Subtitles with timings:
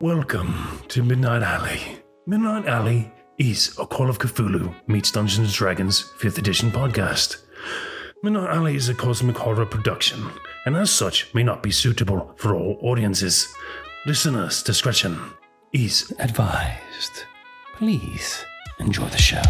[0.00, 1.80] Welcome to Midnight Alley.
[2.24, 7.38] Midnight Alley is a Call of Cthulhu meets Dungeons and Dragons 5th edition podcast.
[8.22, 10.30] Midnight Alley is a cosmic horror production,
[10.66, 13.52] and as such may not be suitable for all audiences.
[14.06, 15.18] Listeners' discretion
[15.72, 17.24] is advised.
[17.74, 18.44] Please
[18.78, 19.42] enjoy the show.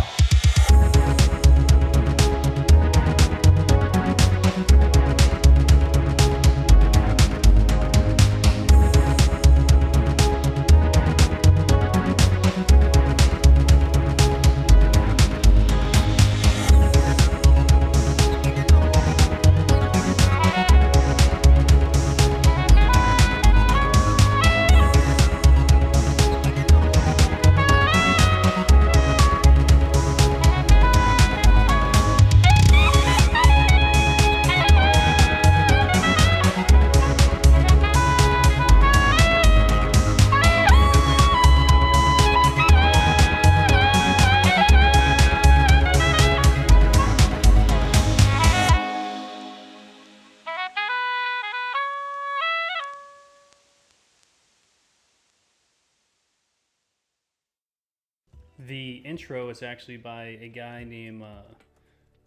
[59.51, 61.43] Is actually by a guy named uh,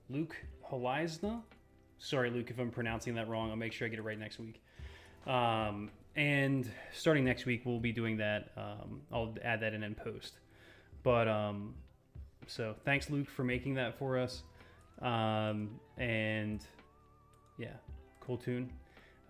[0.09, 0.35] Luke
[0.69, 1.41] Holeisna.
[1.99, 3.49] Sorry, Luke, if I'm pronouncing that wrong.
[3.49, 4.61] I'll make sure I get it right next week.
[5.27, 8.51] Um, and starting next week, we'll be doing that.
[8.57, 10.39] Um, I'll add that in in post.
[11.03, 11.75] But um,
[12.47, 14.43] so thanks, Luke, for making that for us.
[15.01, 16.65] Um, and
[17.57, 17.73] yeah,
[18.19, 18.71] cool tune.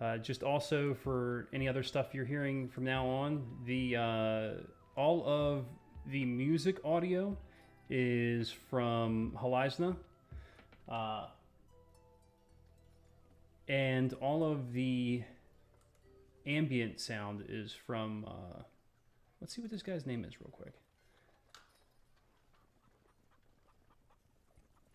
[0.00, 4.50] Uh, just also for any other stuff you're hearing from now on, the uh,
[4.96, 5.64] all of
[6.06, 7.36] the music audio
[7.90, 9.96] is from Halizna.
[10.88, 11.26] Uh,
[13.68, 15.22] and all of the
[16.46, 18.24] ambient sound is from.
[18.26, 18.62] Uh,
[19.40, 20.74] let's see what this guy's name is, real quick.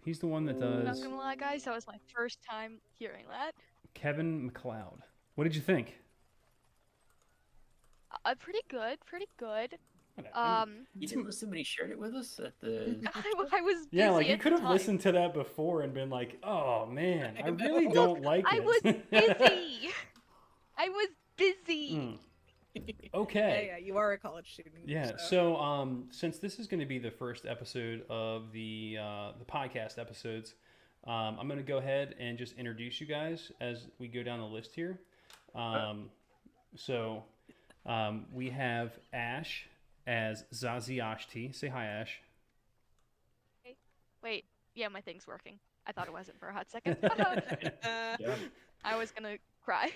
[0.04, 0.86] He's the one that does.
[0.86, 3.52] Not gonna lie, guys, that was my first time hearing that.
[3.94, 5.02] Kevin MacLeod.
[5.36, 5.98] What did you think?
[8.24, 9.78] Uh, pretty good, pretty good.
[10.18, 10.36] Whatever.
[10.38, 12.98] Um, You didn't listen when he shared it with us at the.
[13.52, 14.72] I was yeah, like you could have time.
[14.72, 17.94] listened to that before and been like, "Oh man, I I really know.
[17.94, 19.90] don't like I it." I was busy.
[20.78, 21.08] I was
[21.38, 21.92] busy.
[21.96, 22.18] Mm,
[22.74, 23.68] Yeah, Okay.
[23.72, 24.88] yeah, you are a college student.
[24.88, 25.18] Yeah.
[25.18, 29.46] So, um, since this is going to be the first episode of the uh, the
[29.46, 30.56] podcast episodes,
[31.06, 34.40] um, I'm going to go ahead and just introduce you guys as we go down
[34.40, 35.00] the list here.
[35.56, 36.10] Um,
[36.76, 37.24] so,
[37.86, 39.68] um, we have Ash
[40.08, 41.54] as Zazie Ashti.
[41.54, 42.22] Say hi, Ash.
[43.62, 43.76] Hey.
[44.24, 45.60] Wait, yeah, my thing's working.
[45.86, 46.98] I thought it wasn't for a hot second.
[47.84, 48.36] Uh,
[48.84, 49.92] I was gonna cry.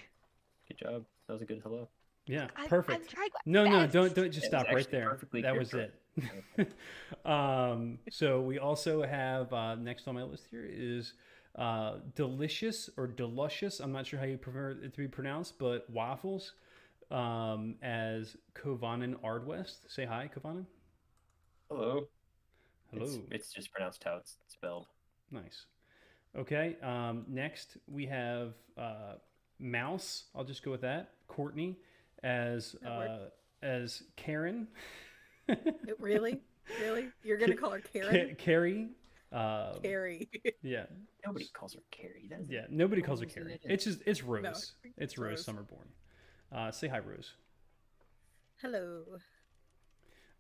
[0.68, 1.06] good job.
[1.28, 1.88] That was a good hello.
[2.28, 2.48] Yeah.
[2.56, 3.16] I, I'm Perfect.
[3.46, 5.18] No, no, don't don't just It stop right there.
[5.34, 5.94] That was it.
[7.26, 11.14] um, so we also have uh, next on my list here is
[11.56, 13.80] uh, delicious or delicious.
[13.80, 16.54] I'm not sure how you prefer it to be pronounced, but waffles
[17.12, 19.92] um, as Kovanen Ardwest.
[19.92, 20.66] Say hi, Kovanen.
[21.70, 22.08] Hello.
[22.92, 23.06] Hello.
[23.06, 24.88] It's, it's just pronounced how it's spelled.
[25.32, 25.66] Nice.
[26.38, 26.76] Okay.
[26.82, 29.14] Um, next we have uh,
[29.60, 30.26] Mouse.
[30.36, 31.12] I'll just go with that.
[31.28, 31.78] Courtney
[32.24, 33.30] as uh,
[33.62, 34.68] as Karen.
[36.00, 36.42] really?
[36.82, 37.08] Really?
[37.24, 38.36] You're gonna call her Ca- Karen?
[38.38, 38.90] Carrie.
[39.32, 40.30] Uh, Carrie.
[40.62, 40.84] yeah,
[41.26, 42.28] Nobody calls her Carrie.
[42.30, 42.66] That's yeah.
[42.70, 43.54] Nobody calls her Carrie.
[43.54, 43.62] it?
[43.64, 44.44] It's just it's Rose.
[44.46, 45.46] it's it's Rose, Rose.
[45.46, 45.88] Summerborn.
[46.54, 47.32] Uh, say hi, Rose.
[48.62, 49.04] Hello.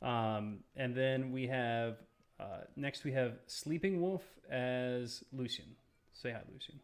[0.01, 1.97] Um, and then we have
[2.39, 5.75] uh, next we have Sleeping Wolf as Lucian.
[6.13, 6.79] Say hi, Lucian.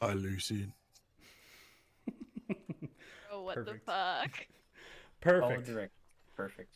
[0.00, 0.72] Hi, Lucian.
[3.32, 3.84] Oh, what Perfect.
[3.84, 4.46] the fuck?
[5.20, 5.66] Follow Perfect.
[5.66, 5.92] direct.
[6.36, 6.74] Perfect.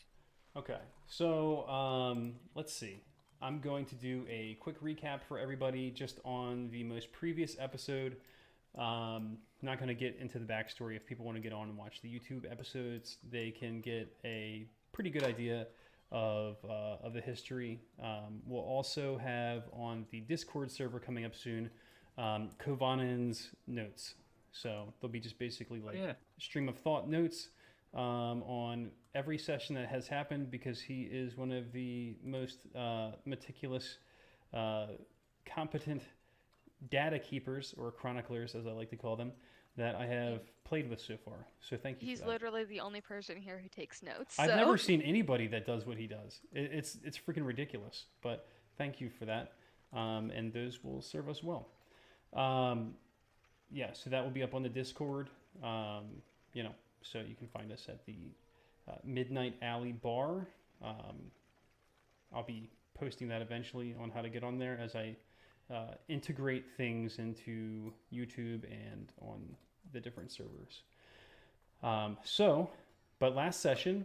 [0.57, 3.01] Okay, so um, let's see.
[3.41, 8.17] I'm going to do a quick recap for everybody just on the most previous episode.
[8.77, 10.97] Um, not going to get into the backstory.
[10.97, 14.67] If people want to get on and watch the YouTube episodes, they can get a
[14.93, 15.67] pretty good idea
[16.11, 17.81] of uh, of the history.
[18.03, 21.71] Um, we'll also have on the Discord server coming up soon
[22.19, 24.15] um, Kovanen's notes.
[24.53, 26.13] So they'll be just basically like yeah.
[26.39, 27.49] stream of thought notes
[27.95, 33.13] um, on every session that has happened because he is one of the most uh,
[33.25, 33.99] meticulous,
[34.53, 34.87] uh,
[35.47, 36.03] competent
[36.91, 39.33] data keepers or chroniclers, as I like to call them,
[39.79, 41.47] that I have played with so far.
[41.61, 42.09] So thank you.
[42.09, 44.39] He's literally the only person here who takes notes.
[44.39, 46.41] I've never seen anybody that does what he does.
[46.53, 48.05] It, it's it's freaking ridiculous.
[48.23, 48.47] But
[48.77, 49.53] thank you for that,
[49.95, 51.69] um, and those will serve us well.
[52.35, 52.95] Um,
[53.71, 55.31] yeah, so that will be up on the Discord.
[55.63, 56.05] Um,
[56.53, 58.17] you know, so you can find us at the
[58.89, 60.47] uh, Midnight Alley Bar.
[60.83, 61.31] Um,
[62.35, 65.17] I'll be posting that eventually on how to get on there as I
[65.73, 69.41] uh, integrate things into YouTube and on
[69.93, 70.83] the different servers.
[71.83, 72.71] Um, so,
[73.19, 74.05] but last session,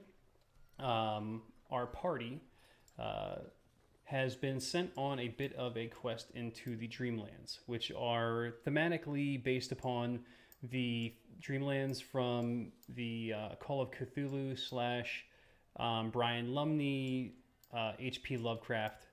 [0.79, 1.41] um,
[1.71, 2.39] our party
[2.99, 3.37] uh,
[4.05, 9.41] has been sent on a bit of a quest into the Dreamlands, which are thematically
[9.43, 10.19] based upon
[10.61, 15.25] the Dreamlands from the uh, Call of Cthulhu slash
[15.77, 17.33] um, Brian Lumley,
[17.73, 18.37] uh, H.P.
[18.37, 19.07] Lovecraft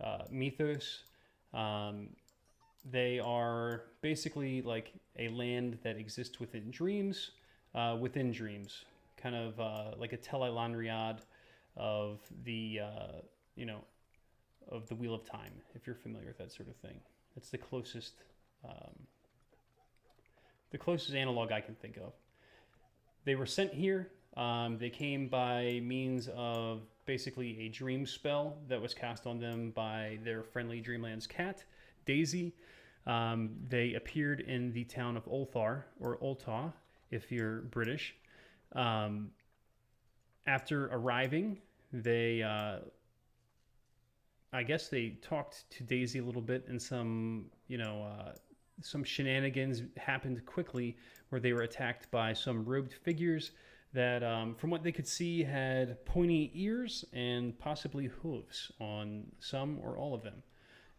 [0.00, 1.04] uh, mythos.
[1.52, 2.08] Um,
[2.90, 7.30] they are basically like a land that exists within dreams,
[7.74, 8.84] uh, within dreams,
[9.16, 11.18] kind of uh, like a Tel'aran'rhiod
[11.76, 13.20] of the, uh,
[13.56, 13.80] you know,
[14.70, 17.00] of the Wheel of Time, if you're familiar with that sort of thing.
[17.34, 18.14] That's the closest,
[18.64, 18.94] um,
[20.70, 22.12] the closest analog I can think of.
[23.24, 24.10] They were sent here.
[24.36, 29.70] Um, they came by means of basically a dream spell that was cast on them
[29.70, 31.64] by their friendly Dreamlands cat,
[32.04, 32.54] Daisy.
[33.06, 36.72] Um, they appeared in the town of Olthar or Ulta,
[37.10, 38.14] if you're British.
[38.72, 39.30] Um,
[40.46, 41.58] after arriving,
[41.92, 42.78] they, uh,
[44.52, 48.32] I guess they talked to Daisy a little bit, and some, you know, uh,
[48.80, 50.96] some shenanigans happened quickly
[51.28, 53.52] where they were attacked by some robed figures
[53.92, 59.78] that, um, from what they could see, had pointy ears and possibly hooves on some
[59.80, 60.42] or all of them.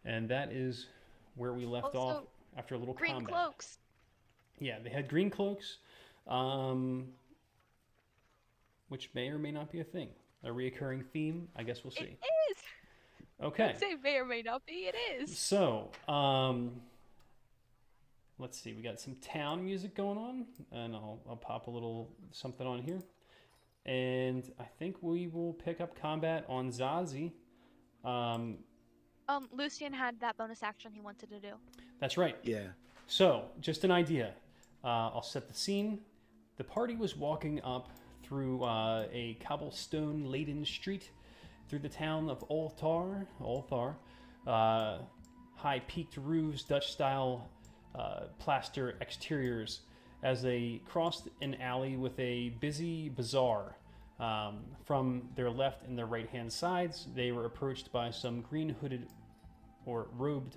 [0.04, 0.86] And that is
[1.36, 2.24] where we left Also, off
[2.56, 3.28] after a little Green combat.
[3.32, 3.78] cloaks.
[4.58, 5.78] Yeah, they had green cloaks,
[6.26, 7.06] um,
[8.88, 10.08] which may or may not be a thing.
[10.44, 12.16] A reoccurring theme, I guess we'll see.
[12.50, 12.56] is.
[13.42, 13.64] Okay.
[13.64, 14.88] I'd say may or may not be.
[14.88, 15.36] It is.
[15.36, 16.80] So, um,
[18.38, 18.72] let's see.
[18.72, 22.80] We got some town music going on, and I'll, I'll pop a little something on
[22.82, 23.00] here.
[23.84, 27.32] And I think we will pick up combat on Zazie.
[28.04, 28.58] Um,
[29.28, 31.54] Um, Lucian had that bonus action he wanted to do.
[32.00, 32.36] that's right.
[32.42, 32.68] Yeah.
[33.08, 34.34] So, just an idea.
[34.84, 36.00] Uh, I'll set the scene.
[36.56, 37.90] The party was walking up
[38.22, 41.10] through uh, a cobblestone laden street
[41.68, 43.26] through the town of Oltar.
[43.40, 43.94] Olthar.
[44.46, 44.98] Uh,
[45.54, 47.48] high peaked roofs, Dutch style
[47.94, 49.80] uh, plaster exteriors
[50.22, 53.76] as they crossed an alley with a busy bazaar.
[54.18, 58.70] Um, from their left and their right hand sides, they were approached by some green
[58.70, 59.08] hooded
[59.84, 60.56] or robed,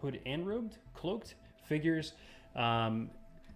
[0.00, 1.34] hood and robed, cloaked
[1.68, 2.14] figures.
[2.54, 3.10] Um,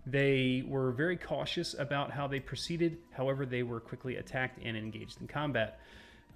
[0.06, 2.98] they were very cautious about how they proceeded.
[3.12, 5.81] However, they were quickly attacked and engaged in combat.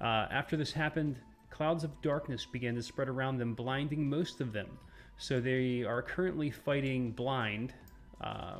[0.01, 1.17] Uh, after this happened,
[1.51, 4.79] clouds of darkness began to spread around them, blinding most of them.
[5.19, 7.73] So they are currently fighting blind,
[8.21, 8.59] uh,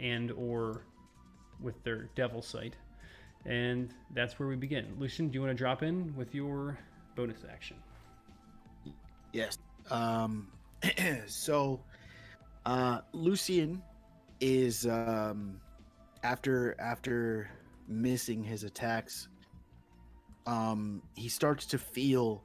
[0.00, 0.82] and or
[1.60, 2.76] with their devil sight.
[3.46, 4.94] And that's where we begin.
[4.98, 6.78] Lucian, do you want to drop in with your
[7.14, 7.76] bonus action?
[9.32, 9.58] Yes.
[9.90, 10.48] Um.
[11.26, 11.80] so,
[12.64, 13.82] uh, Lucian
[14.40, 15.60] is um,
[16.22, 17.50] after after
[17.88, 19.28] missing his attacks.
[20.46, 22.44] Um, he starts to feel,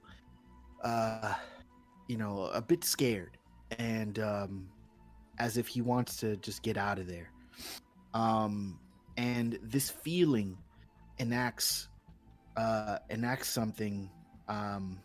[0.84, 1.36] uh,
[2.08, 3.38] you know, a bit scared,
[3.78, 4.70] and um,
[5.40, 7.32] as if he wants to just get out of there.
[8.14, 8.80] Um,
[9.18, 10.58] and this feeling
[11.22, 11.88] enacts
[12.58, 14.10] uh, enacts something
[14.50, 15.00] um,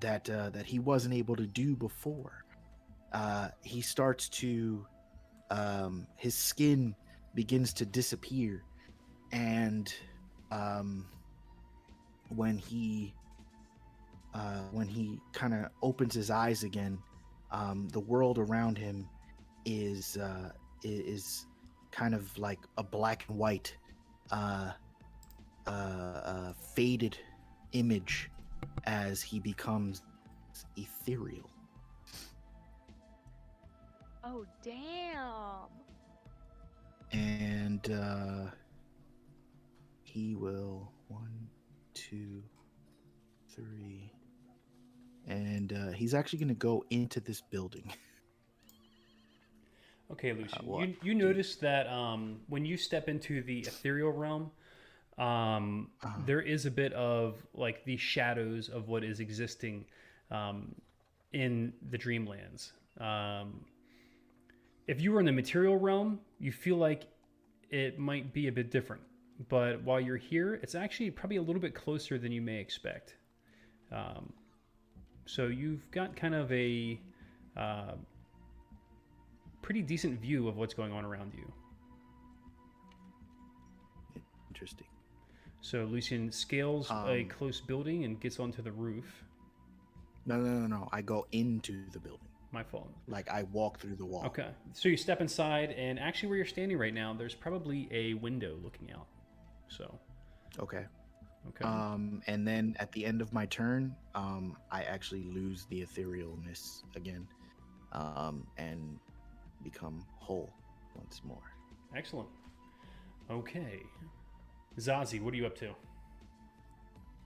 [0.00, 2.44] that uh, that he wasn't able to do before.
[3.12, 4.86] Uh, he starts to
[5.50, 6.94] um, his skin
[7.34, 8.62] begins to disappear,
[9.32, 9.92] and
[10.50, 11.06] um,
[12.28, 13.12] when he
[14.34, 16.98] uh, when he kind of opens his eyes again,
[17.50, 19.08] um, the world around him
[19.64, 20.50] is uh,
[20.82, 21.46] is
[21.90, 23.76] kind of like a black and white,
[24.30, 24.70] uh,
[25.66, 27.18] uh, uh, faded
[27.72, 28.30] image
[28.84, 30.02] as he becomes
[30.76, 31.50] ethereal.
[34.24, 35.68] Oh damn.
[37.12, 38.50] And uh,
[40.02, 41.48] he will one,
[41.94, 42.42] two,
[43.48, 44.12] three,
[45.26, 47.92] and uh, he's actually going to go into this building.
[50.08, 50.64] Okay, Lucian.
[50.66, 54.52] what you you notice that um, when you step into the ethereal realm,
[55.18, 56.20] um, Uh-huh.
[56.26, 59.86] there is a bit of like the shadows of what is existing
[60.30, 60.74] um,
[61.32, 62.72] in the Dreamlands.
[63.00, 63.64] Um,
[64.86, 67.06] if you were in the material realm, you feel like
[67.70, 69.02] it might be a bit different.
[69.48, 73.16] But while you're here, it's actually probably a little bit closer than you may expect.
[73.92, 74.32] Um,
[75.26, 76.98] so you've got kind of a
[77.56, 77.92] uh,
[79.60, 81.52] pretty decent view of what's going on around you.
[84.48, 84.86] interesting.
[85.66, 89.24] So Lucian scales a Um, close building and gets onto the roof.
[90.24, 90.88] No, no, no, no.
[90.92, 92.28] I go into the building.
[92.52, 92.88] My fault.
[93.08, 94.24] Like I walk through the wall.
[94.26, 94.50] Okay.
[94.74, 98.56] So you step inside, and actually, where you're standing right now, there's probably a window
[98.62, 99.08] looking out.
[99.66, 99.98] So,
[100.60, 100.86] Okay.
[101.48, 101.64] okay.
[101.64, 106.84] Um, and then at the end of my turn, um, I actually lose the etherealness
[106.94, 107.26] again,
[107.90, 109.00] um, and
[109.64, 110.52] become whole
[110.94, 111.42] once more.
[111.96, 112.28] Excellent.
[113.28, 113.82] Okay.
[114.78, 115.70] Zazie, what are you up to?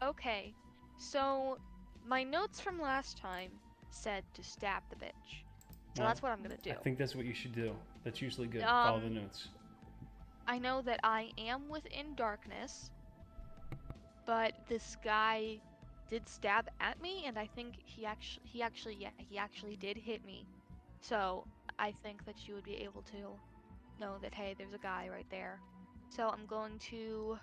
[0.03, 0.55] Okay,
[0.97, 1.59] so
[2.07, 3.51] my notes from last time
[3.91, 5.43] said to stab the bitch.
[5.97, 6.71] So Well, that's what I'm gonna do.
[6.71, 7.75] I think that's what you should do.
[8.05, 8.63] That's usually good.
[8.63, 9.49] Follow the Um, notes.
[10.47, 12.91] I know that I am within darkness,
[14.27, 15.61] but this guy
[16.09, 19.97] did stab at me, and I think he actually, he actually, yeah, he actually did
[19.97, 20.47] hit me.
[21.01, 21.47] So
[21.79, 23.39] I think that you would be able to
[24.01, 25.61] know that hey, there's a guy right there.
[26.11, 27.39] So I'm going to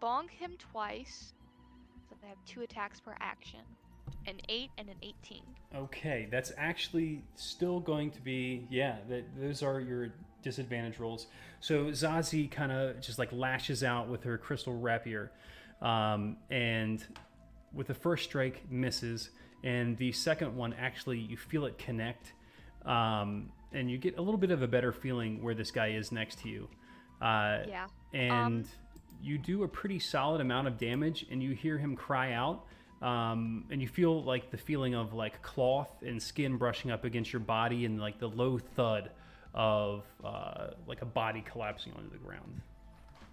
[0.00, 1.34] bonk him twice.
[2.08, 3.60] So I have two attacks per action,
[4.26, 5.42] an eight and an eighteen.
[5.74, 8.98] Okay, that's actually still going to be yeah.
[9.08, 11.26] That those are your disadvantage rolls.
[11.58, 15.32] So Zazie kind of just like lashes out with her crystal rapier,
[15.82, 17.04] um, and
[17.74, 19.30] with the first strike misses,
[19.64, 22.32] and the second one actually you feel it connect,
[22.84, 26.12] um, and you get a little bit of a better feeling where this guy is
[26.12, 26.68] next to you.
[27.20, 27.86] Uh, Yeah.
[28.12, 28.66] and
[29.22, 32.66] you do a pretty solid amount of damage and you hear him cry out
[33.02, 37.32] um, and you feel like the feeling of like cloth and skin brushing up against
[37.32, 39.10] your body and like the low thud
[39.54, 42.60] of uh, like a body collapsing onto the ground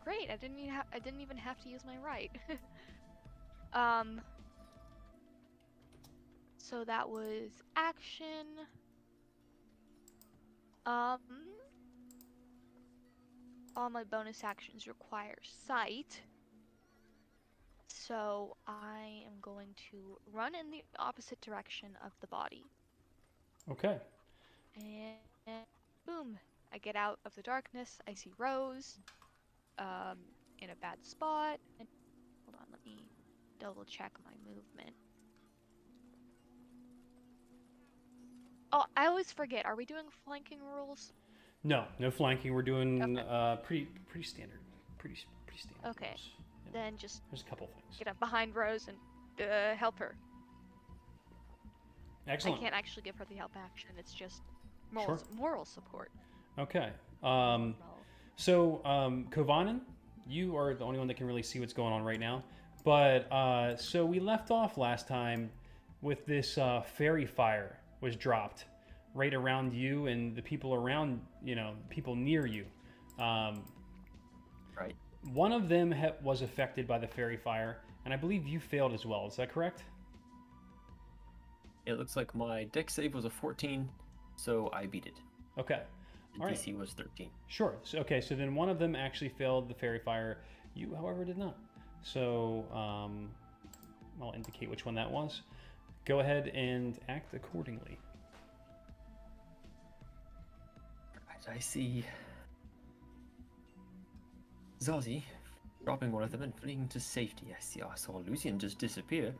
[0.06, 0.30] Great.
[0.30, 2.30] I didn't even ha- I didn't even have to use my right.
[3.74, 4.20] um.
[6.58, 8.48] So that was action.
[10.86, 11.20] Um.
[13.76, 16.22] All my bonus actions require sight.
[17.88, 22.66] So I am going to run in the opposite direction of the body.
[23.72, 24.00] okay
[24.76, 25.66] And
[26.06, 26.40] boom,
[26.74, 28.00] I get out of the darkness.
[28.08, 29.00] I see Rose
[29.80, 30.20] um,
[30.60, 31.60] in a bad spot.
[31.80, 31.88] And
[32.46, 33.10] hold on, let me
[33.60, 34.96] double check my movement.
[38.74, 39.66] Oh, I always forget.
[39.66, 41.14] Are we doing flanking rules?
[41.66, 43.26] no no flanking we're doing Okay.
[43.30, 44.60] uh, pretty pretty standard
[44.98, 45.16] pretty
[45.48, 46.08] pretty standard Okay.
[46.10, 46.30] rules.
[46.66, 48.98] Yeah, Then just there's a couple things get up behind Rose and
[49.50, 50.16] uh, help her.
[52.28, 53.92] excellent I can't actually give her the help action.
[53.98, 54.42] It's just
[54.92, 55.28] moral, Sure.
[55.38, 56.12] moral support.
[56.60, 56.92] okay
[57.24, 57.76] um,
[58.36, 59.82] So, um, Kovanen,
[60.28, 62.44] you are the only one that can really see what's going on right now.
[62.84, 65.50] But uh, so we left off last time
[66.02, 68.66] with this uh, faerie fire was dropped
[69.16, 72.66] right around you and the people around, you know, people near you.
[73.18, 73.64] Um,
[74.80, 74.96] Right.
[75.34, 78.92] one of them ha- was affected by the faerie fire, and I believe you failed
[78.94, 79.26] as well.
[79.28, 79.84] Is that correct?
[81.86, 83.88] It looks like my Dex save was a 14,
[84.36, 85.20] so I beat it.
[85.58, 85.82] Okay.
[86.36, 86.56] The All right.
[86.56, 87.30] DC was 13.
[87.48, 87.76] Sure.
[87.84, 90.40] So, okay, so then one of them actually failed the faerie fire.
[90.76, 91.56] You, however, did not.
[92.02, 93.30] So um,
[94.22, 95.42] I'll indicate which one that was.
[96.06, 97.98] Go ahead and act accordingly.
[101.30, 102.04] Right, I see
[104.82, 105.24] Zazie
[105.86, 107.48] dropping one of them and fleeing to safety.
[107.58, 109.34] I see I saw Lucian just disappear.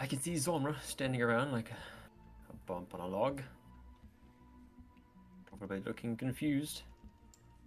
[0.00, 3.42] I can see Zomra standing around like a, a bump on a log.
[5.46, 6.82] Probably looking confused.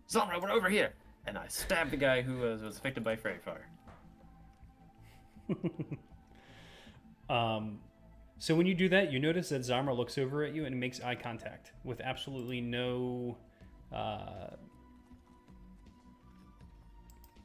[0.09, 0.93] Zomra, we're over here!
[1.27, 3.67] And I stabbed the guy who was, was affected by faerie fire.
[7.29, 7.79] Um,
[8.37, 11.01] so when you do that, you notice that Zamra looks over at you and makes
[11.01, 13.37] eye contact with absolutely no.
[13.93, 14.55] Uh,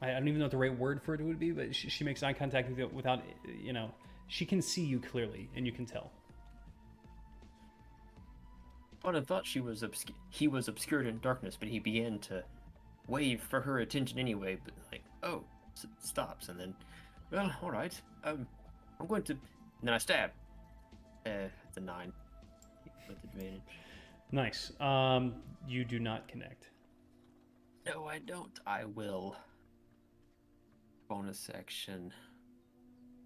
[0.01, 1.89] I I don't even know what the right word for it would be, but she,
[1.89, 3.23] she makes eye contact with you without,
[3.63, 3.91] you know,
[4.27, 6.11] she can see you clearly and you can tell.
[9.03, 12.43] Had thought she was obscu- he was obscured in darkness, but he began to
[13.07, 14.57] wave for her attention anyway.
[14.63, 15.43] But like, oh,
[15.75, 16.75] s- stops, and then,
[17.31, 18.47] well, all right, um,
[18.99, 19.37] I'm going to.
[19.81, 20.31] And then I stab.
[21.25, 22.11] Uh, the nine
[23.07, 23.61] with advantage.
[24.31, 24.71] Nice.
[24.79, 25.35] Um,
[25.67, 26.69] you do not connect.
[27.85, 28.59] No, I don't.
[28.65, 29.35] I will.
[31.09, 32.13] Bonus action.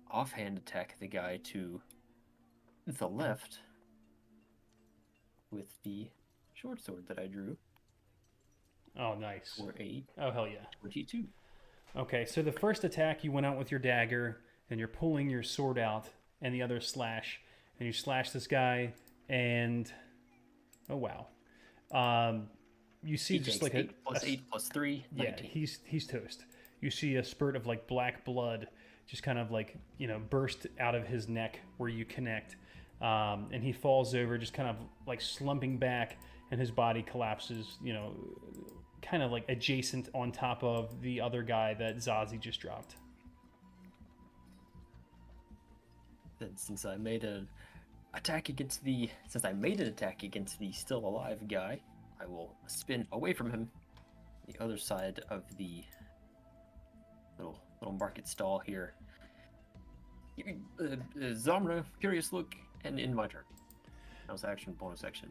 [0.10, 1.82] Offhand attack the guy to
[2.88, 3.60] the left
[5.52, 6.08] with the
[6.54, 7.58] short sword that I drew
[8.98, 9.56] Oh, nice.
[9.58, 10.66] for a Oh, hell yeah.
[10.80, 11.26] 22.
[11.98, 15.44] Okay, so the first attack, you went out with your dagger and you're pulling your
[15.44, 16.10] sword out,
[16.46, 17.42] and the other slash,
[17.80, 18.94] and you slash this guy,
[19.28, 19.92] and
[20.92, 21.28] oh wow,
[21.92, 22.48] um,
[23.04, 25.06] you see just like eight a, plus a- eight plus three.
[25.12, 26.46] yeah, he's he's toast.
[26.82, 28.68] You see a spurt of like black blood
[29.08, 32.58] just kind of like you know burst out of his neck where you connect,
[33.02, 34.76] um, and he falls over, just kind of
[35.08, 36.18] like slumping back,
[36.52, 37.80] and his body collapses.
[37.84, 38.14] You know,
[39.02, 42.98] kind of like adjacent on top of the other guy that Zazie just dropped.
[46.40, 47.48] Then since I made an
[48.14, 51.80] attack against the since I made an attack against the still alive guy,
[52.22, 53.70] I will spin away from him,
[54.48, 55.84] the other side of the
[57.38, 58.94] little little market stall here.
[60.38, 60.96] Uh, uh,
[61.34, 63.44] Zamra, curious look, and in my turn.
[64.28, 65.30] That was action, bonus action.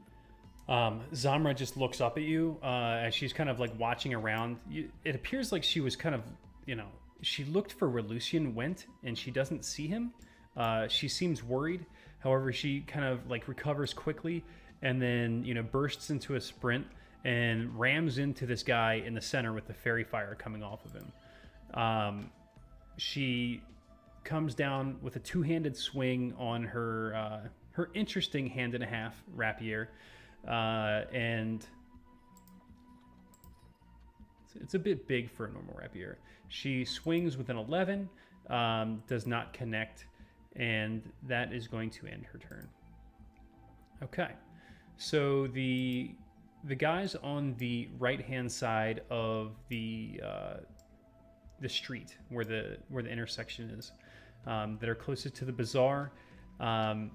[0.69, 4.57] Um, Zamra just looks up at you uh, as she's kind of like watching around.
[4.71, 6.23] You, it appears like she was kind of,
[6.67, 6.89] you know,
[7.21, 10.13] she looked for where Lucian went and she doesn't see him.
[10.57, 11.85] Uh, she seems worried.
[12.21, 14.45] However, she kind of like recovers quickly
[14.83, 16.87] and then, you know, bursts into a sprint
[17.25, 20.93] and rams into this guy in the center with the faerie fire coming off of
[20.93, 21.13] him.
[21.75, 22.31] Um,
[22.97, 23.63] she
[24.25, 29.21] comes down with a two-handed swing on her uh, her interesting hand and a half
[29.35, 29.91] rapier,
[30.47, 31.67] uh, and
[34.45, 36.19] it's- it's a bit big for a normal rapier.
[36.49, 38.09] She swings with an eleven,
[38.49, 40.07] um, does not connect,
[40.57, 42.69] and that is going to end her turn.
[44.03, 44.31] Okay,
[44.97, 46.15] so the
[46.65, 50.55] the guys on the right hand side of the uh,
[51.61, 53.93] the street where the where the intersection is
[54.47, 56.13] um, that are closest to the bazaar
[56.61, 57.11] um,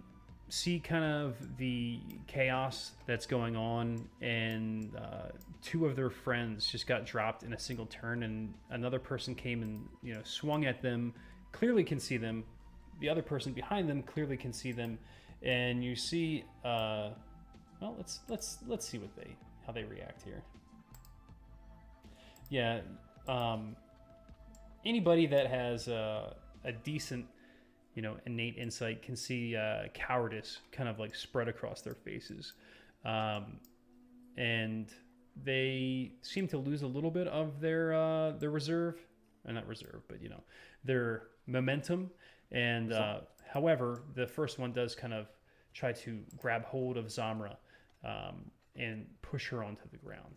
[0.49, 5.29] see kind of the chaos that's going on and uh,
[5.61, 9.61] two of their friends just got dropped in a single turn and another person came
[9.61, 11.13] and you know swung at them
[11.51, 12.43] clearly can see them
[12.99, 14.97] the other person behind them clearly can see them
[15.41, 17.09] and you see uh,
[17.81, 20.43] well let's let's let's see what they how they react here
[22.49, 22.81] yeah
[23.27, 23.75] um,
[24.85, 27.25] anybody that has uh, a decent,
[27.95, 32.53] you know, innate insight can see uh, cowardice kind of like spread across their faces,
[33.05, 33.59] um,
[34.37, 34.89] and
[35.43, 38.95] they seem to lose a little bit of their uh, their reserve,
[39.47, 40.43] or not reserve, but you know,
[40.83, 42.09] their momentum.
[42.51, 45.27] And uh, however, the first one does kind of
[45.73, 47.55] try to grab hold of Zamra
[48.03, 50.35] um, and push her onto the ground.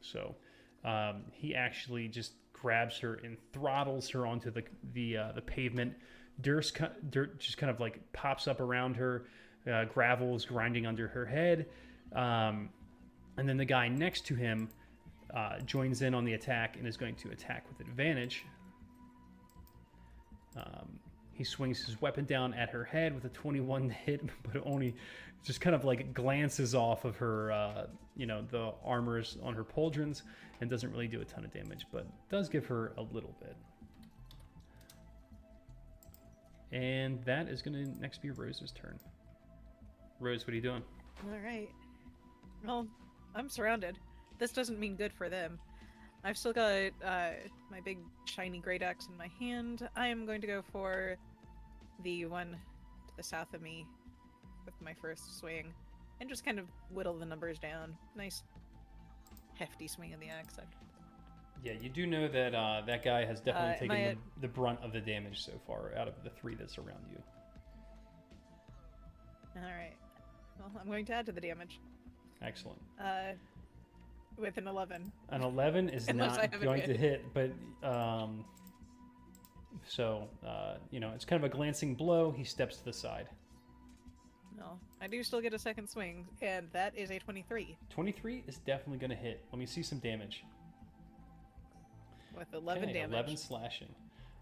[0.00, 0.36] So
[0.84, 5.94] um, he actually just grabs her and throttles her onto the the uh, the pavement.
[6.40, 6.72] Dirt,
[7.10, 9.26] dirt just kind of like pops up around her.
[9.70, 11.66] Uh, gravel is grinding under her head,
[12.12, 12.68] um,
[13.38, 14.68] and then the guy next to him
[15.34, 18.44] uh, joins in on the attack and is going to attack with advantage.
[20.56, 20.98] Um,
[21.32, 24.94] he swings his weapon down at her head with a 21 hit, but only
[25.42, 27.86] just kind of like glances off of her, uh,
[28.16, 30.22] you know, the armors on her pauldrons
[30.60, 33.56] and doesn't really do a ton of damage, but does give her a little bit.
[36.72, 38.98] And that is going to next be Rose's turn.
[40.18, 40.82] Rose, what are you doing?
[41.24, 41.68] All right.
[42.64, 42.88] Well,
[43.34, 43.98] I'm surrounded.
[44.38, 45.58] This doesn't mean good for them.
[46.24, 47.30] I've still got uh,
[47.70, 49.86] my big shiny great axe in my hand.
[49.94, 51.16] I am going to go for
[52.02, 53.86] the one to the south of me
[54.64, 55.72] with my first swing
[56.20, 57.94] and just kind of whittle the numbers down.
[58.16, 58.42] Nice
[59.54, 60.56] hefty swing of the axe.
[61.62, 64.80] Yeah, you do know that uh, that guy has definitely Uh, taken the, the brunt
[64.82, 67.22] of the damage so far out of the three that's around you.
[69.56, 69.94] All right.
[70.58, 71.80] Well, I'm going to add to the damage
[72.42, 72.80] Excellent.
[73.00, 73.32] uh,
[74.38, 75.12] with an 11.
[75.30, 77.50] An 11 is Unless not going to hit, but
[77.82, 78.44] um,
[79.86, 82.30] so uh, you know it's kind of a glancing blow.
[82.30, 83.28] He steps to the side.
[84.56, 88.58] No, I do still get a second swing, and that is a 23 23 is
[88.58, 89.44] definitely going to hit.
[89.52, 90.44] Let me see some damage.
[92.36, 93.12] with 11 Okay, damage.
[93.12, 93.88] 11 slashing.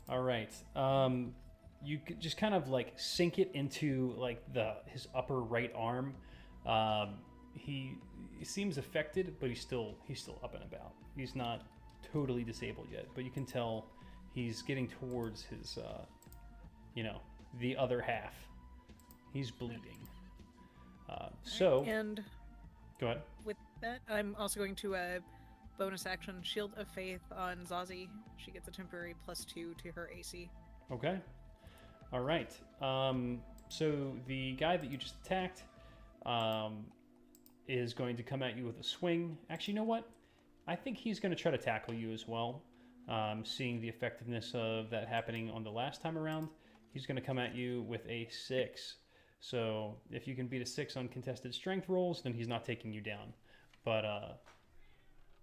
[0.09, 0.52] All right.
[0.76, 1.35] Um,
[1.85, 6.14] you could just kind of like sink it into like the his upper right arm.
[6.66, 7.14] Um,
[7.55, 7.95] he,
[8.38, 10.93] he seems affected, but he's still he's still up and about.
[11.17, 11.62] He's not
[12.12, 13.87] totally disabled yet, but you can tell
[14.35, 16.05] he's getting towards his, uh,
[16.95, 17.21] you know,
[17.61, 18.35] the other half.
[19.33, 19.99] He's bleeding.
[21.09, 22.23] Uh, so And
[22.99, 23.23] go ahead.
[23.45, 25.19] with that, I'm also going to uh,
[25.79, 28.09] bonus action Shield of Faith on Zazie.
[28.37, 30.51] She gets a temporary plus two to her AC.
[30.91, 31.19] Okay.
[32.12, 32.51] All right.
[32.81, 35.62] Um, so the guy that you just attacked
[36.27, 36.85] um,
[37.68, 39.37] is going to come at you with a swing.
[39.51, 40.09] Actually, you know what?
[40.66, 42.62] I think he's going to try to tackle you as well.
[43.09, 46.48] Um, seeing the effectiveness of that happening on the last time around,
[46.92, 48.96] he's going to come at you with a six.
[49.40, 52.92] So if you can beat a six on contested strength rolls, then he's not taking
[52.92, 53.33] you down.
[53.85, 54.29] But uh,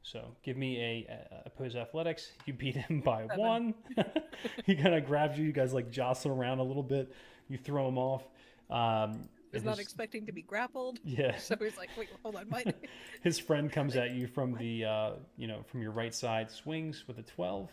[0.04, 2.32] so give me a, a opposed athletics.
[2.46, 3.38] You beat him by Seven.
[3.38, 3.74] one.
[4.66, 5.46] he kind of grabs you.
[5.46, 7.14] You guys like jostle around a little bit.
[7.50, 8.24] You throw him off.
[8.70, 11.00] Um, And not expecting to be grappled.
[11.04, 11.38] yeah.
[11.40, 12.76] So he's like, wait, hold on, what?
[13.24, 17.06] His friend comes at you from the uh, you know from your right side, swings
[17.08, 17.70] with a twelve.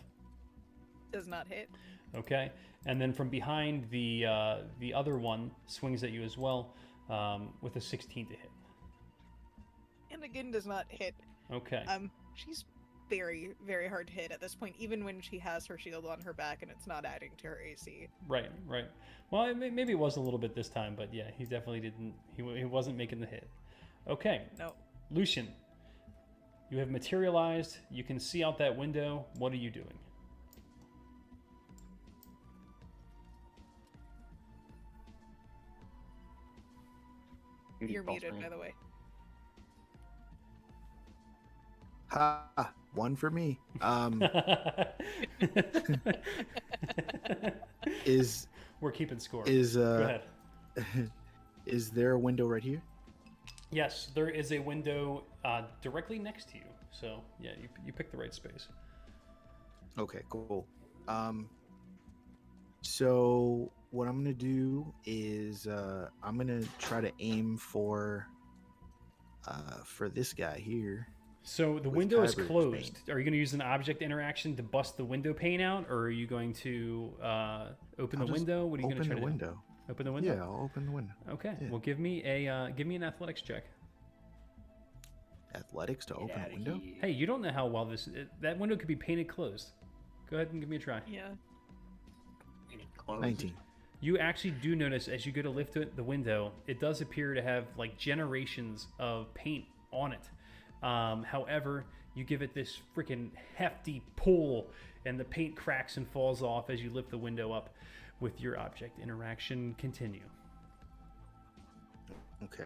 [1.13, 1.69] Does not hit.
[2.15, 2.51] Okay,
[2.87, 6.75] and then from behind the uh, the other one swings at you as well
[7.11, 8.51] um, with a sixteen to hit.
[10.11, 11.15] And again, does not hit.
[11.53, 11.85] Okay.
[11.87, 12.65] Um, she's
[13.09, 16.21] very, very hard to hit at this point, even when she has her shield on
[16.21, 18.09] her back and it's not adding to her AC.
[18.29, 18.87] Right, right.
[19.31, 21.81] Well, it may- maybe it was a little bit this time, but yeah, he definitely
[21.81, 22.15] didn't.
[22.37, 23.49] He, he wasn't making the hit.
[24.09, 24.73] Okay, No.
[25.11, 25.49] Lucian,
[26.71, 27.79] you have materialized.
[27.91, 29.27] You can see out that window.
[29.39, 29.99] What are you doing?
[37.81, 38.75] You're muted, by the way.
[42.09, 42.73] Ha!
[42.97, 43.61] One for me.
[43.83, 44.23] Um,
[48.07, 48.49] is
[48.81, 49.47] We're keeping score.
[49.47, 50.19] is Go uh,
[50.79, 51.11] ahead.
[51.67, 52.83] is there a window right here?
[53.71, 56.65] Yes, there is a window uh, directly next to you.
[56.91, 58.69] So yeah, you, you picked the right space.
[59.99, 60.67] Okay, cool.
[61.07, 61.51] Um,
[62.81, 68.27] so what I'm gonna do is uh, I'm gonna try to aim for
[69.47, 71.09] uh, for this guy here.
[71.49, 72.99] So the window is Kyber's closed.
[73.09, 75.99] Are you going to use an object interaction to bust the window pane out, or
[75.99, 77.69] are you going to uh,
[78.01, 78.67] open I'll the window?
[78.67, 79.51] What are you going Open to the try to window.
[79.87, 79.93] do?
[79.93, 80.35] Open the window.
[80.35, 81.13] Yeah, I'll open the window.
[81.31, 81.55] Okay.
[81.61, 81.69] Yeah.
[81.71, 83.63] Well, give me a uh, give me an athletics check.
[85.55, 86.81] Athletics to Get open a window.
[86.83, 86.95] here.
[87.01, 89.69] Hey, you don't know how well this it, that window could be painted closed.
[90.29, 91.01] Go ahead and give me a try.
[91.09, 91.29] Yeah.
[92.73, 93.23] And it closed.
[93.23, 93.55] Nineteen.
[94.01, 97.35] You actually do notice as you go to lift it, the window, it does appear
[97.35, 100.29] to have like generations of paint on it.
[100.83, 101.85] Um, however,
[102.15, 104.69] you give it this freaking hefty pull,
[105.05, 107.71] and the paint cracks and falls off as you lift the window up.
[108.19, 110.23] With your object interaction, continue.
[112.43, 112.65] Okay.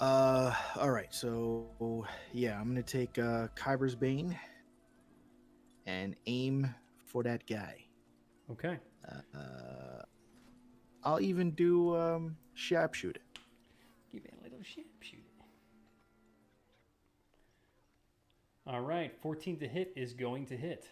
[0.00, 1.12] Uh, all right.
[1.14, 4.38] So yeah, I'm gonna take uh, Kyber's Bane
[5.86, 6.74] and aim
[7.06, 7.86] for that guy.
[8.52, 8.78] Okay.
[9.34, 10.02] Uh,
[11.04, 13.22] I'll even do um, sharpshooter.
[14.12, 14.97] Give me a little sharpshooter.
[18.68, 20.86] All right, 14 to hit is going to hit.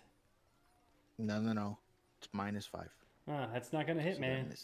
[1.18, 1.78] No, no, no.
[2.18, 2.88] It's minus five.
[3.28, 4.54] Ah, that's not going to hit, so man.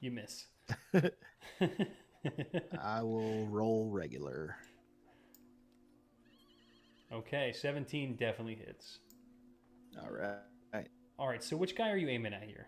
[0.00, 0.46] You miss.
[2.82, 4.56] I will roll regular.
[7.12, 8.98] okay, 17 definitely hits.
[10.02, 10.88] All right.
[11.18, 12.66] All right, so which guy are you aiming at here?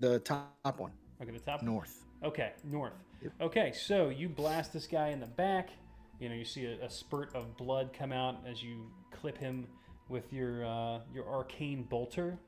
[0.00, 1.62] The top one, Okay, the top.
[1.62, 2.02] north.
[2.24, 2.94] Okay, north.
[3.22, 3.32] Yep.
[3.42, 5.70] Okay, so you blast this guy in the back.
[6.20, 9.66] You know, you see a, a spurt of blood come out as you clip him
[10.08, 12.38] with your uh, your arcane bolter,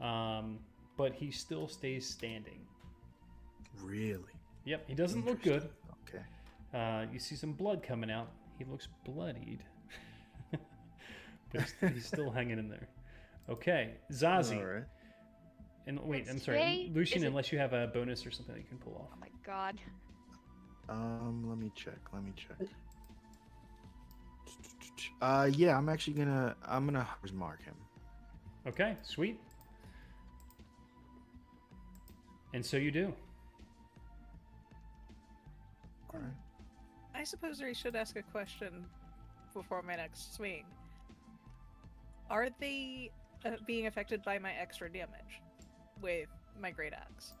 [0.00, 0.58] um,
[0.98, 2.60] but he still stays standing.
[3.82, 4.22] Really?
[4.66, 5.68] Yep, he doesn't look good.
[6.08, 6.22] Okay.
[6.74, 8.30] Uh, you see some blood coming out.
[8.58, 9.60] He looks bloodied,
[10.50, 10.60] but
[11.80, 12.88] he's, he's still hanging in there.
[13.48, 14.58] Okay, Zazie.
[14.58, 14.84] All right.
[15.86, 17.22] And wait, I'm Today, sorry, Lucian.
[17.22, 19.08] it- Unless you have a bonus or something that you can pull off.
[19.14, 19.80] Oh my god.
[20.88, 21.98] Um, let me check.
[22.12, 22.68] Let me check.
[25.20, 27.74] Uh, yeah, I'm actually gonna I'm gonna Hunter's mark him.
[28.66, 29.38] Okay, sweet.
[32.52, 33.12] And so you do.
[36.12, 36.32] All right.
[37.14, 38.86] I suppose I should ask a question
[39.54, 40.64] before my next swing.
[42.30, 43.10] Are they
[43.44, 45.40] uh, being affected by my extra damage
[46.00, 46.28] with
[46.60, 47.32] my great axe?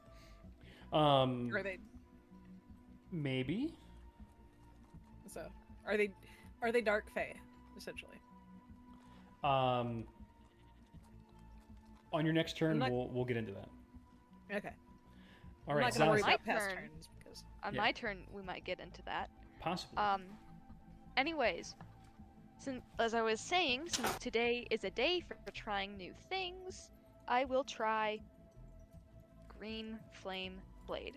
[0.92, 1.78] Um, Are they
[3.10, 3.74] maybe.
[5.32, 5.42] so?
[5.86, 6.10] Are they
[6.62, 7.34] are they dark fey
[7.76, 8.16] essentially?
[9.44, 10.04] Um,
[12.12, 13.68] on your next turn, not- we'll we'll get into that.
[14.54, 14.72] Okay.
[15.68, 16.26] All I'm right, not gonna worry Zazie.
[16.26, 16.76] My past turn.
[16.78, 17.80] turns because On Yeah.
[17.80, 19.28] my turn, we might get into that.
[19.60, 19.98] Possibly.
[19.98, 20.22] Um.
[21.16, 21.74] Anyways,
[22.58, 26.90] since as I was saying, since today is a day for trying new things,
[27.28, 28.18] I will try
[29.58, 31.16] green flame blade.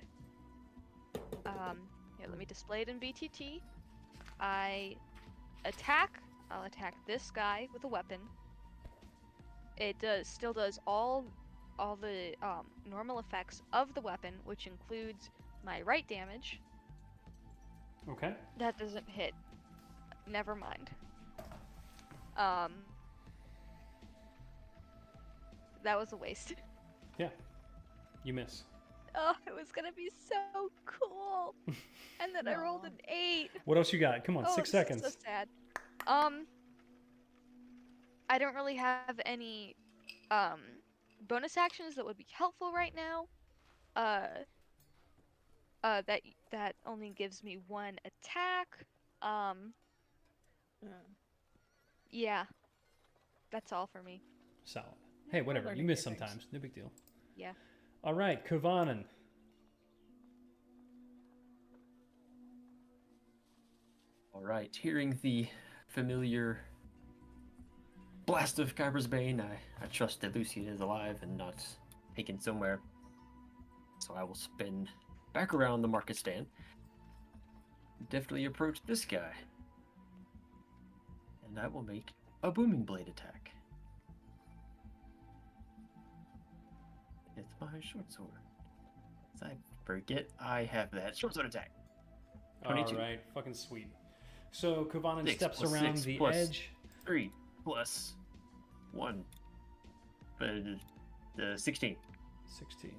[1.46, 1.88] Um.
[2.18, 3.62] Here, let me display it in VTT.
[4.40, 4.96] I
[5.66, 6.22] attack.
[6.52, 8.20] I'll attack this guy with a weapon.
[9.78, 11.26] It does still does all
[11.78, 15.30] all the um, normal effects of the weapon, which includes
[15.64, 16.60] my right damage,
[18.10, 18.34] okay.
[18.58, 19.34] that doesn't hit.
[20.28, 20.90] Never mind.
[22.38, 22.74] Um.
[25.84, 26.54] That was a waste.
[27.18, 27.28] Yeah.
[28.24, 28.64] You miss.
[29.14, 31.54] oh, it was gonna be so cool.
[32.22, 33.50] And then I rolled an eight.
[33.66, 34.24] What else you got?
[34.26, 35.04] Come on, oh, six this is seconds.
[35.04, 35.48] So sad.
[36.10, 36.48] Um,
[38.30, 39.76] I don't really have any
[40.32, 40.60] um
[41.28, 43.28] bonus actions that would be helpful right now.
[43.96, 44.28] Uh,
[45.84, 48.68] uh, that that only gives me one attack.
[49.22, 49.74] Um,
[50.84, 50.88] Uh,
[52.10, 52.46] yeah,
[53.52, 54.22] that's all for me.
[54.64, 54.88] Solid.
[55.32, 55.74] Hey, whatever.
[55.76, 56.20] You miss new things.
[56.20, 56.48] sometimes.
[56.52, 56.92] No big deal.
[57.36, 57.54] Yeah.
[58.04, 59.04] All right, Kovanen.
[64.34, 65.48] All right, hearing the
[65.90, 66.60] familiar
[68.26, 71.56] blast of Kyber's Bane, I, I trust that Lucian is alive and not
[72.16, 72.80] taken somewhere.
[74.00, 74.88] So I will spin
[75.34, 76.46] back around the market stand.
[78.10, 79.32] Definitely approach this guy.
[81.48, 82.10] And I will make
[82.44, 83.52] a booming blade attack.
[87.36, 88.30] It's my short sword.
[89.42, 89.54] I
[89.86, 91.72] forget I have that short sword attack.
[92.66, 92.96] 22.
[92.96, 93.88] All right, fucking sweet.
[94.52, 96.70] So Kovanen Six steps around six the plus- edge.
[97.06, 97.32] Three
[97.64, 98.14] plus
[98.92, 99.24] one.
[100.42, 100.48] Uh,
[101.36, 101.96] the 16.
[102.46, 102.92] 16.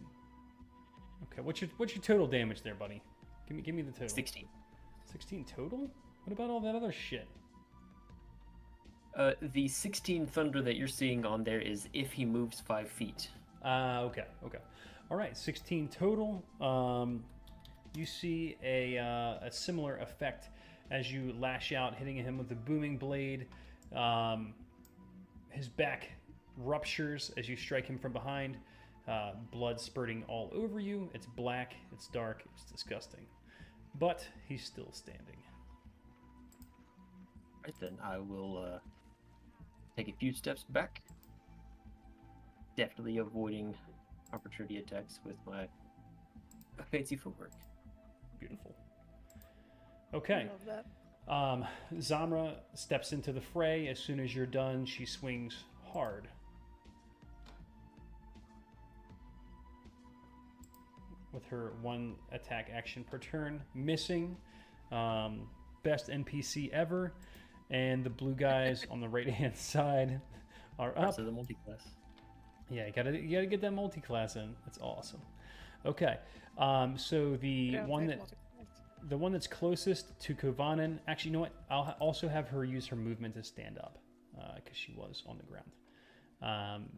[1.33, 3.03] Okay, what's your what's your total damage there, buddy?
[3.47, 4.09] Give me give me the total.
[4.09, 4.47] 16.
[5.11, 5.91] 16 total?
[6.25, 7.27] What about all that other shit?
[9.17, 13.29] Uh, the 16 thunder that you're seeing on there is if he moves five feet.
[13.65, 14.59] Uh, okay, okay.
[15.11, 16.43] All right, 16 total.
[16.61, 17.25] Um,
[17.95, 20.49] you see a, uh, a similar effect
[20.91, 23.47] as you lash out, hitting him with the booming blade.
[23.95, 24.55] Um,
[25.51, 26.11] his back
[26.57, 28.57] ruptures as you strike him from behind.
[29.09, 31.11] Uh, blood spurting all over you.
[31.15, 33.27] It's black, it's dark, it's disgusting.
[33.99, 35.37] But he's still standing.
[37.65, 38.79] Right then, I will uh,
[39.97, 41.03] take a few steps back.
[42.77, 43.75] Definitely avoiding
[44.33, 45.67] opportunity attacks with my
[46.91, 47.53] fancy footwork.
[48.39, 48.75] Beautiful.
[50.13, 50.49] Okay.
[50.51, 51.33] Love that.
[51.33, 51.65] Um,
[51.97, 53.89] Zamra steps into the fray.
[53.89, 56.29] As soon as you're done, she swings hard.
[61.33, 64.37] With her one attack action per turn, missing.
[64.91, 65.49] Um,
[65.85, 67.13] best NPC ever.
[67.71, 70.21] And the blue guys on the right hand side
[70.81, 71.15] are up.
[71.15, 71.83] So the multi-class.
[72.69, 74.55] Yeah, you gotta you gotta get that multi-class in.
[74.65, 75.21] That's awesome.
[75.85, 76.19] Okay,
[76.59, 78.40] um, so the one that multi-class.
[79.09, 80.99] The one that's closest to Kovanen.
[81.09, 81.53] Actually, you know what?
[81.71, 83.99] I'll ha- also have her use her movement to stand up
[84.57, 85.71] because she was on the ground.
[86.43, 86.89] Um,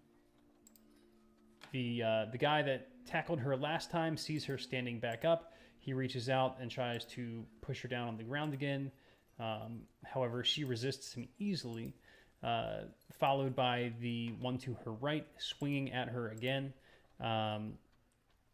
[1.72, 5.54] the uh, the guy that tackled her last time sees her standing back up.
[5.78, 8.92] He reaches out and tries to push her down on the ground again.
[9.40, 11.94] Um, however, she resists him easily.
[12.42, 12.82] Uh,
[13.18, 16.72] followed by the one to her right, swinging at her again.
[17.20, 17.74] Um,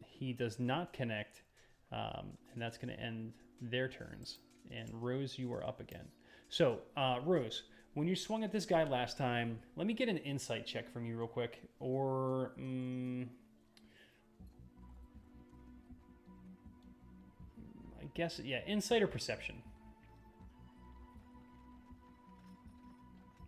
[0.04, 1.42] he does not connect,
[1.90, 4.38] um, and that's going to end their turns.
[4.72, 6.06] And Rose, you are up again.
[6.48, 7.62] So, uh, Rose,
[7.94, 11.06] when you swung at this guy last time, let me get an insight check from
[11.06, 13.28] you real quick, or mm,
[18.00, 19.62] I guess yeah, insight or perception.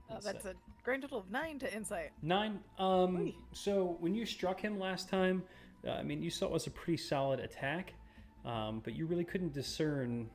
[0.09, 0.35] Insight.
[0.35, 2.11] that's a grand total of nine to insight.
[2.23, 2.61] Nine.
[2.79, 3.35] Um, Oy.
[3.53, 5.43] so when you struck him last time,
[5.85, 7.95] uh, I mean, you saw it was a pretty solid attack,
[8.45, 10.29] um, but you really couldn't discern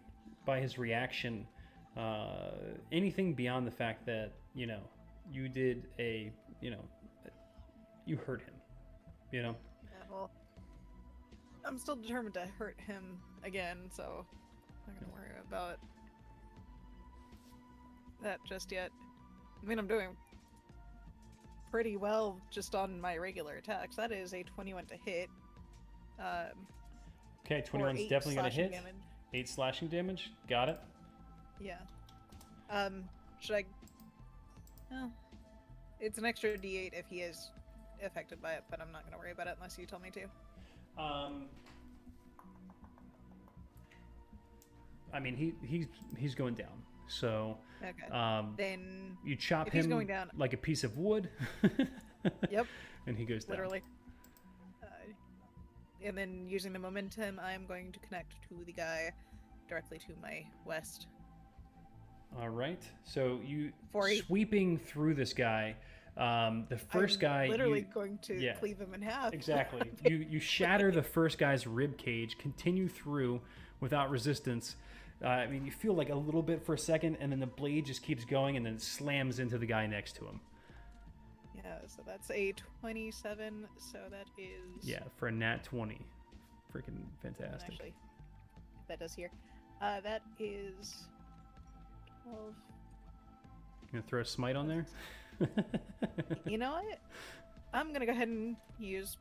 [0.46, 1.48] by his reaction
[1.98, 2.52] uh,
[2.92, 4.82] anything beyond the fact that you know
[5.32, 6.84] you did a you know
[8.06, 8.54] you hurt him.
[9.32, 9.56] You know.
[9.84, 10.30] Yeah, well,
[11.66, 14.26] I'm still determined to hurt him again, so
[14.88, 15.80] I'm not gonna worry about
[18.22, 18.92] that just yet.
[19.62, 20.10] I mean, I'm doing
[21.72, 23.96] pretty well just on my regular attacks.
[23.96, 25.30] That is a 21 to hit.
[26.20, 26.68] Um,
[27.46, 28.72] Okay, for 21's definitely gonna hit.
[28.72, 28.96] damage.
[29.34, 30.32] Eight slashing damage.
[30.50, 30.80] Got it.
[31.60, 31.78] Yeah.
[32.70, 33.04] Um,
[33.40, 33.66] should I?
[34.92, 35.12] Oh,
[36.00, 37.52] it's an extra D8 if he is
[38.04, 40.24] affected by it, but I'm not gonna worry about it unless you tell me to.
[41.02, 41.46] Um,
[45.14, 45.86] I mean, he he's
[46.18, 46.82] he's going down.
[47.08, 48.08] So Okay.
[48.12, 51.30] um, then, you chop him going down- like a piece of wood.
[52.50, 52.66] yep.
[53.06, 53.52] and he goes down.
[53.58, 53.84] literally.
[56.06, 59.12] And then using the momentum, I'm going to connect to the guy
[59.68, 61.08] directly to my west.
[62.40, 62.82] All right.
[63.04, 65.76] So you For sweeping through this guy.
[66.18, 67.48] Um, the 1st I'm guy.
[67.48, 68.54] literally you- going to yeah.
[68.54, 69.34] cleave him in half.
[69.34, 69.92] exactly.
[70.06, 72.38] you you shatter the first guy's rib cage.
[72.38, 73.42] Continue through
[73.82, 74.76] without resistance.
[75.24, 77.48] Uh, I mean, you feel like a little bit for a second, and then the
[77.48, 80.40] blade just keeps going, and then slams into the guy next to him.
[81.66, 83.68] Yeah, so that's a 27.
[83.78, 86.06] So that is Yeah, for a nat twenty
[86.74, 87.72] freaking fantastic.
[87.72, 87.94] Actually,
[88.88, 89.32] that does here.
[89.82, 91.08] Uh, that is
[92.24, 92.54] twelve.
[93.84, 94.86] You gonna throw a smite on there?
[96.46, 97.00] You know what?
[97.74, 99.18] I'm gonna go ahead and use.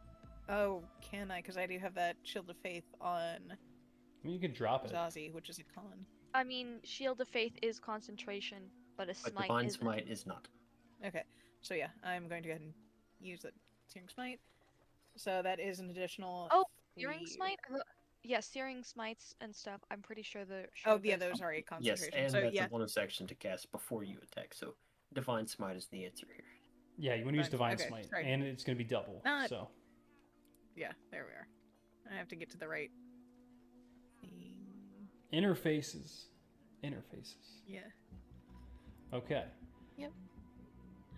[0.49, 1.39] Oh, can I?
[1.39, 3.17] Because I do have that Shield of Faith on
[3.51, 4.93] I mean, you could drop it.
[4.93, 6.07] Zazie, which is a con.
[6.35, 8.59] I mean, Shield of Faith is concentration,
[8.97, 9.81] but a But smite divine isn't.
[9.81, 10.47] smite is not.
[11.05, 11.23] Okay,
[11.65, 12.75] so yeah, I'm going to go ahead and
[13.21, 13.53] use that
[13.89, 14.39] Searing Smite.
[15.17, 16.49] So that is an additional.
[16.51, 16.65] Oh,
[16.99, 17.59] Searing three- smite?
[17.73, 17.83] Or
[18.23, 19.81] Yeah, searing smites and stuff.
[19.91, 20.67] I'm pretty sure the.
[20.87, 23.71] Oh, yeah, those are a Yes, and so that's yeah, a bonus action to cast
[23.73, 24.55] before you attack.
[24.55, 24.75] So
[25.15, 26.45] divine smite is the answer here.
[26.97, 28.25] Yeah, you want to use Divine- divine okay, smite, right.
[28.27, 29.21] and it's gonna be double.
[29.25, 29.69] Not- So
[30.77, 31.49] yeah, there we are.
[32.15, 32.91] I have to get to the right.
[34.21, 35.09] thing.
[35.33, 36.27] interfaces,
[36.85, 37.63] interfaces.
[37.67, 37.81] Yeah,
[39.13, 39.45] Okay,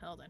[0.03, 0.29] hold on.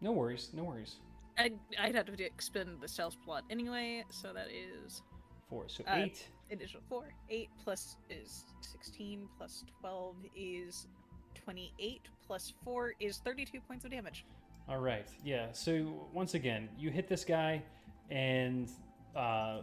[0.00, 0.96] no worries, no worries.
[1.38, 5.02] I'd, I'd have to expend the spell slot anyway, so that is
[5.50, 6.28] Four, so Uh, eight.
[6.50, 7.12] additional four.
[7.28, 10.86] Eight plus is sixteen plus twelve is
[11.34, 14.24] twenty-eight plus four is thirty-two points of damage.
[14.68, 15.52] All right, yeah.
[15.52, 17.62] So once again, you hit this guy,
[18.10, 18.70] and
[19.14, 19.60] uh,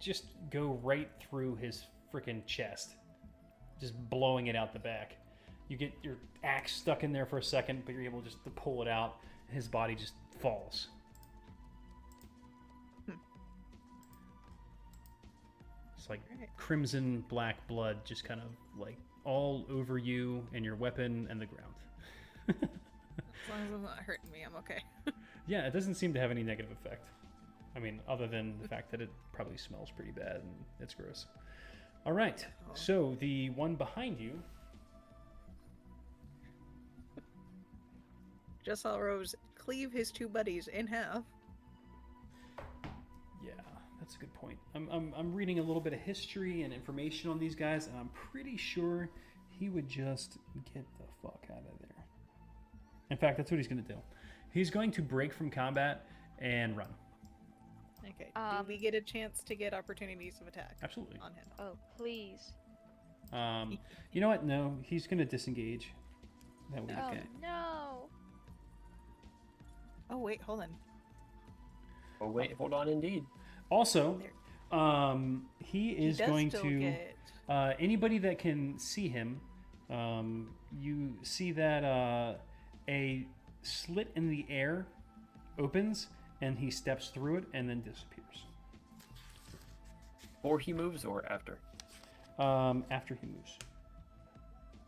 [0.00, 2.94] just go right through his freaking chest,
[3.78, 5.16] just blowing it out the back.
[5.70, 8.50] You get your axe stuck in there for a second, but you're able just to
[8.50, 9.18] pull it out.
[9.46, 10.88] And his body just falls.
[13.06, 13.12] Hmm.
[15.96, 16.20] It's like
[16.56, 21.46] crimson black blood, just kind of like all over you and your weapon and the
[21.46, 21.74] ground.
[22.48, 22.54] As
[23.48, 24.82] long as it's not hurting me, I'm okay.
[25.46, 27.08] Yeah, it doesn't seem to have any negative effect.
[27.74, 31.26] I mean, other than the fact that it probably smells pretty bad and it's gross.
[32.06, 34.40] All right, so the one behind you,
[38.64, 41.24] Just saw Rose cleave his two buddies in half.
[43.44, 43.52] yeah,
[43.98, 44.58] that's a good point.
[44.74, 47.96] I'm, I'm, I'm reading a little bit of history and information on these guys, and
[47.98, 49.08] I'm pretty sure
[49.48, 50.38] he would just
[50.74, 52.04] get the fuck out of there.
[53.10, 53.98] In fact, that's what he's going to do.
[54.52, 56.06] He's going to break from combat
[56.38, 56.88] and run.
[58.04, 58.30] Okay.
[58.36, 61.18] Um, Do we get a chance to get opportunities of attack Absolutely.
[61.20, 61.44] on him?
[61.58, 62.52] Oh, please.
[63.32, 63.78] Um,
[64.12, 64.44] you know what?
[64.44, 65.92] No, he's going to disengage.
[66.72, 68.08] That would be Oh no.
[70.10, 70.68] Oh wait, hold on.
[72.20, 73.24] Oh wait, hold on, indeed.
[73.70, 74.20] Also,
[74.72, 77.16] um, he is he going to get.
[77.48, 79.40] uh, anybody that can see him.
[79.88, 82.34] Um, you see that uh,
[82.88, 83.26] a
[83.62, 84.86] slit in the air
[85.58, 86.08] opens,
[86.42, 88.44] and he steps through it and then disappears.
[90.42, 91.58] Or he moves or after?
[92.38, 93.58] Um, after he moves.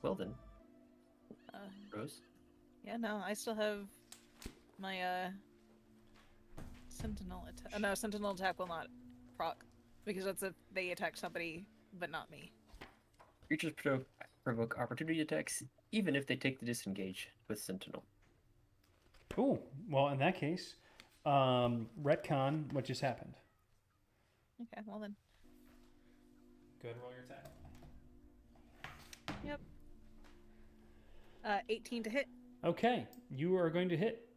[0.02, 0.34] Well then,
[1.52, 1.58] Uh,
[1.94, 2.20] Rose.
[2.84, 3.86] yeah, no, I still have
[4.82, 5.30] my uh
[6.88, 7.72] sentinel attack.
[7.74, 8.88] Uh, no, sentinel attack will not
[9.36, 9.64] proc
[10.04, 11.64] because that's if they attack somebody,
[11.98, 12.50] but not me.
[13.46, 14.06] Creatures provoke,
[14.44, 18.02] provoke opportunity attacks even if they take the disengage with Sentinel.
[19.38, 20.74] Oh, well, in that case,
[21.24, 23.34] um, retcon what just happened.
[24.60, 25.14] Okay, well then.
[26.82, 27.52] Go ahead and roll your attack.
[29.44, 29.60] Yep.
[31.44, 32.26] Uh, 18 to hit.
[32.64, 34.31] Okay, you are going to hit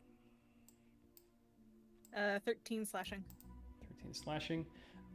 [2.15, 3.23] Uh, 13 slashing.
[4.01, 4.65] 13 slashing.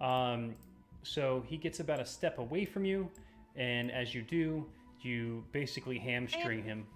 [0.00, 0.54] Um,
[1.02, 3.10] so he gets about a step away from you,
[3.56, 4.66] and as you do,
[5.00, 6.86] you basically hamstring him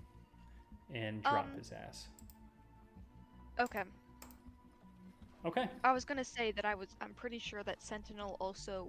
[0.95, 2.09] and drop Um, his ass.
[3.59, 3.83] Okay.
[5.47, 5.69] Okay.
[5.83, 6.97] I was gonna say that I was.
[7.01, 8.88] I'm pretty sure that Sentinel also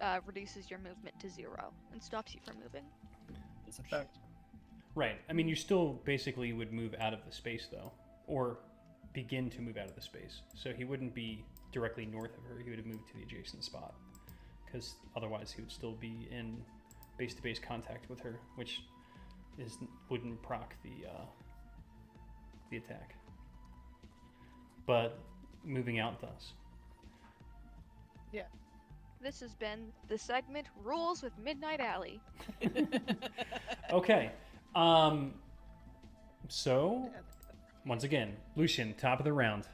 [0.00, 2.84] uh, reduces your movement to zero and stops you from moving.
[3.66, 4.18] It's a fact.
[4.94, 5.20] Right.
[5.28, 7.92] I mean, you still basically would move out of the space, though,
[8.26, 8.58] or
[9.16, 10.42] begin to move out of the space.
[10.54, 12.60] So he wouldn't be directly north of her.
[12.62, 13.94] He would have moved to the adjacent spot,
[14.64, 16.58] because otherwise he would still be in
[17.16, 18.82] base-to-base contact with her, which
[19.58, 19.78] is
[20.10, 21.24] wouldn't proc the uh,
[22.70, 23.14] the attack.
[24.86, 25.18] But
[25.64, 26.52] moving out does.
[28.32, 28.42] Yeah.
[29.22, 32.20] This has been the segment Rules with Midnight Alley.
[33.92, 34.32] Okay.
[34.74, 35.32] Um.
[36.48, 37.08] So
[37.86, 39.64] once again, Lucian, top of the round.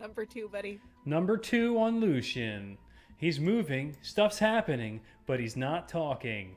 [0.00, 0.80] Number two, buddy.
[1.04, 2.76] Number two on Lucian.
[3.16, 6.56] He's moving, stuff's happening, but he's not talking.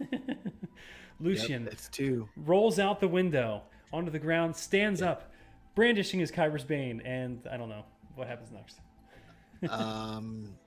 [1.20, 2.28] Lucian Yep, that's two.
[2.36, 3.62] rolls out the window
[3.92, 5.30] onto the ground, stands up,
[5.74, 7.84] brandishing his Kyber's Bane, and I don't know
[8.14, 8.80] what happens next.
[9.70, 10.54] um,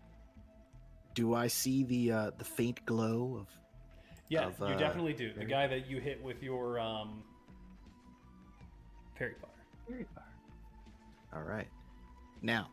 [1.20, 3.48] do I see the uh, the faint glow of?
[4.30, 5.34] Yeah, Of, you uh, definitely do.
[5.34, 7.24] The guy that you hit with your um,
[9.18, 9.50] Faerie fire.
[9.90, 10.24] Very far.
[11.34, 11.68] All right.
[12.42, 12.70] Now,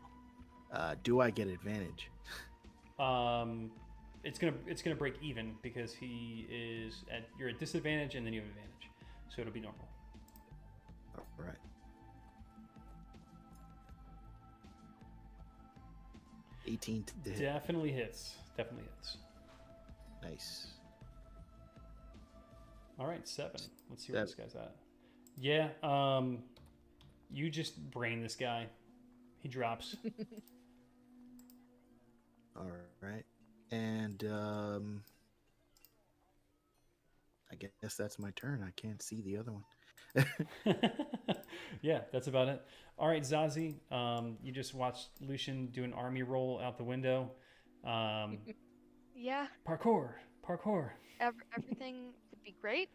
[0.71, 2.09] uh, do I get advantage?
[2.99, 3.69] Um,
[4.23, 8.33] it's gonna it's gonna break even because he is at you're at disadvantage and then
[8.33, 8.89] you have advantage,
[9.27, 9.89] so it'll be normal.
[11.17, 11.57] All right.
[16.67, 17.39] Eighteen to hit.
[17.39, 18.35] Definitely hits.
[18.57, 19.17] Definitely hits.
[20.23, 20.67] Nice.
[22.99, 23.61] All right, seven.
[23.89, 24.75] Let's see where this guy's at.
[25.39, 25.69] Yeah.
[25.83, 26.39] Um,
[27.31, 28.67] you just brain this guy.
[29.39, 29.95] He drops.
[32.55, 33.23] All right.
[33.71, 35.03] And um,
[37.51, 38.63] I guess that's my turn.
[38.65, 39.63] I can't see the other one.
[41.81, 42.61] yeah, that's about it.
[42.99, 47.31] All right, Zazie, um, you just watched Lucian do an army roll out the window.
[47.85, 48.39] Um,
[49.15, 50.13] Yeah, parkour,
[50.45, 50.91] parkour.
[51.19, 52.89] ev- everything would be great,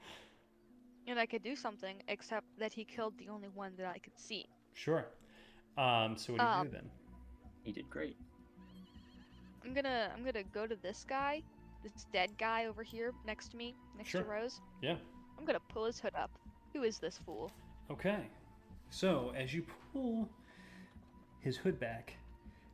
[1.06, 4.18] and I could do something, except that he killed the only one that I could
[4.18, 4.46] see.
[4.74, 5.06] Sure.
[5.76, 6.90] Um, so what do you Um, do then?
[7.64, 8.16] He did great.
[9.64, 11.42] I'm gonna I'm gonna go to this guy,
[11.82, 14.22] this dead guy over here next to me, next Sure.
[14.22, 14.60] to Rose.
[14.82, 14.96] Yeah.
[15.38, 16.30] I'm gonna pull his hood up.
[16.72, 17.50] Who is this fool?
[17.90, 18.28] Okay.
[18.90, 20.28] So as you pull
[21.40, 22.16] his hood back,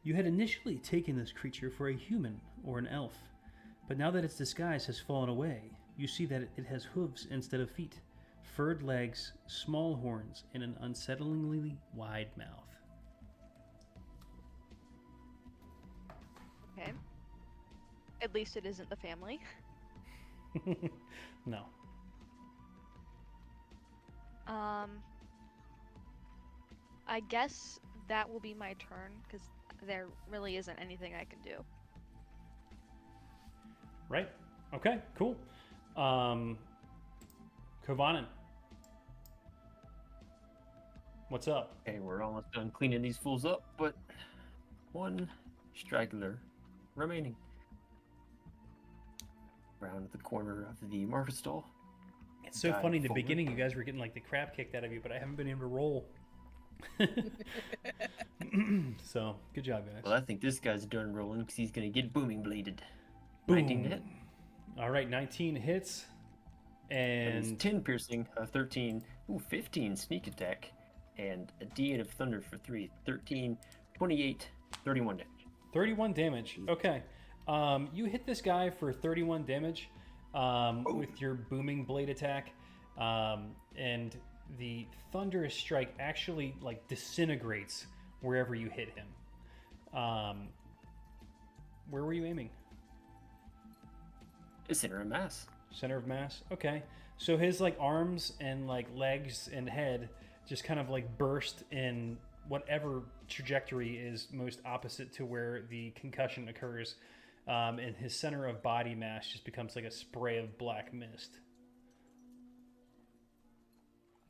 [0.03, 3.17] you had initially taken this creature for a human or an elf,
[3.87, 7.61] but now that its disguise has fallen away, you see that it has hooves instead
[7.61, 8.01] of feet,
[8.43, 12.69] furred legs, small horns, and an unsettlingly wide mouth.
[16.79, 16.93] Okay.
[18.23, 19.41] At least it isn't the family.
[21.47, 21.65] no.
[24.49, 25.03] Um.
[27.11, 29.47] I guess that will be my turn because
[29.87, 31.65] there really isn't anything I can do.
[34.09, 34.29] Right?
[34.75, 35.37] Okay, cool.
[35.97, 36.59] Um
[37.87, 38.27] Kovanen.
[41.31, 41.77] What's up?
[41.87, 43.95] Okay, we're almost done cleaning these fools up, but
[44.93, 45.29] one
[45.75, 46.39] straggler
[46.95, 47.37] remaining.
[49.81, 51.65] Round the corner of the market stall.
[52.49, 54.85] It's so funny in the beginning you guys were getting like the crap kicked out
[54.85, 56.07] of you, but I haven't been able to roll.
[59.03, 60.03] so good job, guys.
[60.05, 62.81] Well, I think this guy's done rolling because he's gonna get booming bladed.
[63.49, 64.03] 19 to hit.
[64.79, 66.07] All right, 19 hits.
[66.91, 70.73] And And 10 piercing, uh, 13, ooh, 15 sneak attack,
[71.19, 73.59] and a D8 of thunder for 3, 13,
[73.95, 74.49] 28,
[74.85, 75.29] 31 damage.
[75.75, 76.61] 31 damage.
[76.69, 77.03] Okay.
[77.47, 79.91] Um, you hit this guy for 31 damage
[80.39, 82.53] um, with your booming blade attack.
[82.97, 84.17] Um, and
[84.59, 87.87] the thunderous strike actually like disintegrates
[88.21, 89.99] wherever you hit him.
[89.99, 90.49] Um,
[91.91, 92.51] where were you aiming?
[94.69, 95.47] It's center of mass.
[95.73, 96.43] Center of mass.
[96.53, 96.83] Okay.
[97.17, 100.09] So his like arms and like legs and head
[100.47, 102.17] just kind of like burst in
[102.49, 106.95] whatever trajectory is most opposite to where the concussion occurs.
[107.49, 111.39] Um, and his center of body mass just becomes like a spray of black mist.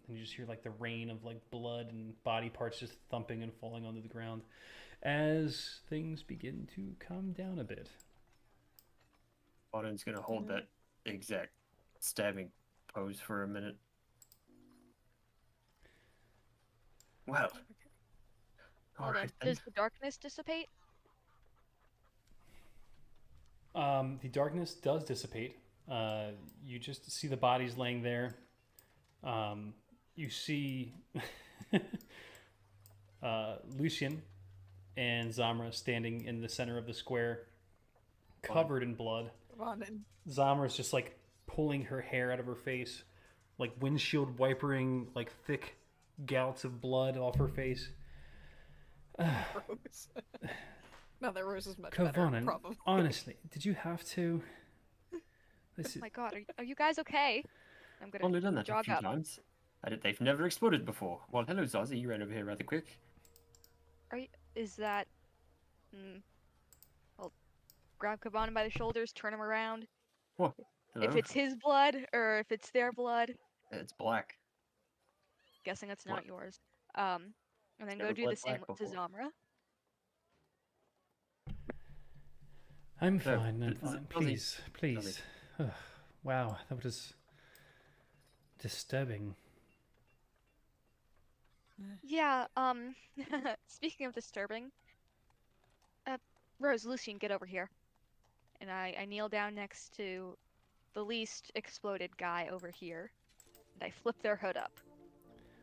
[0.06, 3.42] And you just hear like the rain of like blood and body parts just thumping
[3.42, 4.42] and falling onto the ground
[5.02, 7.88] as things begin to calm down a bit.
[9.74, 10.68] Auden's gonna hold that
[11.04, 11.50] exact
[11.98, 12.50] stabbing
[12.94, 13.76] pose for a minute.
[17.26, 17.50] Well.
[18.94, 19.16] Hold on.
[19.16, 19.48] Alright then.
[19.48, 20.68] Does the darkness dissipate?
[23.74, 25.58] Um, the darkness does dissipate.
[25.90, 26.28] Uh,
[26.64, 28.34] you just see the bodies laying there.
[29.24, 29.74] Um,
[30.16, 30.94] you see
[33.22, 34.22] uh, Lucian
[34.96, 37.46] and Zamra standing in the center of the square,
[38.42, 39.30] covered in blood.
[39.86, 40.04] In.
[40.28, 43.02] Zamra's just like pulling her hair out of her face,
[43.58, 45.76] like windshield wipering like thick
[46.26, 47.88] gouts of blood off her face.
[51.20, 51.20] Rose.
[51.20, 52.76] now that Rose is much better, Kovanen, probably.
[52.86, 54.42] honestly, did you have to?
[55.76, 57.42] This is, My God, are, are you guys okay?
[58.02, 59.02] I'm gonna Only done that a few up.
[59.02, 59.38] times.
[59.84, 61.20] I did, they've never exploded before.
[61.30, 62.00] Well, hello, Zazie.
[62.00, 62.98] You ran over here rather quick.
[64.10, 65.06] Are you, is that?
[65.94, 66.20] Mm,
[67.18, 67.32] I'll
[67.98, 69.86] grab Kaban by the shoulders, turn him around.
[70.36, 70.54] What?
[70.94, 71.06] Hello?
[71.06, 73.34] If it's his blood or if it's their blood,
[73.70, 74.34] It's black.
[75.64, 76.16] guessing it's What?
[76.16, 76.60] not yours.
[76.96, 77.32] Um,
[77.80, 79.08] and then go do the same black to before.
[79.08, 79.28] Zamra.
[83.00, 83.62] I'm So, fine.
[83.62, 84.06] I'm fine.
[84.08, 85.20] Please, please.
[85.60, 85.70] Ugh,
[86.24, 87.12] wow, that was
[88.60, 89.34] disturbing.
[92.02, 92.46] Yeah.
[92.56, 92.94] Um.
[93.68, 94.70] speaking of disturbing,
[96.06, 96.16] uh,
[96.58, 97.70] Rose, Lucian, get over here.
[98.60, 100.36] And I I kneel down next to
[100.94, 103.12] the least exploded guy over here,
[103.80, 104.72] and I flip their hood up.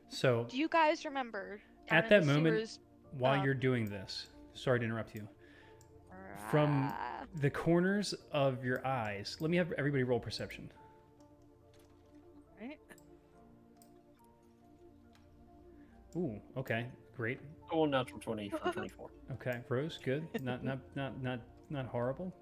[0.08, 1.60] So Do you guys remember
[1.90, 2.80] At that moment- sewers,
[3.18, 5.28] while Uh, you're doing this, sorry to interrupt you.
[6.52, 10.70] From uh, the corners of your eyes, let me have everybody roll perception.
[12.60, 12.80] Right?
[16.16, 17.40] Ooh, okay, great.
[17.72, 19.10] All natural 20 from 24.
[19.34, 20.28] Okay, Rose, good.
[20.42, 22.34] Not not not not not horrible.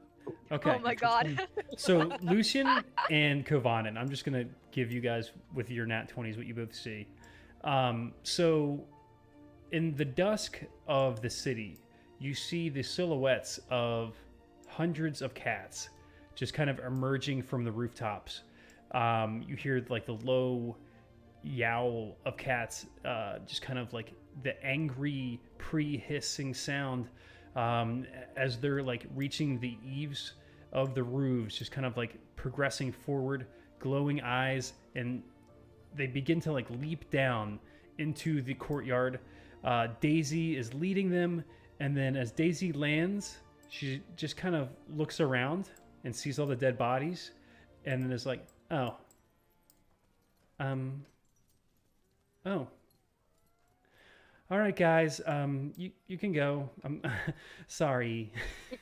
[0.52, 0.76] Okay.
[0.78, 1.48] Oh my god.
[1.76, 2.68] So Lucian
[3.10, 6.74] and Kovanen, I'm just gonna give you guys with your nat 20s what you both
[6.74, 7.08] see.
[7.64, 8.86] Um, so
[9.72, 11.80] in the dusk of the city,
[12.20, 14.16] you see the silhouettes of
[14.76, 15.90] hundreds of cats
[16.36, 18.42] just kind of emerging from the rooftops.
[18.92, 20.76] Um, you hear like the low
[21.44, 24.14] yowl of cats, uh, just kind of like
[24.44, 27.08] the angry pre-hissing sound
[27.56, 28.06] um,
[28.36, 30.34] as they're like reaching the eaves
[30.72, 33.46] of the roofs, just kind of like progressing forward,
[33.80, 35.22] glowing eyes, and
[35.96, 37.60] they begin to like leap down
[38.00, 39.20] into the courtyard.
[39.64, 41.44] Uh, Daisy is leading them,
[41.80, 45.70] and then as Daisy lands, she just kind of looks around
[46.04, 47.32] and sees all the dead bodies,
[47.86, 48.98] and then is like, "Oh,
[50.60, 51.06] um,
[52.46, 52.68] oh."
[54.52, 55.20] All right, guys.
[55.26, 56.70] Um, you you can go.
[56.84, 57.02] I'm
[57.68, 58.32] sorry.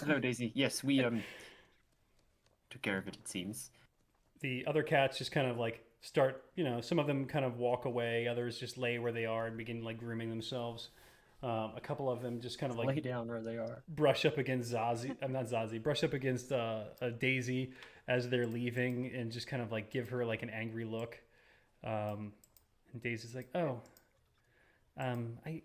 [0.00, 0.52] Hello, Daisy.
[0.54, 1.24] Yes, we um
[2.70, 3.16] took care of it.
[3.16, 3.70] It seems.
[4.40, 6.44] the other cats just kind of like start.
[6.56, 8.28] You know, some of them kind of walk away.
[8.28, 10.90] Others just lay where they are and begin like grooming themselves.
[11.42, 13.82] Um, a couple of them just kind of like Lay down where they are.
[13.88, 15.16] brush up against Zazie.
[15.20, 15.82] I'm not Zazie.
[15.82, 17.72] Brush up against uh, a Daisy
[18.06, 21.18] as they're leaving, and just kind of like give her like an angry look.
[21.82, 22.32] Um,
[22.92, 23.80] and Daisy's like, "Oh,
[24.96, 25.62] um, I,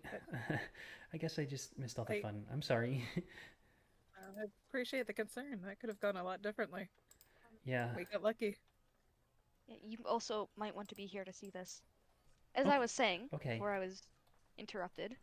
[1.12, 2.44] I guess I just missed all the I- fun.
[2.52, 3.04] I'm sorry.
[3.16, 3.20] Uh,
[4.40, 5.60] I appreciate the concern.
[5.64, 6.88] That could have gone a lot differently.
[7.64, 7.90] yeah.
[7.96, 8.56] We got lucky.
[9.86, 11.82] You also might want to be here to see this.
[12.56, 13.52] As Oh, I was saying okay.
[13.54, 14.02] before I was
[14.58, 15.14] interrupted,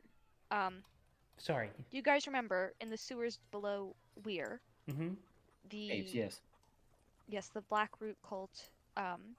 [0.51, 0.83] um,
[1.37, 1.71] Sorry.
[1.89, 5.13] do you guys remember in the sewers below Weir, Mm-hmm.
[5.69, 6.41] the Apes, yes.
[7.27, 9.35] yes, the Blackroot cult, um,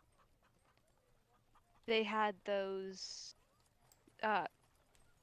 [1.86, 3.34] they had those
[4.22, 4.46] uh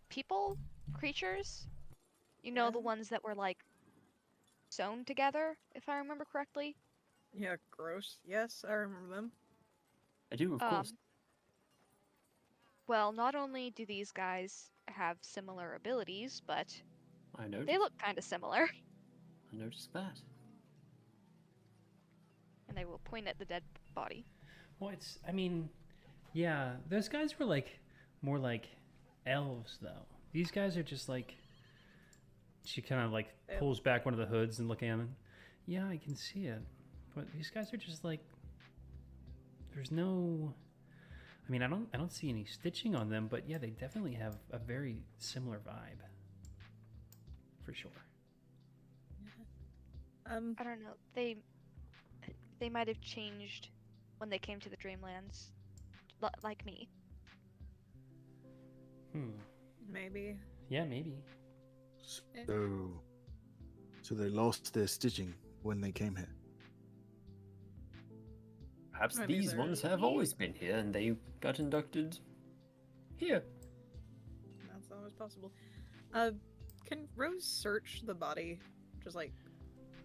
[0.09, 0.57] people
[0.93, 1.67] creatures.
[2.43, 3.63] You know the ones that were like
[4.69, 6.75] sewn together, if I remember correctly.
[7.33, 8.19] Yeah, gross.
[8.25, 9.31] Yes, I remember them.
[10.31, 10.93] I do, of Um, course.
[12.87, 16.73] Well, not only do these guys have similar abilities, but
[17.37, 17.67] I noticed.
[17.67, 18.67] they look kind of similar.
[19.53, 20.19] I noticed that.
[22.67, 23.63] And they will point at the dead
[23.93, 24.25] body.
[24.79, 25.19] Well, it's.
[25.27, 25.69] I mean,
[26.33, 27.79] yeah, those guys were like
[28.21, 28.67] more like
[29.27, 30.05] elves, though.
[30.31, 31.35] These guys are just like.
[32.65, 33.27] She kind of like
[33.59, 35.15] pulls back one of the hoods and looking at him.
[35.65, 36.61] Yeah, I can see it,
[37.15, 38.21] but these guys are just like.
[39.73, 40.53] There's no.
[41.47, 41.87] I mean, I don't.
[41.93, 45.57] I don't see any stitching on them, but yeah, they definitely have a very similar
[45.57, 45.99] vibe.
[47.65, 47.91] For sure.
[50.25, 50.95] Um, I don't know.
[51.15, 51.37] They
[52.59, 53.69] they might have changed
[54.19, 55.49] when they came to the Dreamlands,
[56.21, 56.87] li- like me.
[59.11, 59.31] Hmm.
[59.91, 60.37] maybe.
[60.69, 61.17] Yeah, maybe.
[62.01, 62.89] So,
[64.01, 66.33] so they lost their stitching when they came here.
[68.91, 72.17] Perhaps I mean, these ones have always been here and they got inducted
[73.17, 73.43] here.
[74.71, 75.51] That's always possible.
[76.13, 76.31] Uh,
[76.85, 78.59] can Rose search the body,
[79.03, 79.33] just like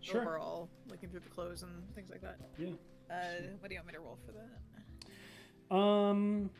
[0.01, 0.23] Sure.
[0.23, 2.39] overall, looking through the clothes and things like that?
[2.59, 2.71] Yeah.
[3.09, 5.75] Uh, what do you want me to roll for that?
[5.75, 6.51] Um.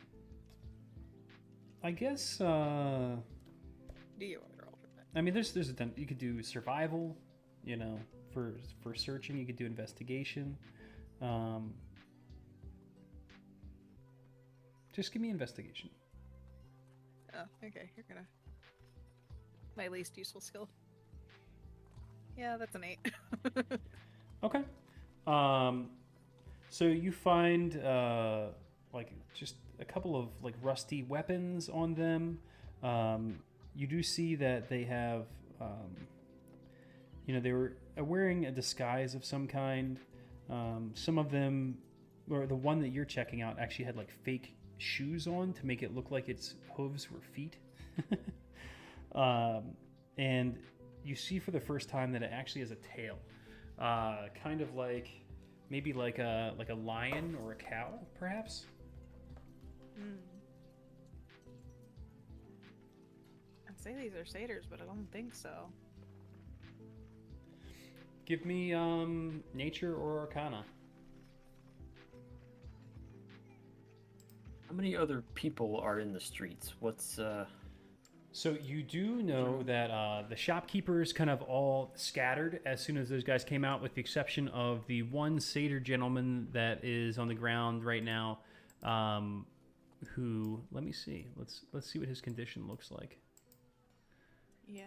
[1.83, 2.39] I guess.
[2.41, 3.15] uh
[4.17, 5.17] Do you want me to roll for that?
[5.17, 5.89] I mean, there's there's a.
[5.97, 7.17] You could do survival,
[7.63, 7.99] you know,
[8.33, 9.37] for for searching.
[9.37, 10.57] You could do investigation.
[11.21, 11.73] Um,
[14.99, 15.89] just give me investigation.
[17.33, 17.89] Oh, okay.
[17.95, 18.27] You're gonna
[19.77, 20.67] my least useful skill.
[22.37, 22.99] Yeah, that's an eight.
[24.41, 24.61] Okay.
[25.27, 25.89] Um,
[26.69, 28.45] so you find uh,
[28.93, 32.39] like just a couple of like rusty weapons on them.
[32.81, 33.39] Um,
[33.75, 35.25] you do see that they have,
[35.59, 35.93] um,
[37.25, 39.99] you know, they were wearing a disguise of some kind.
[40.49, 41.77] Um, some of them,
[42.29, 45.83] or the one that you're checking out, actually had like fake shoes on to make
[45.83, 47.57] it look like its hooves were feet.
[49.15, 49.75] um,
[50.17, 50.57] and
[51.03, 53.17] you see for the first time that it actually has a tail
[53.79, 55.09] uh, kind of like
[55.69, 58.65] maybe like a like a lion or a cow, perhaps.
[59.97, 60.15] Hmm.
[63.67, 65.69] I'd say these are satyrs, but I don't think so.
[68.25, 70.65] Give me um, nature or arcana.
[74.71, 76.73] Many other people are in the streets?
[76.79, 77.45] What's uh?
[78.31, 83.09] So you do know that uh, the shopkeepers kind of all scattered as soon as
[83.09, 87.27] those guys came out, with the exception of the one satyr gentleman that is on
[87.27, 88.39] the ground right now.
[88.83, 89.47] Um,
[90.13, 90.61] who?
[90.71, 91.27] Let me see.
[91.35, 93.17] Let's let's see what his condition looks like.
[94.67, 94.83] Yeah,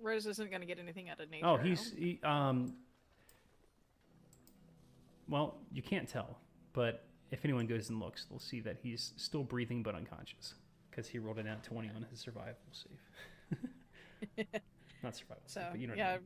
[0.00, 1.46] Rose isn't gonna get anything out of nature.
[1.46, 2.74] Oh, he's he, um.
[5.28, 6.38] Well, you can't tell,
[6.74, 10.54] but if anyone goes and looks, they'll see that he's still breathing but unconscious
[10.90, 13.58] because he rolled a nat twenty on his survival save.
[15.02, 15.94] Not survival so save, but you know.
[15.94, 16.18] what I yeah.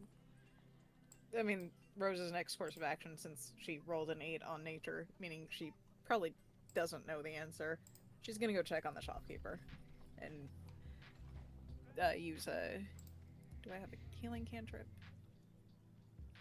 [1.33, 1.39] mean.
[1.39, 5.47] I mean, Rose's next course of action, since she rolled an eight on nature, meaning
[5.49, 5.73] she
[6.05, 6.35] probably
[6.75, 7.79] doesn't know the answer,
[8.23, 9.61] she's gonna go check on the shopkeeper,
[10.21, 10.49] and
[12.03, 12.81] uh, use a.
[13.63, 14.87] Do I have a healing cantrip?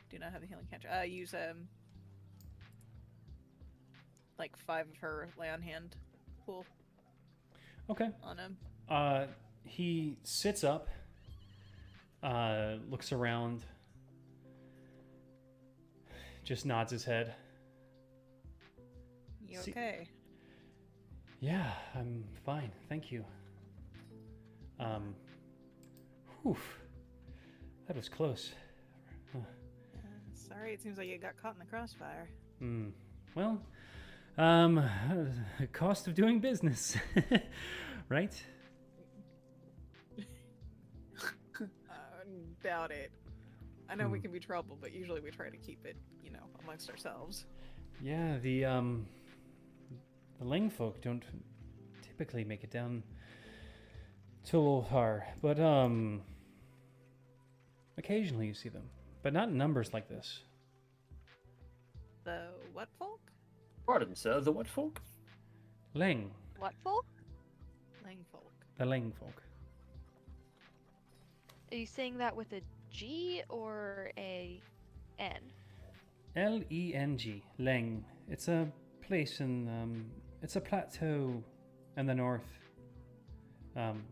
[0.10, 0.92] Do not have a healing cantrip.
[0.92, 1.68] Uh, use um.
[4.38, 5.96] Like five of her lay on hand
[6.46, 6.66] pool
[7.90, 8.10] Okay.
[8.24, 8.58] on him.
[8.90, 9.26] Uh,
[9.64, 10.88] he sits up,
[12.22, 13.64] uh, looks around,
[16.44, 17.34] just nods his head.
[19.48, 20.10] You See- okay?
[21.40, 23.24] Yeah, I'm fine, thank you.
[24.80, 25.16] Um,
[26.42, 26.58] whew,
[27.88, 28.52] that was close.
[29.34, 29.40] Uh,
[30.34, 32.30] sorry, it seems like you got caught in the crossfire.
[32.60, 32.90] Hmm.
[33.36, 33.62] Well,
[34.38, 34.84] um,
[35.74, 36.98] cost of doing business,
[38.10, 38.34] right?
[42.64, 43.12] Doubt it.
[43.88, 44.20] I know we Hmm.
[44.20, 47.46] can be trouble, but usually we try to keep it, you know, amongst ourselves.
[48.02, 49.08] Yeah, the um,
[50.40, 51.24] the Ling folk don't
[52.02, 53.04] typically make it down
[54.46, 56.22] to Ulthar, but um,
[57.98, 58.90] occasionally you see them,
[59.24, 60.42] but not in numbers like this.
[62.24, 63.22] The what folk?
[63.86, 64.40] Pardon, sir.
[64.42, 65.02] The what folk?
[65.94, 67.06] Ling, What folk?
[68.04, 68.52] Lang folk.
[68.78, 69.42] the Ling folk.
[71.72, 72.62] Are you saying that with a
[72.92, 74.62] G or a
[75.20, 75.40] N?
[76.36, 78.02] L E N G, Leng.
[78.30, 78.68] It's a
[79.02, 80.06] place in um,
[80.42, 81.42] it's a plateau
[81.96, 82.44] in the north.
[83.78, 84.04] Um,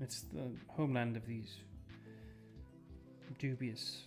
[0.00, 1.56] it's the homeland of these
[3.38, 4.04] dubious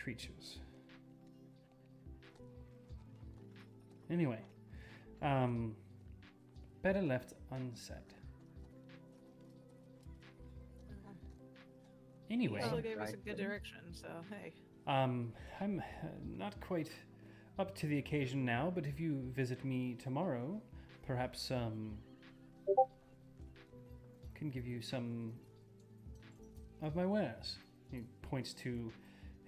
[0.00, 0.58] creatures.
[4.10, 4.40] Anyway,
[5.22, 5.74] um,
[6.82, 7.96] better left unsaid.
[12.30, 14.52] Anyway, Still gave us a good direction, so hey.
[14.86, 16.06] um, I'm uh,
[16.38, 16.90] not quite
[17.58, 20.60] up to the occasion now, but if you visit me tomorrow,
[21.06, 21.98] perhaps um,
[24.34, 25.32] can give you some
[26.82, 27.58] of my wares.
[27.90, 28.92] He points to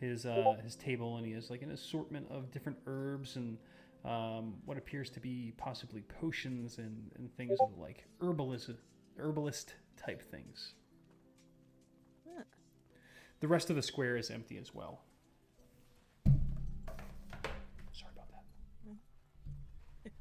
[0.01, 3.59] his uh, his table, and he has like an assortment of different herbs and
[4.05, 8.71] um, what appears to be possibly potions and, and things of like herbalist
[9.19, 10.75] herbalist type things.
[12.27, 12.43] Huh.
[13.41, 15.03] The rest of the square is empty as well.
[16.25, 18.45] Sorry about that.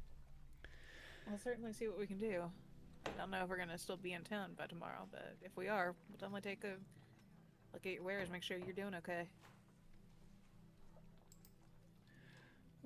[1.28, 2.42] We'll certainly see what we can do.
[3.06, 5.68] I don't know if we're gonna still be in town by tomorrow, but if we
[5.68, 6.74] are, we'll definitely take a
[7.72, 9.26] look at your wares, make sure you're doing okay.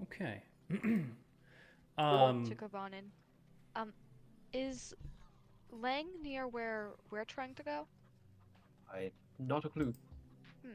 [0.03, 0.43] Okay.
[1.99, 3.11] um, to Kovanen.
[3.75, 3.93] Um,
[4.53, 4.95] is
[5.71, 7.87] Lang near where we're trying to go?
[8.93, 9.93] I not a clue.
[10.63, 10.71] Hmm.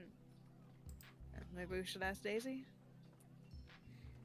[1.36, 2.66] Uh, Maybe we should ask Daisy.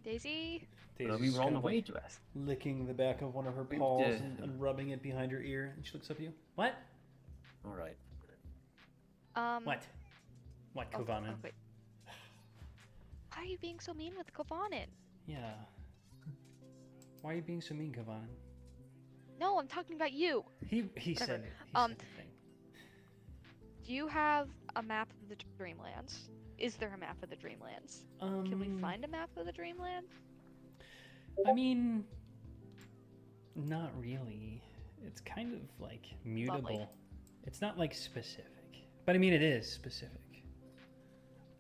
[0.05, 0.69] Daisy?
[1.01, 2.21] Well, we were on the way to us.
[2.35, 4.23] licking the back of one of her paws did.
[4.23, 6.33] and, and rubbing it behind her ear, and she looks up at you.
[6.55, 6.75] What?
[7.65, 7.97] All right.
[9.35, 9.65] Um.
[9.65, 9.83] What?
[10.73, 11.55] What, oh, oh, wait.
[13.33, 14.89] Why are you being so mean with Kovanen?
[15.27, 15.53] Yeah.
[17.23, 18.27] Why are you being so mean, Kavan?
[19.41, 20.45] No, I'm talking about you.
[20.67, 21.33] He he Whatever.
[21.33, 21.53] said it.
[21.67, 22.29] He Um, said the thing.
[23.85, 26.29] Do you have a map of the Dreamlands?
[26.59, 28.05] Is there a map of the Dreamlands?
[28.21, 30.07] Can we Um, find a map of the Dreamland?
[31.47, 32.05] I mean,
[33.55, 34.63] not really.
[35.05, 36.91] It's kind of like mutable.
[37.45, 40.21] It's not like specific, but I mean it is specific.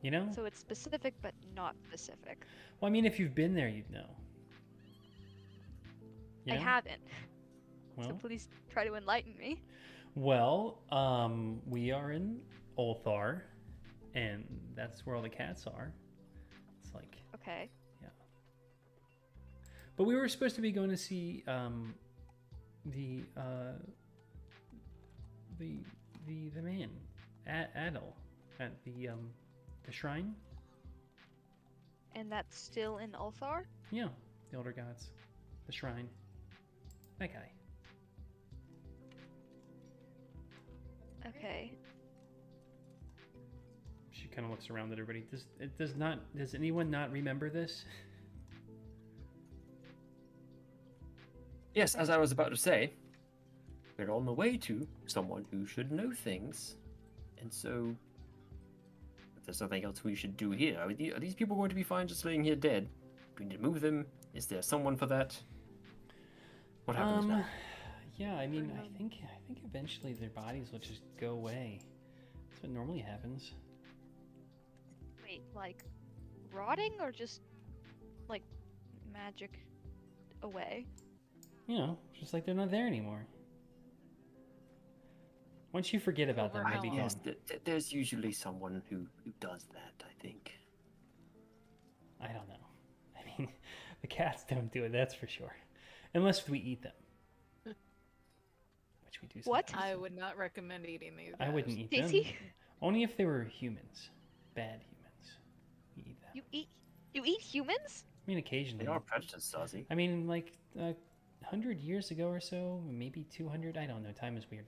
[0.06, 0.28] You know?
[0.32, 2.46] So it's specific but not specific.
[2.80, 4.06] well, I mean, if you've been there, you'd know.
[6.44, 7.02] You I haven't.
[7.96, 9.64] Well, So please try to enlighten me.
[10.14, 12.38] well, um, we are in
[12.78, 13.40] Ulthar,
[14.14, 14.44] and
[14.76, 15.92] that's where all the cats are.
[16.84, 17.68] It's like Okay.
[18.00, 18.10] Yeah.
[19.96, 21.96] But we were supposed to be going to see um,
[22.84, 23.72] the uh,
[25.58, 25.78] the
[26.28, 26.90] the the man,
[27.48, 28.12] A- Atal,
[28.60, 29.30] at the um,
[29.86, 30.34] the shrine.
[32.14, 33.64] And that's still in Ulthar?
[33.90, 34.08] Yeah,
[34.50, 35.10] the elder gods,
[35.66, 36.08] the shrine.
[37.18, 37.50] That guy.
[41.26, 41.72] Okay.
[44.10, 45.26] She kind of looks around at everybody.
[45.30, 46.20] Does it does not?
[46.36, 47.84] Does anyone not remember this?
[51.74, 52.92] Yes, as I was about to say,
[53.98, 56.76] we're on the way to someone who should know things,
[57.38, 58.05] and so if
[59.46, 61.84] there's nothing else we should do here, are, the- are these people going to be
[61.84, 62.88] fine just laying here dead?
[63.36, 64.06] Do we need to move them?
[64.34, 65.38] Is there someone for that?
[66.84, 67.44] What happens um, now?
[68.16, 68.34] yeah.
[68.36, 71.80] I mean, I think I think eventually their bodies will just go away.
[72.50, 73.52] That's what normally happens.
[75.24, 75.82] Wait, like
[76.52, 77.40] rotting or just
[78.28, 78.42] like
[79.12, 79.58] magic
[80.42, 80.86] away?
[81.66, 83.26] You know, just like they're not there anymore.
[85.76, 86.94] Once you forget about them, they'll.
[86.94, 90.52] Yes, th- th- there's usually someone who, who does that, I think.
[92.18, 92.66] I don't know.
[93.14, 93.50] I mean,
[94.00, 95.54] the cats don't do it, that's for sure.
[96.14, 96.94] Unless we eat them.
[97.64, 99.70] Which we do What?
[99.76, 101.34] I would not recommend eating these.
[101.38, 102.22] I wouldn't eat them.
[102.80, 104.08] Only if they were humans.
[104.54, 105.38] Bad humans.
[105.94, 106.30] We eat them.
[106.32, 106.68] You eat
[107.12, 108.04] you eat humans?
[108.26, 108.86] I mean, occasionally.
[108.86, 109.84] They are prejudiced, Zazie.
[109.90, 110.94] I mean, like, uh,
[111.50, 114.66] 100 years ago or so, maybe 200, I don't know, time is weird.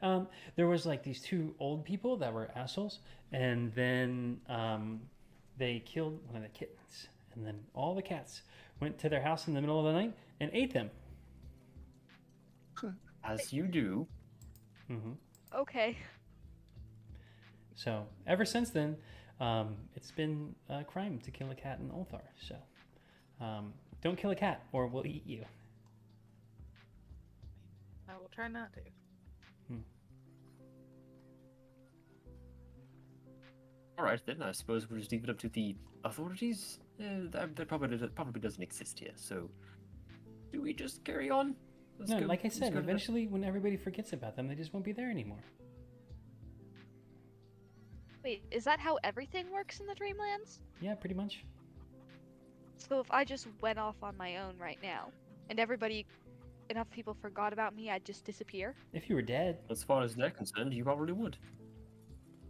[0.00, 3.00] Um, there was like these two old people that were assholes,
[3.32, 5.00] and then um,
[5.58, 8.42] they killed one of the kittens, and then all the cats
[8.78, 10.90] went to their house in the middle of the night and ate them.
[13.24, 14.06] As you do.
[14.88, 15.12] Mm-hmm.
[15.54, 15.96] Okay.
[17.74, 18.96] So ever since then,
[19.40, 22.22] um, it's been a crime to kill a cat in Ulthar.
[22.40, 22.54] So
[23.44, 25.44] um, don't kill a cat, or we'll eat you.
[28.10, 28.80] I will try not to.
[34.00, 36.78] All right, then I suppose we'll just leave it up to the authorities.
[36.98, 39.12] Uh, that, that probably that probably doesn't exist here.
[39.14, 39.50] So,
[40.52, 41.54] do we just carry on?
[41.98, 44.54] Let's no, go- like I said, go to eventually, when everybody forgets about them, they
[44.54, 45.44] just won't be there anymore.
[48.24, 50.60] Wait, is that how everything works in the Dreamlands?
[50.80, 51.44] Yeah, pretty much.
[52.78, 55.10] So if I just went off on my own right now,
[55.50, 56.06] and everybody,
[56.70, 58.74] enough people forgot about me, I'd just disappear?
[58.92, 61.36] If you were dead, As far as they're concerned, you probably would.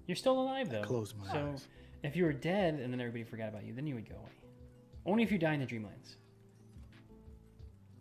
[0.07, 0.83] you're still alive though.
[0.83, 1.33] Close my eyes.
[1.33, 1.69] so eyes.
[2.03, 4.31] if you were dead and then everybody forgot about you, then you would go away.
[5.07, 6.17] Only if you die in the Dreamlands.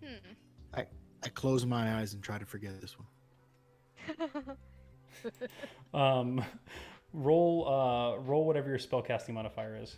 [0.03, 0.81] Hmm.
[1.21, 3.07] I close my eyes and try to forget this one.
[5.93, 6.41] Um,
[7.11, 9.97] roll, uh, roll whatever your spellcasting modifier is.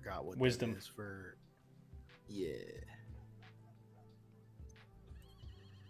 [0.00, 0.74] Forgot what Wisdom.
[0.78, 1.36] is for.
[2.28, 2.54] Yeah.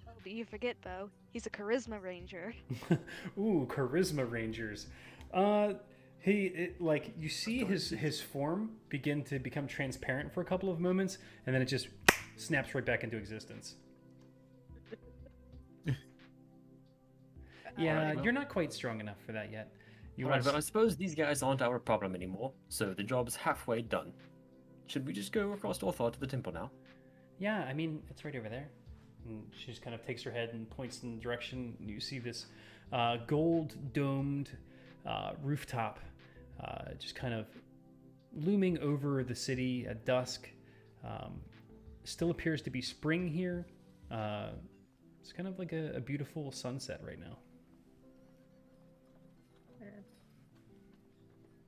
[0.08, 1.10] oh, but you forget, Bo.
[1.32, 2.54] He's a charisma ranger.
[3.38, 4.86] Ooh, charisma rangers.
[5.32, 5.74] Uh,
[6.20, 10.70] he it, like you see his his form begin to become transparent for a couple
[10.70, 11.88] of moments, and then it just
[12.36, 13.76] snaps right back into existence.
[17.78, 19.72] Yeah, you're not quite strong enough for that yet.
[20.20, 22.52] You All right, but I suppose these guys aren't our problem anymore.
[22.68, 24.12] So the job's halfway done.
[24.84, 26.70] Should we just go across Ulthar to the temple now?
[27.38, 28.68] Yeah, I mean, it's right over there.
[29.26, 31.74] And she just kind of takes her head and points in the direction.
[31.80, 32.48] You see this
[32.92, 34.50] uh, gold domed
[35.06, 36.00] uh, rooftop
[36.62, 37.46] uh, just kind of
[38.36, 40.50] looming over the city at dusk.
[41.02, 41.40] Um,
[42.04, 43.66] still appears to be spring here.
[44.10, 44.50] Uh,
[45.22, 47.38] it's kind of like a, a beautiful sunset right now.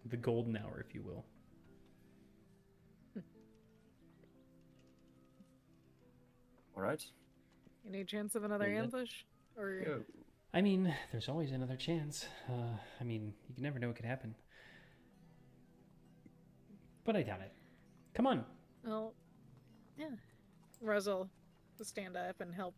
[0.07, 1.25] The golden hour, if you will.
[6.77, 7.05] All right.
[7.87, 8.83] Any chance of another Yeah.
[8.83, 9.25] ambush?
[9.57, 10.05] Or Go.
[10.55, 12.27] I mean, there's always another chance.
[12.49, 14.35] Uh, I mean, you can never know what could happen.
[17.05, 17.53] But I doubt it.
[18.15, 18.45] Come on.
[18.85, 19.15] well,
[19.97, 20.17] yeah.
[20.81, 21.31] Russell
[21.79, 22.75] will stand up and help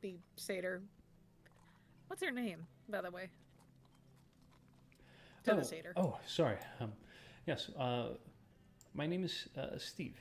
[0.00, 0.82] the satyr.
[2.08, 3.30] What's her name, by the way?
[5.44, 5.92] To oh, the satyr.
[5.96, 6.56] oh, sorry.
[6.80, 6.92] Um,
[7.46, 7.70] yes.
[7.78, 8.08] Uh,
[8.94, 10.16] my name is uh, Steve.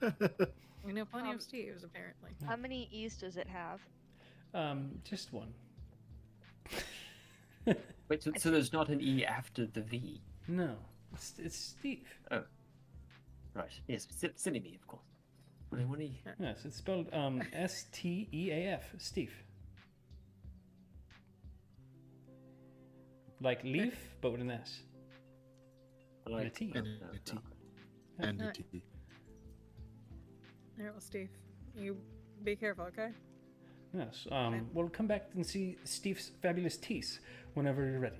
[0.82, 2.30] We know plenty Um, of Steves, apparently.
[2.46, 3.80] How many E's does it have?
[4.54, 5.52] Um, just one.
[8.08, 10.22] Wait, so, so there's not an E after the V?
[10.48, 10.74] no,
[11.12, 12.08] it's, it's Steve.
[12.30, 12.44] Oh,
[13.52, 13.68] right.
[13.88, 15.02] Yes, si- silly me, of course.
[15.70, 16.18] Only one E.
[16.38, 18.94] Yes, it's spelled um, S T E A F.
[18.96, 19.34] Steve.
[23.40, 24.80] Like leaf, but with an S.
[26.26, 27.34] I And a Like, And no, a T.
[27.34, 27.40] no.
[28.28, 28.54] And a Alright.
[28.54, 28.82] T.
[30.78, 31.30] Alright, well, Steve,
[31.76, 31.96] you
[32.44, 33.08] be careful, okay?
[33.94, 34.26] Yes.
[34.30, 37.18] Um, we'll come back and see Steve's fabulous teeth
[37.54, 38.16] whenever you're ready.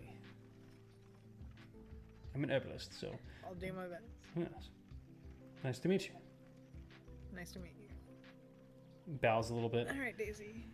[2.34, 3.08] I'm an herbalist, so
[3.46, 4.02] I'll do my best.
[4.36, 4.70] yes.
[5.64, 6.14] Nice to meet you.
[7.34, 7.88] Nice to meet you.
[9.20, 9.88] Bows a little bit.
[9.90, 10.64] All right, Daisy.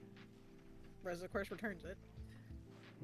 [1.02, 1.96] Rose, of course, returns it.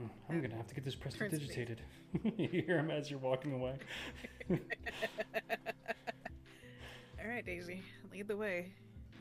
[0.01, 1.47] Mm, I'm gonna have to get this press Turns to me.
[1.47, 1.83] digitated.
[2.39, 3.75] you hear him as you're walking away.
[7.23, 7.83] All right, Daisy,
[8.13, 8.73] lead the way.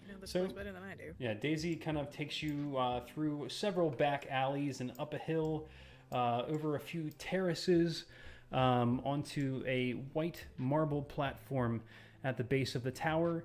[0.08, 1.14] You know this So- place better than I do.
[1.20, 5.68] Yeah, Daisy kind of takes you uh, through several back alleys and up a hill,
[6.12, 8.06] uh, over a few terraces,
[8.52, 11.82] um, onto a white marble platform
[12.24, 13.44] at the base of the tower.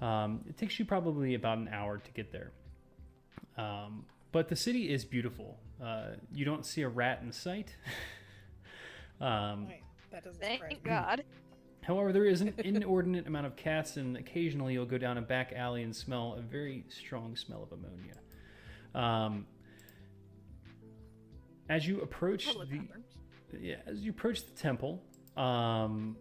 [0.00, 2.52] Um, it takes you probably about an hour to get there.
[3.56, 5.58] Um, but the city is beautiful.
[5.82, 7.74] Uh, you don't see a rat in sight.
[9.20, 10.82] um, Wait, that doesn't Thank.
[10.82, 11.24] God.
[11.82, 15.52] However, there is an inordinate amount of cats, and occasionally you'll go down a back
[15.54, 18.14] alley and smell a very strong smell of ammonia.
[18.94, 19.46] Um,
[21.68, 23.06] as you approach Public the bathrooms.
[23.60, 25.02] yeah, as you approach the temple,
[25.36, 26.16] um,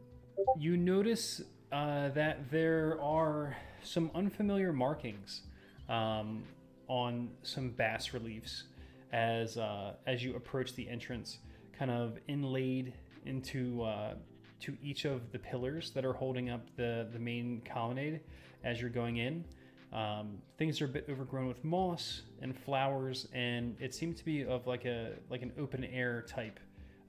[0.58, 1.42] you notice
[1.72, 5.42] uh, that there are some unfamiliar markings
[5.90, 6.44] um,
[6.88, 8.64] on some bas reliefs
[9.12, 11.40] as uh, as you approach the entrance,
[11.78, 12.94] kind of inlaid
[13.26, 14.16] into uh,
[14.62, 18.22] to each of the pillars that are holding up the the main colonnade
[18.64, 19.46] as you're going in.
[19.94, 24.46] Um, things are a bit overgrown with moss and flowers, and it seems to be
[24.46, 26.60] of like a like an open air type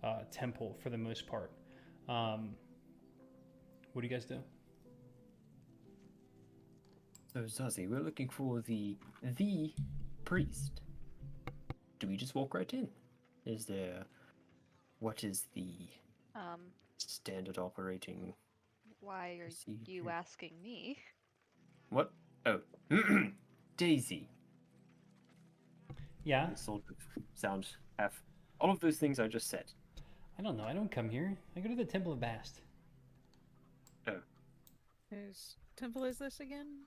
[0.04, 1.50] uh, temple for the most part.
[2.08, 2.50] Um,
[3.92, 4.38] what do you guys do?
[7.32, 8.96] So Zazie, we're looking for the
[9.36, 9.74] the
[10.24, 10.80] priest.
[11.98, 12.88] Do we just walk right in?
[13.44, 14.04] Is there
[15.00, 15.88] what is the
[16.34, 18.34] Um, standard operating
[19.00, 19.48] why are
[19.86, 20.98] you asking me?
[21.90, 22.12] What?
[22.46, 22.60] Oh,
[23.76, 24.28] Daisy.
[26.24, 26.96] Yeah, Sort of
[27.34, 27.68] sound
[27.98, 28.22] half.
[28.60, 29.72] All of those things I just said.
[30.38, 30.64] I don't know.
[30.64, 31.36] I don't come here.
[31.56, 32.60] I go to the Temple of Bast.
[34.08, 34.20] Oh.
[35.10, 36.82] Whose temple is this again?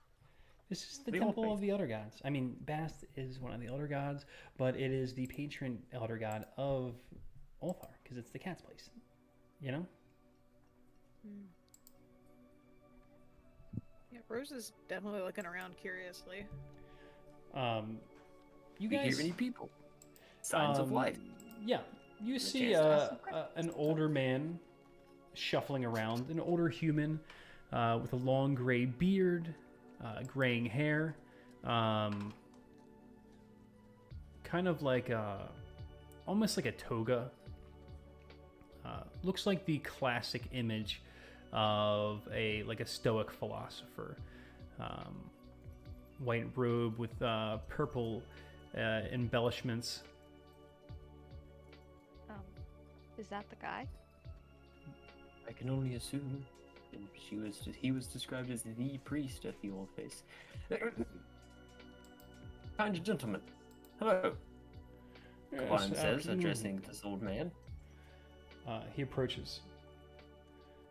[0.72, 2.22] This is the, The temple of the Elder Gods.
[2.24, 4.24] I mean, Bast is one of the Elder Gods,
[4.56, 6.94] but it is the patron Elder God of
[7.62, 8.88] Ulthar because it's the cat's place.
[9.60, 9.86] You know?
[11.26, 11.42] Hmm.
[14.12, 16.46] Yeah, Rose is definitely looking around curiously.
[17.52, 17.98] Um,
[18.78, 19.68] you we guys hear any people?
[20.40, 21.18] Signs of um, life.
[21.62, 21.80] Yeah,
[22.18, 24.58] you a see chance to ask uh, uh, an older man
[25.34, 27.20] shuffling around, an older human
[27.74, 29.54] uh, with a long gray beard,
[30.04, 31.16] uh, graying hair,
[31.64, 32.32] um,
[34.44, 35.48] kind of like a,
[36.26, 37.30] almost like a toga.
[38.84, 41.02] Uh, looks like the classic image
[41.52, 44.16] of a like a stoic philosopher.
[44.80, 45.30] Um,
[46.18, 48.22] white robe with uh, purple
[48.76, 50.02] uh, embellishments.
[52.30, 52.36] Um,
[53.18, 53.86] is that the guy?
[55.48, 56.44] I can only assume.
[56.92, 57.68] And she was.
[57.80, 60.22] He was described as the priest at the old face.
[62.78, 63.40] kind of gentleman.
[63.98, 64.32] Hello.
[65.52, 67.50] Yes, says, addressing this old man.
[68.66, 69.60] Uh, he approaches,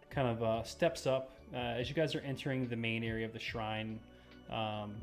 [0.10, 1.32] kind of uh, steps up.
[1.54, 4.00] Uh, as you guys are entering the main area of the shrine,
[4.52, 4.94] um,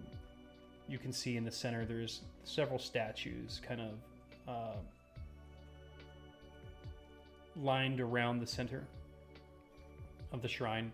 [0.88, 3.90] you can see in the center there's several statues kind of
[4.48, 4.76] uh,
[7.56, 8.84] lined around the center
[10.32, 10.92] of the shrine.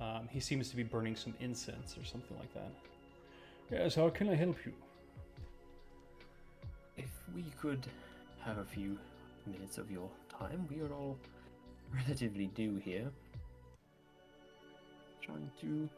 [0.00, 2.72] Um, he seems to be burning some incense or something like that.
[3.70, 4.72] Yes, how can I help you?
[6.96, 7.86] If we could
[8.40, 8.98] have a few
[9.46, 11.18] minutes of your time, we are all
[11.92, 13.10] relatively new here.
[15.22, 15.88] Trying to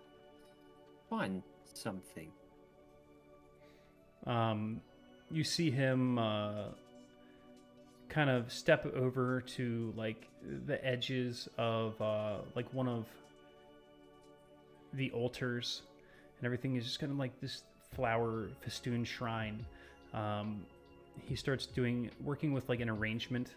[1.10, 1.42] find
[1.74, 2.30] something.
[4.26, 4.80] um,
[5.30, 6.68] you see him uh,
[8.16, 10.26] kind of step over to like
[10.64, 13.04] the edges of uh, like one of
[14.94, 15.82] the altars
[16.38, 17.64] and everything is just kind of like this
[17.94, 19.62] flower festoon shrine
[20.14, 20.64] um,
[21.28, 23.50] he starts doing working with like an arrangement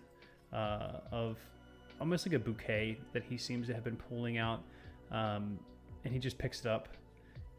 [0.52, 1.38] uh, of
[2.02, 4.62] almost like a bouquet that he seems to have been pulling out
[5.12, 5.58] um,
[6.04, 6.90] and he just picks it up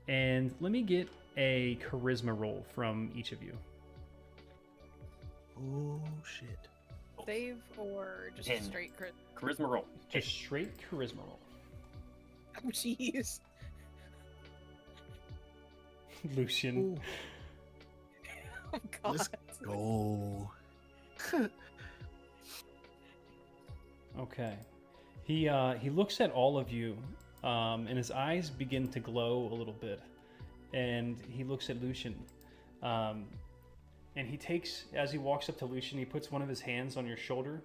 [0.06, 3.56] and let me get a charisma roll from each of you.
[5.58, 6.68] Oh shit.
[7.26, 8.62] Save or just Ten.
[8.62, 9.12] straight crit?
[9.36, 9.84] Charisma roll.
[10.10, 11.38] Just straight charisma roll.
[12.58, 13.40] Oh, jeez.
[16.36, 16.98] Lucian.
[18.72, 19.16] Oh, God.
[19.16, 19.28] Let's
[19.64, 20.48] go.
[24.18, 24.54] Okay.
[25.24, 26.96] He uh, he looks at all of you,
[27.44, 30.00] um, and his eyes begin to glow a little bit,
[30.74, 32.16] and he looks at Lucian,
[32.82, 33.24] um,
[34.16, 36.96] and he takes as he walks up to Lucian, he puts one of his hands
[36.96, 37.62] on your shoulder.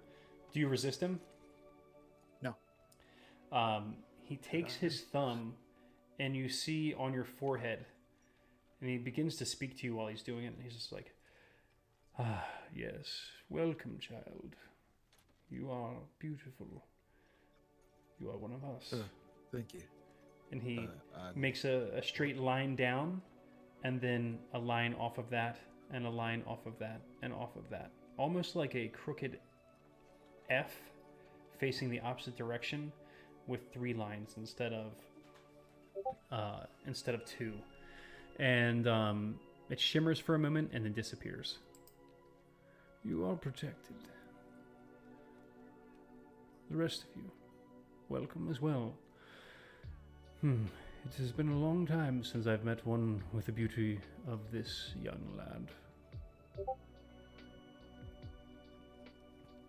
[0.52, 1.20] Do you resist him?
[2.42, 2.54] No.
[3.52, 5.54] Um, he takes his thumb,
[6.18, 7.84] and you see on your forehead,
[8.80, 10.54] and he begins to speak to you while he's doing it.
[10.54, 11.14] And he's just like,
[12.18, 12.44] "Ah,
[12.74, 13.06] yes,
[13.50, 14.56] welcome, child.
[15.50, 16.84] You are beautiful.
[18.18, 19.02] You are one of us." Uh,
[19.52, 19.82] Thank you.
[20.52, 23.20] and he Uh, makes a, a straight line down,
[23.84, 25.58] and then a line off of that,
[25.92, 29.38] and a line off of that, and off of that, almost like a crooked
[30.50, 30.74] F
[31.58, 32.92] facing the opposite direction
[33.46, 34.92] with three lines instead of
[36.30, 37.52] uh, instead of two,
[38.38, 39.38] and um,
[39.70, 41.58] it shimmers for a moment and then disappears.
[43.04, 43.96] You are protected.
[46.70, 47.30] The rest of you,
[48.08, 48.94] welcome as well.
[50.40, 50.64] Hmm.
[51.08, 54.92] It has been a long time since I've met one with the beauty of this
[55.02, 55.68] young lad.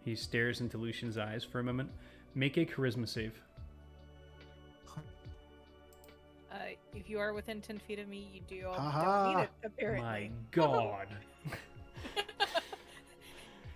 [0.03, 1.89] He stares into Lucian's eyes for a moment.
[2.33, 3.33] Make a charisma save.
[6.51, 6.55] Uh,
[6.95, 9.41] if you are within 10 feet of me, you do all Ha don't need ha.
[9.41, 10.01] it, apparently.
[10.03, 11.07] My God.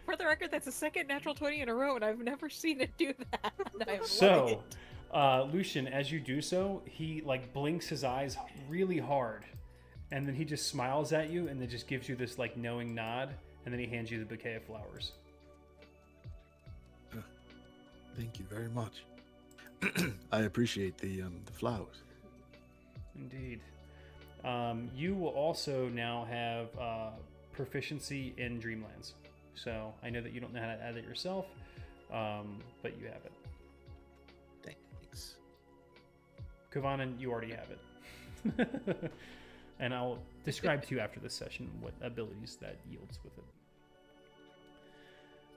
[0.06, 2.82] For the record, that's the second natural 20 in a row, and I've never seen
[2.82, 3.54] it do that.
[3.74, 4.76] and I am loving So, it.
[5.14, 8.38] Uh, Lucian, as you do so, he like blinks his eyes
[8.70, 9.46] really hard,
[10.12, 12.96] and then he just smiles at you, and then just gives you this like knowing
[12.96, 13.30] nod,
[13.66, 15.12] and then he hands you the bouquet of flowers.
[18.18, 19.04] Thank you very much.
[20.32, 22.02] I appreciate the um, the flowers.
[23.16, 23.62] Indeed.
[24.44, 27.10] Um, you will also now have uh,
[27.52, 29.14] proficiency in Dreamlands.
[29.56, 31.46] So I know that you don't know how to add it yourself,
[32.12, 33.32] um, but you have it.
[36.74, 39.12] Kavanan, you already have it.
[39.80, 43.44] and I'll describe to you after this session what abilities that yields with it.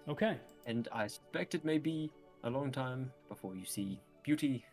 [0.08, 0.36] Okay.
[0.66, 2.10] And I suspect it may be
[2.42, 4.64] a long time before you see beauty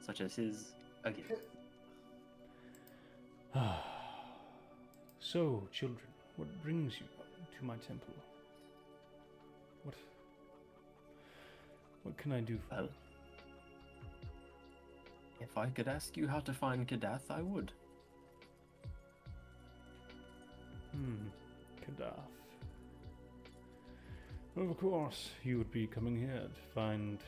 [0.00, 0.72] such as his
[1.04, 1.24] again.
[5.20, 6.06] so, children,
[6.36, 7.06] what brings you
[7.58, 8.14] to my temple?
[9.84, 9.94] What
[12.02, 12.88] what can I do for Well,
[15.40, 17.72] if I could ask you how to find Kadath, I would.
[20.92, 21.28] Hmm,
[21.84, 22.14] Kadath.
[24.56, 27.18] Of course, you would be coming here to find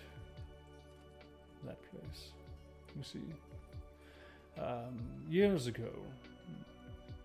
[1.65, 2.33] that place.
[2.97, 4.99] You see, um,
[5.31, 5.91] years ago,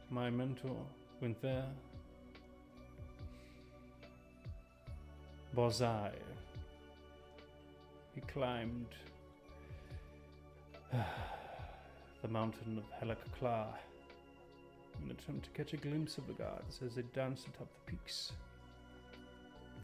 [0.10, 0.78] my mentor
[1.22, 1.66] went there.
[5.56, 6.12] Bozai.
[8.16, 8.88] He climbed
[12.22, 13.68] the mountain of Helakakla
[15.04, 18.32] in attempt to catch a glimpse of the gods as they danced atop the peaks.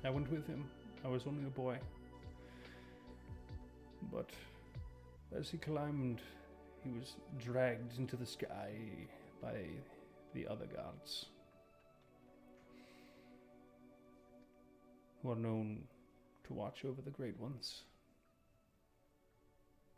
[0.03, 0.65] I went with him.
[1.05, 1.77] I was only a boy.
[4.11, 4.29] But
[5.37, 6.21] as he climbed,
[6.83, 8.71] he was dragged into the sky
[9.41, 9.65] by
[10.33, 11.27] the other gods,
[15.21, 15.83] who are known
[16.47, 17.83] to watch over the great ones.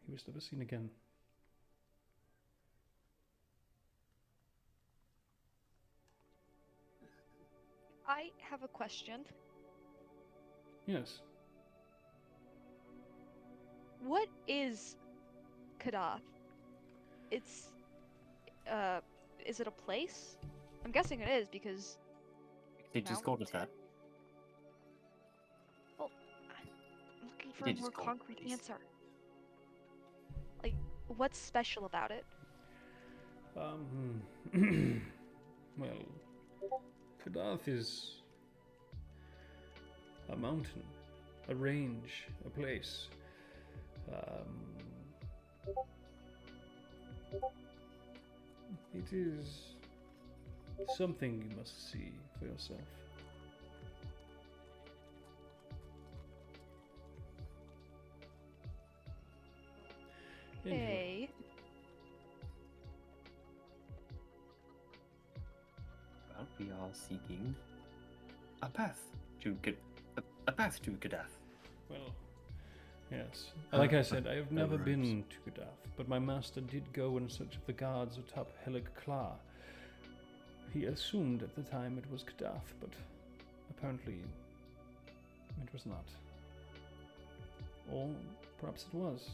[0.06, 0.90] He was never seen again.
[8.08, 9.22] I have a question.
[10.86, 11.22] Yes.
[14.02, 14.98] What is
[15.80, 16.22] Kadath?
[17.32, 17.72] It's
[18.72, 19.00] uh
[19.46, 20.38] is it a place?
[20.84, 21.98] I'm guessing it is because
[22.94, 23.70] They just called us that.
[26.00, 26.08] I'm
[27.24, 28.78] looking for They a more concrete answer.
[30.62, 30.76] Like
[31.08, 32.26] what's special about it?
[33.58, 34.22] Um,
[35.78, 35.90] well,
[37.26, 38.22] Kadath is
[40.30, 40.84] a mountain,
[41.50, 43.08] a range, a place.
[44.08, 44.66] Um,
[48.94, 49.76] it is
[50.96, 52.80] something you must see for yourself.
[60.64, 61.30] Hey.
[66.60, 67.54] We are seeking
[68.62, 69.02] a path
[69.42, 69.58] to
[70.18, 71.36] a, a path to Kadath.
[71.90, 72.14] Well,
[73.12, 73.52] yes.
[73.74, 77.30] Like I said, I have never been to Kadath, but my master did go in
[77.30, 79.34] search of the guards atop Helig Kla.
[80.74, 82.90] He assumed at the time it was Kadath, but
[83.70, 84.20] apparently
[85.62, 86.06] it was not.
[87.92, 88.10] Or
[88.60, 89.30] perhaps it was.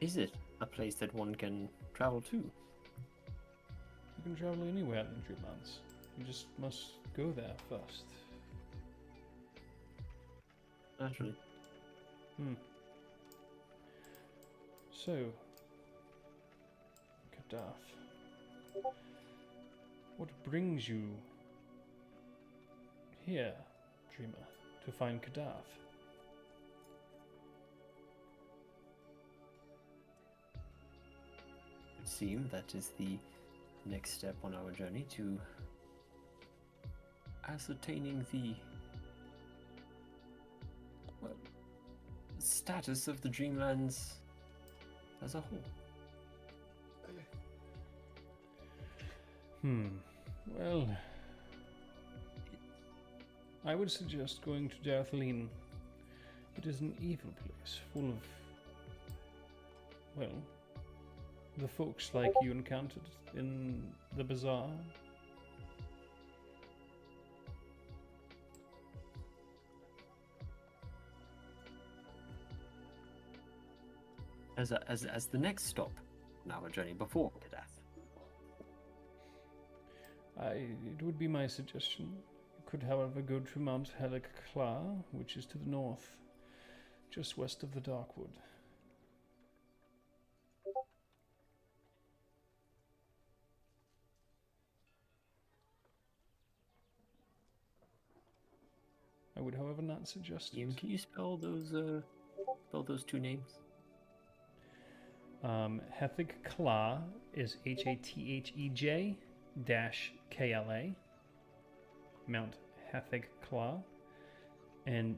[0.00, 2.36] Is it a place that one can travel to?
[2.36, 5.78] You can travel anywhere in Dreamlands.
[6.18, 8.04] You just must go there first.
[11.00, 11.34] naturally.
[12.36, 12.52] Hmm.
[14.92, 15.32] So,
[17.34, 17.62] Kadath,
[20.18, 21.02] what brings you
[23.24, 23.54] here,
[24.14, 24.46] Dreamer,
[24.84, 25.79] to find Kadath?
[32.20, 33.16] Seem that is the
[33.86, 35.40] next step on our journey to
[37.48, 38.54] ascertaining the
[41.22, 41.32] well,
[42.38, 44.16] status of the Dreamlands
[45.24, 45.64] as a whole.
[49.62, 49.86] Hmm.
[50.58, 50.86] Well,
[53.64, 55.48] I would suggest going to Darthaleen.
[56.58, 58.18] It is an evil place, full of,
[60.16, 60.42] well,
[61.60, 63.02] the folks like you encountered
[63.34, 63.82] in
[64.16, 64.68] the bazaar.
[74.56, 75.92] As, a, as, as the next stop
[76.44, 77.80] on our journey before Kadath.
[80.38, 82.06] I, it would be my suggestion.
[82.56, 84.80] You could, however, go to Mount Helic Kla,
[85.12, 86.16] which is to the north,
[87.10, 88.36] just west of the Darkwood.
[100.00, 102.00] Not suggest Ian, can you spell those uh
[102.68, 103.58] spell those two names?
[105.44, 107.02] Um, Hethig Kla
[107.34, 109.18] is H A T H E J
[109.66, 110.96] dash K L A.
[112.26, 112.54] Mount
[112.90, 113.82] Hethig Kla.
[114.86, 115.16] And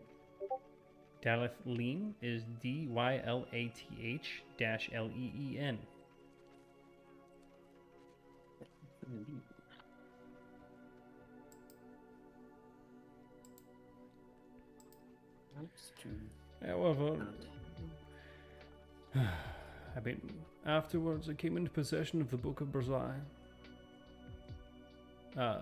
[1.24, 5.78] Dylath-Leen is D Y L A T H dash L E E N.
[16.66, 17.26] However,
[19.16, 20.20] I mean,
[20.66, 23.14] afterwards I came into possession of the Book of Brazai.
[25.36, 25.60] Uh,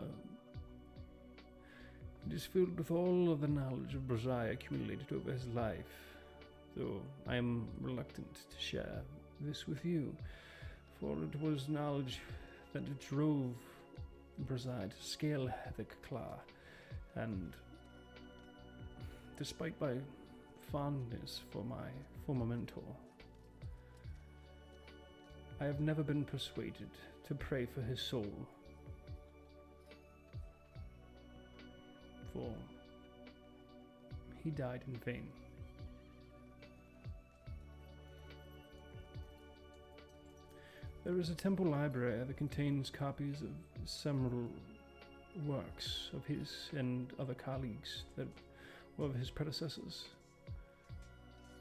[2.26, 6.16] it is filled with all of the knowledge of Brazai accumulated over his life,
[6.76, 9.02] though I am reluctant to share
[9.40, 10.14] this with you,
[11.00, 12.20] for it was knowledge
[12.72, 13.54] that drove
[14.46, 16.40] Brazai to scale the Kla,
[17.14, 17.52] and
[19.40, 19.94] despite my
[20.70, 21.88] fondness for my
[22.26, 22.82] former mentor,
[25.58, 26.90] I have never been persuaded
[27.26, 28.30] to pray for his soul.
[32.34, 32.52] For
[34.44, 35.26] he died in vain.
[41.02, 43.48] There is a temple library that contains copies of
[43.86, 44.48] several
[45.46, 48.28] works of his and other colleagues that
[49.00, 50.04] of his predecessors.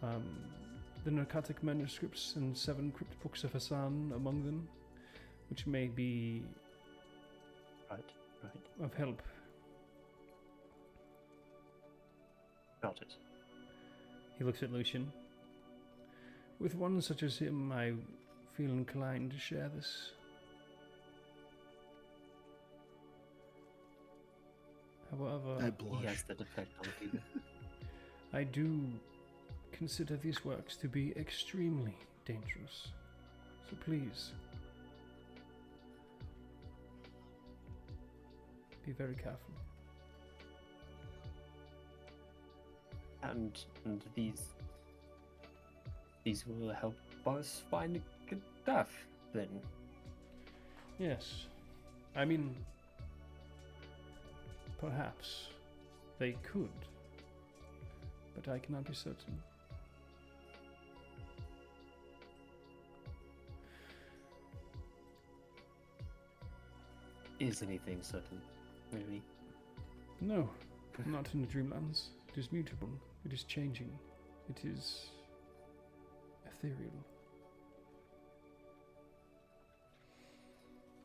[0.04, 0.24] Um,
[1.04, 4.68] the Pnakotic manuscripts and seven crypt books of Hassan among them,
[5.50, 6.44] which may be
[7.90, 8.04] right,
[8.44, 8.86] right.
[8.86, 9.22] of help.
[12.82, 13.14] Got it.
[14.38, 15.12] He looks at Lucian.
[16.60, 17.94] With one such as him, I
[18.56, 20.11] feel inclined to share this.
[25.11, 27.19] However, I He has that effect on people.
[28.34, 28.81] I do
[29.72, 32.90] consider these works to be extremely dangerous.
[33.69, 34.31] So please,
[38.86, 39.53] be very careful.
[43.23, 44.53] and and these
[46.23, 46.95] these will help
[47.26, 48.95] us find Kadath
[49.34, 49.49] then.
[50.98, 51.45] Yes.
[52.15, 52.56] I mean,
[54.80, 55.47] perhaps
[56.18, 56.69] they could,
[58.35, 59.39] but I cannot be certain.
[67.39, 68.41] Is anything certain,
[68.91, 69.22] really?
[70.19, 70.49] No,
[71.06, 72.07] not in the Dreamlands.
[72.27, 72.89] It is mutable.
[73.26, 73.89] It is changing.
[74.49, 75.07] It is
[76.45, 77.06] ethereal.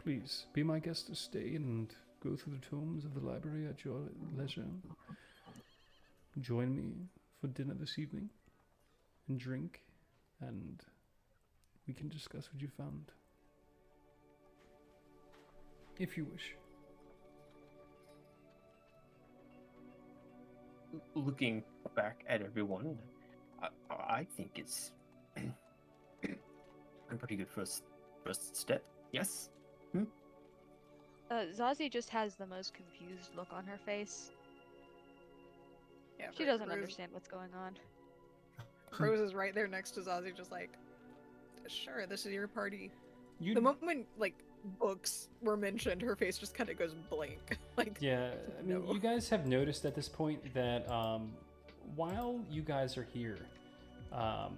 [0.03, 1.95] Please be my guest to stay and
[2.25, 4.01] go through the tomes of the library at your
[4.37, 4.65] leisure.
[6.41, 6.93] Join me
[7.41, 8.31] for dinner this evening
[9.29, 9.83] and drink,
[10.41, 10.83] and
[11.87, 13.13] we can discuss what you found.
[15.99, 16.57] If you wish.
[21.15, 21.63] Looking
[21.95, 22.99] back at everyone,
[23.63, 24.93] I, I think it's
[25.37, 27.83] a pretty good first
[28.25, 28.83] first step.
[29.13, 29.51] Yes.
[31.31, 34.31] Uh, Zazie just has the most confused look on her face.
[36.19, 36.27] Yeah.
[36.37, 37.75] She doesn't Rose- understand what's going on.
[38.99, 40.71] Rose is right there next to Zazie, just like,
[41.67, 42.91] sure, this is your party.
[43.41, 44.35] You The moment like
[44.79, 47.59] books were mentioned, her face just kind of goes blank.
[47.77, 48.93] like, Yeah, I mean, No.
[48.93, 51.33] you guys have noticed at this point that um,
[51.97, 53.39] while you guys are here,
[54.13, 54.57] um,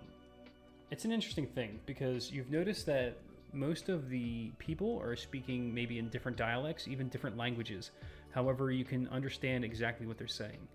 [0.91, 3.17] it's an interesting thing because you've noticed that
[3.57, 7.91] most of the people are speaking maybe in different dialects, even different languages.
[8.31, 10.69] However, you can understand exactly what they're saying.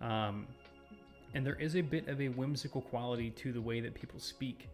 [0.00, 0.46] Um,
[1.34, 4.68] and there is a bit of a whimsical quality to the way that people speak.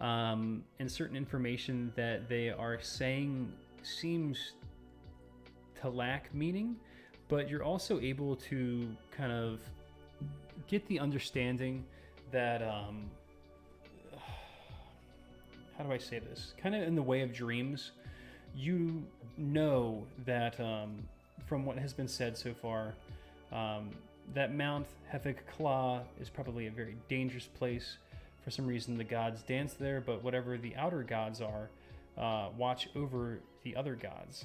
[0.00, 3.52] Um, and certain information that they are saying
[3.82, 4.52] seems
[5.80, 6.76] to lack meaning,
[7.28, 9.60] but you're also able to kind of
[10.66, 11.84] get the understanding
[12.32, 13.10] that um,
[15.76, 16.54] how do I say this?
[16.60, 17.92] Kind of in the way of dreams,
[18.56, 19.02] you
[19.36, 20.96] know that um,
[21.46, 22.94] from what has been said so far,
[23.52, 23.90] um,
[24.34, 27.98] that Mount Hefik Kla is probably a very dangerous place.
[28.44, 31.70] For some reason, the gods dance there, but whatever the outer gods are,
[32.18, 34.44] uh, watch over the other gods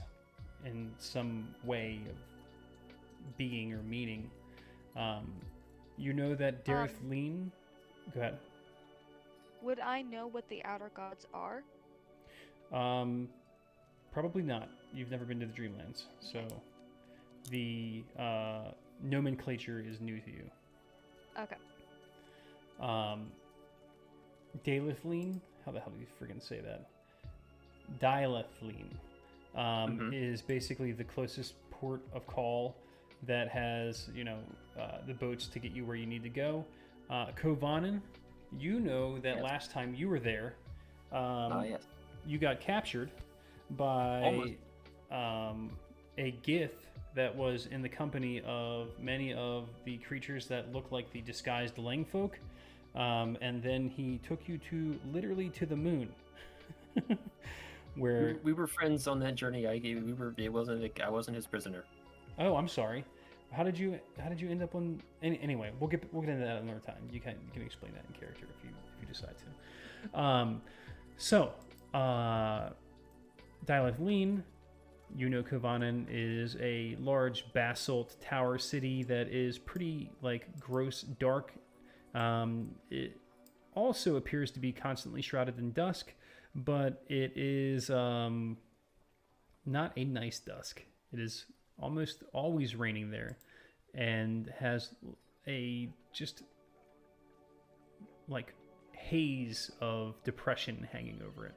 [0.65, 4.29] in some way of being or meaning.
[4.95, 5.31] Um,
[5.97, 7.51] you know that Dareth Um, Lean.
[8.13, 8.37] Go ahead.
[9.61, 11.63] Would I know what the outer gods are?
[12.71, 13.27] Um,
[14.11, 14.69] probably not.
[14.93, 16.45] You've never been to the Dreamlands, so
[17.49, 18.71] the uh,
[19.03, 20.49] nomenclature is new to you.
[21.39, 21.55] Okay.
[22.79, 23.31] Um,
[24.65, 26.89] Dalethline, how the hell do you friggin' say that?
[27.99, 28.91] Dilethline
[29.55, 30.13] um, Mhm.
[30.13, 32.75] is basically the closest port of call
[33.23, 34.39] that has, you know,
[34.79, 36.65] uh, the boats to get you where you need to go.
[37.09, 38.01] Uh, Kovanen,
[38.57, 39.43] you know that Yes.
[39.43, 40.55] last time you were there,
[41.11, 41.19] um,
[41.53, 41.83] Ah, yes.
[42.25, 43.11] you got captured
[43.71, 44.55] by
[45.11, 45.71] um,
[46.17, 46.85] a Gith
[47.15, 51.77] that was in the company of many of the creatures that look like the disguised
[51.77, 52.39] Lang folk.
[52.95, 56.11] Um, and then he took you to literally to the moon,
[57.95, 59.67] where we were friends on that journey.
[59.67, 60.01] I gave.
[60.03, 60.33] We were.
[60.37, 60.99] It wasn't.
[60.99, 61.83] I wasn't his prisoner.
[62.39, 63.05] oh, I'm sorry.
[63.51, 65.71] How did you how did you end up on any, anyway?
[65.79, 67.01] We'll get we'll get into that another time.
[67.11, 70.19] You can you can explain that in character if you if you decide to.
[70.19, 70.61] Um,
[71.17, 71.51] so
[71.93, 72.69] uh,
[73.65, 74.43] Dylath-Leen,
[75.15, 81.53] you know Kovanen is a large basalt tower city that is pretty like gross dark.
[82.13, 83.17] Um, it
[83.73, 86.13] also appears to be constantly shrouded in dusk,
[86.55, 88.57] but it is um,
[89.65, 90.83] not a nice dusk.
[91.11, 91.45] It is
[91.81, 93.37] almost always raining there
[93.93, 94.93] and has
[95.47, 96.43] a just
[98.27, 98.53] like
[98.91, 101.55] haze of depression hanging over it.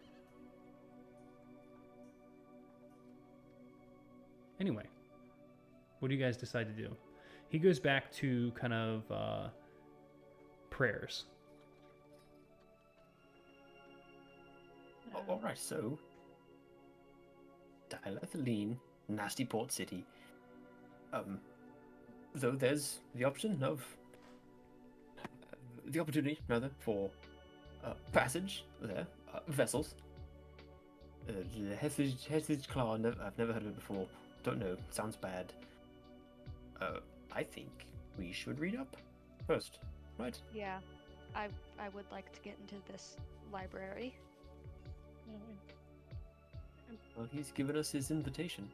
[4.61, 4.85] Anyway,
[5.99, 6.95] what do you guys decide to do?
[7.49, 9.49] He goes back to kind of uh,
[10.71, 11.25] prayers.
[15.15, 15.59] Oh, all right.
[15.59, 15.99] So,
[17.91, 18.77] Dilethaline,
[19.17, 20.05] nasty port city.
[21.13, 21.39] Um,
[22.35, 23.85] though there's the option of
[25.87, 27.11] the opportunity rather for
[27.85, 29.95] uh, passage there, uh, vessels.
[31.29, 34.07] Uh, the Heritage, Heritage Claw, nev- I've never heard of it before.
[34.43, 34.77] Don't know.
[34.91, 35.53] Sounds bad.
[36.81, 36.99] Uh,
[37.33, 37.71] I think
[38.19, 38.97] we should read up
[39.47, 39.79] first,
[40.19, 40.37] right?
[40.55, 40.79] Yeah.
[41.35, 41.49] I
[41.79, 43.17] I would like to get into this
[43.53, 44.15] library.
[47.17, 48.69] Well, he's given us his invitation.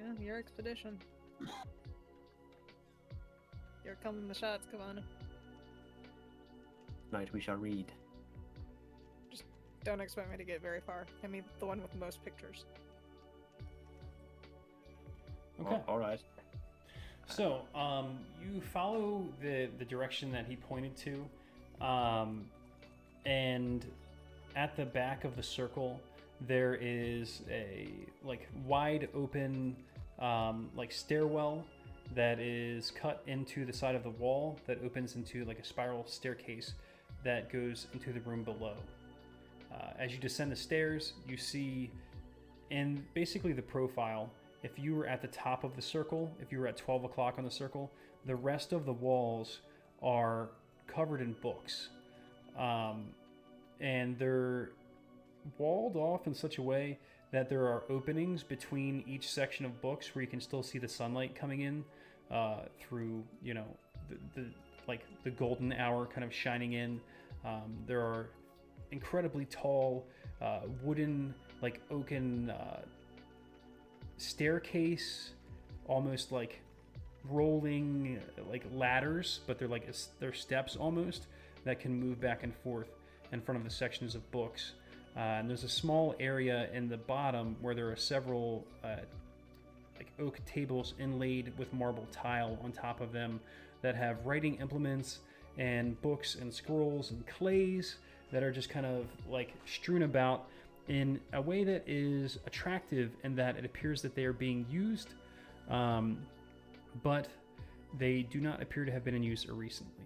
[0.00, 0.98] Yeah, your expedition.
[3.84, 5.02] You're calling the shots, come on.
[7.10, 7.86] Tonight we shall read.
[9.30, 9.44] Just
[9.84, 11.06] don't expect me to get very far.
[11.24, 12.64] I mean, the one with the most pictures.
[15.60, 15.80] Okay.
[15.86, 16.20] Oh, all right.
[17.26, 22.44] So, um, you follow the the direction that he pointed to, um,
[23.24, 23.84] and
[24.56, 26.00] at the back of the circle
[26.46, 27.88] there is a
[28.24, 29.76] like wide open
[30.20, 31.64] um, like stairwell
[32.14, 36.04] that is cut into the side of the wall that opens into like a spiral
[36.06, 36.74] staircase
[37.24, 38.74] that goes into the room below.
[39.72, 41.90] Uh, as you descend the stairs, you see
[42.70, 44.30] in basically the profile
[44.62, 47.34] if you were at the top of the circle, if you were at 12 o'clock
[47.38, 47.90] on the circle,
[48.26, 49.60] the rest of the walls
[50.02, 50.50] are
[50.86, 51.88] covered in books.
[52.58, 53.06] Um,
[53.80, 54.70] and they're
[55.56, 56.98] walled off in such a way
[57.32, 60.88] that there are openings between each section of books where you can still see the
[60.88, 61.84] sunlight coming in
[62.30, 63.66] uh, through, you know,
[64.08, 64.46] the, the
[64.88, 67.00] like the golden hour kind of shining in.
[67.44, 68.30] Um, there are
[68.90, 70.06] incredibly tall
[70.40, 72.80] uh, wooden, like oaken uh,
[74.16, 75.30] staircase,
[75.86, 76.60] almost like
[77.28, 79.88] rolling like ladders, but they're like
[80.18, 81.26] they're steps almost
[81.64, 82.90] that can move back and forth
[83.32, 84.72] in front of the sections of books.
[85.16, 88.96] Uh, and there's a small area in the bottom where there are several uh,
[89.96, 93.40] like oak tables inlaid with marble tile on top of them
[93.82, 95.18] that have writing implements
[95.58, 97.96] and books and scrolls and clays
[98.32, 100.46] that are just kind of like strewn about
[100.88, 105.14] in a way that is attractive in that it appears that they are being used,
[105.68, 106.18] um,
[107.02, 107.28] but
[107.98, 110.04] they do not appear to have been in use recently.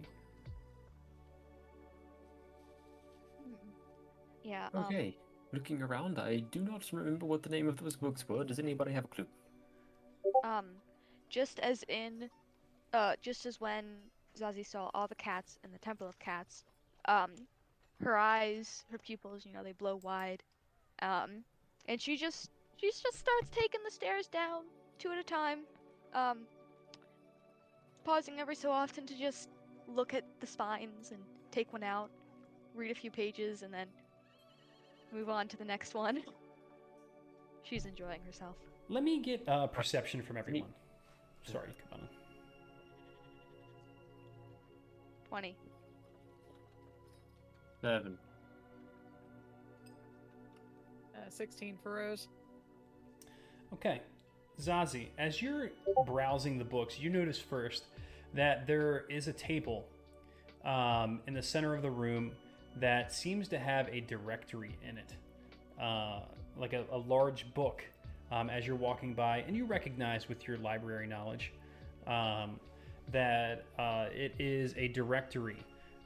[4.45, 4.69] Yeah.
[4.75, 5.17] Um, Okay.
[5.53, 8.43] Looking around, I do not remember what the name of those books were.
[8.43, 9.27] Does anybody have a clue?
[10.43, 10.67] Um,
[11.29, 12.29] just as in,
[12.93, 13.85] uh, just as when
[14.37, 16.65] Zazie saw all the cats in the Temple of Cats,
[17.05, 17.31] um,
[18.03, 20.43] her eyes, her pupils, you know, they blow wide,
[21.03, 21.45] um,
[21.87, 24.65] and she just, she just starts taking the stairs down
[24.99, 25.61] two at a time,
[26.15, 26.39] um,
[28.05, 29.49] pausing every so often to just
[29.87, 31.21] look at the spines and
[31.53, 32.11] take one out,
[32.75, 33.87] read a few pages, and then
[35.15, 36.23] move on to the next one.
[37.63, 38.57] She's enjoying herself.
[38.89, 40.69] Let me get uh, perception from everyone.
[41.45, 42.09] Sorry, Cabana.
[45.29, 45.57] 20.
[47.81, 48.19] Seven.
[51.15, 52.29] Uh, 16 for Rose.
[53.73, 54.03] Okay.
[54.61, 55.71] Zazie, as you're
[56.07, 57.85] browsing the books, you notice first
[58.35, 59.87] that there is a table
[60.65, 62.33] um, in the center of the room
[62.81, 65.15] that seems to have a directory in it,
[65.81, 66.21] uh,
[66.59, 67.85] like a, a large book.
[68.33, 71.53] Um, as you're walking by, and you recognize with your library knowledge
[72.07, 72.59] um,
[73.13, 75.59] that uh, it is a directory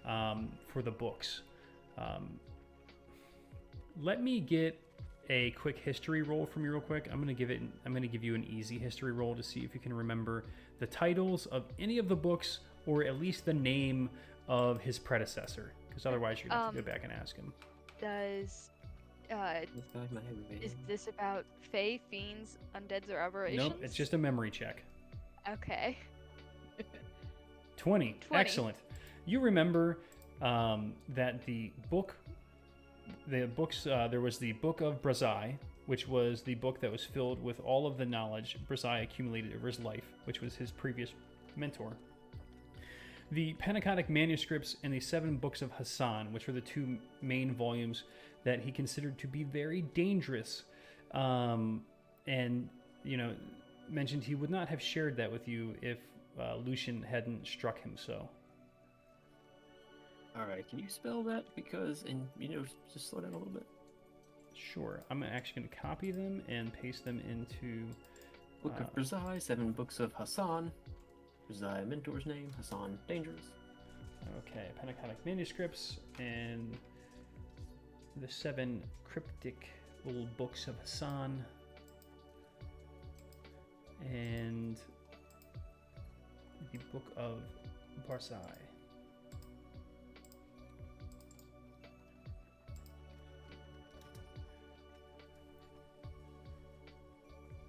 [0.05, 1.43] um, for the books.
[1.97, 2.39] Um,
[4.03, 4.79] let me get
[5.31, 7.09] a quick history roll from you real quick.
[7.11, 7.61] I'm gonna give it.
[7.87, 10.45] I'm gonna give you an easy history roll to see if you can remember
[10.81, 14.11] the titles of any of the books, or at least the name
[14.49, 15.73] of his predecessor.
[15.99, 17.53] Because otherwise, you're gonna have to Um, go back and ask him.
[18.01, 18.71] Does
[19.33, 23.71] uh This guy might have is this about Fey, fiends, undeads, or aberrations?
[23.71, 24.85] Nope, it's just a memory check.
[25.49, 25.99] okay.
[27.79, 28.17] 20.
[28.29, 28.41] 20.
[28.41, 28.77] Excellent.
[29.27, 29.99] You remember
[30.41, 32.15] um, that the book,
[33.27, 35.57] the books, uh, there was the Book of Brazai,
[35.87, 39.67] which was the book that was filled with all of the knowledge Brazai accumulated over
[39.67, 41.11] his life, which was his previous
[41.57, 41.93] mentor.
[43.31, 48.05] The Pnakotic manuscripts and the seven books of Hassan, which were the two main volumes
[48.45, 50.63] that he considered to be very dangerous,
[51.13, 51.83] um,
[52.27, 52.69] and
[53.05, 53.35] you know,
[53.91, 55.99] mentioned he would not have shared that with you if
[56.41, 58.29] uh, Lucian hadn't struck him so.
[60.37, 61.45] All right, can you spell that?
[61.55, 63.67] Because and you know, just slow down a little bit.
[64.55, 67.85] Sure, I'm actually going to copy them and paste them into.
[68.63, 70.73] Book Uh, of Brazai, seven books of Hassan.
[71.51, 73.53] Brazai mentor's name, Hassan Dangerous.
[74.39, 76.77] Okay, Pnakotic manuscripts and
[78.21, 79.69] the seven cryptic
[80.07, 81.45] old books of Hassan
[84.13, 84.77] and
[86.73, 87.41] the book of
[88.09, 88.37] Barzai.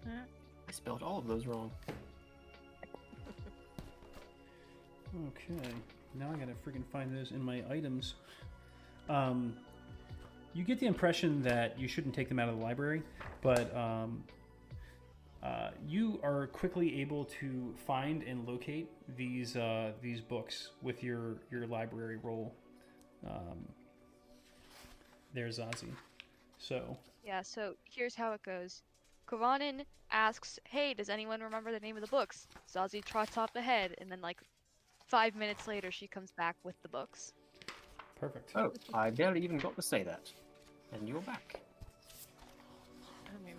[0.04, 0.20] Hmm.
[0.68, 1.72] I spelled all of those wrong.
[5.28, 5.70] Okay,
[6.16, 8.16] now I gotta freaking find those in my items.
[9.10, 9.56] Um,
[10.54, 13.04] you get the impression that you shouldn't take them out of the library,
[13.42, 14.24] but um,
[15.44, 21.38] uh, you are quickly able to find and locate these uh, these books with your
[21.52, 22.54] your library roll.
[23.28, 23.68] Um,
[25.34, 25.92] there's Ozzy.
[26.58, 28.84] So Yeah, so here's how it goes.
[29.30, 32.48] Kovanin asks, Hey, does anyone remember the name of the books?
[32.74, 34.42] Zazie trots off ahead, and then, like,
[35.10, 37.34] five minutes later, she comes back with the books.
[38.20, 38.52] perfect.
[38.56, 40.32] Oh, I barely even got to say that.
[40.94, 41.62] And you're back.
[43.28, 43.56] I mean,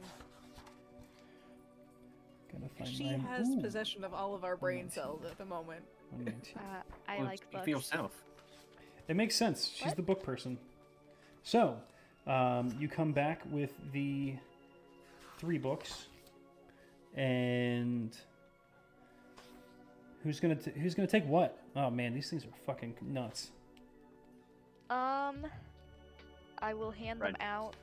[2.85, 5.82] she has Ooh, possession of all of our brain cells at the moment.
[6.10, 6.59] one, nine, two.
[6.59, 7.64] Uh, I Well, like speak books.
[7.64, 8.24] for yourself.
[9.09, 9.68] It makes sense.
[9.74, 9.97] She's What?
[9.97, 10.59] the book person.
[11.43, 11.81] So,
[12.27, 14.35] um, you come back with the
[15.39, 16.06] three books,
[17.14, 18.16] and
[20.22, 21.59] who's gonna t- who's gonna take what?
[21.76, 23.51] Oh man, these things are fucking nuts.
[24.88, 25.47] Um,
[26.59, 27.74] I will hand them out.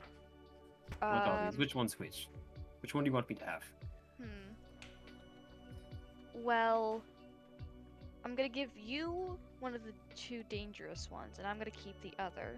[1.01, 1.53] Um.
[1.55, 2.27] Which one's which?
[2.81, 3.63] Which one do you want me to have?
[4.19, 4.53] Hmm.
[6.35, 7.01] Well,
[8.23, 12.13] I'm gonna give you one of the two dangerous ones, and I'm gonna keep the
[12.21, 12.57] other.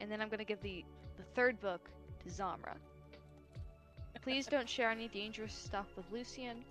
[0.00, 0.84] And then I'm gonna give the
[1.16, 1.88] the third book
[2.24, 2.76] to Zamra.
[4.22, 6.64] Please don't share any dangerous stuff with Lucian.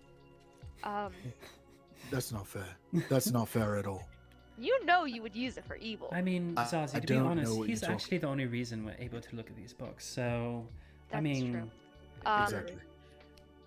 [0.83, 1.11] Um,
[2.11, 2.67] That's not fair.
[3.09, 4.07] That's not fair at all.
[4.59, 6.09] you know you would use it for evil.
[6.11, 8.95] I mean, I- Zazie, I to be honest, he's you're actually the only reason we're
[8.99, 10.05] able to look at these books.
[10.05, 10.65] So,
[11.13, 11.71] I mean, true.
[12.25, 12.75] Um, exactly.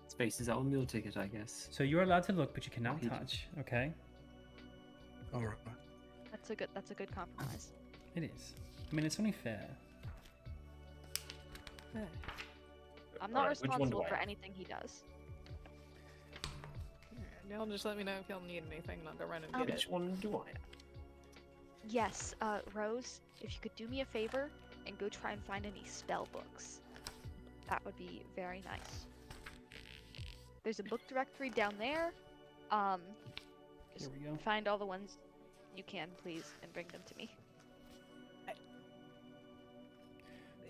[0.07, 1.69] Space is our meal ticket, I guess.
[1.71, 3.47] so you're allowed to look, but you cannot touch.
[3.59, 3.93] Okay,
[5.33, 5.55] All right.
[6.31, 6.67] That's a good.
[6.73, 7.69] That's a good compromise.
[8.15, 8.53] it is.
[8.91, 9.65] I mean, it's only fair.
[13.21, 15.03] I'm not Alright, which one do responsible for anything he does.
[17.51, 19.65] Y'all just let me know if y'all need anything, and I'll go run and Um,
[19.65, 19.91] get Which it.
[19.91, 20.57] one do I have?
[21.89, 24.49] Yes, uh, Rose, if you could do me a favor
[24.85, 26.79] and go try and find any spell books,
[27.67, 29.07] that would be very nice.
[30.63, 32.13] There's a book directory down there.
[32.69, 33.01] Um,
[33.97, 34.37] Here we go.
[34.37, 35.17] find all the ones
[35.75, 37.29] you can, please, and bring them to me.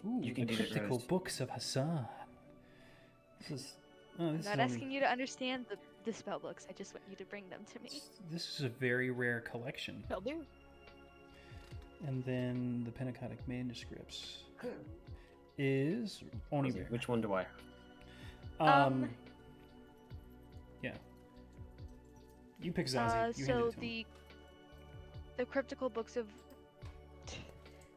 [0.04, 2.08] Ooh, You can the do that, critical books of Hassan.
[3.40, 3.76] This is.
[4.18, 6.66] Oh, I'm this not is only- asking you to understand the, the spell books.
[6.70, 8.02] I just want you to bring them to me.
[8.32, 10.04] This is a very rare collection.
[10.08, 10.44] Shall do.
[12.08, 14.44] And then the Pnakotic manuscripts
[15.58, 16.86] is only Zazie, rare.
[16.90, 17.46] Which one do I?
[18.60, 19.10] Um, Um,
[20.82, 20.94] yeah.
[22.62, 23.10] You pick Zazie.
[23.10, 23.82] Uh, you handed so it to him.
[23.82, 24.06] the
[25.38, 26.28] the cryptical books of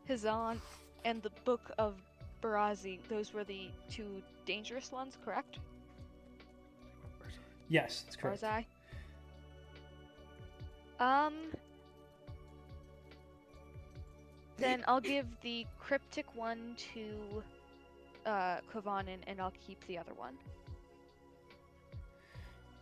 [0.09, 0.59] Hazan
[1.05, 1.97] and the book of
[2.43, 5.59] Barazi, those were the two dangerous ones, correct?
[7.75, 8.41] Yes, that's correct.
[8.41, 8.65] Barzai.
[11.01, 11.35] Um.
[14.57, 17.43] Then I'll give the cryptic one to
[18.25, 20.35] uh Kovanen and I'll keep the other one.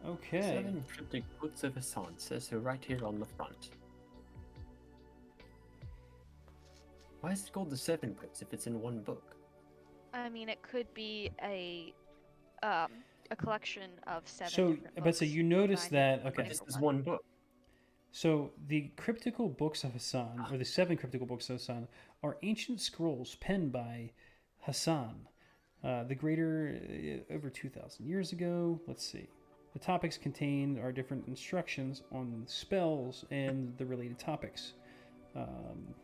[0.07, 0.43] Okay.
[0.43, 3.71] Seven cryptic books of Hassan says so right here on the front.
[7.23, 9.37] Why is it called the seven books if it's in one book?
[10.13, 11.95] I mean, it could be a
[12.63, 12.91] um
[13.33, 14.53] a collection of seven.
[14.53, 16.49] So, different but so you notice that okay.
[16.49, 17.25] This is one book.
[18.13, 21.89] So the cryptical books of Hassan, or the seven cryptical books of Hassan,
[22.23, 24.13] are ancient scrolls penned by
[24.61, 25.15] Hassan,
[25.83, 26.79] uh, the Greater,
[27.31, 28.79] uh, over two thousand years ago.
[28.87, 29.29] Let's see.
[29.73, 34.75] The topics contained are different instructions on spells and the related topics.
[35.35, 35.95] Um,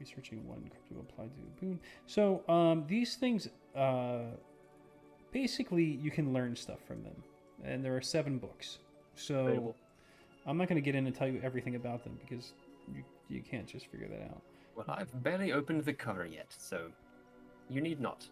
[0.00, 1.78] researching one cryptical applied to a boon.
[2.06, 4.22] So um, these things, uh,
[5.32, 7.22] basically, you can learn stuff from them,
[7.64, 8.78] and there are seven books.
[9.14, 9.74] So.
[10.46, 12.52] I'm not going to get in and tell you everything about them because
[12.92, 14.42] you, you can't just figure that out.
[14.74, 16.90] Well, I've barely opened the cover yet, so
[17.68, 18.26] you need not.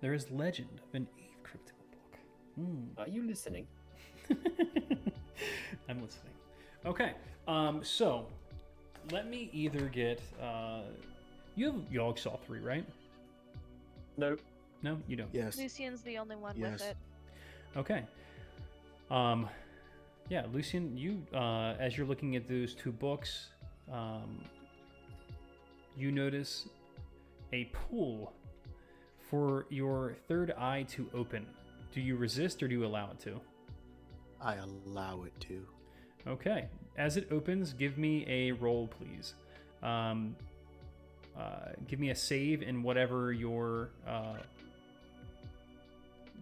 [0.00, 2.18] There is legend of an Eve cryptical book.
[2.56, 3.00] Hmm.
[3.00, 3.66] Are you listening?
[5.88, 6.32] I'm listening.
[6.86, 7.12] Okay,
[7.46, 8.26] um, so
[9.10, 10.20] let me either get.
[10.42, 10.82] Uh,
[11.56, 12.84] you have Yogg Sothery, right?
[14.16, 14.36] No.
[14.82, 15.30] No, you don't.
[15.32, 15.56] Yes.
[15.56, 16.80] Lucian's the only one Yes.
[16.80, 16.96] with it.
[17.76, 18.04] Okay.
[19.10, 19.48] Um,
[20.28, 23.48] yeah, Lucian, you uh, as you're looking at those two books,
[23.92, 24.44] um,
[25.96, 26.68] you notice
[27.52, 28.32] a pool
[29.30, 31.46] for your third eye to open.
[31.92, 33.40] Do you resist or do you allow it to?
[34.40, 35.66] I allow it to.
[36.26, 36.68] Okay.
[36.96, 39.34] As it opens, give me a roll, please.
[39.82, 40.36] Um,
[41.38, 44.34] uh, give me a save in whatever your uh,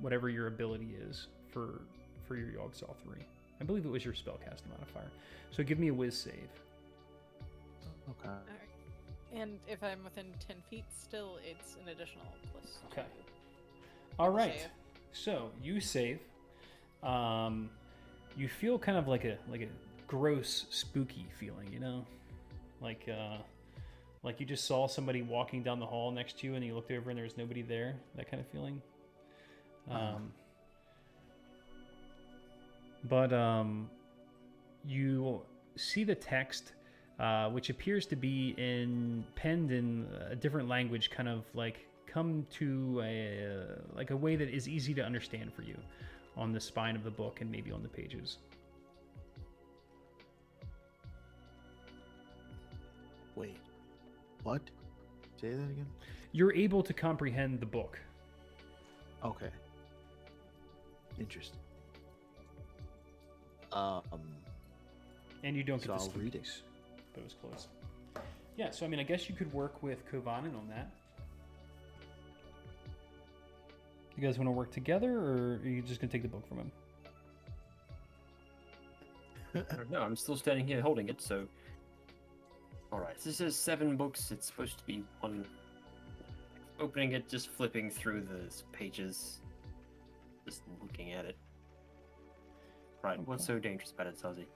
[0.02, 1.80] whatever your ability is for
[2.26, 3.24] for your Yogg Saw three.
[3.60, 5.10] I believe it was your spellcast modifier.
[5.50, 6.34] So give me a Whiz save.
[8.10, 8.28] Okay.
[8.28, 8.62] Alright.
[9.34, 12.78] And if I'm within 10 feet still, it's an additional plus.
[12.90, 13.06] Okay.
[14.18, 14.60] All right.
[14.60, 14.70] Save.
[15.12, 16.18] So you save.
[17.02, 17.70] Um,
[18.36, 19.68] you feel kind of like a like a
[20.06, 22.04] gross, spooky feeling, you know,
[22.80, 23.38] like uh,
[24.22, 26.90] like you just saw somebody walking down the hall next to you, and you looked
[26.90, 27.96] over and there was nobody there.
[28.16, 28.80] That kind of feeling.
[29.90, 30.32] Um,
[33.08, 33.90] but um,
[34.86, 35.42] you
[35.76, 36.72] see the text,
[37.18, 42.46] uh, which appears to be in penned in a different language, kind of like come
[42.50, 45.76] to a like a way that is easy to understand for you
[46.36, 48.38] on the spine of the book and maybe on the pages.
[53.34, 53.56] Wait.
[54.42, 54.62] What?
[55.40, 55.86] Say that again.
[56.32, 57.98] You're able to comprehend the book.
[59.24, 59.50] Okay.
[61.22, 61.58] Interesting.
[63.72, 64.02] Um.
[65.44, 66.48] And you don't get So the I'll read it.
[67.14, 67.68] but it was close.
[68.56, 70.90] Yeah, so I mean, I guess you could work with Kovanen on that.
[74.16, 76.58] You guys want to work together, or are you just gonna take the book from
[76.58, 76.72] him?
[79.70, 80.02] I don't know.
[80.02, 81.46] I'm still standing here holding it, so.
[82.92, 84.30] Alright, this is seven books.
[84.30, 85.44] It's supposed to be one.
[86.80, 89.40] Opening it, just flipping through the pages,
[90.44, 91.36] just looking at it.
[93.02, 93.18] Right.
[93.26, 94.46] What's so dangerous about it, Zazie?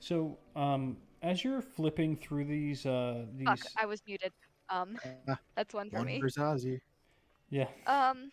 [0.00, 4.32] So, um, as you're flipping through these, uh, these, Fuck, I was muted.
[4.68, 4.96] Um,
[5.28, 6.20] Ah, that's one for One me.
[6.20, 6.80] for Zazie.
[7.50, 8.30] yeah, Um,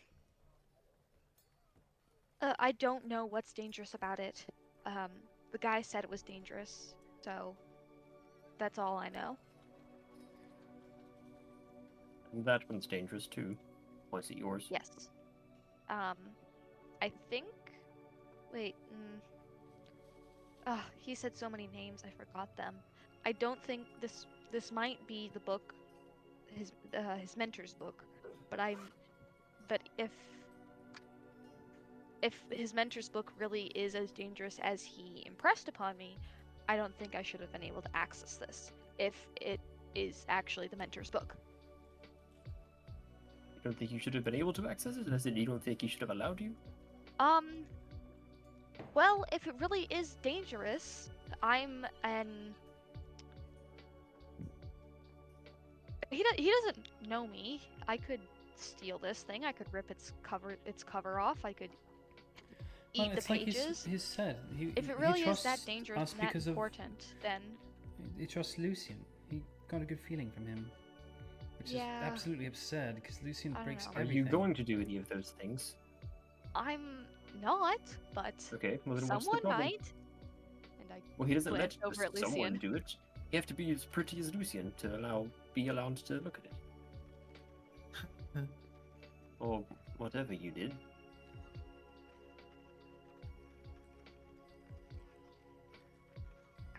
[2.41, 4.45] uh, I don't know what's dangerous about it.
[4.85, 5.09] Um,
[5.51, 7.55] the guy said it was dangerous, so
[8.59, 9.37] that's all I know.
[12.33, 13.55] That one's dangerous too.
[14.09, 14.65] Points it yours.
[14.69, 15.09] Yes.
[15.89, 16.17] Um,
[17.01, 17.45] I think.
[18.51, 18.75] Wait.
[18.93, 19.19] Mm,
[20.67, 22.75] ah, he said so many names, I forgot them.
[23.25, 25.73] I don't think this this might be the book,
[26.47, 28.03] his uh, his mentor's book,
[28.49, 28.79] but I'm,
[29.67, 30.11] but if
[32.21, 36.17] if his mentor's book really is as dangerous as he impressed upon me,
[36.69, 39.59] I don't think I should have been able to access this if it
[39.95, 41.35] is actually the mentor's book.
[43.63, 45.07] You don't think you should have been able to access it?
[45.11, 46.51] As in, you don't think he should have allowed you?
[47.19, 47.63] Um.
[48.93, 51.09] Well, if it really is dangerous,
[51.41, 52.53] I'm an.
[56.09, 57.61] He do- he doesn't know me.
[57.87, 58.19] I could
[58.57, 59.45] steal this thing.
[59.45, 61.45] I could rip its cover its cover off.
[61.45, 61.69] I could
[62.97, 63.65] Well, eat the it's like pages.
[63.65, 64.35] he's, he's said.
[64.57, 67.41] He, if it really is that dangerous and that because of important, then
[68.19, 68.97] he trusts Lucian.
[69.31, 70.69] He got a good feeling from him,
[71.63, 71.99] which Yeah.
[71.99, 74.01] is absolutely absurd because Lucian breaks know.
[74.01, 75.75] Are you going to do any of those things?
[76.55, 77.05] I'm
[77.41, 77.79] not.
[78.13, 79.59] But Okay, well then what's the someone problem?
[79.61, 79.93] might.
[80.81, 82.69] And I Well, he doesn't let glanced over at someone Lucian.
[82.71, 82.95] do it.
[83.31, 86.45] You have to be as pretty as Lucian to allow be allowed to look at
[88.43, 88.47] it.
[89.39, 89.63] or
[89.97, 90.73] whatever you did.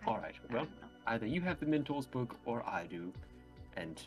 [0.06, 0.66] Alright, well,
[1.06, 3.12] either you have the mentor's book or I do,
[3.76, 4.00] and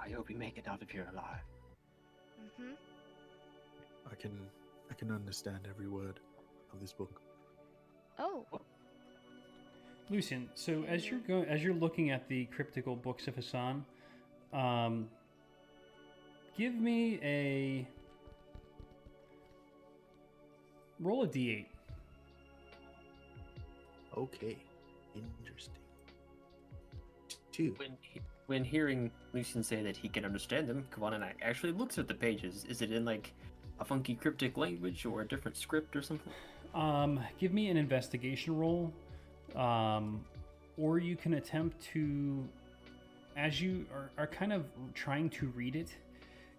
[0.00, 1.44] I hope you make it out of here alive.
[2.42, 2.72] Mm-hmm.
[4.10, 4.38] I can
[4.90, 6.20] I can understand every word
[6.72, 7.20] of this book.
[8.18, 8.44] Oh,
[10.10, 13.84] Lucian, so as you're going, as you're looking at the cryptical books of Hassan,
[14.54, 15.08] um,
[16.56, 17.86] give me a
[20.98, 21.66] roll a d8.
[24.16, 24.56] Okay,
[25.14, 25.74] interesting.
[27.52, 27.74] Two.
[27.76, 32.08] When he, when hearing Lucian say that he can understand them, Kavan actually looks at
[32.08, 32.64] the pages.
[32.66, 33.34] Is it in like
[33.78, 36.32] a funky cryptic language or a different script or something?
[36.74, 38.90] Um, give me an investigation roll,
[39.54, 40.24] um,
[40.78, 42.42] or you can attempt to,
[43.36, 44.64] as you are, are kind of
[44.94, 45.90] trying to read it,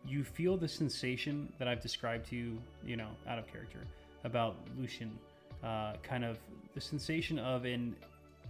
[0.08, 3.80] you feel the sensation that I've described to you, you know, out of character
[4.26, 5.18] about Lucian,
[5.64, 6.38] uh, kind of
[6.76, 7.96] the sensation of an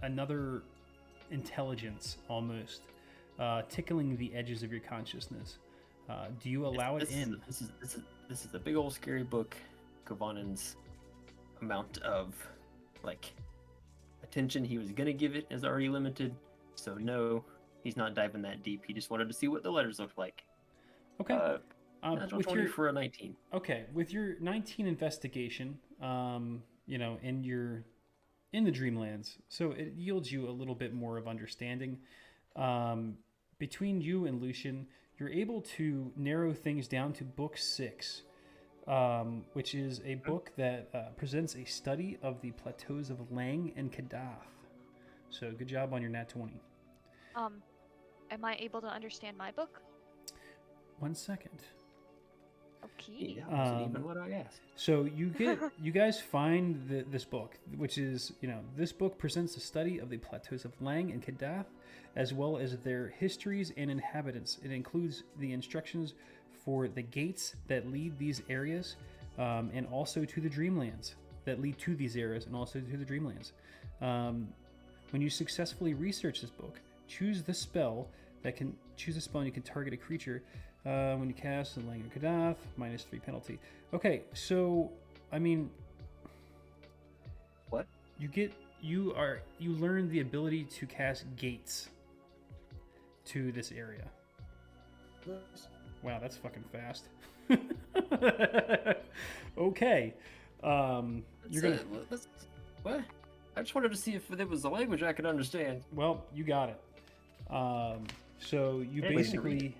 [0.02, 0.62] another
[1.30, 2.82] intelligence almost
[3.40, 5.58] uh, tickling the edges of your consciousness.
[6.08, 7.34] Uh, do you allow it this in?
[7.34, 9.56] Is, this is this is this is a big old scary book.
[10.04, 10.76] Kavanen's
[11.62, 12.34] amount of
[13.02, 13.32] like
[14.22, 16.34] attention he was gonna give it is already limited.
[16.74, 17.44] So no,
[17.82, 18.84] he's not diving that deep.
[18.86, 20.44] He just wanted to see what the letters looked like.
[21.20, 21.34] Okay.
[21.34, 21.58] Uh,
[22.02, 23.36] natural with 20 your for a 19.
[23.52, 27.84] Okay, with your 19 investigation, um, you know, in your
[28.52, 31.98] in the Dreamlands, so it yields you a little bit more of understanding.
[32.56, 33.16] Um,
[33.64, 34.86] between you and Lucian,
[35.18, 38.22] you're able to narrow things down to book six,
[38.88, 43.72] um, which is a book that uh, presents a study of the plateaus of Lang
[43.76, 44.48] and Kadath.
[45.28, 46.60] So good job on your nat 20.
[47.36, 47.62] um,
[48.32, 49.80] am I able to understand my book?
[50.98, 51.60] One second.
[52.84, 53.36] Okay.
[53.38, 54.60] Yeah, wasn't Um, even what I asked.
[54.74, 59.18] So you get you guys find the, this book, which is you know this book
[59.18, 61.66] presents a study of the plateaus of Lang and Kadath,
[62.16, 64.58] as well as their histories and inhabitants.
[64.64, 66.14] It includes the instructions
[66.64, 68.96] for the gates that lead these areas,
[69.38, 71.14] um, and also to the Dreamlands
[71.44, 73.52] that lead to these areas, and also to the Dreamlands.
[74.00, 74.48] Um,
[75.10, 78.08] when you successfully research this book, choose the spell
[78.42, 80.42] that can choose a spell and you can target a creature
[80.86, 83.58] uh, when you cast the Lang and Kadath, minus three penalty.
[83.92, 84.90] Okay, so
[85.32, 85.70] I mean,
[87.70, 87.86] What?
[88.18, 91.88] you get you are you learn the ability to cast gates
[93.26, 94.04] to this area.
[96.02, 97.04] Wow, that's fucking fast.
[99.58, 100.14] okay,
[100.62, 101.80] um, you're gonna.
[102.10, 102.16] Uh,
[102.82, 103.00] what?
[103.56, 105.82] I just wanted to see if there was a language I could understand.
[105.92, 106.80] Well, you got it.
[107.52, 108.06] Um,
[108.38, 109.74] so you Hey, basically.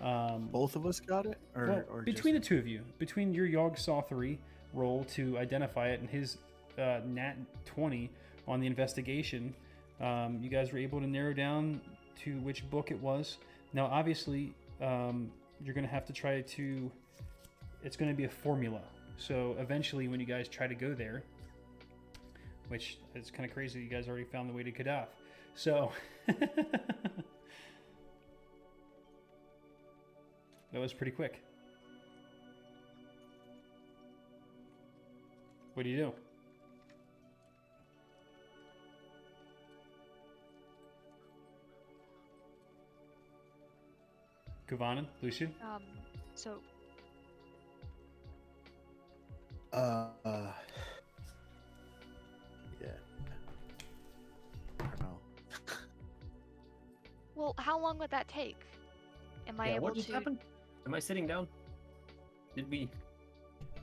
[0.00, 2.48] Um, Both of us got it, or, well, or between just...
[2.48, 4.36] the two of you, between your Yogg Sothery
[4.74, 6.36] roll to identify it and his
[6.78, 8.10] uh, Nat 20
[8.46, 9.54] on the investigation,
[10.00, 11.80] um, you guys were able to narrow down
[12.24, 13.38] to which book it was.
[13.72, 15.30] Now, obviously, um,
[15.62, 16.90] you're going to have to try to
[17.82, 18.80] it's going to be a formula.
[19.16, 21.22] So eventually, when you guys try to go there,
[22.68, 25.06] which is kind of crazy, you guys already found the way to Kadath.
[25.54, 25.92] So
[26.26, 26.40] that
[30.72, 31.42] was pretty quick.
[35.74, 36.12] What do you do?
[44.68, 45.54] Kavanen, Lucian?
[45.62, 45.82] Um,
[46.34, 46.58] so
[49.72, 50.52] Uh, uh
[52.80, 52.88] yeah.
[54.80, 55.18] I don't know.
[57.34, 58.56] well, how long would that take?
[59.48, 60.14] Am I yeah, able what just to?
[60.14, 60.38] happened?
[60.86, 61.46] Am I sitting down?
[62.54, 62.88] Did we?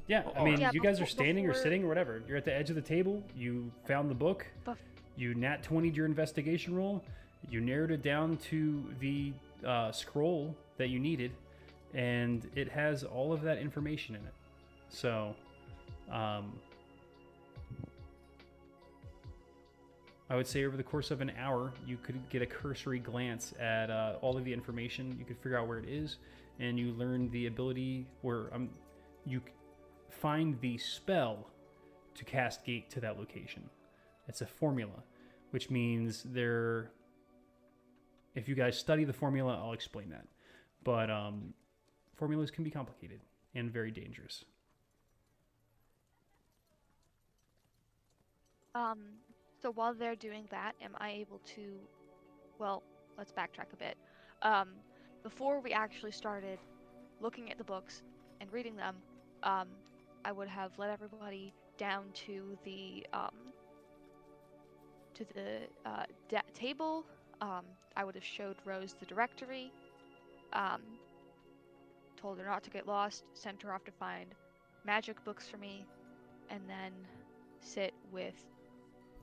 [0.08, 2.22] Yeah, I mean, Yeah, you guys are before- standing or sitting or whatever.
[2.28, 3.24] You're at the edge of the table.
[3.36, 4.46] You found the book.
[4.66, 4.78] Bef-
[5.16, 7.04] You nat 20'd your investigation roll.
[7.50, 9.32] You narrowed it down to the
[9.66, 11.32] uh, scroll that you needed,
[11.94, 14.34] and it has all of that information in it.
[14.90, 15.36] So,
[16.12, 16.54] um,
[20.30, 23.54] I would say over the course of an hour, you could get a cursory glance
[23.60, 25.16] at uh, all of the information.
[25.20, 26.18] You could figure out where it is,
[26.60, 28.70] and you learn the ability where um,
[29.26, 29.42] you
[30.10, 31.50] find the spell
[32.16, 33.70] to cast gate to that location.
[34.28, 35.04] It's a formula,
[35.52, 36.92] which means there.
[38.34, 40.26] If you guys study the formula, I'll explain that.
[40.84, 41.54] But um,
[42.16, 43.22] formulas can be complicated
[43.56, 44.46] and very dangerous.
[48.76, 49.00] Um,
[49.62, 51.80] so while they're doing that, am I able to?
[52.60, 52.84] Well,
[53.18, 53.98] let's backtrack a bit.
[54.42, 54.70] Um,
[55.22, 56.60] before we actually started
[57.22, 58.02] looking at the books
[58.42, 58.96] and reading them,
[59.44, 59.68] um,
[60.26, 63.32] I would have led everybody down to the um,
[65.14, 66.06] to the uh,
[66.54, 67.06] table.
[67.42, 67.66] Um,
[67.96, 69.72] I would have showed Rose the directory.
[70.54, 70.82] Um,
[72.16, 73.24] told her not to get lost.
[73.34, 74.34] Sent her off to find
[74.86, 75.86] magic books for me,
[76.50, 76.92] and then
[77.60, 78.36] sit with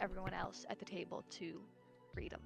[0.00, 1.60] everyone else at the table to
[2.14, 2.40] read them.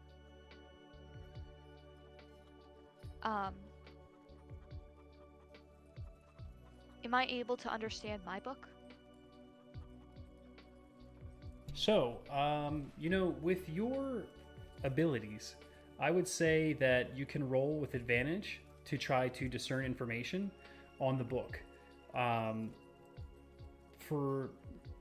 [3.22, 3.54] Um,
[7.04, 8.68] am I able to understand my book?
[11.72, 14.22] So, um, you know, with your
[14.84, 15.56] abilities,
[15.98, 20.50] I would say that you can roll with advantage to try to discern information
[21.00, 21.58] on the book
[22.14, 22.70] um,
[23.98, 24.50] for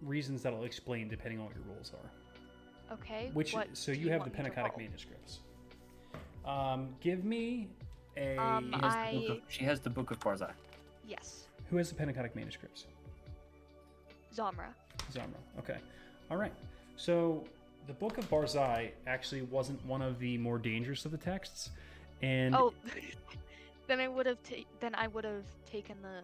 [0.01, 2.93] reasons that I'll explain depending on what your rules are.
[2.95, 3.29] Okay.
[3.33, 4.77] Which what so do you have the want me to Pnakotic roll?
[4.79, 5.39] manuscripts.
[6.45, 7.69] Um, give me
[8.17, 10.51] a Um, She has, the book I- of, she has the book of Barzai.
[11.07, 12.85] Yes, who has the Pnakotic manuscripts?
[14.35, 14.73] Zamra.
[15.11, 15.37] Zamra.
[15.59, 15.77] Okay.
[16.31, 16.53] All right.
[16.95, 17.43] So
[17.87, 21.69] the Book of Barzai actually wasn't one of the more dangerous of the texts,
[22.21, 22.73] and Oh,
[23.87, 26.21] then I would have ta- then I would have taken the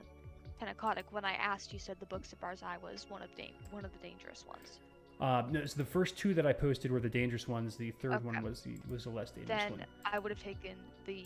[0.66, 1.04] Pnakotic.
[1.12, 1.72] when I asked.
[1.74, 4.80] You said the books of Barzai was one of da- one of the dangerous ones.
[5.22, 7.76] uh, no, so the first two that I posted were the dangerous ones.
[7.76, 9.86] The third one was the was the less dangerous Then one.
[10.06, 10.76] I would have taken
[11.06, 11.24] the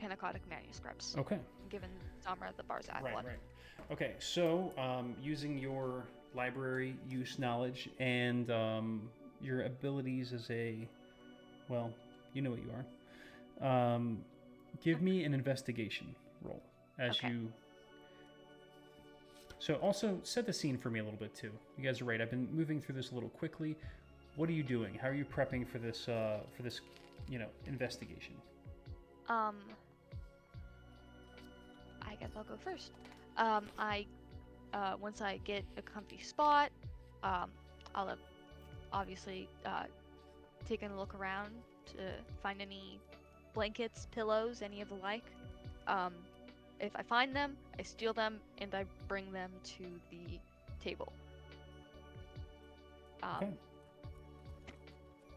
[0.00, 1.38] Pnakotic manuscripts, Okay.
[1.70, 1.90] given
[2.26, 3.14] Zamra the Barzai Right.
[3.14, 3.24] one.
[3.26, 3.38] Right.
[3.90, 4.14] Okay.
[4.18, 6.04] So um, using your
[6.34, 9.08] library use knowledge and um,
[9.40, 10.88] your abilities as a
[11.68, 11.92] well,
[12.34, 13.94] you know what you are.
[13.94, 14.24] Um,
[14.80, 16.62] give me an investigation roll
[16.98, 17.30] as Okay.
[17.30, 17.52] you.
[19.58, 21.52] So also set the scene for me a little bit too.
[21.78, 22.20] You guys are right.
[22.20, 23.76] I've been moving through this a little quickly.
[24.36, 24.94] What are you doing?
[24.94, 26.08] How are you prepping for this?
[26.08, 26.80] Uh, for this,
[27.28, 28.34] you know, investigation.
[29.28, 29.56] Um,
[32.02, 32.90] I guess I'll go first.
[33.36, 34.06] Um, I,
[34.74, 36.70] uh, once I get a comfy spot,
[37.22, 37.50] um,
[37.94, 38.18] I'll have
[38.92, 39.84] obviously uh,
[40.68, 41.52] taken a look around
[41.86, 42.12] to
[42.42, 42.98] find any
[43.52, 45.32] blankets, pillows, any of the like.
[45.86, 46.26] Um,
[46.80, 50.40] if I find them, I steal them and I bring them to the
[50.80, 51.12] table.
[53.22, 53.46] Um,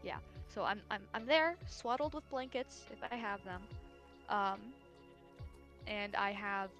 [0.04, 0.20] Okay.
[0.48, 3.68] so I'm, I'm I'm there, swaddled with blankets if I have them.
[4.28, 4.74] Um,
[5.86, 6.70] and I have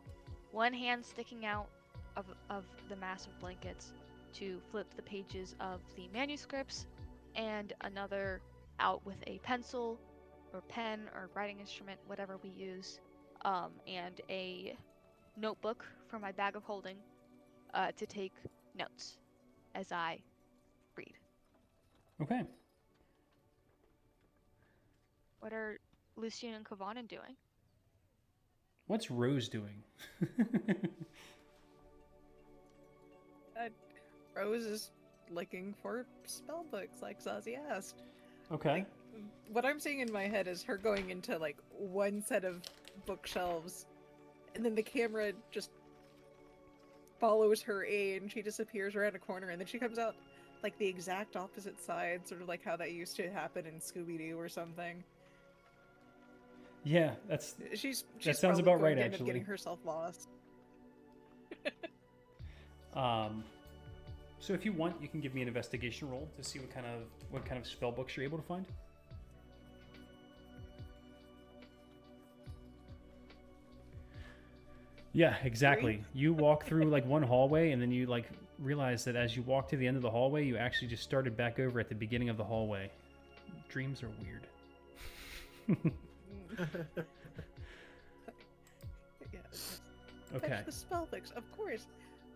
[0.51, 1.71] one hand sticking out
[2.17, 3.95] of, of the massive blankets
[4.35, 6.87] to flip the pages of the manuscripts,
[7.35, 8.43] and another
[8.81, 10.01] out with a pencil
[10.57, 12.99] or pen or writing instrument, whatever we use,
[13.45, 14.75] um, and a
[15.37, 16.97] notebook for my bag of holding
[17.75, 18.33] uh, to take
[18.77, 19.19] notes
[19.75, 20.19] as I
[20.97, 21.13] read.
[22.23, 22.43] Okay.
[25.41, 25.79] What are
[26.17, 27.37] Lucian and Kavanen doing?
[28.87, 29.83] What's Rose doing?
[34.35, 34.91] Rose is
[35.31, 38.03] looking for spell books, like Zazie asked.
[38.53, 38.87] okay.
[39.53, 42.63] What I'm seeing in my head is her going into like one set of
[43.07, 43.87] bookshelves,
[44.55, 45.71] and then the camera just
[47.19, 50.15] follows her aid and she disappears around a corner and then she comes out
[50.63, 54.19] like the exact opposite side, sort of like how that used to happen in Scooby
[54.19, 55.03] Doo or something.
[56.85, 59.27] Yeah, that's She's, she's sounds about right, actually.
[59.27, 60.29] getting herself lost.
[62.95, 63.45] um.
[64.39, 66.87] So if you want, you can give me an investigation roll to see what kind
[66.87, 68.67] of what kind of spell books you're able to find.
[75.17, 76.05] Yeah, exactly.
[76.13, 78.27] You walk through like one hallway, and then you like
[78.59, 81.39] realize that as you walk to the end of the hallway, you actually just started
[81.39, 82.91] back over at the beginning of the hallway.
[83.69, 84.47] Dreams are weird.
[89.33, 89.41] Yeah,
[90.37, 90.49] okay.
[90.49, 91.87] Fetch the spell books, of course.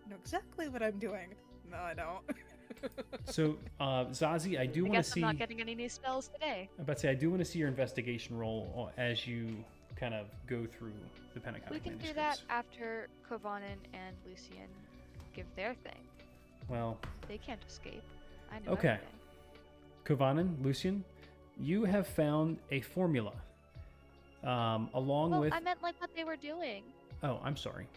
[0.05, 1.29] I know exactly what I'm doing.
[1.71, 2.21] No, I don't.
[3.25, 5.21] So, uh, Zazie, I do want to see.
[5.21, 6.69] I'm not getting any new spells today.
[6.77, 9.63] I'm about to say, I do want to see your investigation roll uh, as you
[10.01, 10.91] kind of go through
[11.35, 11.67] the Pentagon.
[11.71, 14.67] We can do that after Kovanen and Lucian
[15.35, 16.01] give their thing.
[16.67, 16.97] Well,
[17.27, 18.03] They can't escape.
[18.51, 18.97] I know Okay.
[18.99, 19.07] everything.
[20.03, 21.05] Kovanen, Lucian,
[21.59, 23.33] you have found a formula.
[24.43, 25.53] Um, along Well, with.
[25.53, 26.83] I meant like what they were doing.
[27.21, 27.87] Oh, I'm sorry.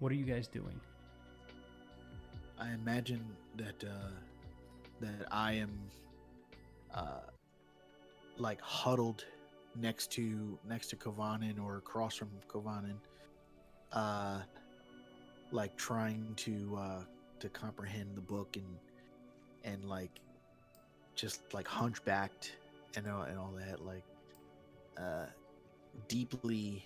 [0.00, 0.78] What are you guys doing?
[2.58, 3.24] I imagine
[3.56, 4.10] that uh,
[5.00, 5.70] that I am
[6.94, 7.20] uh,
[8.36, 9.24] like huddled
[9.76, 12.96] next to next to Kovanen or across from Kovanen,
[13.92, 14.40] uh,
[15.52, 17.02] like trying to uh,
[17.40, 18.76] to comprehend the book and
[19.64, 20.20] and like
[21.14, 22.56] just like hunchbacked
[22.96, 24.04] and all, and all that like
[24.98, 25.26] uh,
[26.08, 26.84] deeply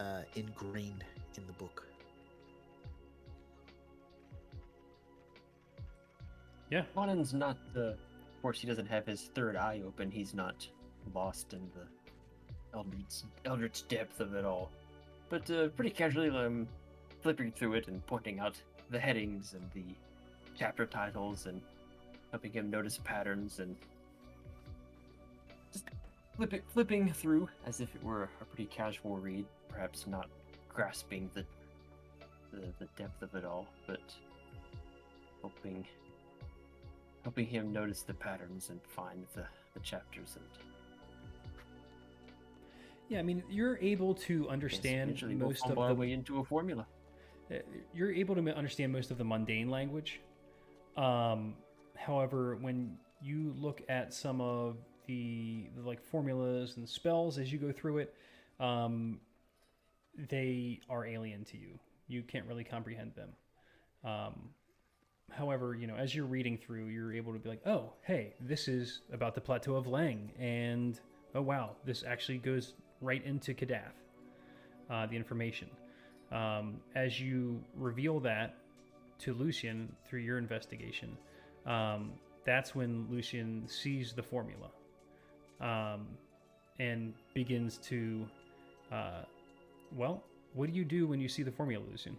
[0.00, 1.04] uh, ingrained
[1.36, 1.84] in the book.
[6.70, 6.82] Yeah.
[6.94, 7.90] Conan's not the.
[7.90, 10.10] Of course, he doesn't have his third eye open.
[10.10, 10.68] He's not
[11.14, 14.70] lost in the eldritch, eldritch depth of it all.
[15.28, 16.68] But uh, pretty casually, I'm
[17.20, 18.56] flipping through it and pointing out
[18.90, 19.94] the headings and the
[20.58, 21.60] chapter titles and
[22.30, 23.76] helping him notice patterns and
[25.72, 25.84] just
[26.36, 30.28] flipping, flipping through as if it were a pretty casual read, perhaps not
[30.68, 31.44] grasping the
[32.52, 34.00] the, the depth of it all, but
[35.42, 35.86] hoping
[37.22, 39.44] helping him notice the patterns and find the,
[39.74, 40.46] the chapters and
[43.08, 46.86] Yeah, I mean, you're able to understand most of the way into a formula.
[47.50, 47.56] Uh,
[47.94, 50.20] you're able to understand most of the mundane language.
[50.96, 51.54] Um,
[51.96, 54.76] however, when you look at some of
[55.06, 58.14] the, the like formulas and spells as you go through it,
[58.60, 59.20] um,
[60.28, 61.78] they are alien to you.
[62.08, 63.30] You can't really comprehend them.
[64.04, 64.50] Um,
[65.30, 68.68] however, you know, as you're reading through, you're able to be like, oh, hey, this
[68.68, 71.00] is about the plateau of Leng, and
[71.34, 73.96] oh wow, this actually goes right into Kadath,
[74.90, 75.68] uh, the information.
[76.30, 78.54] Um, as you reveal that
[79.20, 81.16] to Lucian through your investigation,
[81.66, 82.12] um,
[82.44, 84.68] that's when Lucian sees the formula
[85.60, 86.06] um,
[86.78, 88.26] and begins to,
[88.92, 89.22] uh,
[89.96, 90.22] well,
[90.54, 92.16] what do you do when you see the formula, Lucian?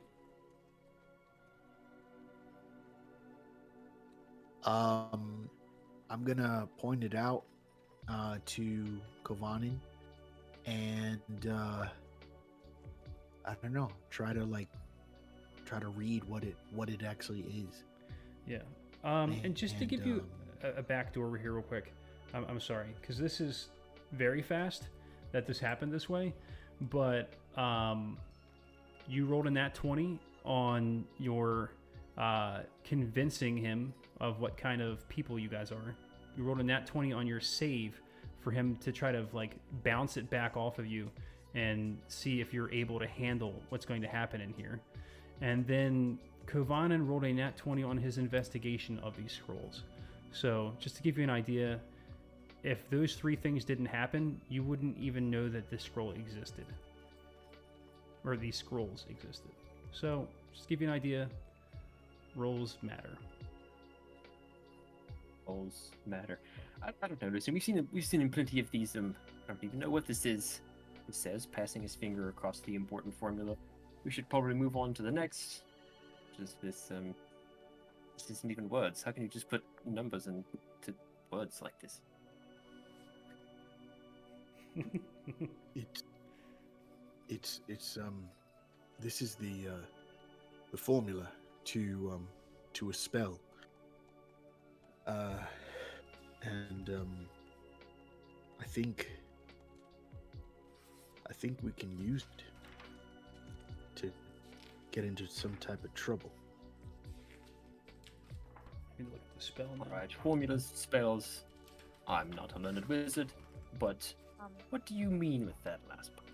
[4.64, 5.49] Um,
[6.10, 7.43] I'm gonna point it out
[8.07, 9.77] uh, to Kovanen,
[10.65, 11.19] and
[11.49, 11.86] uh,
[13.45, 14.68] I don't know, try to like
[15.65, 17.84] try to read what it what it actually is.
[18.48, 18.60] Yeah.
[19.03, 20.23] Um, and And- just to and, give you
[20.64, 21.94] um, a, a backdoor over here, real quick,
[22.34, 23.69] I'm, I'm sorry, because this is
[24.11, 24.90] very fast
[25.31, 26.34] that this happened this way,
[26.90, 28.18] but um,
[29.07, 31.72] you rolled in that 20 on your
[32.18, 35.95] uh, convincing him of what kind of people you guys are.
[36.36, 38.02] You rolled in that 20 on your save
[38.49, 41.07] for him to try to like bounce it back off of you
[41.53, 44.80] and see if you're able to handle what's going to happen in here.
[45.41, 46.17] And then
[46.47, 49.84] Kovanen rolled a nat 20 on his investigation of these scrolls.
[50.31, 51.80] So, just to give you an idea,
[52.63, 56.65] if those three things didn't happen, you wouldn't even know that this scroll existed.
[58.26, 59.51] Or these scrolls existed.
[59.91, 61.30] So, just to give you an idea,
[62.35, 63.15] rolls matter.
[65.47, 66.39] Rolls matter.
[66.84, 67.30] I, I don't know.
[67.30, 68.95] Listen, we've seen we've seen in plenty of these.
[68.95, 69.15] Um,
[69.45, 70.61] I don't even know what this is.
[71.07, 73.56] It says passing his finger across the important formula.
[74.03, 75.64] We should probably move on to the next.
[76.38, 77.14] Just this um,
[78.18, 79.03] this isn't even words.
[79.03, 80.45] How can you just put numbers into
[81.31, 82.01] words like this?
[85.76, 86.03] It's
[87.30, 88.23] it's it's um
[88.99, 89.85] this is the uh
[90.72, 91.30] the formula
[91.65, 92.27] to um
[92.73, 93.39] to a spell.
[95.06, 95.35] Uh
[96.44, 97.16] and um
[98.61, 99.10] I think
[101.30, 102.44] I think we can use it
[104.02, 104.11] to
[104.91, 106.32] get into some type of trouble.
[108.98, 109.84] Let me look at the spell now.
[109.86, 111.45] Alright, formulas, spells.
[112.07, 113.32] I'm not a learned wizard,
[113.78, 116.28] but Um, what do you mean with that last part?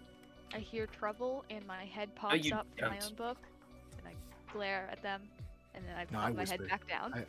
[0.53, 3.07] I hear trouble, and my head pops you up from my don't.
[3.11, 3.37] own book,
[3.97, 4.13] and I
[4.53, 5.21] glare at them,
[5.73, 7.13] and then I No, pop I my head back down.
[7.13, 7.25] I-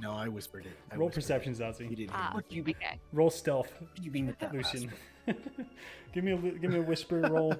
[0.00, 0.72] No, I whispered it.
[0.90, 1.58] I Roll whispered perception, it.
[1.58, 1.90] Zazie.
[1.90, 2.30] You didn't hear Ah.
[2.34, 2.74] What you mean?
[2.80, 2.98] okay.
[3.12, 4.90] Roll stealth, you mean with that Lucian.
[6.12, 7.54] give me a give me a whisper roll,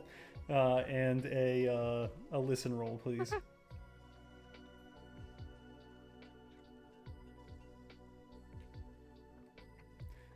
[0.50, 3.32] uh, and a uh, a listen roll, please.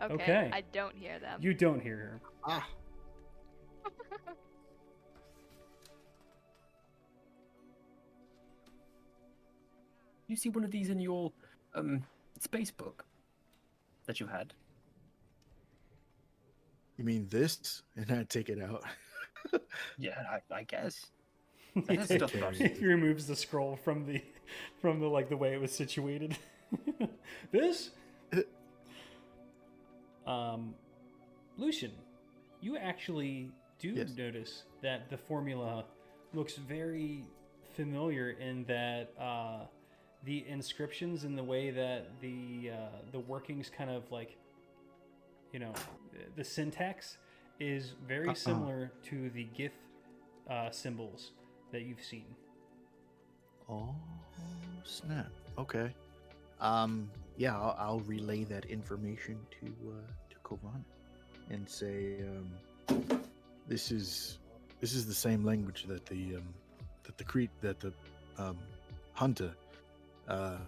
[0.03, 0.51] Okay, Okay.
[0.53, 1.41] I don't hear them.
[1.43, 2.21] You don't hear her.
[2.45, 2.69] Ah,
[10.29, 11.33] You see one of these in your
[11.77, 12.03] um
[12.41, 13.05] space book
[14.07, 14.53] that you had?
[16.97, 17.83] you mean this?
[17.95, 18.83] And I take it out.
[19.99, 20.19] Yeah,
[20.51, 21.07] I, I guess.
[21.89, 24.21] he, stuff he removes the scroll from the
[24.81, 26.37] from the like the way it was situated.
[27.53, 27.91] this,
[30.27, 30.75] um,
[31.57, 31.93] Lucian,
[32.61, 34.11] you actually do Yes.
[34.17, 35.85] notice that the formula
[36.35, 37.25] looks very
[37.77, 39.67] familiar in that uh,
[40.27, 42.77] the inscriptions and the way that the uh,
[43.13, 44.37] the workings kind of like
[45.53, 45.73] you know
[46.37, 47.17] the syntax
[47.59, 48.35] is very Uh-uh.
[48.35, 49.73] similar to the gif
[50.51, 51.31] uh, symbols
[51.73, 52.27] that you've seen.
[53.71, 53.95] Oh
[54.85, 55.31] snap!
[55.59, 55.91] Okay.
[56.61, 57.11] Um.
[57.39, 59.93] Yeah, I'll, I'll relay that information to uh,
[60.31, 60.83] to Kovan,
[61.51, 62.17] and say
[62.89, 63.21] um,
[63.69, 64.39] this is
[64.81, 66.49] this is the same language that the um,
[67.05, 67.93] that the Crete that the
[68.39, 68.59] um,
[69.13, 69.53] hunter
[70.29, 70.59] uh,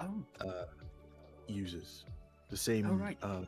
[0.00, 0.64] Oh, uh,
[1.46, 2.04] uses.
[2.50, 3.16] The same Oh, right.
[3.22, 3.42] uh,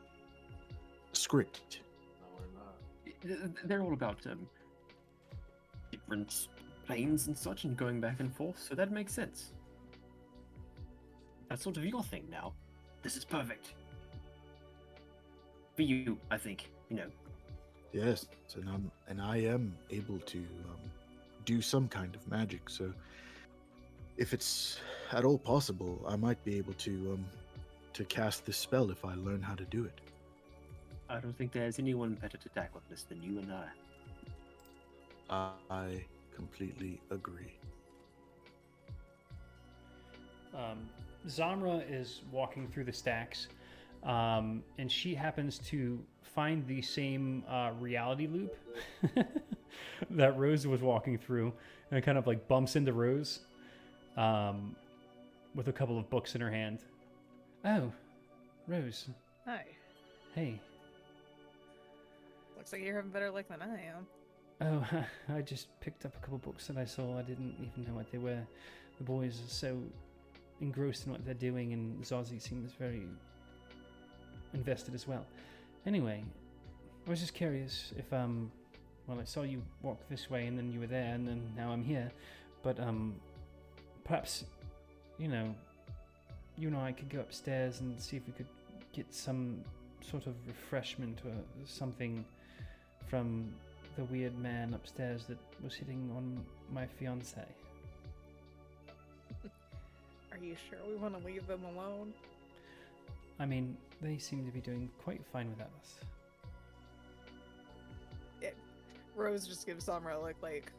[1.13, 1.81] script.
[3.65, 4.47] they're all about um
[5.91, 6.47] different
[6.85, 8.59] planes and such, and going back and forth.
[8.59, 9.53] So that makes sense.
[11.49, 12.53] That's sort of your thing now.
[13.01, 13.73] This is perfect.
[15.75, 16.69] For you, I think.
[16.89, 17.07] You know,
[17.93, 20.79] Yes, and I'm and I am able to um,
[21.45, 22.69] do some kind of magic.
[22.69, 22.93] So,
[24.17, 24.79] if it's
[25.11, 27.25] at all possible, I might be able to um,
[27.93, 30.01] to cast this spell if I learn how to do it.
[31.09, 35.51] I don't think there's anyone better to tackle this than you and I.
[35.69, 36.05] I
[36.35, 37.53] completely agree.
[40.55, 40.89] um,
[41.27, 43.47] Zamra is walking through the stacks,
[44.03, 48.55] um, and she happens to find the same uh, reality loop
[50.11, 51.53] that Rose was walking through,
[51.91, 53.41] and kind of like bumps into Rose
[54.17, 54.75] um,
[55.53, 56.79] with a couple of books in her hand.
[57.63, 57.91] Oh,
[58.67, 59.07] Rose,
[59.45, 59.65] Hi.
[60.33, 60.59] hey.
[62.57, 64.07] Looks like you're having better luck than I am.
[64.61, 65.05] Oh,
[65.35, 67.17] I just picked up a couple books that I saw.
[67.17, 68.41] I didn't even know what they were.
[68.97, 69.77] The boys are so
[70.61, 73.07] engrossed in what they're doing, and Zazie seems very
[74.53, 75.25] invested as well.
[75.85, 76.23] Anyway,
[77.05, 78.51] I was just curious if, um,
[79.07, 81.71] well, I saw you walk this way, and then you were there, and then now
[81.71, 82.11] I'm here.
[82.63, 83.15] But, um,
[84.05, 84.45] perhaps,
[85.17, 85.53] you know,
[86.57, 88.47] you and I could go upstairs and see if we could
[88.93, 89.61] get some
[90.01, 91.33] sort of refreshment or
[91.65, 92.23] something
[93.07, 93.51] from
[93.97, 96.39] the weird man upstairs that was hitting on
[96.71, 97.43] my fiance.
[100.31, 102.13] Are you sure we want to leave them alone?
[103.39, 105.95] I mean, they seem to be doing quite fine without us.
[108.43, 108.51] Eh,
[109.15, 110.71] Rose just gives Zamra a look like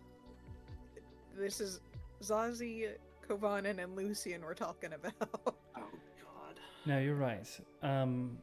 [1.37, 1.81] this is
[2.23, 2.89] Zazie,
[3.29, 5.15] Kovanen, and Lucian we're talking about.
[5.77, 5.83] Oh
[6.23, 6.61] God.
[6.87, 7.47] No, you're right.
[7.83, 8.39] Um,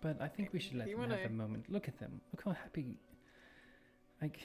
[0.00, 1.70] but I think we should let You them have wanna- a moment.
[1.70, 2.20] Look at them.
[2.32, 2.98] Look how happy.
[4.22, 4.38] Like,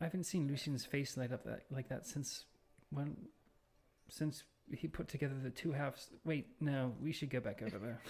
[0.00, 2.44] I haven't seen Lucian's face light up that like that since
[2.90, 3.16] when,
[4.08, 6.10] since he put together the two halves.
[6.24, 8.00] Wait, no, we should go back over there.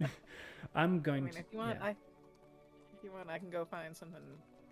[0.74, 1.40] I'm I going mean, to.
[1.40, 1.86] if you want, yeah.
[1.86, 4.20] I if you want, I can go find something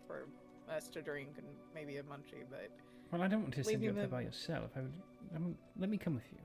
[0.06, 0.26] for
[0.70, 2.44] us to drink and maybe a munchie.
[2.50, 2.70] But
[3.14, 4.70] Well, I don't want to send you up there by yourself.
[4.74, 4.92] I would.
[5.36, 6.38] Um, let me come with you.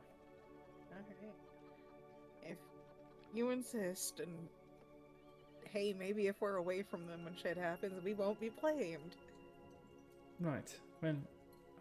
[0.92, 1.34] alright,
[2.44, 2.58] if
[3.34, 4.30] you insist, and
[5.64, 9.16] hey, maybe if we're away from them when shit happens, we won't be blamed.
[10.40, 10.72] Right.
[11.02, 11.16] Well,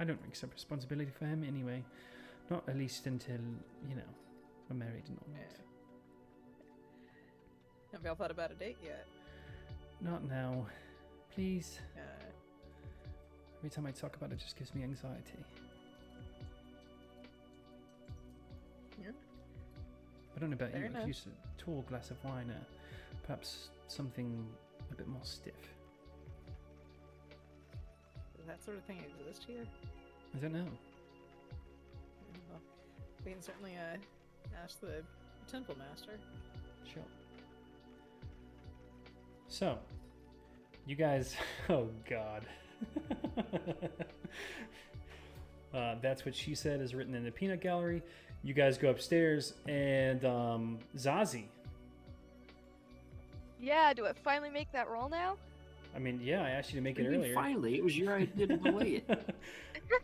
[0.01, 1.85] I don't accept responsibility for him anyway.
[2.49, 3.41] Not at least until,
[3.87, 4.09] you know,
[4.71, 5.59] we're married and all that.
[7.93, 9.07] Have y'all thought about a date yet?
[10.01, 10.65] Not now.
[11.35, 11.79] Please.
[11.95, 12.18] Uh,
[13.59, 15.33] Every time I talk about it, it just gives me anxiety.
[19.03, 19.11] yeah.
[20.37, 20.87] I don't know about Fair you.
[20.87, 21.01] Enough.
[21.03, 22.61] could use a tall glass of wine or
[23.25, 24.47] perhaps something
[24.93, 25.55] a bit more stiff.
[28.37, 29.65] Does that sort of thing exist here?
[30.35, 30.67] I don't know.
[32.51, 32.61] Well,
[33.25, 33.97] we can certainly uh,
[34.63, 35.03] ask the
[35.51, 36.13] temple master.
[36.93, 37.03] Sure.
[39.49, 39.79] So,
[40.87, 41.35] you guys.
[41.71, 42.47] Oh, God.
[45.75, 48.03] uh, that's what she said is written in the peanut gallery.
[48.43, 51.47] You guys go upstairs, and um, Zazie.
[53.61, 55.37] Yeah, do I finally make that roll now?
[55.95, 57.35] I mean, yeah, I asked you to make What it do you mean, earlier.
[57.35, 59.35] Finally, it was your idea to delay it.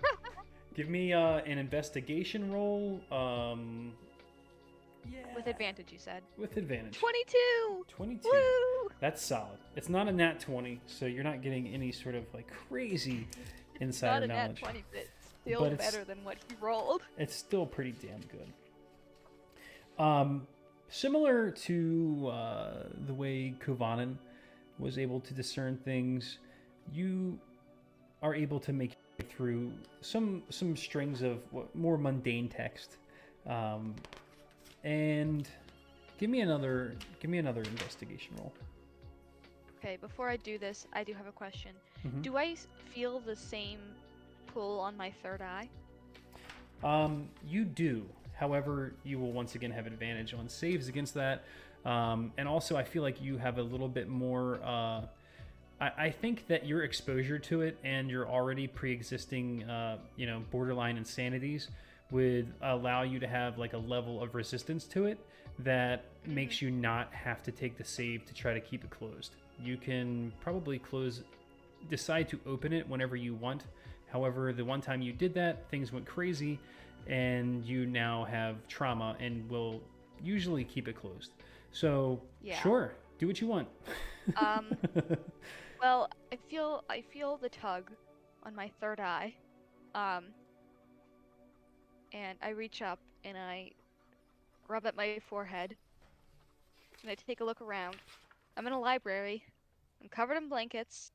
[0.74, 3.00] Give me uh, an investigation roll.
[3.12, 3.92] Um,
[5.10, 5.18] yeah.
[5.34, 6.22] With advantage, you said.
[6.36, 6.98] With advantage.
[6.98, 7.86] 22!
[7.88, 8.28] 22.
[8.32, 8.90] Woo!
[9.00, 9.58] That's solid.
[9.76, 13.26] It's not a nat 20, so you're not getting any sort of like crazy
[13.74, 15.06] Not insider a nat 20, but
[15.44, 17.02] still But better than what he rolled.
[17.18, 20.02] It's still pretty damn good.
[20.02, 20.46] Um,
[20.88, 22.72] similar to uh,
[23.06, 24.16] the way Kuvanen
[24.78, 26.38] was able to discern things,
[26.92, 27.38] you
[28.22, 31.38] are able to make it through some some strings of
[31.74, 32.96] more mundane text.
[33.46, 33.94] Um,
[34.84, 35.48] and
[36.18, 38.52] give me another give me another investigation roll.
[39.78, 41.72] Okay, before I do this, I do have a question.
[42.06, 42.22] Mhm.
[42.22, 42.54] Do I
[42.94, 43.80] feel the same
[44.46, 45.68] pull on my third eye?
[46.82, 48.08] Um, you do.
[48.34, 51.44] However, you will once again have advantage on saves against that.
[51.84, 54.60] Um, and also, I feel like you have a little bit more.
[54.62, 55.06] Uh,
[55.80, 60.42] I, I think that your exposure to it and your already pre-existing, uh, you know,
[60.50, 61.68] borderline insanities
[62.10, 65.18] would allow you to have like a level of resistance to it
[65.60, 69.36] that makes you not have to take the save to try to keep it closed.
[69.62, 71.22] You can probably close,
[71.88, 73.64] decide to open it whenever you want.
[74.10, 76.58] However, the one time you did that, things went crazy,
[77.08, 79.80] and you now have trauma and will
[80.22, 81.32] usually keep it closed.
[81.72, 82.60] So, Yeah.
[82.62, 83.68] sure, do what you want.
[84.36, 84.66] Um,
[85.80, 87.90] well, I feel I feel the tug
[88.44, 89.34] on my third eye.
[89.94, 90.26] Um,
[92.14, 93.72] and I reach up and I
[94.68, 95.76] rub at my forehead.
[97.02, 97.96] And I take a look around.
[98.56, 99.44] I'm in a library.
[100.00, 101.12] I'm covered in blankets.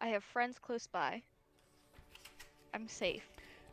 [0.00, 1.22] I have friends close by.
[2.74, 3.22] I'm safe.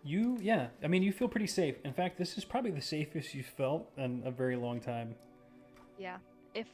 [0.03, 1.75] you, yeah, I mean, you feel pretty safe.
[1.83, 5.15] In fact, this is probably the safest you've felt in a very long time.
[5.97, 6.17] Yeah.
[6.53, 6.67] If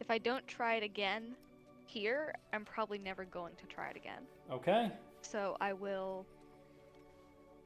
[0.00, 1.34] if I don't try it again
[1.86, 4.22] here, I'm probably never going to try it again.
[4.50, 4.90] Okay.
[5.20, 6.26] So I will,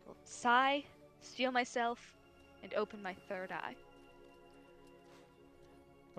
[0.06, 0.85] will sigh,
[1.20, 1.98] steel myself,
[2.62, 3.74] and open my third eye.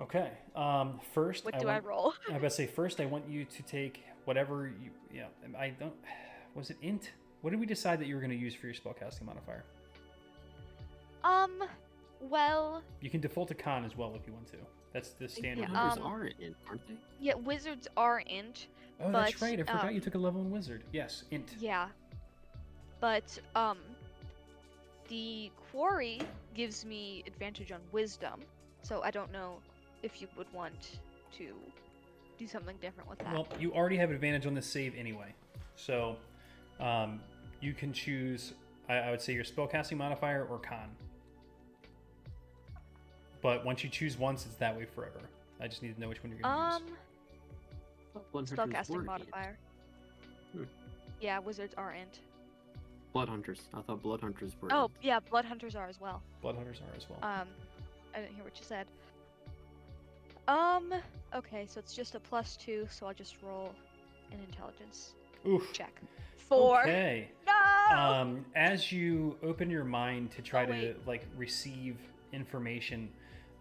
[0.00, 0.30] Okay.
[0.54, 2.14] Um, first, What I do I roll?
[2.28, 3.00] I was about to say first.
[3.00, 4.90] I want you to take whatever you.
[5.12, 5.24] Yeah,
[5.58, 5.94] I don't.
[6.54, 7.12] Was it int?
[7.40, 9.64] What did we decide that you were going to use for your spellcasting modifier?
[11.24, 11.62] um,
[12.20, 14.56] well, You can default to con as well if you want to.
[14.92, 15.68] That's the standard.
[15.68, 16.94] Yeah, Numbers um, are in, aren't they?
[17.20, 18.68] yeah, wizards are int.
[19.00, 19.60] oh, that's right.
[19.60, 20.84] I forgot you um, took a level in wizard.
[20.92, 21.54] Yes, int.
[21.60, 21.88] Yeah.
[23.00, 23.78] But um,
[25.08, 26.20] the quarry
[26.54, 28.40] gives me advantage on wisdom,
[28.82, 29.58] so I don't know
[30.02, 30.98] if you would want
[31.36, 31.52] to
[32.38, 33.32] do something different with that.
[33.32, 35.34] Well, you already have advantage on this save anyway,
[35.76, 36.16] so
[36.78, 37.20] um,
[37.60, 38.52] you can choose.
[38.88, 40.88] I, I would say your spellcasting modifier or con.
[43.40, 45.20] But once you choose once, it's that way forever.
[45.60, 46.92] I just need to know which one you're going to um, use.
[48.14, 49.58] Thought Blood Hunters were spellcasting modifier.
[50.52, 50.64] Hmm.
[51.20, 52.20] Yeah, wizards are int.
[53.18, 53.62] Blood Hunters.
[53.74, 54.68] I thought Blood Hunters were.
[54.72, 56.22] Oh, yeah, blood hunters are as well.
[56.40, 57.18] Blood hunters are as well.
[57.20, 57.48] Um,
[58.14, 58.86] I didn't hear what you said.
[60.46, 60.94] Um,
[61.34, 63.74] okay, so it's just a plus two, so I'll just roll
[64.30, 65.14] an intelligence
[65.48, 65.72] Oof.
[65.72, 66.00] check.
[66.36, 66.82] Four.
[66.82, 67.28] Okay.
[67.44, 67.96] No.
[67.98, 71.96] um, as you open your mind to try Oh, to like receive
[72.32, 73.08] information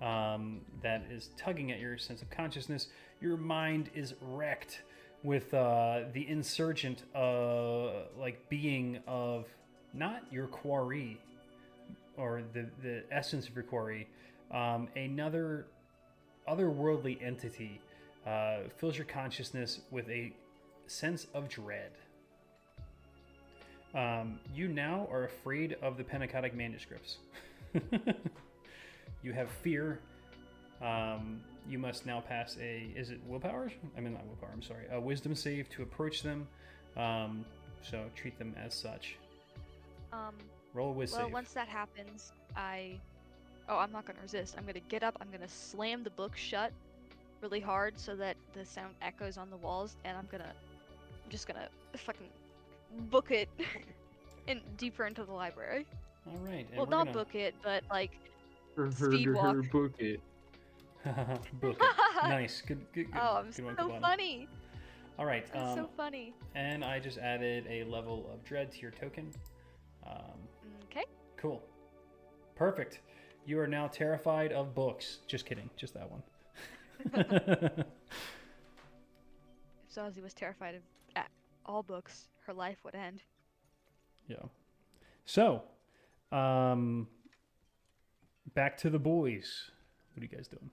[0.04, 2.90] um, that is tugging at your sense of consciousness,
[3.22, 4.84] your mind is wrecked
[5.24, 9.46] with uh, the insurgent, uh, like being of
[9.94, 11.20] not your quarry
[12.18, 14.08] or the the essence of your quarry,
[14.52, 15.66] um, another
[16.48, 17.82] otherworldly entity
[18.26, 20.34] uh, fills your consciousness with a
[20.88, 21.92] sense of dread.
[23.94, 27.18] Um, you now are afraid of the Pnakotic manuscripts.
[29.24, 30.00] you have fear.
[30.82, 32.92] Um, you must now pass a.
[32.96, 33.72] Is it willpower?
[33.98, 34.50] I mean, not willpower.
[34.54, 34.86] I'm sorry.
[34.92, 36.48] A wisdom save to approach them.
[36.96, 37.46] Um,
[37.82, 39.18] so treat them as such.
[40.14, 40.34] um,
[40.74, 41.34] Roll a whiz well, save.
[41.34, 43.00] once that happens, I.
[43.70, 44.56] Oh, I'm not gonna resist.
[44.58, 45.18] I'm gonna get up.
[45.20, 46.72] I'm gonna slam the book shut,
[47.42, 50.46] really hard, so that the sound echoes on the walls, and I'm gonna,
[51.26, 51.68] I'm just gonna
[51.98, 52.28] fucking
[53.10, 53.50] book it,
[54.48, 55.86] in deeper into the library.
[56.28, 56.66] All right.
[56.70, 58.12] and well, not gonna- book it, but like
[58.78, 59.72] Her- speed her- her walk.
[59.72, 60.22] book it.
[61.62, 61.82] book.
[62.24, 62.62] Nice.
[62.66, 62.80] Good.
[62.94, 63.12] Good.
[63.12, 64.02] good Oh, I'm good so Kavana.
[64.02, 64.48] funny.
[65.20, 65.46] All right.
[65.56, 66.34] Um, so funny.
[66.56, 69.32] and I just added a level of dread to your token.
[70.06, 70.16] Um,
[70.86, 71.06] Okay.
[71.38, 71.62] cool.
[72.56, 73.02] Perfect.
[73.46, 75.20] You are now terrified of books.
[75.28, 75.70] Just kidding.
[75.78, 76.24] Just that one.
[77.14, 77.86] If
[79.96, 80.82] Zazie was terrified of
[81.66, 83.22] all books, her life would end.
[84.28, 84.38] yeah.
[85.26, 85.64] So,
[86.32, 87.08] um,
[88.56, 89.70] back to the boys.
[90.14, 90.70] What are you guys doing?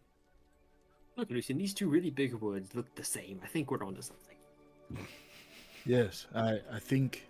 [1.17, 3.41] Look, Lucian, these two really big words look the same.
[3.43, 4.37] I think we're onto something.
[5.87, 7.27] Yes, I I think.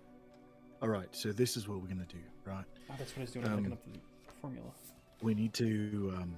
[0.80, 2.64] All right, so this is what we're gonna do, right?
[2.88, 3.46] Oh, that's what I was doing.
[3.46, 3.84] I'm looking Um, up
[4.28, 4.70] the formula.
[5.22, 6.36] We need to um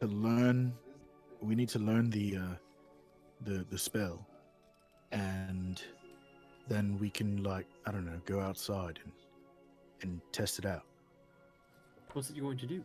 [0.00, 0.72] to learn.
[1.40, 2.54] We need to learn the uh
[3.40, 4.24] the the spell,
[5.10, 5.82] and
[6.68, 9.12] then we can like I don't know go outside and
[10.02, 10.84] and test it out.
[12.12, 12.84] What's it you going to do?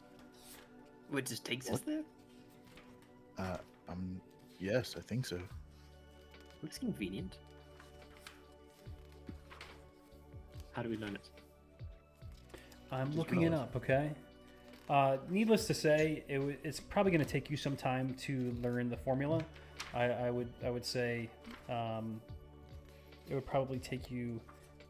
[1.11, 2.01] What just takes us there?
[3.39, 3.57] Uh,
[3.87, 4.21] um,
[4.59, 5.39] yes, I think so.
[6.61, 7.37] Looks convenient.
[10.73, 11.29] How do we learn it?
[12.91, 14.11] I'm Just looking it up, okay?
[14.89, 18.55] Uh, needless to say, it w- it's probably going to take you some time to
[18.61, 19.41] learn the formula.
[19.93, 21.29] I, I would I would say
[21.69, 22.19] um,
[23.29, 24.39] it would probably take you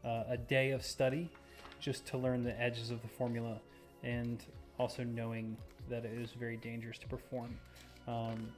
[0.04, 1.30] uh, a day of study
[1.80, 3.60] just to learn the edges of the formula,
[4.02, 4.42] and
[4.78, 5.56] also knowing
[5.90, 7.58] that it is very dangerous to perform.
[8.08, 8.48] Um,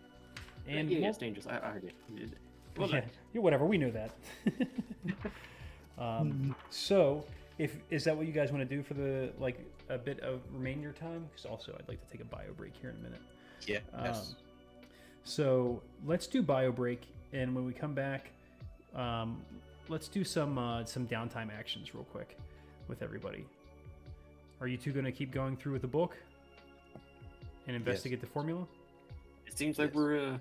[0.69, 1.47] and yeah, yeah, it's dangerous.
[1.47, 1.94] I, I heard it.
[2.16, 2.39] It-
[2.77, 3.05] Well, yeah,
[3.35, 3.66] yeah, whatever.
[3.66, 4.12] We knew that.
[5.98, 7.24] um, so,
[7.59, 9.59] if is that what you guys want to do for the like
[9.89, 11.27] a bit of remainder time?
[11.31, 13.20] Because also, I'd like to take a bio break here in a minute.
[13.66, 13.78] Yeah.
[13.94, 14.05] Um,
[15.24, 17.02] so let's do bio break,
[17.32, 18.31] and when we come back,
[18.94, 19.43] um,
[19.89, 22.39] let's do some uh, some downtime actions real quick
[22.89, 23.44] with everybody.
[24.60, 26.16] Are you two going to keep going through with the book
[27.66, 28.64] and investigate the formula?
[29.53, 29.97] It seems like Yes.
[29.97, 30.39] we're uh,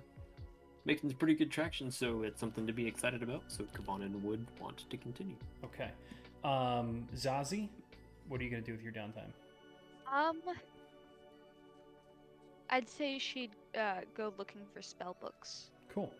[0.86, 3.42] making some pretty good traction, so it's something to be excited about.
[3.48, 5.36] So Kavan and Wood want to continue.
[5.62, 5.90] Okay.
[6.42, 7.68] Um, Zazie,
[8.28, 9.30] what are you going to do with your downtime?
[10.10, 10.40] Um,
[12.70, 15.66] I'd say she'd uh, go looking for spell books.
[15.92, 16.10] Cool.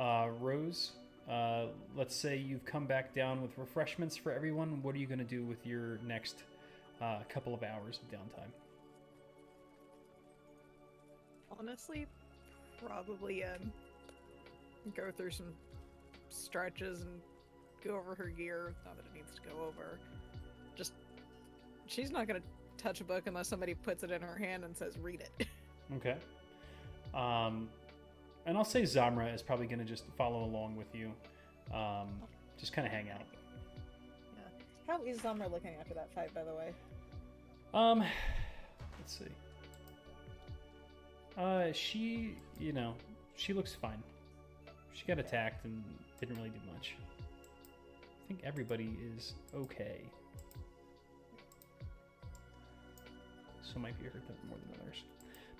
[0.00, 0.92] Uh, Rose,
[1.30, 4.82] uh, let's say you've come back down with refreshments for everyone.
[4.82, 6.44] What are you going to do with your next
[7.02, 8.50] uh, couple of hours of downtime?
[11.58, 12.06] Honestly,
[12.84, 13.72] probably um
[14.94, 15.52] go through some
[16.30, 17.10] stretches and
[17.84, 18.74] go over her gear.
[18.84, 19.98] Not that it needs to go over.
[20.76, 20.92] Just
[21.86, 22.42] she's not gonna
[22.78, 25.46] touch a book unless somebody puts it in her hand and says read it.
[25.94, 26.16] Okay.
[27.14, 27.68] Um,
[28.44, 31.12] and I'll say Zamra is probably going to just follow along with you.
[31.72, 32.08] Um,
[32.58, 33.22] just kind of hang out.
[34.34, 34.42] Yeah.
[34.92, 36.72] How is Zamra looking after that fight, by the way?
[37.72, 38.00] Um,
[38.98, 39.26] let's see.
[41.36, 42.94] Uh, she, you know,
[43.36, 44.02] she looks fine.
[44.92, 45.82] She got attacked and
[46.20, 46.96] didn't really do much.
[48.24, 50.00] I think everybody is okay.
[53.62, 55.02] Some might be hurt more than others,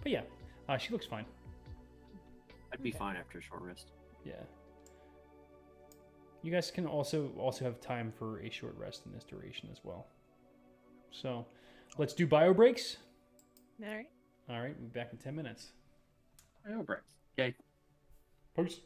[0.02, 0.22] but yeah,
[0.68, 1.26] uh, she looks fine.
[2.72, 2.98] I'd be Okay.
[2.98, 3.92] fine after a short rest.
[4.24, 4.42] Yeah.
[6.42, 9.80] You guys can also also have time for a short rest in this duration as
[9.84, 10.06] well.
[11.10, 11.46] So,
[11.98, 12.96] let's do bio breaks.
[13.82, 14.08] All right.
[14.48, 15.72] All right, we'll be back in ten minutes.
[16.70, 16.98] Oh, right.
[17.36, 17.54] Yay.
[18.56, 18.80] Peace.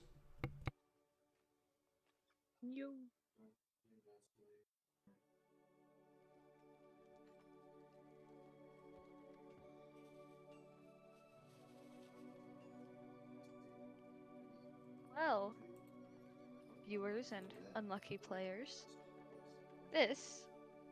[2.62, 2.92] You.
[15.16, 15.54] Well,
[16.88, 18.86] viewers and unlucky players,
[19.92, 20.44] this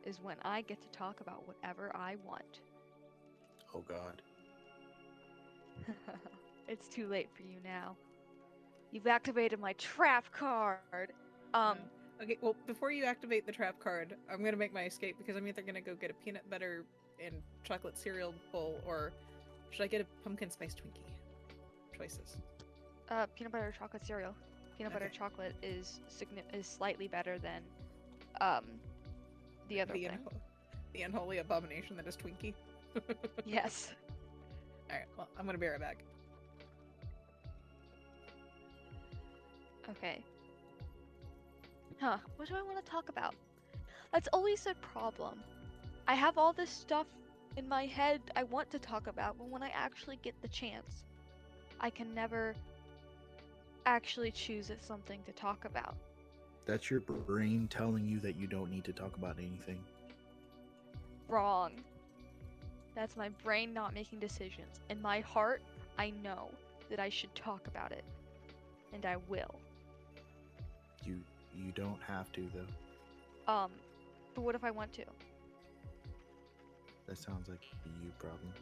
[0.05, 2.61] is when I get to talk about whatever I want.
[3.75, 4.21] Oh God.
[6.67, 7.95] it's too late for you now.
[8.91, 11.11] You've activated my trap card.
[11.53, 11.77] Um,
[12.21, 15.47] Okay, well, before you activate the trap card, I'm gonna make my escape because I'm
[15.47, 16.83] either gonna go get a peanut butter
[17.23, 17.33] and
[17.63, 19.13] chocolate cereal bowl, or
[19.71, 21.97] should I get a pumpkin spice Twinkie?
[21.97, 22.35] Choices.
[23.09, 24.35] uh, peanut butter chocolate cereal.
[24.77, 25.17] Peanut butter Okay.
[25.17, 27.61] chocolate is signi- is slightly better than
[28.41, 28.65] um
[29.69, 30.17] the other The, thing.
[30.17, 30.33] unho-
[30.93, 32.53] the unholy abomination that is Twinkie.
[33.45, 33.93] Yes.
[34.89, 35.97] Alright, well, I'm gonna be right back.
[39.89, 40.23] Okay.
[41.99, 43.35] Huh, what do I want to talk about?
[44.13, 45.39] That's always a problem.
[46.07, 47.07] I have all this stuff
[47.57, 51.03] in my head I want to talk about, but when I actually get the chance,
[51.79, 52.55] I can never
[53.85, 55.95] actually choose it something to talk about.
[56.65, 59.83] That's your brain telling you that you don't need to talk about anything.
[61.27, 61.71] Wrong.
[62.95, 64.79] That's my brain not making decisions.
[64.89, 65.61] In my heart,
[65.97, 66.49] I know
[66.89, 68.03] that I should talk about it.
[68.93, 69.55] And I will.
[71.05, 71.17] You
[71.55, 73.51] you don't have to though.
[73.51, 73.71] Um,
[74.33, 75.03] but what if I want to?
[77.07, 78.53] That sounds like a you problem.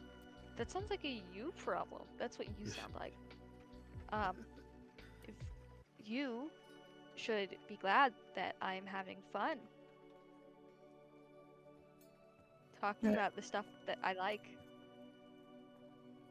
[0.56, 2.02] That sounds like a you problem.
[2.18, 3.14] That's what you sound like.
[4.10, 4.36] Um,
[5.24, 5.34] if
[6.04, 6.50] you
[7.16, 9.58] should be glad that I'm having fun
[12.80, 13.12] talking Yeah.
[13.12, 14.42] about the stuff that I like.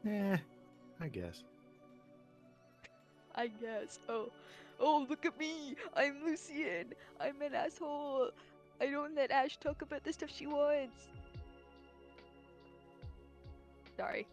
[0.04, 0.38] Yeah,
[1.00, 1.44] I guess.
[3.34, 3.98] I guess.
[4.08, 4.30] Oh,
[4.80, 5.76] oh, look at me!
[5.96, 6.94] I'm Lucian.
[7.20, 8.30] I'm an asshole.
[8.80, 11.08] I don't let Ash talk about the stuff she wants.
[13.96, 14.26] Sorry.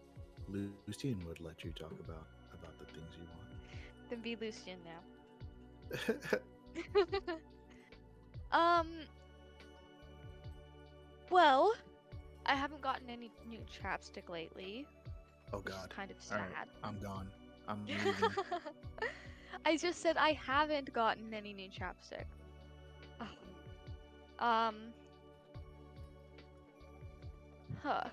[0.47, 3.49] Lucian would let you talk about about the things you want.
[4.09, 5.01] Then be Lucian now.
[8.51, 8.87] um.
[11.29, 11.73] Well,
[12.45, 14.85] I haven't gotten any new chapstick lately.
[15.53, 16.47] oh God, kind of All right.
[16.55, 16.67] sad.
[16.83, 17.27] I'm gone.
[17.67, 18.13] I'm leaving.
[19.65, 22.25] I just said I haven't gotten any new chapstick.
[23.19, 23.27] Ugh.
[24.39, 24.75] Um.
[27.83, 28.03] Huh.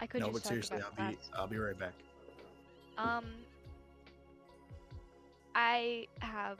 [0.00, 1.18] I could no, just but seriously, I'll be.
[1.34, 1.94] I'll be right back.
[2.98, 3.24] Um,
[5.54, 6.58] I have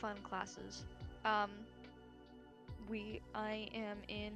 [0.00, 0.84] fun classes.
[1.24, 1.50] Um,
[2.88, 4.32] we I am in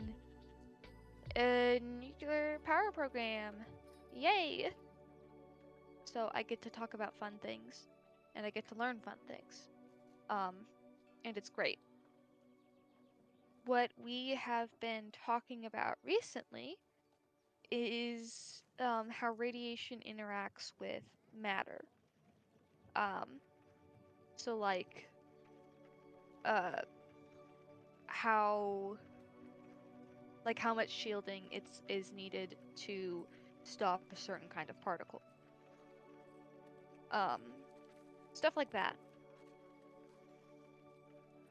[1.37, 3.55] a nuclear power program.
[4.15, 4.71] Yay!
[6.05, 7.89] So I get to talk about fun things,
[8.35, 9.69] and I get to learn fun things.
[10.29, 10.55] Um,
[11.25, 11.79] and it's great.
[13.67, 16.79] What we have been talking about recently
[17.71, 21.03] is um, how radiation interacts with
[21.39, 21.85] matter.
[22.97, 23.39] Um,
[24.37, 25.09] so like,
[26.45, 26.81] uh,
[28.07, 28.97] how,
[30.45, 33.27] like how much shielding it's is needed to
[33.65, 35.23] stop a certain kind of particle.
[37.11, 37.41] Um,
[38.33, 38.97] stuff like that.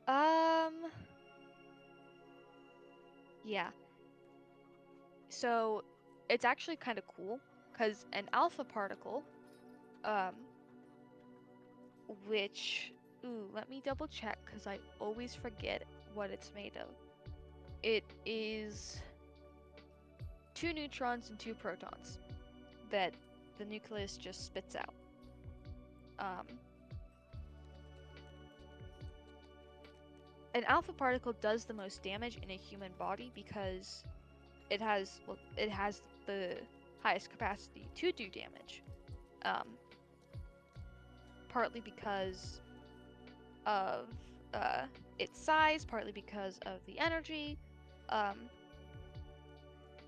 [0.07, 0.91] Um,
[3.43, 3.71] yeah.
[5.29, 5.83] So
[6.29, 7.41] it's actually kind of cool
[7.71, 9.25] because an alpha particle,
[10.05, 10.35] um,
[12.27, 12.93] which,
[13.25, 16.98] ooh, let me double check because I always forget what it's made of.
[17.83, 19.01] It is
[20.53, 22.19] two neutrons and two protons
[22.91, 23.13] that
[23.57, 24.93] the nucleus just spits out.
[26.19, 26.45] Um,
[30.53, 34.03] an alpha particle does the most damage in a human body because
[34.69, 36.57] it has well, it has the
[37.01, 38.83] highest capacity to do damage.
[39.45, 39.67] Um,
[41.47, 42.59] partly because
[43.65, 44.07] of
[44.53, 44.83] uh,
[45.17, 47.57] its size, partly because of the energy.
[48.09, 48.49] Um,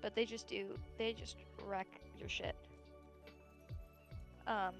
[0.00, 0.66] but they just do
[0.98, 1.86] they just wreck
[2.18, 2.56] your shit.
[4.46, 4.74] Um,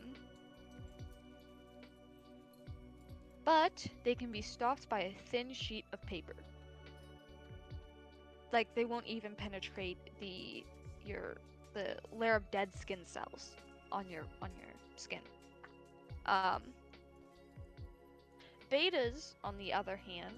[3.44, 6.35] but they can be stopped by a thin sheet of paper.
[8.53, 10.65] Like they won't even penetrate the
[11.07, 11.36] your
[11.74, 13.53] the layer of dead skin cells
[13.90, 15.20] on your on your skin.
[16.27, 16.62] Um,
[18.70, 20.35] betas, on the other hand,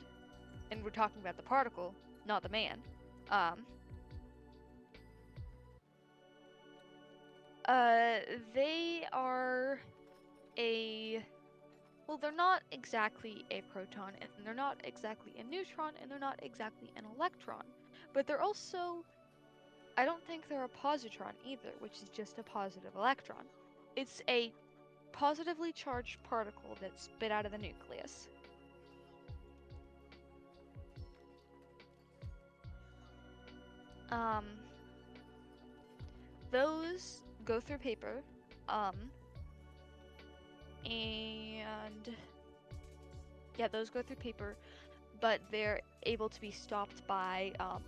[0.70, 1.94] and we're talking about the particle,
[2.26, 2.78] not the man.
[3.30, 3.66] Um,
[7.66, 8.16] uh,
[8.54, 9.80] they are
[10.58, 11.24] a
[12.06, 16.38] well, they're not exactly a proton, and they're not exactly a neutron, and they're not
[16.42, 17.64] exactly an electron,
[18.12, 19.04] but they're also
[19.96, 23.44] I don't think they're a positron either, which is just a positive electron.
[23.96, 24.52] It's a
[25.12, 28.28] positively charged particle that's spit out of the nucleus.
[34.14, 34.46] Um,
[36.50, 38.24] those go through paper,
[38.68, 39.10] um,
[40.84, 42.16] and
[43.56, 44.56] yeah, those go through paper,
[45.20, 47.82] but they're able to be stopped by um,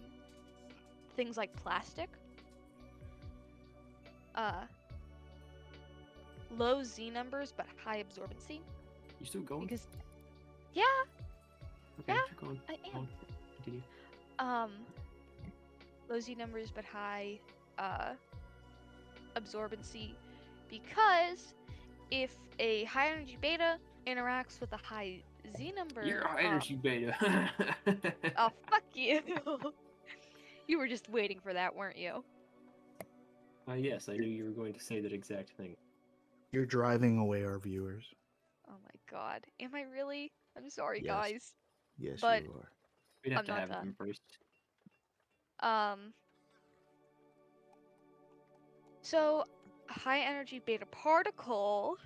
[1.16, 2.10] things like plastic.
[4.34, 4.66] Uh,
[6.50, 8.60] low Z numbers but high absorbency
[9.20, 9.66] You still going?
[9.66, 9.88] because
[10.74, 10.82] yeah,
[12.00, 12.22] okay, yeah.
[12.68, 13.08] I am.
[13.56, 13.82] Continue.
[14.38, 14.86] Um,
[16.08, 17.38] low Z numbers but high
[17.78, 18.12] uh,
[19.36, 20.10] absorbency
[20.70, 21.54] because
[22.10, 23.76] if a high energy beta
[24.06, 25.20] interacts with a high
[25.56, 27.14] Z number, You're a high um, energy beta.
[28.38, 29.20] Oh fuck you!
[30.66, 32.24] you were just waiting for that, weren't you?
[33.68, 35.76] Uh, yes, I knew you were going to say that exact thing.
[36.52, 38.04] You're driving away our viewers.
[38.68, 40.30] Oh my god, am I really?
[40.56, 41.14] I'm sorry, Yes.
[41.14, 41.54] guys.
[41.98, 42.70] Yes, But- you are.
[43.24, 43.78] We'd have I'm to have done.
[43.86, 44.20] them first.
[45.60, 46.14] Um.
[49.02, 49.44] So,
[49.88, 51.96] high energy beta particle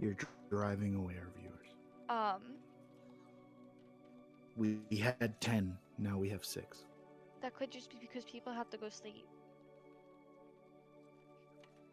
[0.00, 1.68] You're dr- driving away our viewers.
[2.08, 2.58] um
[4.56, 5.76] We, we had ten.
[5.98, 6.84] Now we have six.
[7.40, 9.26] That could just be because people have to go sleep.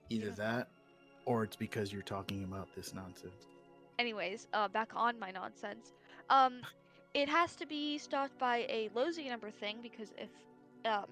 [0.09, 0.35] Either Yeah.
[0.35, 0.67] that,
[1.25, 3.47] or it's because you're talking about this nonsense.
[3.99, 5.93] Anyways, uh, back on my nonsense.
[6.29, 6.65] Um,
[7.13, 10.31] it has to be stopped by a low Z number thing because if
[10.85, 11.05] um,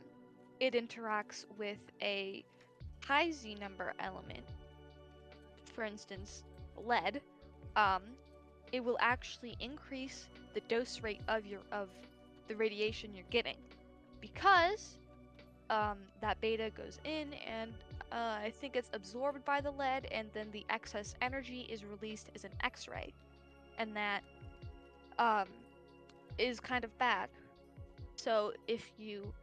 [0.59, 2.43] it interacts with a
[3.05, 4.45] high Z number element,
[5.73, 6.43] for instance,
[6.77, 7.21] lead,
[7.75, 8.03] um,
[8.71, 11.89] it will actually increase the dose rate of your of
[12.47, 13.57] the radiation you're getting
[14.21, 14.97] because
[15.69, 17.73] um, that beta goes in and
[18.11, 22.29] uh, I think it's absorbed by the lead, and then the excess energy is released
[22.35, 23.13] as an X-ray,
[23.77, 24.21] and that
[25.19, 25.47] um,
[26.37, 27.29] is kind of bad.
[28.15, 29.33] So if you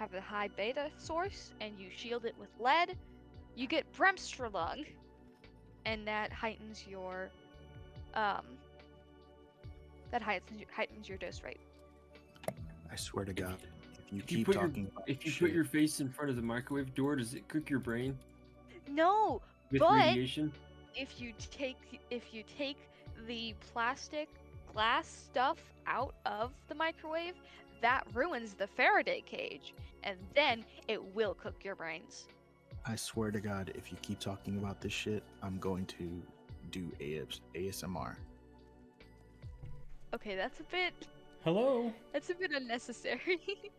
[0.00, 2.96] have a high beta source and you shield it with lead,
[3.54, 4.86] you get Bremsstrahlung,
[5.84, 7.28] and that heightens your
[8.14, 8.42] um,
[10.10, 11.60] that heightens heightens your dose rate.
[12.90, 13.58] I swear to God,
[13.92, 16.00] if you If you keep put your talking, about if you shit, put your face
[16.00, 18.18] in front of the microwave door, does it cook your brain
[18.88, 20.50] No, with But- radiation?
[20.96, 21.76] if you take
[22.10, 22.78] if you take
[23.26, 24.28] the plastic
[24.72, 27.34] glass stuff out of the microwave,
[27.82, 32.26] that ruins the Faraday cage, and then it will cook your brains.
[32.86, 36.22] I swear to God, if you keep talking about this shit, I'm going to
[36.70, 38.16] do AS, ASMR.
[40.14, 40.92] Okay, that's a bit
[41.44, 41.92] Hello.
[42.12, 43.40] that's a bit unnecessary.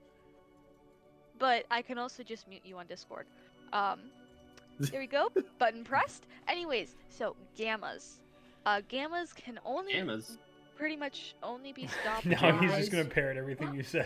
[1.39, 3.25] but I can also just mute you on Discord.
[3.73, 3.99] Um,
[4.79, 5.29] there we go.
[5.59, 6.27] Button pressed.
[6.47, 8.19] Anyways, so gammas.
[8.65, 10.37] Uh, gammas can only Gammas.
[10.75, 12.25] pretty much only be stopped.
[12.25, 14.05] Now he's just gonna parrot everything you say.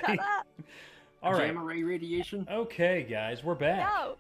[1.26, 1.40] Shut up.
[1.40, 1.54] All right.
[1.54, 2.48] Gamma ray radiation.
[2.52, 3.88] Okay, guys, we're back.
[3.90, 4.16] No.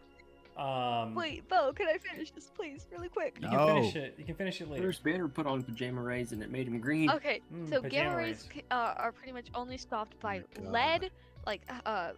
[0.61, 3.37] Um, Wait, Bo, can I finish this, please, really quick?
[3.41, 4.15] You can finish it.
[4.17, 4.83] You can finish it later.
[4.83, 7.09] There's Banner put on pajama rays and it made him green.
[7.11, 8.49] Okay, Mm, so pajama gamma rays rays.
[8.53, 10.71] c- uh, are pretty much only stopped by God.
[10.71, 11.11] lead,
[11.45, 12.11] like uh,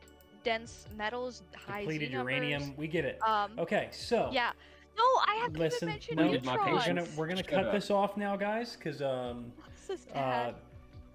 [0.43, 2.33] dense metals, high Depleted Z numbers.
[2.35, 2.73] uranium.
[2.77, 3.19] We get it.
[3.27, 4.51] Um, Okay, so yeah.
[4.95, 5.89] No, I haven't listen.
[5.89, 6.77] even mentioned No, Did my neutrons.
[6.77, 7.71] we're gonna we're gonna Shut cut up.
[7.73, 9.51] this off now, guys, because um,
[9.83, 10.49] So sad.
[10.49, 10.53] uh,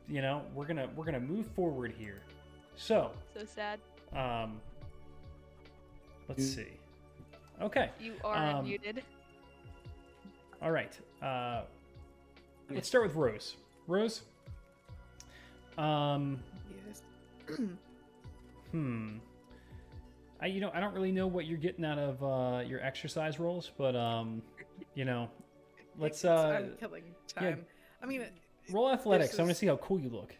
[0.08, 2.20] you know, we're gonna we're gonna move forward here.
[2.76, 3.78] So, so sad.
[4.14, 4.60] um,
[6.28, 6.66] let's see.
[7.60, 9.02] Okay, You are Um, unmuted.
[10.60, 10.98] all right.
[11.22, 11.62] Uh,
[12.70, 13.56] let's start with Rose.
[13.86, 14.22] Rose.
[15.78, 16.40] Um,
[16.86, 17.02] Yes.
[18.72, 19.18] Hmm.
[20.40, 23.38] I you know I don't really know what you're getting out of uh, your exercise
[23.38, 24.40] rolls, but um,
[24.94, 25.28] you know,
[25.98, 27.02] let's uh I'm killing
[27.40, 27.56] yeah.
[28.02, 28.24] I mean,
[28.70, 29.38] roll athletics.
[29.38, 30.34] I'm gonna see how cool you look.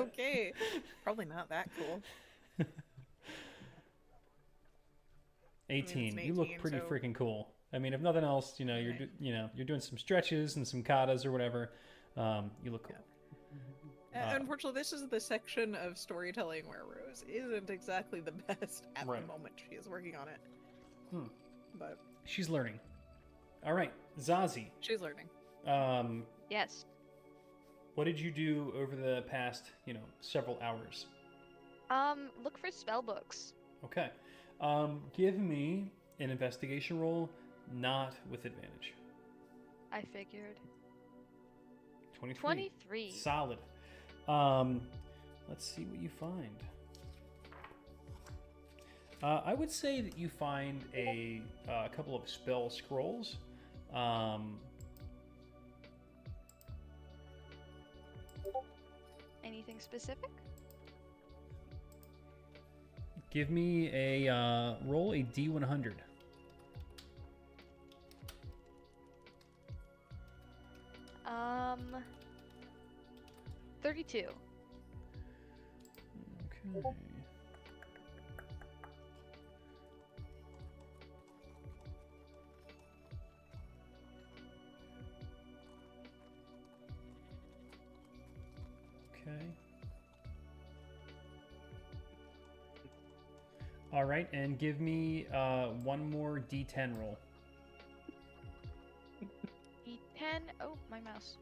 [0.00, 0.52] Okay,
[1.02, 2.02] probably not that cool.
[5.70, 6.18] 18.
[6.18, 7.48] an You look pretty so- freaking cool.
[7.72, 10.54] I mean, if nothing else, you know, you're do, you know you're doing some stretches
[10.56, 11.72] and some katas or whatever.
[12.16, 12.96] Um, you look cool.
[14.14, 18.86] Uh, Uh, Unfortunately, this is the section of storytelling where Rose isn't exactly the best
[18.94, 19.20] at Right.
[19.20, 19.54] the moment.
[19.68, 20.38] She is working on it,
[21.10, 21.26] Hmm.
[21.80, 22.78] but She's learning.
[23.66, 24.70] All right, Zazie.
[24.80, 25.28] she's learning.
[25.66, 26.84] Um, Yes.
[27.94, 31.06] What did you do over the past, you know, several hours?
[31.90, 33.52] Um, look for spell books.
[33.84, 34.10] Okay.
[34.60, 37.30] Um, give me an investigation roll,
[37.72, 38.94] not with advantage.
[39.92, 40.58] I figured.
[42.14, 42.40] 23.
[42.40, 43.10] 23.
[43.12, 43.58] Solid.
[44.28, 44.80] Um,
[45.48, 46.56] let's see what you find.
[49.22, 53.36] Uh, I would say that you find a, uh, couple of spell scrolls.
[53.92, 54.58] Um,
[59.66, 60.30] Anything specific?
[63.34, 65.94] give me a uh, roll a d100.
[71.26, 71.80] Um,
[73.82, 74.18] 32.
[74.18, 74.28] Okay.
[76.78, 77.13] Okay.
[94.04, 97.16] All right, and give me uh, one more D10 roll.
[99.86, 100.40] D10.
[100.60, 101.38] Oh, my mouse.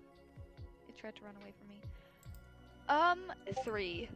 [0.89, 1.81] It tried to run away from me.
[2.89, 4.09] Um, 3.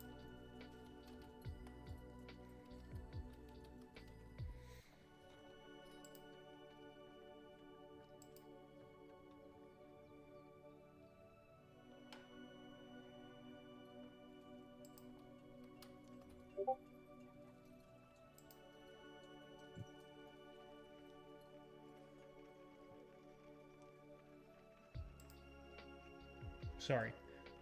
[26.87, 27.11] Sorry.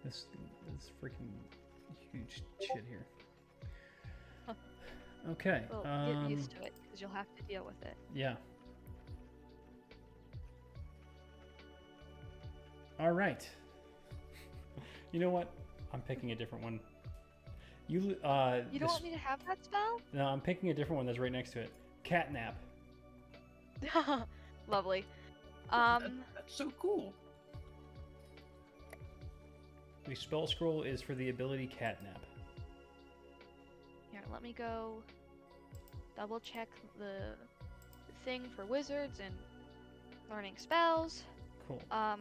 [0.05, 0.27] This
[0.71, 1.31] this freaking
[2.13, 3.07] huge shit here.
[4.47, 4.53] Huh.
[5.31, 5.63] Okay.
[5.71, 7.97] Well, um, get used to it because you'll have to deal with it.
[8.15, 8.35] Yeah.
[13.01, 13.49] All right.
[15.13, 15.49] You know what?
[15.93, 16.81] I'm picking a different one.
[17.87, 18.63] You uh.
[18.73, 20.01] You don't this- want me to have that spell?
[20.13, 21.71] No, I'm picking a different one that's right next to it.
[22.05, 22.55] Catnap.
[24.69, 25.05] Lovely.
[25.71, 27.13] Um, that's so cool.
[30.07, 32.21] The spell scroll is for the ability Catnap.
[34.13, 35.03] here, let me go
[36.17, 36.69] double check
[36.99, 37.35] the
[38.25, 39.35] thing for wizards and
[40.31, 41.25] learning spells.
[41.67, 41.81] Cool.
[41.91, 42.21] Um,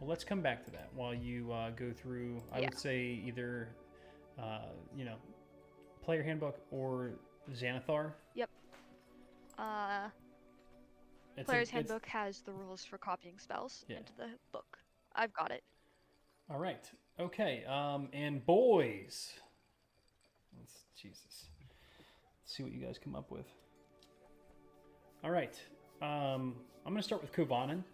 [0.00, 2.42] Well, let's come back to that while you uh, go through.
[2.52, 2.68] I Yeah.
[2.70, 3.68] would say either,
[4.38, 4.66] uh,
[4.96, 5.16] you know,
[6.02, 7.12] player handbook or
[7.52, 8.12] Xanathar.
[8.34, 8.50] Yep.
[9.58, 10.08] Uh,
[11.36, 13.98] It's a- Player's it's- Handbook has the rules for copying spells Yeah.
[13.98, 14.78] into the book.
[15.14, 15.62] I've got it.
[16.50, 16.84] All right.
[17.20, 17.64] Okay.
[17.64, 19.32] Um, and boys.
[20.58, 21.46] Let's Jesus.
[22.42, 23.46] Let's see what you guys come up with.
[25.22, 25.54] All right.
[26.02, 27.84] Um, I'm gonna start with Kovanen.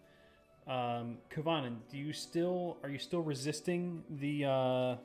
[0.66, 4.96] Um, Kovanen, do you still are you still resisting the uh,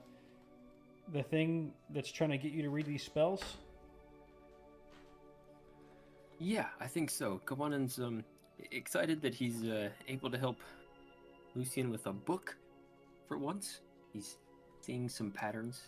[1.12, 3.44] the thing that's trying to get you to read these spells?
[6.40, 7.42] Yeah, I think so.
[7.46, 8.24] Kawanen's um
[8.72, 10.58] excited that he's uh, able to help
[11.54, 12.56] Lucian with a book
[13.32, 13.80] for once.
[14.12, 14.40] He's
[14.82, 15.84] seeing some patterns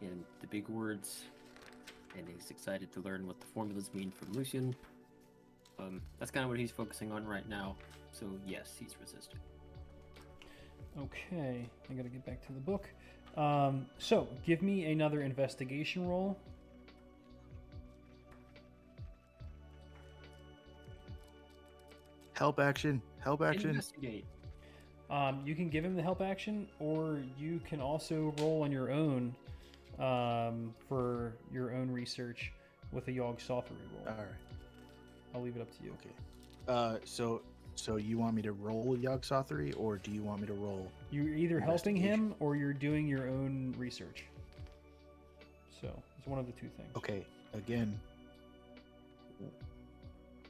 [0.00, 1.24] in the big words,
[2.16, 4.74] and he's excited to learn what the formulas mean from Lucian.
[5.78, 7.76] Um, that's kind of what he's focusing on right now.
[8.12, 9.38] So yes, he's resisting.
[10.98, 12.88] Okay, I gotta get back to the book.
[13.36, 16.38] Um, so, give me another investigation roll.
[22.32, 23.02] Help action.
[23.18, 23.70] Help action.
[23.70, 24.24] Investigate.
[25.08, 28.90] Um, you can give him the help action, or you can also roll on your
[28.90, 29.34] own
[29.98, 32.52] um, for your own research
[32.92, 34.08] with a Yogg Sothery roll.
[34.08, 34.26] All right.
[35.34, 35.92] I'll leave it up to you.
[36.00, 36.14] Okay.
[36.66, 37.42] Uh, so
[37.76, 40.90] so you want me to roll Yogg Sothery, or do you want me to roll?
[41.10, 44.24] You're either helping him or you're doing your own research.
[45.80, 45.88] So
[46.18, 46.88] it's one of the two things.
[46.96, 47.24] Okay.
[47.54, 47.98] Again.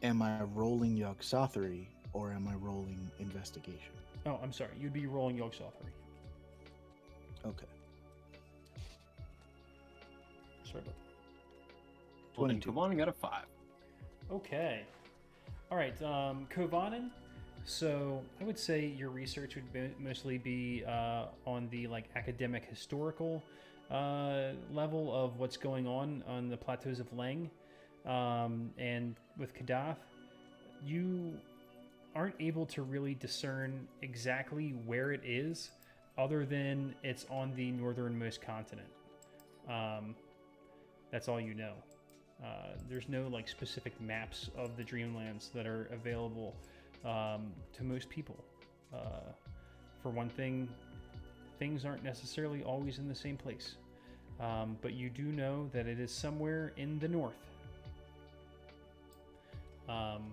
[0.03, 3.93] Am I rolling Yogg Sothery, or am I rolling investigation?
[4.27, 4.71] Oh, I'm sorry.
[4.79, 5.93] You'd be rolling Yogg Sothery.
[7.47, 7.67] Okay.
[10.65, 10.95] Sorry about
[12.37, 12.73] Well, then 22.
[12.73, 13.47] Kawanen got a five.
[14.31, 14.83] Okay.
[15.71, 16.01] All right.
[16.03, 17.11] Um, Kovanen.
[17.65, 22.65] So I would say your research would be, mostly be uh, on the like academic
[22.65, 23.43] historical
[23.91, 27.49] uh, level of what's going on on the plateaus of Leng,
[28.05, 29.97] um, and with Kadath,
[30.85, 31.35] you
[32.17, 35.71] aren't able to really discern exactly where it is,
[36.17, 38.89] other than it's on the northernmost continent.
[39.69, 40.15] Um,
[41.13, 41.75] that's all you know.
[42.43, 46.55] Uh, there's no like specific maps of the Dreamlands that are available
[47.05, 48.37] um, to most people.
[48.95, 49.33] Uh,
[50.03, 50.69] for one thing,
[51.59, 53.77] things aren't necessarily always in the same place,
[54.41, 57.35] um, but you do know that it is somewhere in the north.
[59.89, 60.33] Um,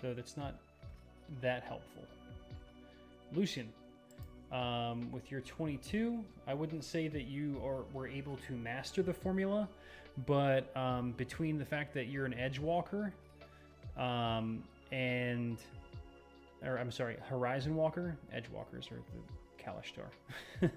[0.00, 0.56] though that's not
[1.40, 2.02] that helpful.
[3.32, 3.68] Lucian,
[4.52, 9.14] um, with your 22, I wouldn't say that you are were able to master the
[9.14, 9.68] formula,
[10.26, 13.12] but um, between the fact that you're an edge walker
[13.96, 15.58] um, and
[16.64, 18.16] or I'm sorry, Horizon Walker.
[18.32, 20.70] Edge Walkers are the Kalashtar.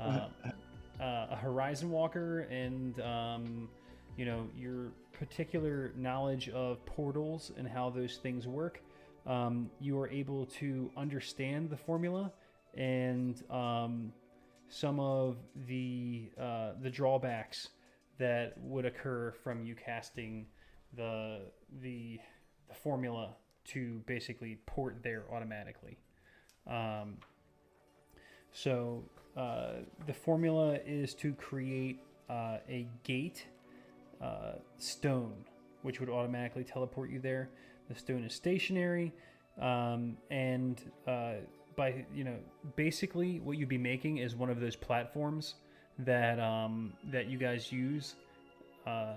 [0.00, 0.02] uh,
[1.02, 3.68] uh, a Horizon Walker, and um,
[4.16, 4.88] you know your
[5.20, 8.82] particular knowledge of portals and how those things work.
[9.26, 12.32] Um, you are able to understand the formula
[12.74, 14.14] and um,
[14.70, 15.36] some of
[15.66, 17.68] the uh, the drawbacks
[18.18, 20.46] that would occur from you casting
[20.96, 21.42] the
[21.82, 22.18] the
[22.68, 23.34] the formula
[23.64, 25.98] to basically port there automatically.
[26.66, 27.18] Um,
[28.52, 29.04] so
[29.36, 33.44] uh, the formula is to create uh, a gate
[34.20, 35.44] uh, stone,
[35.82, 37.50] which would automatically teleport you there.
[37.88, 39.12] The stone is stationary,
[39.60, 41.34] um, and uh,
[41.76, 42.36] by you know,
[42.76, 45.54] basically what you'd be making is one of those platforms
[45.98, 48.14] that um, that you guys use
[48.86, 49.14] uh,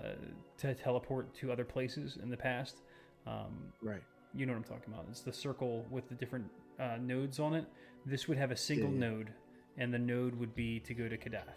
[0.58, 2.78] to teleport to other places in the past.
[3.26, 4.02] Um, Right.
[4.34, 5.06] you know what I'm talking about.
[5.10, 6.46] It's the circle with the different
[6.80, 7.64] uh, nodes on it.
[8.04, 9.10] This would have a single Yeah, yeah.
[9.10, 9.30] node,
[9.78, 11.54] and the node would be to go to Kadath.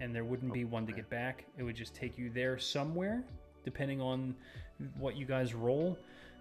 [0.00, 1.44] And there wouldn't be one to get back.
[1.56, 3.24] It would just take you there somewhere,
[3.64, 4.34] depending on
[4.98, 5.96] what you guys roll,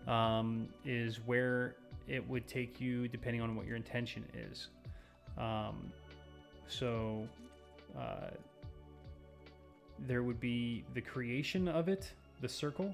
[0.08, 1.76] um, is where
[2.08, 4.68] it would take you, depending on what your intention is.
[5.38, 5.92] Um,
[6.68, 7.28] so
[7.98, 8.32] uh,
[10.08, 12.12] there would be the creation of it,
[12.42, 12.94] the circle,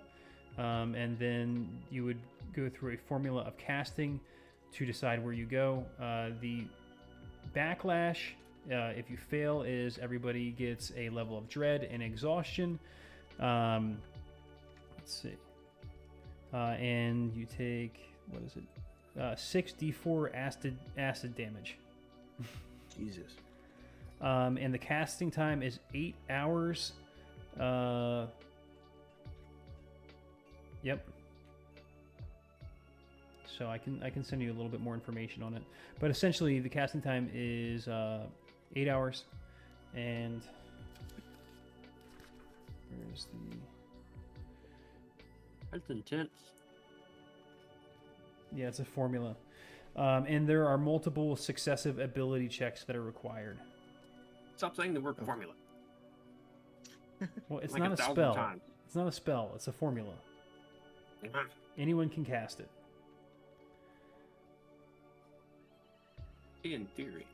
[0.57, 2.19] um, and then you would
[2.53, 4.19] go through a formula of casting
[4.73, 5.85] to decide where you go.
[5.99, 6.65] Uh, the
[7.55, 8.19] backlash,
[8.71, 12.79] uh, if you fail, is everybody gets a level of dread and exhaustion.
[13.39, 13.97] Um,
[14.97, 15.35] let's see.
[16.53, 18.63] Uh, and you take, what is it?
[19.19, 21.77] Uh, 6d4 acid, acid damage.
[22.97, 23.33] Jesus.
[24.21, 26.93] Um, and the casting time is eight hours.
[27.59, 28.25] Uh,
[30.83, 31.05] yep.
[33.57, 35.61] So I can I can send you a little bit more information on it,
[35.99, 38.21] but essentially the casting time is uh,
[38.75, 39.23] eight hours,
[39.95, 40.41] and
[43.05, 43.57] where's the
[45.71, 46.29] That's intense.
[48.55, 49.35] yeah it's a formula,
[49.95, 53.57] um, and there are multiple successive ability checks that are required.
[54.55, 55.25] Stop saying the word Okay.
[55.25, 55.53] formula.
[57.49, 58.33] Well, it's like not a a spell.
[58.33, 58.61] times.
[58.85, 59.51] It's not a spell.
[59.55, 60.13] It's a formula.
[61.23, 61.45] Mhm.
[61.77, 62.69] Anyone can cast it.
[66.63, 67.25] In theory.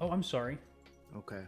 [0.00, 0.58] Oh, I'm sorry.
[1.16, 1.42] Okay.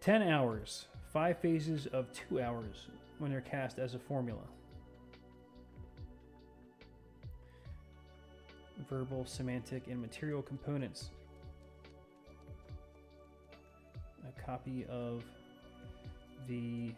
[0.00, 4.42] 10 hours, 5 phases of 2 hours when they're cast as a formula.
[8.88, 11.10] Verbal, semantic, and material components.
[14.28, 15.24] A copy of
[16.48, 16.92] the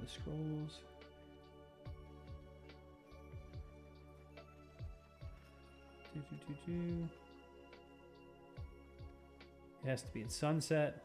[0.00, 0.80] the scrolls.
[9.84, 11.02] It has to be at sunset,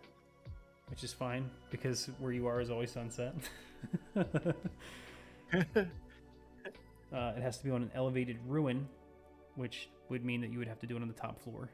[0.89, 3.35] which is fine because where you are is always sunset.
[4.15, 4.23] uh,
[7.13, 8.87] it has to be on an elevated ruin,
[9.55, 11.69] which would mean that you would have to do it on the top floor.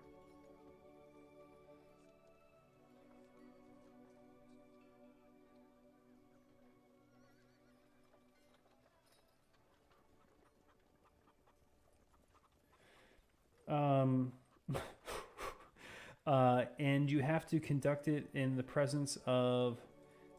[13.67, 14.31] Um,
[16.27, 19.77] uh, and you have to conduct it in the presence of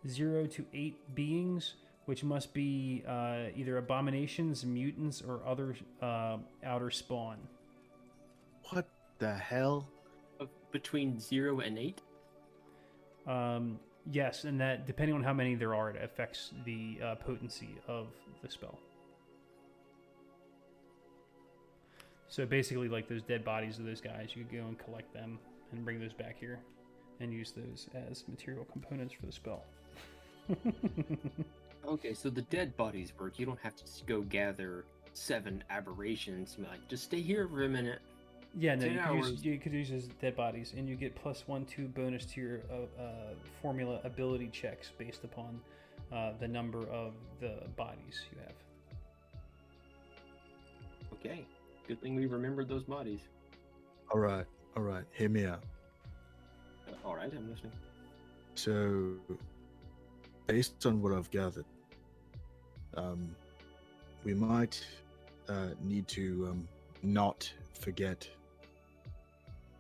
[0.07, 1.75] zero to eight beings,
[2.07, 7.39] which must be uh, either abominations, mutants, or other uh, outer spawn.
[8.71, 8.89] What
[9.19, 9.89] the hell?
[10.41, 12.03] Of between zero and eight.
[13.27, 13.79] Um,
[14.11, 18.09] yes, and that depending on how many there are, it affects the uh, potency of
[18.43, 18.79] the spell.
[22.29, 25.39] So basically, like those dead bodies of those guys, you could go and collect them
[25.73, 26.59] and bring those back here,
[27.21, 29.65] and use those as material components for the spell.
[31.89, 33.39] Okay, so the dead bodies work.
[33.39, 34.85] You don't have to go gather
[35.15, 36.57] seven aberrations.
[36.59, 38.01] Like, just stay here for a minute.
[38.55, 41.45] Yeah, no, you could, use, you could use as dead bodies, and you get plus
[41.47, 43.07] one, two bonus to your uh, uh,
[43.63, 45.61] formula ability checks based upon
[46.13, 48.55] uh, the number of the bodies you have.
[51.15, 51.45] Okay.
[51.89, 53.21] Good thing we remembered those bodies.
[54.13, 54.45] All right.
[54.77, 55.05] All right.
[55.13, 55.65] Hear me out.
[56.87, 57.73] Uh, all right, I'm listening.
[58.57, 59.15] So,
[60.47, 61.65] based on what I've gathered,
[62.95, 63.35] um,
[64.23, 64.85] we might
[65.49, 66.69] uh, need to um,
[67.03, 68.29] not forget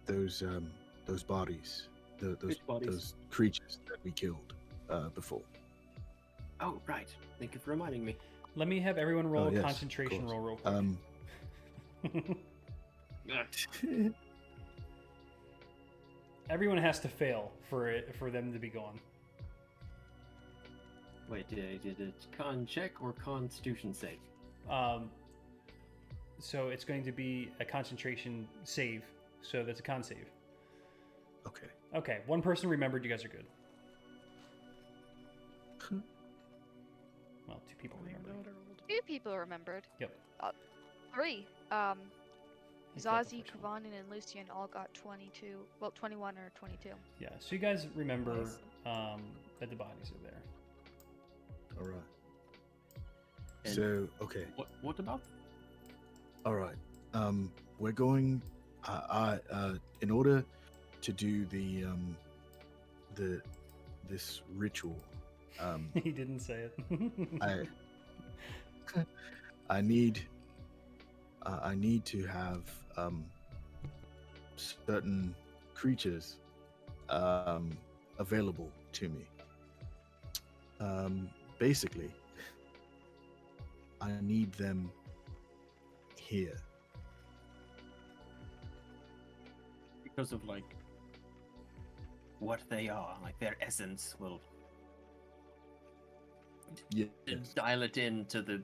[0.06, 0.70] those um,
[1.04, 2.88] those bodies, the, those bodies?
[2.88, 4.54] those creatures that we killed
[4.88, 5.42] uh, before.
[6.60, 7.08] Oh, right.
[7.38, 8.16] Thank you for reminding me.
[8.56, 10.32] Let me have everyone roll Oh, a yes, concentration course.
[10.32, 10.74] roll real quick.
[10.74, 10.98] Um,
[16.50, 18.98] everyone has to fail for it for them to be gone.
[21.28, 24.18] Wait, did I did it con check or constitution save?
[24.70, 25.10] Um,
[26.38, 29.02] so it's going to be a concentration save.
[29.42, 30.30] So that's a con save.
[31.46, 31.66] okay.
[31.94, 33.02] Okay, one person remembered.
[33.04, 33.46] You guys are good.
[37.46, 38.52] Well, two people remembered.
[38.88, 39.84] Two people remembered.
[40.00, 40.10] Yep.
[41.14, 41.46] Three.
[41.70, 41.98] Um,
[42.94, 43.44] He's got the Zazie.
[43.44, 45.46] Kavanin, and Lucian all got 22.
[45.80, 46.90] Well, 21 or 22.
[47.20, 47.28] Yeah.
[47.38, 48.58] So you guys remember Nice.
[48.86, 49.22] um,
[49.60, 50.42] that the bodies are there.
[51.80, 52.02] All right.
[53.64, 54.46] And- So, okay.
[54.56, 55.20] What what about
[56.46, 56.76] All right.
[57.14, 58.40] Um, we're going.
[58.86, 60.44] Uh, I uh, in order
[61.02, 62.16] to do the um,
[63.16, 63.40] the
[64.08, 64.96] this ritual,
[65.60, 66.74] um, he didn't say it.
[67.42, 69.04] I
[69.70, 70.20] I need
[71.48, 72.62] uh, I need to have
[72.96, 73.24] um,
[74.56, 75.34] certain
[75.74, 76.36] creatures
[77.08, 77.70] um,
[78.18, 79.24] available to me.
[80.80, 82.10] Um, basically,
[84.00, 84.90] I need them
[86.16, 86.58] here.
[90.18, 90.64] because of like
[92.40, 94.40] what they are, like their essence will
[96.90, 97.08] Yes,
[97.54, 98.62] dial it into the.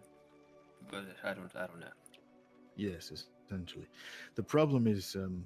[1.23, 1.51] I don't.
[1.56, 1.86] I don't know.
[2.76, 3.86] Yes, essentially.
[4.34, 5.44] The problem is um,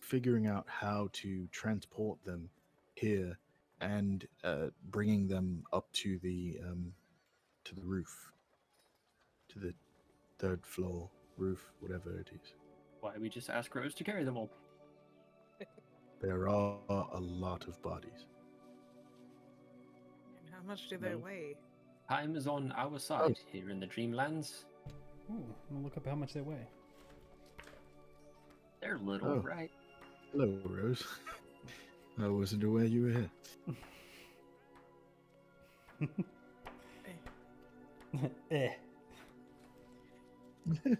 [0.00, 2.48] figuring out how to transport them
[2.94, 3.38] here
[3.80, 6.92] and uh, bringing them up to the um,
[7.64, 8.32] to the roof,
[9.48, 9.72] to the
[10.38, 12.54] third floor roof, whatever it is.
[13.00, 14.50] Why we just ask Rose to carry them all?
[16.20, 16.78] There are
[17.12, 18.26] a lot of bodies.
[20.40, 21.18] And how much do they No.
[21.18, 21.56] weigh?
[22.08, 24.64] Time is on our side here in the Dreamlands.
[25.30, 26.66] Ooh, I'm gonna look up how much they weigh.
[28.80, 29.36] They're little, Oh.
[29.38, 29.70] right?
[30.32, 31.04] Hello, Rose.
[32.18, 33.30] I wasn't aware you were here.
[38.50, 38.68] eh.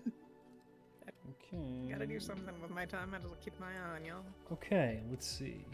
[1.55, 1.91] Okay.
[1.91, 3.11] Gotta do something with my time.
[3.11, 4.25] I have to keep my eye on y'all.
[4.53, 5.65] Okay, let's see.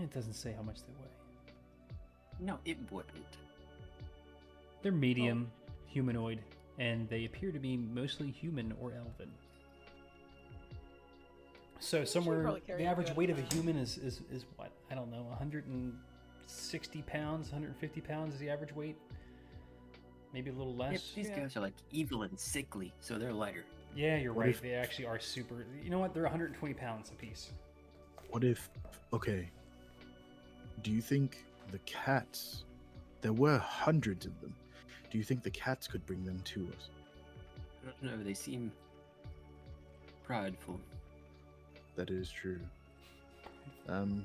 [0.00, 1.17] It doesn't say how much they weigh.
[2.40, 3.14] No, it wouldn't.
[4.82, 5.50] They're medium,
[5.86, 6.40] humanoid,
[6.78, 9.30] and they appear to be mostly human or elven.
[11.80, 14.70] So somewhere, the average good weight of a human is, is, is what?
[14.90, 18.96] I don't know, 160 pounds, 150 pounds is the average weight.
[20.32, 21.12] Maybe a little Yeah, less.
[21.14, 21.40] these Yeah.
[21.40, 23.64] guys are like evil and sickly, so they're lighter.
[23.94, 24.50] Yeah, you're What right.
[24.50, 25.64] if- They actually are super.
[25.82, 26.12] You know what?
[26.14, 27.52] They're 120 pounds apiece.
[28.30, 28.68] What if?
[29.12, 29.48] Okay.
[30.82, 32.64] Do you think the cats?
[33.20, 34.54] There were hundreds of them.
[35.10, 36.90] Do you think the cats could bring them to us?
[37.82, 38.24] I don't know.
[38.24, 38.70] They seem
[40.24, 40.78] prideful.
[41.96, 42.60] That is true.
[43.88, 44.24] Um.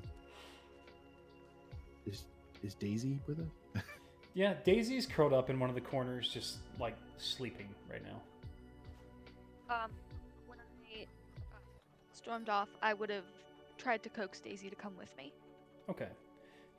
[2.06, 2.24] Is
[2.62, 3.82] is Daisy with us?
[4.34, 8.20] Yeah, Daisy's curled up in one of the corners, just like sleeping right now.
[9.72, 9.90] Um,
[10.48, 11.02] when I
[11.52, 11.58] uh,
[12.12, 13.24] stormed off, I would have
[13.78, 15.32] tried to coax Daisy to come with me.
[15.88, 16.08] Okay.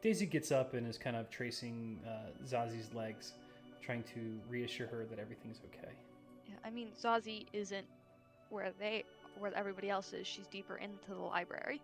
[0.01, 3.33] Daisy gets up and is kind of tracing uh, Zazie's legs,
[3.81, 5.93] trying to reassure her that everything's okay.
[6.47, 7.85] Yeah, I mean, Zazie isn't
[8.49, 9.03] where they,
[9.39, 10.27] where everybody else is.
[10.27, 11.81] She's deeper into the library.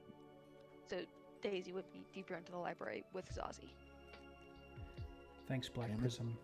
[0.90, 0.98] So
[1.42, 3.72] Daisy would be deeper into the library with Zazie.
[5.48, 5.98] Thanks, Black Damn.
[5.98, 6.38] Prism.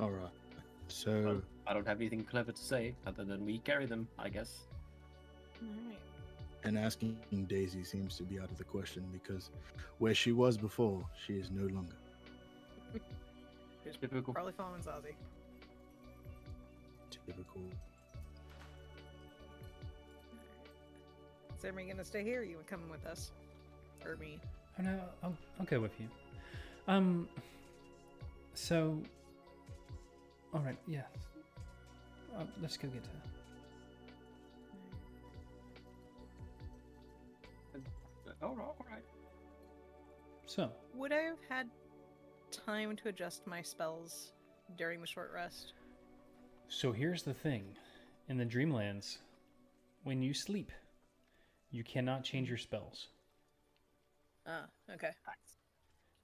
[0.00, 0.30] All right.
[0.88, 4.66] So I don't have anything clever to say other than we carry them, I guess.
[5.62, 5.98] Alright.
[6.64, 7.16] and asking
[7.48, 9.50] Daisy seems to be out of the question because
[9.98, 11.94] where she was before, she is no longer.
[14.00, 14.32] Typical.
[14.32, 15.14] Probably following Zazie.
[17.10, 17.62] Typical.
[21.58, 22.40] Is everybody gonna stay here?
[22.40, 23.32] Or you coming with us?
[24.06, 24.38] Or me?
[24.78, 26.06] Oh no, I'll, I'll go with you.
[26.88, 27.28] Um.
[28.54, 28.98] So.
[30.54, 30.78] All right.
[30.86, 31.02] Yeah.
[32.36, 33.10] Uh, let's go get to.
[38.42, 39.02] All right, all right.
[40.46, 41.68] So, Would I have had
[42.50, 44.32] time to adjust my spells
[44.76, 45.74] during the short rest?
[46.72, 47.64] so here's the thing,
[48.28, 49.18] in the Dreamlands,
[50.04, 50.70] when you sleep,
[51.72, 53.08] you cannot change your spells
[54.46, 55.10] Ah, okay.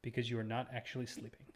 [0.03, 1.47] because you are not actually sleeping.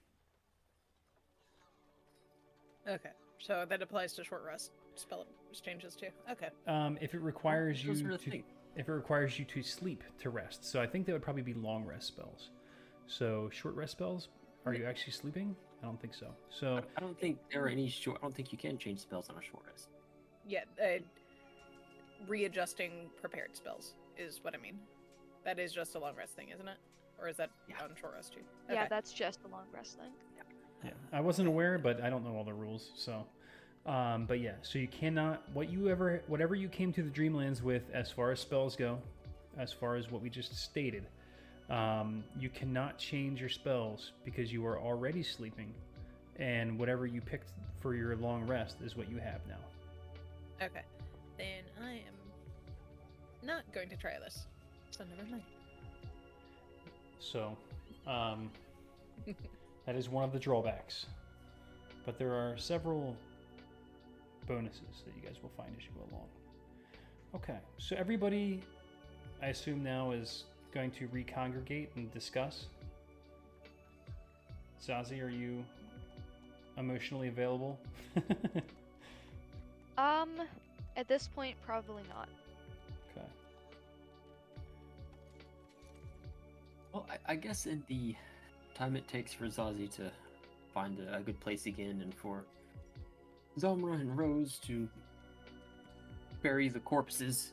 [2.88, 3.10] Okay.
[3.38, 5.24] So that applies to short rest spell
[5.64, 6.08] changes too.
[6.30, 6.48] Okay.
[6.66, 8.44] Um, if it requires you those are a to, thing.
[8.76, 11.54] If it requires you to sleep to rest, so I think that would probably be
[11.54, 12.50] long rest spells.
[13.06, 14.28] So short rest spells,
[14.66, 15.56] are you actually sleeping?
[15.82, 16.28] I don't think so.
[16.50, 18.18] So I don't think there are any short.
[18.18, 19.88] I don't think you can change spells on a short rest.
[20.46, 20.98] Yeah, uh,
[22.28, 24.78] readjusting prepared spells is what I mean.
[25.44, 26.76] That is just a long rest thing, isn't it?
[27.18, 27.82] Or is that Yeah.
[27.82, 28.44] on short rest too?
[28.70, 30.12] Yeah, that's just a long rest thing.
[30.84, 32.92] Yeah, I wasn't aware, but I don't know all the rules.
[32.94, 33.26] So,
[33.86, 37.62] um, but yeah, so you cannot what you ever whatever you came to the Dreamlands
[37.62, 38.98] with, as far as spells go,
[39.58, 41.06] as far as what we just stated,
[41.70, 45.72] um, you cannot change your spells because you are already sleeping,
[46.36, 50.66] and whatever you picked for your long rest is what you have now.
[50.66, 50.82] Okay.
[51.38, 52.14] Then I am
[53.42, 54.46] not going to try this.
[54.90, 55.42] So never mind.
[57.18, 57.56] So,
[58.06, 58.50] um,
[59.86, 61.06] that is one of the drawbacks.
[62.04, 63.16] But there are several
[64.50, 66.26] bonuses that you guys will find as you go along.
[67.36, 68.60] Okay, so everybody,
[69.40, 72.66] I assume now, is going to recongregate and discuss.
[74.84, 75.64] Zazie, are you
[76.78, 77.78] emotionally available?
[79.98, 80.30] um,
[80.96, 82.28] at this point, probably not.
[83.16, 83.26] Okay.
[86.92, 88.16] Well, I, I guess in the
[88.74, 90.10] time it takes for Zazie to
[90.74, 92.42] find a, a good place again and for
[93.58, 94.88] Zamra and Rose to
[96.42, 97.52] bury the corpses,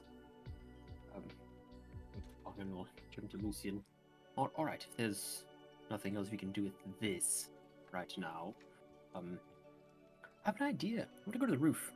[1.16, 1.24] um,
[2.44, 3.84] Falcon will turn to Lucian.
[4.38, 5.44] All, all right, if there's
[5.90, 7.50] nothing else we can do with this
[7.92, 8.54] right now,
[9.16, 9.40] um,
[10.46, 11.02] I have an idea.
[11.02, 11.92] I want to go to the roof.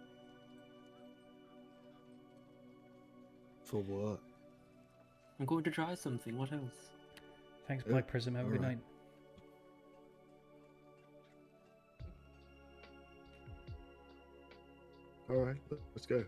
[3.64, 4.20] For what?
[5.40, 6.38] I'm going to try something.
[6.38, 6.90] What else?
[7.68, 8.36] Thanks, Uh, Black Prism.
[8.36, 8.78] Have a good alright.
[8.78, 8.86] night.
[15.32, 15.56] All right,
[15.96, 16.26] let's go.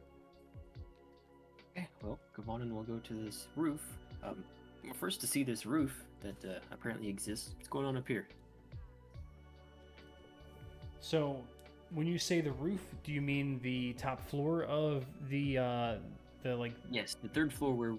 [1.76, 3.82] Okay, well, come on and we'll go to this roof.
[4.24, 4.42] Um,
[4.86, 7.54] well, first to see this roof that uh, apparently exists.
[7.58, 8.30] What's going on up here?
[11.02, 11.44] So,
[11.94, 15.96] when you say the roof, do you mean the top floor of the uh,
[16.42, 16.74] the like?
[16.90, 17.96] Yes, the third floor where.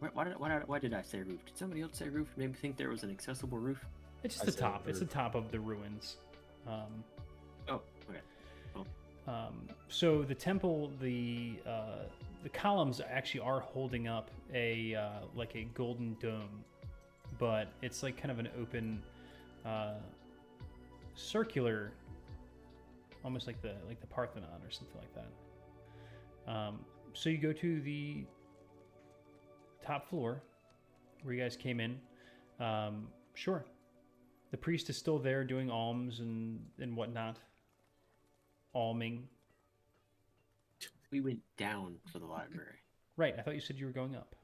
[0.00, 1.44] Why, why, did, why, did, why did I say roof?
[1.46, 2.28] Did somebody else say roof?
[2.36, 3.82] Maybe think there was an accessible roof?
[4.22, 4.88] It's just I the said top.
[4.88, 6.16] It's the top of the ruins.
[6.66, 7.02] Um,
[7.68, 8.20] Oh, okay.
[9.28, 12.04] Um, so the temple, the uh,
[12.42, 16.64] the columns actually are holding up a uh, like a golden dome,
[17.38, 19.02] but it's like kind of an open,
[19.66, 19.94] uh,
[21.14, 21.92] circular,
[23.22, 26.50] almost like the like the Parthenon or something like that.
[26.50, 26.78] Um,
[27.12, 28.24] so you go to the
[29.84, 30.42] top floor
[31.22, 31.98] where you guys came in.
[32.60, 33.66] Um, sure,
[34.52, 37.36] the priest is still there doing alms and and whatnot
[38.74, 39.22] alming.
[41.10, 42.76] We went down to the library.
[43.16, 44.34] Right, I thought you said you were going up.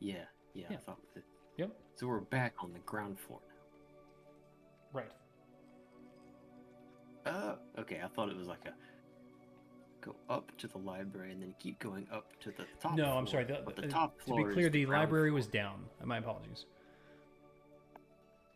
[0.00, 1.24] Yeah, yeah, I thought with it.
[1.56, 1.70] Yep.
[1.96, 5.00] So we're back on the ground floor now.
[5.00, 5.10] Right.
[7.26, 8.00] Oh, okay.
[8.04, 8.72] I thought it was like a
[10.00, 12.96] go up to the library and then keep going up to the top.
[12.96, 13.44] no, I'm sorry.
[13.44, 14.44] The, but the uh, top to floor.
[14.44, 15.34] be is clear, the ground library floor.
[15.36, 15.84] was down.
[16.00, 16.66] Uh, My apologies.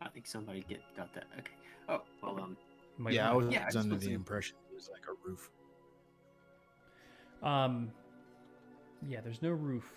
[0.01, 1.25] I think somebody get got that.
[1.39, 1.53] Okay.
[1.89, 2.57] Oh well, um,
[3.03, 5.29] You might yeah, I was Yeah, I just under the impression it was like a
[5.29, 5.51] roof.
[7.43, 7.91] Um,
[9.09, 9.93] yeah, there's no roof.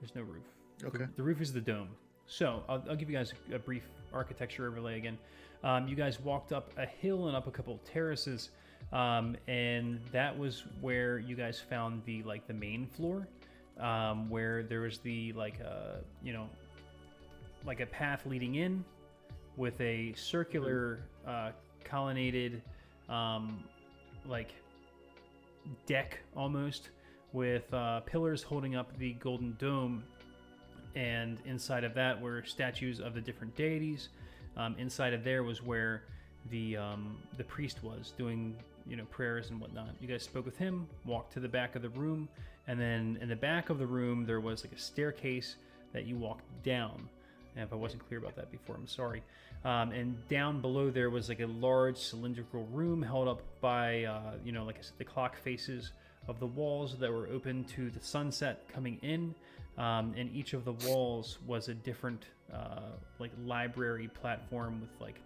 [0.00, 0.42] There's no roof.
[0.78, 1.06] The- Okay.
[1.14, 1.90] The, roof is the dome.
[2.26, 5.18] So I'll, I'll give you guys a brief architecture overlay again.
[5.62, 8.50] Um, you guys walked up a hill and up a couple of terraces,
[8.92, 13.28] um, and that was where you guys found the like the main floor,
[13.78, 16.48] um, where there was the like uh, you know,
[17.64, 18.84] like a path leading in,
[19.56, 21.50] with a circular uh,
[21.84, 22.62] colonnaded,
[23.08, 23.62] um,
[24.26, 24.54] like
[25.86, 26.90] deck almost
[27.32, 30.02] with uh, pillars holding up the golden dome.
[30.96, 34.08] And inside of that were statues of the different deities.
[34.56, 36.02] Um, inside of there was where
[36.50, 39.90] the um, the priest was doing you know prayers and whatnot.
[40.00, 42.28] You guys spoke with him walked to the back of the room
[42.66, 45.56] and then in the back of the room there was like a staircase
[45.92, 47.08] that you walked down.
[47.54, 49.22] And if i wasn't clear about that before i'm sorry
[49.64, 54.32] um, and down below there was like a large cylindrical room held up by uh,
[54.44, 55.92] you know like I said, the clock faces
[56.28, 59.34] of the walls that were open to the sunset coming in.
[59.78, 62.80] Um, and each of the walls was a different uh,
[63.18, 65.20] like library platform with like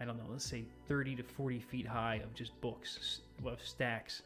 [0.00, 4.22] i don't know let's say 30 to 40 feet high of just books of stacks.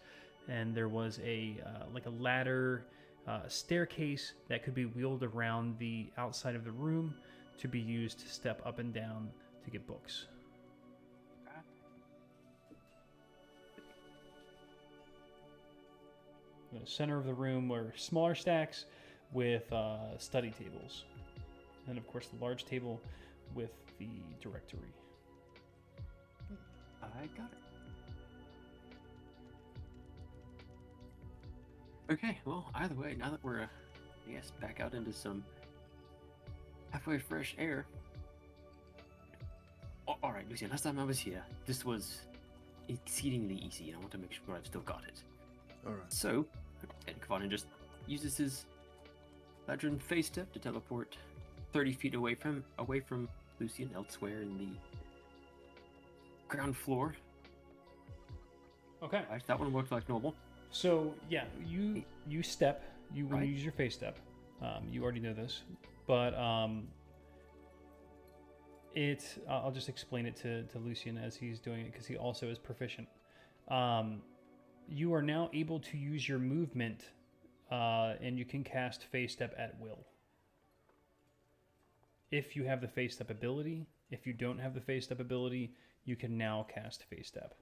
[0.48, 2.86] And there was a uh, like a ladder
[3.28, 7.14] uh, staircase that could be wheeled around the outside of the room
[7.58, 9.28] to be used to step up and down
[9.64, 10.26] to get books.
[16.72, 18.84] In the center of the room were smaller stacks
[19.32, 21.04] with uh, study tables,
[21.88, 23.00] and of course the large table
[23.54, 24.08] with the
[24.40, 24.92] directory.
[27.02, 27.58] I got it.
[32.12, 33.66] Okay, well, either way, now that we're, uh,
[34.28, 35.44] I guess, back out into some
[36.90, 37.86] halfway fresh air.
[40.10, 42.20] A- all right, Lucian, last time I was here, this was
[42.88, 45.22] exceedingly easy, and I want to make sure I've still got it.
[45.86, 46.12] All right.
[46.12, 46.44] So,
[47.06, 47.66] and Kavanin just
[48.06, 48.64] uses his
[49.66, 51.16] veteran fey step to teleport
[51.72, 53.28] 30 feet away from away from
[53.60, 54.68] Lucian elsewhere in the
[56.48, 57.14] ground floor.
[59.02, 59.22] Okay.
[59.30, 60.34] Right, that one worked like normal.
[60.72, 62.82] So yeah, you you step
[63.14, 63.46] you when Right.
[63.48, 64.18] you use your fey step,
[64.60, 65.62] um, you already know this,
[66.06, 66.86] but um,
[68.94, 72.16] it I'll I'll just explain it to to Lucian as he's doing it because he
[72.16, 73.08] also is proficient.
[73.68, 74.22] Um,
[74.88, 77.04] you are now able to use your movement,
[77.70, 80.04] uh, and you can cast fey step at will.
[82.30, 85.72] If you have the fey step ability, if you don't have the fey step ability,
[86.04, 87.54] you can now cast fey step.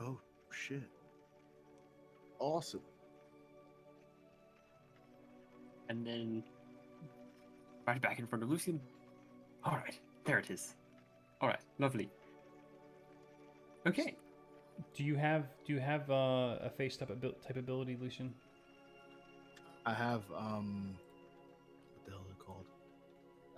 [0.00, 0.18] Oh
[0.50, 0.82] shit.
[2.38, 2.80] Awesome.
[5.90, 6.42] And then
[7.86, 8.80] right back in front of Lucian.
[9.64, 10.74] All right, there it is.
[11.40, 12.10] All right, lovely.
[13.86, 14.16] Okay.
[14.94, 18.32] Do you have do you have uh, a face type, abil- type ability, Lucian?
[19.86, 20.94] I have um,
[21.94, 22.66] what the hell is it called?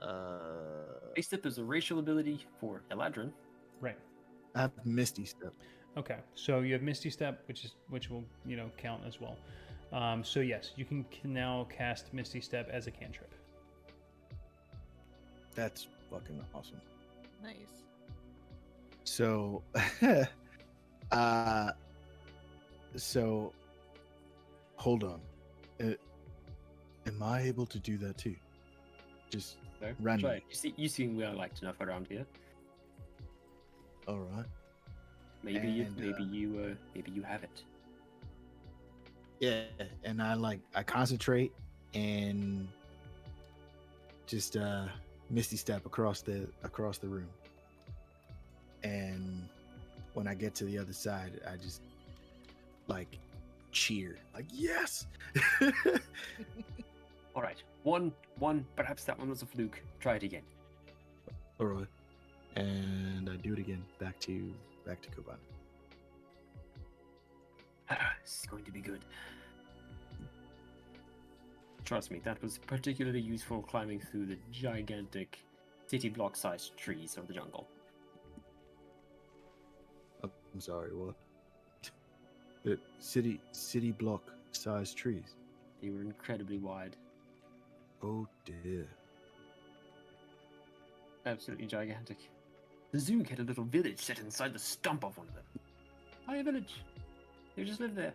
[0.01, 3.33] Uh, Fey Step is a racial ability for Eladrin.
[3.81, 3.99] Right.
[4.55, 5.53] I have Misty Step.
[5.97, 6.19] Okay.
[6.35, 9.37] So you have Misty Step, which is which will you know count as well.
[9.93, 13.35] Um, so yes, you can, can now cast Misty Step as a cantrip.
[15.55, 16.81] That's fucking awesome.
[17.43, 17.57] Nice.
[19.05, 19.63] So,
[21.11, 21.71] uh,
[22.97, 23.53] so
[24.77, 25.21] hold on.
[25.83, 25.95] Uh,
[27.07, 28.37] am I able to do that too?
[29.31, 30.31] Just So, Random.
[30.31, 30.35] try.
[30.49, 32.27] You see, you seem well liked enough around here.
[34.07, 34.47] all right.
[35.45, 37.65] Maybe, you, maybe uh, you, uh, maybe you have it.
[39.41, 39.63] Yeah,
[40.05, 41.53] and I like I concentrate
[41.95, 42.69] and
[44.27, 44.87] just uh
[45.33, 47.29] misty step across the across the room.
[48.85, 49.49] And
[50.15, 51.81] when I get to the other side, I just
[52.87, 53.19] like
[53.73, 54.19] cheer.
[54.35, 55.07] Like, yes.
[57.35, 58.67] All right, one, one.
[58.77, 59.81] Perhaps that one was a fluke.
[60.01, 60.43] Try it again.
[61.59, 61.87] All right.
[62.57, 63.83] And I do it again.
[63.99, 64.53] Back to
[64.87, 65.39] back to Koban.
[68.23, 69.01] it's going to be good.
[71.85, 75.39] Trust me, that was particularly useful climbing through the gigantic
[75.87, 77.67] city block-sized trees of the jungle.
[80.25, 81.15] Oh, I'm sorry, what?
[82.65, 85.35] The city city block sized trees.
[85.83, 86.95] They were incredibly wide,
[88.05, 88.87] Oh dear.
[91.27, 92.19] absolutely gigantic.
[92.93, 95.45] The Zoog had a little village set inside the stump of one of them.
[96.27, 96.85] Hi, a village.
[97.57, 98.13] They just live there.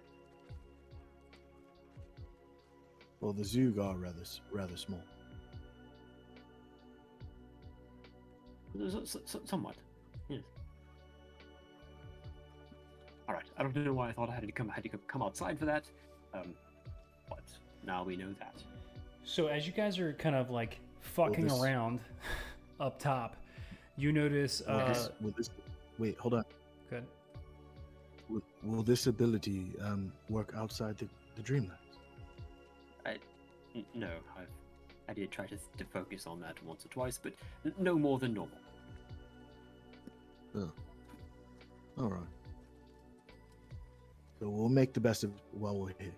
[3.21, 5.01] Well, the Zoog are rather rather small.
[9.45, 9.75] Somewhat.
[10.29, 10.41] Yes.
[13.27, 13.43] All right.
[13.57, 15.65] I don't know why I thought I had to come had to come outside for
[15.65, 15.85] that.
[16.33, 16.53] Um,
[17.29, 17.43] but
[17.85, 18.53] now we know that.
[19.25, 21.99] So as you guys are kind of like fucking this- around
[22.79, 23.35] up top,
[23.97, 24.61] you notice.
[24.67, 25.49] Will Uh, this, will this
[25.97, 26.17] wait?
[26.19, 26.43] Hold on.
[26.89, 27.03] good.
[28.29, 31.71] Will, will this ability um, work outside the, the Dreamlands?
[33.77, 34.47] N- No, I've
[35.09, 37.33] I did try to, to focus on that once or twice, but
[37.79, 38.57] no more than normal.
[40.55, 40.71] Oh.
[41.97, 42.21] All right.
[44.39, 46.11] So we'll make the best of it while we're here.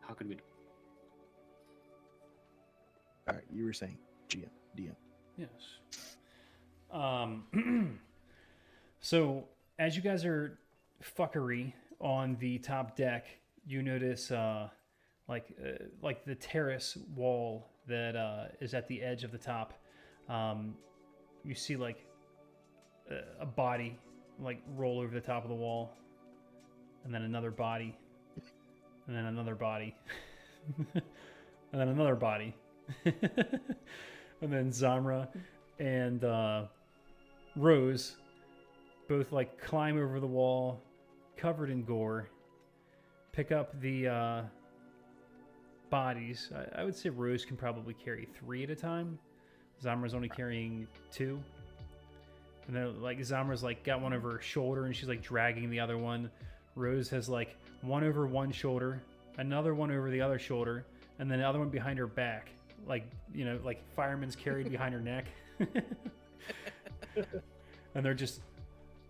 [0.00, 0.34] How could we?
[0.34, 0.40] do?
[3.28, 3.44] All right.
[3.50, 3.96] You were saying
[4.28, 4.94] GM, DM.
[5.38, 5.48] Yes.
[6.90, 7.98] Um.
[9.00, 9.44] so
[9.78, 10.58] as you guys are
[11.18, 13.26] fuckery on the top deck,
[13.66, 14.68] you notice uh,
[15.28, 19.74] like uh, like the terrace wall that uh, is at the edge of the top.
[20.28, 20.74] Um,
[21.44, 22.06] you see like
[23.10, 23.98] a, a body
[24.40, 25.92] like roll over the top of the wall,
[27.04, 27.96] and then another body,
[29.06, 29.94] and then another body,
[30.94, 31.02] and
[31.72, 32.54] then another body,
[33.04, 35.28] and then Zamra
[35.78, 36.64] and uh,
[37.56, 38.16] Rose
[39.08, 40.80] both like climb over the wall,
[41.36, 42.28] covered in gore,
[43.32, 44.42] pick up the uh,
[45.92, 46.50] bodies.
[46.56, 49.18] I, I would say Rose can probably carry three at a time.
[49.84, 51.38] Zamra's only carrying two.
[52.66, 55.78] And then like Zamra's like got one over her shoulder and she's like dragging the
[55.78, 56.30] other one.
[56.76, 59.02] Rose has like one over one shoulder,
[59.36, 60.86] another one over the other shoulder,
[61.18, 62.48] and then the other one behind her back.
[62.86, 63.04] Like,
[63.34, 65.26] you know, like fireman's carried behind her neck.
[67.94, 68.40] and they're just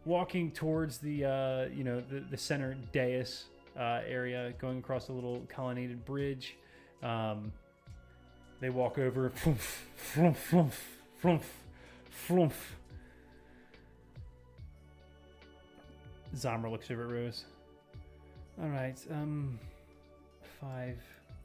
[0.05, 3.45] walking towards the uh, you know the, the center dais
[3.79, 6.57] uh, area, going across a little colonnaded bridge.
[7.03, 7.53] Um,
[8.61, 9.59] they walk over, flump,
[9.97, 10.73] flump, flump,
[11.21, 11.43] flump,
[12.11, 12.53] flump.
[16.37, 17.45] Zamra looks over at Rose.
[18.63, 19.59] All right, um,
[20.61, 20.99] five,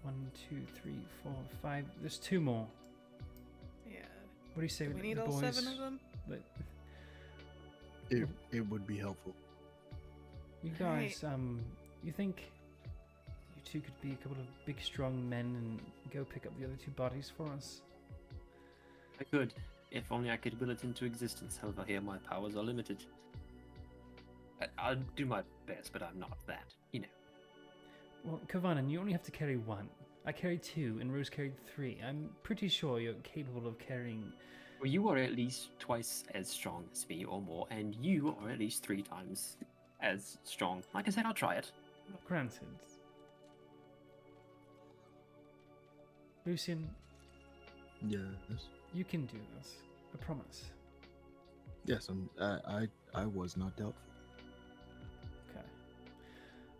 [0.03, 1.85] one, two, three, four, five.
[2.01, 2.67] There's two more.
[3.89, 3.99] Yeah.
[4.53, 4.85] What do you say?
[4.85, 5.39] Do we the need all boys?
[5.55, 5.99] seven of them?
[6.27, 6.41] But
[8.09, 9.33] It, it would be helpful.
[10.63, 11.09] you Alright.
[11.09, 11.59] guys, um,
[12.03, 12.45] you think you
[13.71, 15.79] two could be a couple of big, strong men and
[16.13, 17.81] go pick up the other two bodies for us?
[19.19, 19.53] I could,
[19.91, 21.59] if only I could will it into existence.
[21.61, 23.03] However, here my powers are limited.
[24.61, 26.73] I, I'll do my best, but I'm not that.
[26.91, 27.07] You know.
[28.23, 29.89] Well, Kavanan, you only have to carry one.
[30.25, 32.01] I carried two, and Rose carried three.
[32.05, 34.31] I'm pretty sure you're capable of carrying.
[34.79, 38.49] Well, you are at least twice as strong as me, or more, and you are
[38.49, 39.57] at least three times
[40.01, 40.83] as strong.
[40.93, 41.71] Like I said, I'll try it.
[42.27, 42.67] Granted.
[46.47, 46.87] Lucian,
[48.07, 48.21] Yes.
[48.93, 49.75] You can do this.
[50.13, 50.71] I promise.
[51.85, 54.01] Yes, I'm, I, I, I was not doubtful.
[55.49, 55.65] Okay.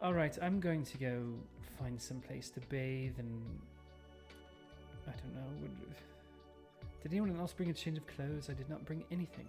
[0.02, 1.22] All right, I'm going to go
[1.78, 3.42] find some place to bathe and
[5.06, 5.62] I don't know.
[5.62, 5.72] Would...
[7.04, 8.50] Did anyone else bring a change of clothes?
[8.50, 9.48] I did not bring anything.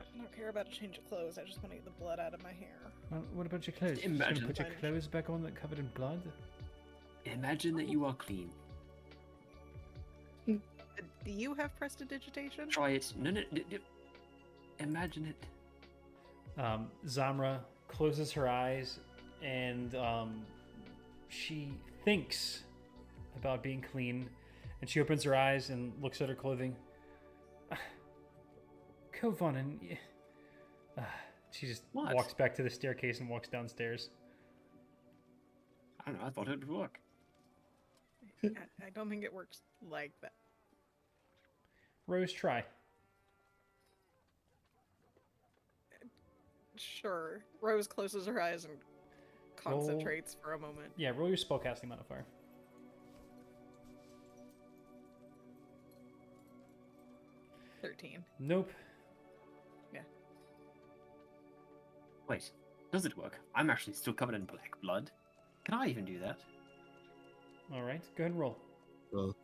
[0.00, 1.38] I don't care about a change of clothes.
[1.38, 2.78] I just want to get the blood out of my hair.
[3.12, 4.00] Well, what about your clothes?
[4.00, 6.20] Just gonna imagine- put your clothes back on that covered in blood?
[7.24, 8.50] Imagine that you are clean.
[10.46, 12.68] Do you have prestidigitation?
[12.68, 13.12] Try it.
[13.16, 13.78] No, no, no, no.
[14.78, 16.60] Imagine it.
[16.60, 17.58] Um, Zamra
[17.88, 18.98] closes her eyes
[19.42, 20.42] and um,
[21.28, 21.72] she
[22.04, 22.64] thinks
[23.36, 24.28] about being clean
[24.80, 26.74] and she opens her eyes and looks at her clothing.
[29.12, 29.78] Kovanen.
[29.82, 29.98] y-
[30.98, 31.02] Uh,
[31.50, 32.14] she just What?
[32.14, 34.08] walks back to the staircase and walks downstairs.
[36.04, 36.26] I don't know.
[36.26, 36.98] I thought it would work.
[38.44, 38.48] I,
[38.86, 40.32] I don't think it works like that.
[42.06, 42.64] Rose, try.
[46.76, 47.42] Sure.
[47.60, 48.74] Rose closes her eyes and
[49.66, 50.92] Roll- concentrates for a moment.
[50.96, 52.24] Yeah, roll your spellcasting modifier.
[57.82, 58.24] Thirteen.
[58.38, 58.70] Nope.
[59.92, 60.00] Yeah.
[62.28, 62.50] Wait,
[62.92, 63.38] does it work?
[63.54, 65.10] I'm actually still covered in black blood.
[65.64, 66.38] Can I even do that?
[67.72, 68.56] All right, go ahead and roll.
[69.12, 69.34] Well,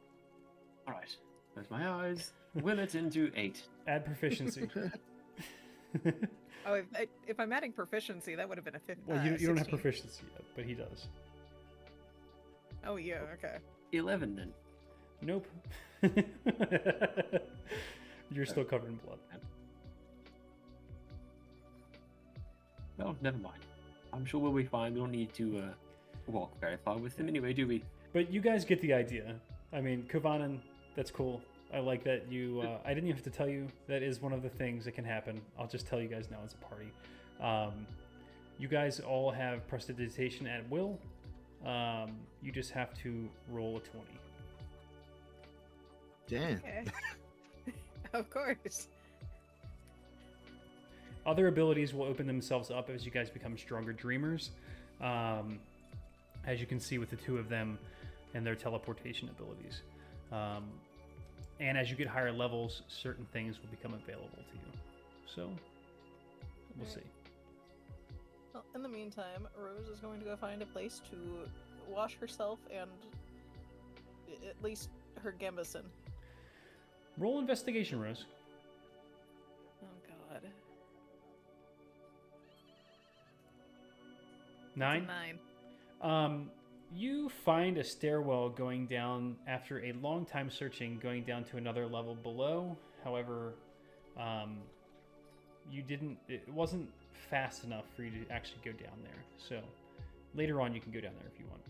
[0.88, 1.14] All right.
[1.54, 2.32] Close my eyes.
[2.54, 3.62] Will it into eight?
[3.86, 4.68] Add proficiency.
[6.68, 8.98] Oh, if, I- if I'm adding proficiency, that would have been a fifth.
[9.06, 9.78] well, uh, you, you don't have 16.
[9.78, 11.06] proficiency yet, but he does.
[12.84, 13.58] Oh yeah, okay.
[13.92, 14.52] Eleven then.
[15.22, 15.46] Nope.
[18.32, 19.18] You're still covered in blood.
[22.98, 23.62] Well, never mind.
[24.12, 24.94] I'm sure we'll be fine.
[24.94, 25.68] We don't need to uh,
[26.26, 27.84] walk very far with him anyway, do we?
[28.16, 29.34] But you guys get the idea.
[29.74, 30.60] I mean, Kovanen,
[30.94, 31.42] that's cool.
[31.70, 32.62] I like that you.
[32.64, 33.68] Uh, I didn't even have to tell you.
[33.88, 35.38] That is one of the things that can happen.
[35.58, 36.90] I'll just tell you guys now as a party.
[37.42, 37.86] Um,
[38.58, 40.98] you guys all have prestidigitation at will.
[41.66, 42.12] Um,
[42.42, 44.06] you just have to roll a 20.
[46.26, 46.56] damn.
[46.56, 46.84] Okay.
[48.14, 48.88] of course.
[51.26, 54.52] Other abilities will open themselves up as you guys become stronger dreamers.
[55.02, 55.58] Um,
[56.46, 57.78] as you can see with the two of them
[58.36, 59.82] and their teleportation abilities.
[60.30, 60.64] Um,
[61.58, 64.78] and as you get higher levels, certain things will become available to you.
[65.34, 65.48] So,
[66.76, 66.94] we'll Alright.
[66.94, 67.10] see.
[68.52, 71.16] Well, in the meantime, Rose is going to go find a place to
[71.90, 72.90] wash herself and
[74.46, 74.90] at least
[75.22, 75.82] her gambeson.
[77.16, 78.26] Roll investigation, Rose.
[79.82, 79.86] Oh
[80.30, 80.42] god.
[84.74, 85.06] Nine.
[85.06, 85.38] Nine.
[86.02, 86.50] Um,
[86.94, 91.86] you find a stairwell going down after a long time searching, going down to another
[91.86, 92.76] level below.
[93.04, 93.54] However,
[94.18, 94.58] um,
[95.70, 96.18] you didn't.
[96.28, 96.88] It wasn't
[97.30, 99.24] fast enough for you to actually go down there.
[99.36, 99.60] So
[100.34, 101.62] later on, you can go down there if you want.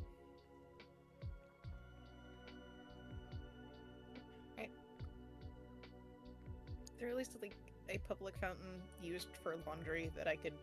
[6.98, 7.54] There at least like
[7.90, 10.54] a public fountain used for laundry that I could,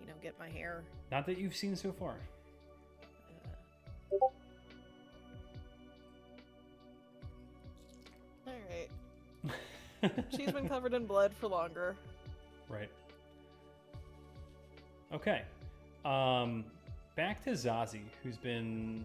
[0.00, 0.82] you know, get my hair.
[1.12, 2.16] Not that you've seen so far.
[4.12, 4.16] Uh...
[8.46, 10.14] All right.
[10.36, 11.96] She's been covered in blood for longer.
[12.68, 12.90] Right.
[15.12, 15.42] Okay.
[16.04, 16.64] Um,
[17.16, 19.04] back to Zazie, who's been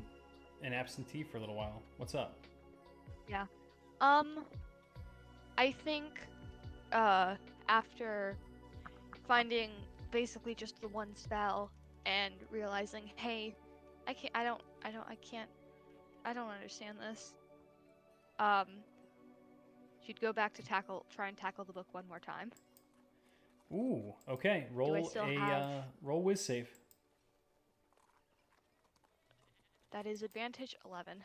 [0.63, 1.81] an absentee for a little while.
[1.97, 2.35] What's up?
[3.29, 3.45] Yeah.
[4.01, 4.45] Um,
[5.57, 6.19] I think,
[6.91, 7.35] uh,
[7.69, 8.35] after
[9.27, 9.69] finding
[10.11, 11.71] basically just the one spell
[12.05, 13.55] and realizing, hey,
[14.11, 15.49] I can't, I don't, I don't, I can't,
[16.25, 17.33] I don't understand this.
[18.39, 18.65] Um,
[20.05, 22.51] she'd go back to tackle, try and tackle the book one more time.
[23.71, 24.67] Ooh, okay.
[24.73, 26.67] Roll a have- uh, roll whiz save.
[29.91, 31.23] That is advantage eleven.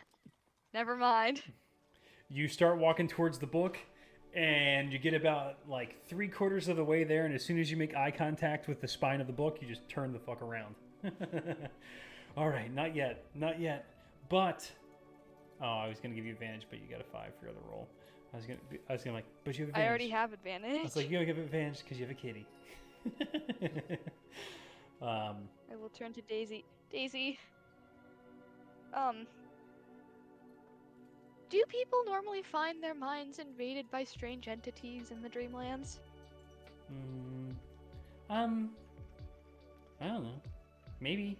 [0.72, 1.42] Never mind.
[2.28, 3.78] You start walking towards the book,
[4.34, 7.70] and you get about like three quarters of the way there, and as soon as
[7.70, 10.42] you make eye contact with the spine of the book, you just turn the fuck
[10.42, 10.74] around.
[12.36, 13.86] All right, not yet, not yet.
[14.28, 14.70] But
[15.62, 17.64] oh, I was gonna give you advantage, but you got a five for your other
[17.68, 17.88] roll.
[18.32, 20.64] I was gonna, be- I was gonna like, but you have I already have advantage.
[20.64, 20.84] I advantage.
[20.84, 22.46] was like, you gotta give advantage because you have a kitty.
[25.02, 26.64] um, I will turn to Daisy.
[26.90, 27.38] Daisy.
[28.92, 29.26] Um.
[31.48, 35.98] Do people normally find their minds invaded by strange entities in the Dreamlands?
[36.92, 37.54] mm,
[38.28, 38.70] um,
[40.00, 40.40] I don't know.
[41.00, 41.38] Maybe.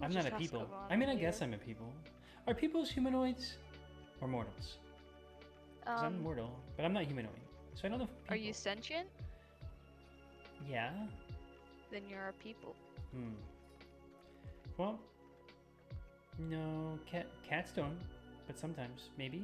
[0.00, 0.68] I'm not a people.
[0.90, 1.42] I mean, I guess.
[1.42, 1.92] I'm a people.
[2.46, 3.56] Are peoples humanoids
[4.20, 4.78] or mortals?
[5.80, 7.40] Because I'm Um, mortal, but I'm not humanoid,
[7.74, 8.08] so I don't know.
[8.24, 9.08] If are you sentient?
[10.68, 10.92] Yeah.
[11.90, 12.74] Then you're a people.
[13.12, 13.34] Hmm.
[14.76, 14.98] Well,
[16.38, 17.98] no, cat cats don't,
[18.46, 19.42] but sometimes maybe.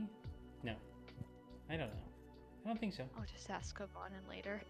[0.62, 0.74] No,
[1.70, 2.02] I don't know.
[2.64, 3.04] I don't think so.
[3.18, 4.62] I'll just ask Kavanen later.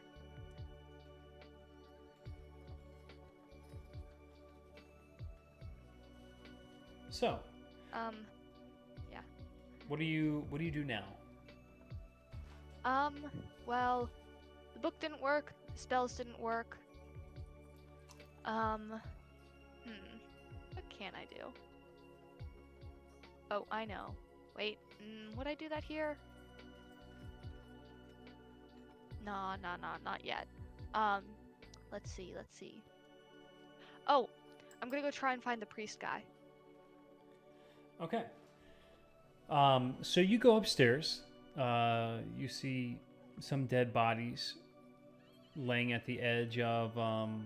[7.15, 7.41] So,
[7.93, 8.27] Um,
[9.13, 9.23] Yeah.
[9.89, 11.05] what do you what do you do now?
[12.85, 13.15] um,
[13.67, 14.09] well,
[14.75, 16.79] the book didn't work, the spells didn't work.
[18.45, 19.01] Um,
[19.85, 20.17] hmm,
[20.75, 21.53] what can I do?
[23.51, 24.15] Oh, I know.
[24.57, 26.19] Wait, mm, would I do that here?
[29.25, 30.47] Nah, nah, nah, not yet.
[30.95, 31.25] Um,
[31.93, 32.85] let's see, let's see.
[34.07, 34.29] Oh,
[34.83, 36.25] I'm gonna go try and find the priest guy.
[38.03, 38.23] Okay.
[39.51, 41.21] Um, so you go upstairs.
[41.59, 42.99] Uh, you see
[43.41, 44.55] some dead bodies
[45.57, 47.45] laying at the edge of um,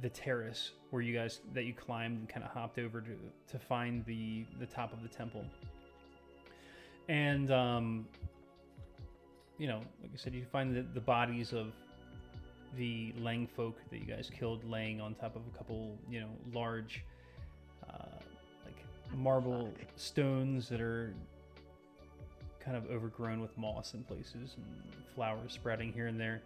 [0.00, 3.16] the terrace where you guys that you climbed and kind of hopped over to
[3.50, 5.44] to find the the top of the temple.
[7.08, 8.06] And um,
[9.58, 11.72] you know, like I said, you find the, the bodies of
[12.76, 16.28] the Leng folk that you guys killed laying on top of a couple, you know,
[16.52, 17.04] large,
[19.16, 21.14] marble stones that are
[22.60, 24.66] kind of overgrown with moss in places and
[25.14, 26.42] flowers sprouting here and there.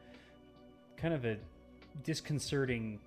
[0.96, 1.36] Kind of a
[2.04, 3.00] disconcerting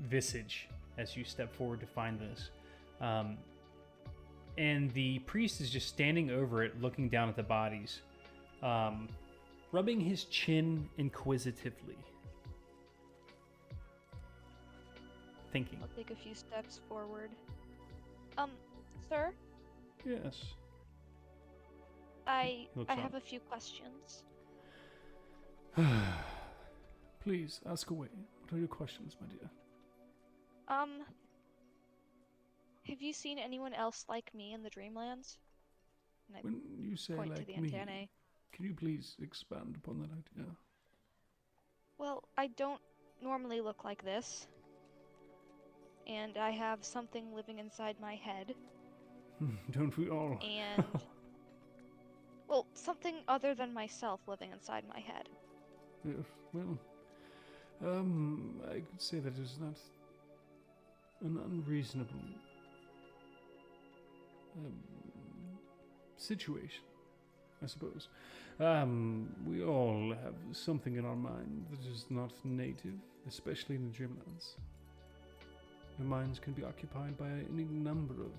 [0.00, 0.68] visage
[0.98, 2.50] as you step forward to find this.
[3.00, 3.38] Um,
[4.56, 8.00] and the priest is just standing over it, looking down at the bodies,
[8.62, 9.08] um,
[9.70, 11.96] rubbing his chin inquisitively.
[15.52, 15.78] Thinking.
[15.80, 17.30] I'll take a few steps forward.
[18.36, 18.50] Um,
[19.08, 19.32] sir,
[20.04, 20.54] Yes.
[22.26, 22.98] I I up.
[22.98, 24.24] have a few questions.
[27.20, 28.08] Please ask away.
[28.42, 29.50] What are your questions, my dear?
[30.68, 30.90] Um,
[32.84, 35.36] have you seen anyone else like me in the Dreamlands?
[36.34, 38.08] And When you say like me, antennae.
[38.52, 40.46] can you please expand upon that idea?
[41.98, 42.80] Well, I don't
[43.22, 44.46] normally look like this.
[46.06, 48.54] And I have something living inside my head.
[49.70, 50.38] Don't we all?
[50.42, 50.84] And.
[52.48, 55.28] well, something other than myself living inside my head.
[56.04, 56.78] Yes, well,
[57.84, 59.76] um, I could say that is not
[61.20, 62.14] an unreasonable
[64.56, 64.72] um,
[66.16, 66.82] situation,
[67.62, 68.08] I suppose.
[68.60, 72.94] Um, we all have something in our mind that is not native,
[73.26, 74.56] especially in the Dreamlands.
[75.98, 78.32] Our minds can be occupied by any number of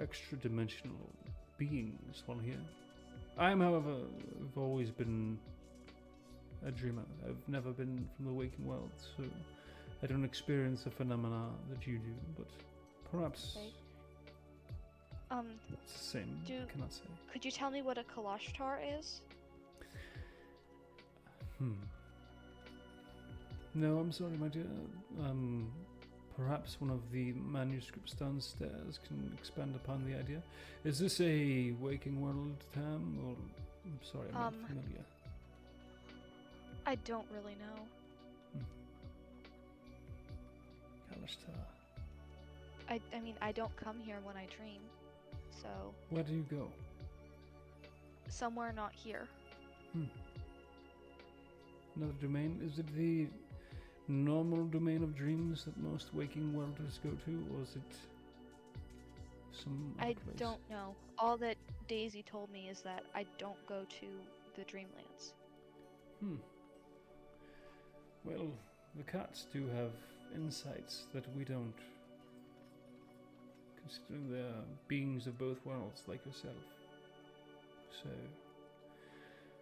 [0.00, 0.96] extra dimensional
[1.58, 2.60] beings while here.
[3.36, 3.90] I am, however,
[4.40, 5.38] have always been
[6.66, 7.02] a dreamer.
[7.26, 9.24] I've never been from the waking world, so
[10.02, 12.48] I don't experience the phenomena that you do, but
[13.10, 13.72] perhaps Okay.
[15.30, 15.46] Um,
[15.82, 16.40] it's the same.
[16.46, 17.02] Do- I cannot say.
[17.30, 19.20] could you tell me what a Kalashtar is?
[21.58, 21.72] Hmm.
[23.74, 24.64] No, I'm sorry, my dear.
[25.20, 25.70] Um,
[26.38, 30.40] perhaps one of the manuscripts downstairs can expand upon the idea.
[30.84, 33.34] Is this a waking world term, or
[33.84, 35.04] I'm sorry, I'm Um, not familiar.
[36.86, 38.62] I don't really know.
[41.10, 41.58] Kalashtar.
[42.88, 44.80] I, I mean, I don't come here when I dream.
[45.50, 45.68] So,
[46.10, 46.68] Where do you go?
[48.30, 49.26] somewhere not here.
[51.96, 52.60] Another domain?
[52.64, 53.26] Is it the
[54.08, 57.96] normal domain of dreams that most waking worlders go to, or is it
[59.52, 60.36] some other I place?
[60.36, 60.96] don't know.
[61.18, 61.56] All that
[61.88, 64.06] Daisy told me is that I don't go to
[64.54, 65.34] the Dreamlands.
[66.20, 66.36] Hmm.
[68.24, 68.50] Well,
[68.96, 69.92] the cats do have
[70.34, 71.74] insights that we don't.
[73.80, 76.56] Considering they're beings of both worlds, like yourself.
[78.02, 78.10] So,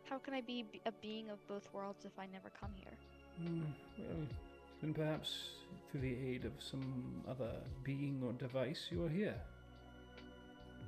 [0.05, 2.99] How can I be a being of both worlds if I never come here?
[3.39, 3.63] Hmm,
[3.99, 4.27] well,
[4.83, 5.51] then perhaps
[5.91, 7.51] through the aid of some other
[7.85, 9.37] being or device, you are here.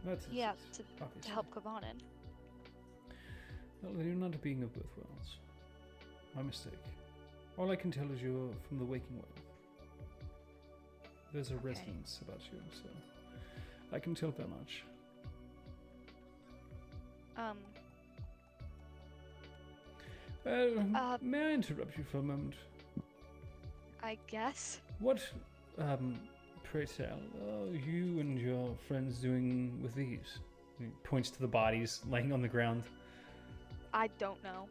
[0.04, 0.82] That is Yeah, it, to,
[1.22, 2.00] to help Kavanen.
[3.82, 5.36] Well, then you're not a being of both worlds.
[6.34, 6.78] My mistake.
[7.56, 9.40] All I can tell is you're from the waking world.
[11.32, 11.68] There's a Okay.
[11.68, 12.88] resonance about you, so
[13.92, 14.84] I can tell that much.
[17.36, 17.58] Um,
[20.44, 22.54] Well, Uh, may I interrupt you for a moment?
[24.02, 24.80] I guess.
[25.00, 25.20] What
[25.78, 26.18] um,
[26.62, 30.38] pray tell, are you and your friends doing with these?
[30.78, 32.84] He points to the bodies laying on the ground.
[33.92, 34.68] I don't know.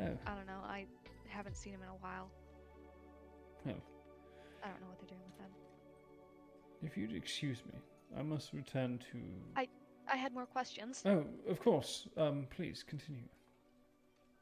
[0.00, 0.60] Oh, I don't know.
[0.64, 0.86] I
[1.28, 2.28] haven't seen him in a while.
[3.68, 3.70] oh.
[4.62, 5.50] I don't know what they're doing with them.
[6.82, 7.78] If you'd excuse me,
[8.18, 9.18] I must return to.
[9.56, 9.68] I
[10.12, 11.02] I had more questions.
[11.06, 12.08] Oh, of course.
[12.16, 13.22] Um, please continue.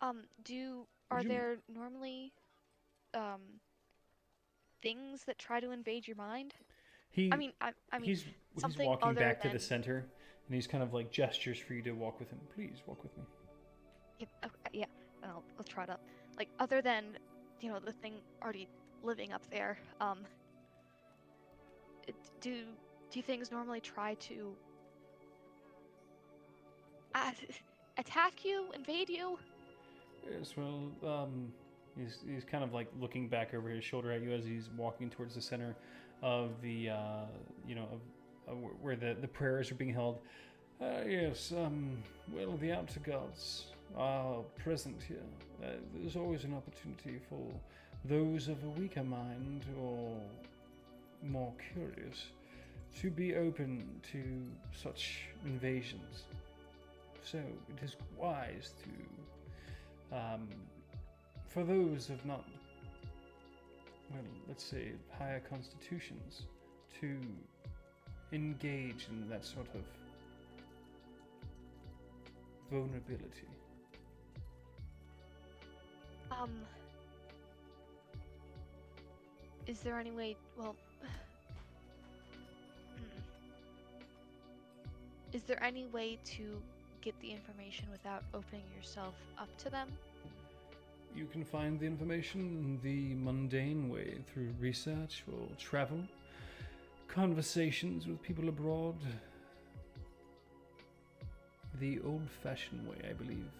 [0.03, 2.33] Um, do are there normally
[3.15, 3.41] um
[4.83, 6.55] things that try to invade your mind?
[7.11, 7.31] He.
[7.33, 8.25] I mean, I, I mean, he's
[8.55, 10.05] he's walking back to the center,
[10.47, 12.41] and he's kind of like gestures for you to walk with him.
[12.55, 13.25] Please walk with me.
[14.19, 14.87] yeah, okay, yeah.
[15.23, 16.01] I'll, I'll trot up.
[16.37, 17.17] Like other than
[17.61, 18.67] you know the thing already
[19.03, 19.79] living up there.
[20.01, 20.21] Um,
[22.41, 22.65] do
[23.13, 24.57] do things normally try to
[27.15, 27.31] uh,
[27.99, 29.39] attack you, invade you?
[30.31, 31.53] Yes, well, um,
[31.97, 35.11] he's, he's kind of like looking back over his shoulder at you as he's walking
[35.11, 35.75] towards the center
[36.23, 37.25] of the, uh,
[37.67, 37.89] you know,
[38.47, 40.19] of, where the, the prayers are being held.
[40.81, 42.03] Uh, yes, um,
[42.33, 45.23] well, the outer gods are present here.
[45.63, 47.47] Uh, there's always an opportunity for
[48.05, 50.17] those of a weaker mind or
[51.23, 52.27] more curious
[53.01, 54.23] to be open to
[54.77, 56.25] such invasions.
[57.23, 58.91] So it is wise to
[60.13, 60.49] um,
[61.49, 62.45] for those of not,
[64.11, 66.43] well, let's say, higher constitutions,
[67.01, 67.17] to
[68.33, 69.83] engage in that sort of
[72.71, 73.49] vulnerability.
[76.31, 76.51] Um,
[79.67, 80.37] is there any way?
[80.57, 80.75] Well,
[82.97, 83.03] hmm.
[85.33, 86.63] is there any way to
[87.03, 89.89] get the information without opening yourself up to them?
[91.15, 96.01] You can find the information the mundane way through research or travel,
[97.09, 98.97] conversations with people abroad.
[101.81, 103.51] The old fashioned way, I believe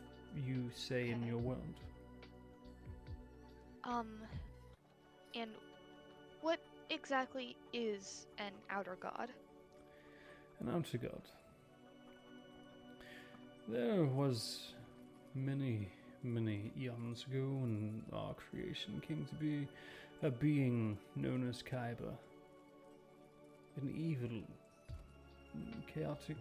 [0.47, 1.59] you say in your world.
[3.85, 4.21] Um,
[5.35, 5.51] and
[6.41, 9.29] what exactly is an outer god?
[10.61, 11.23] An outer god.
[13.69, 14.73] There was
[15.37, 15.89] many,
[16.25, 19.69] many eons ago when our creation came to be
[20.23, 22.13] a being known as Kaiba.
[23.81, 24.43] An evil,
[25.87, 26.37] chaotic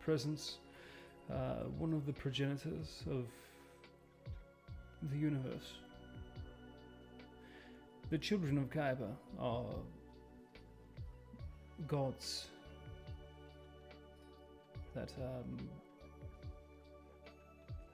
[0.00, 0.58] presence,
[1.30, 3.26] uh, one of the progenitors of
[5.10, 5.74] the universe.
[8.10, 9.64] The children of Kaiba are
[11.88, 12.46] gods
[14.94, 15.68] that um,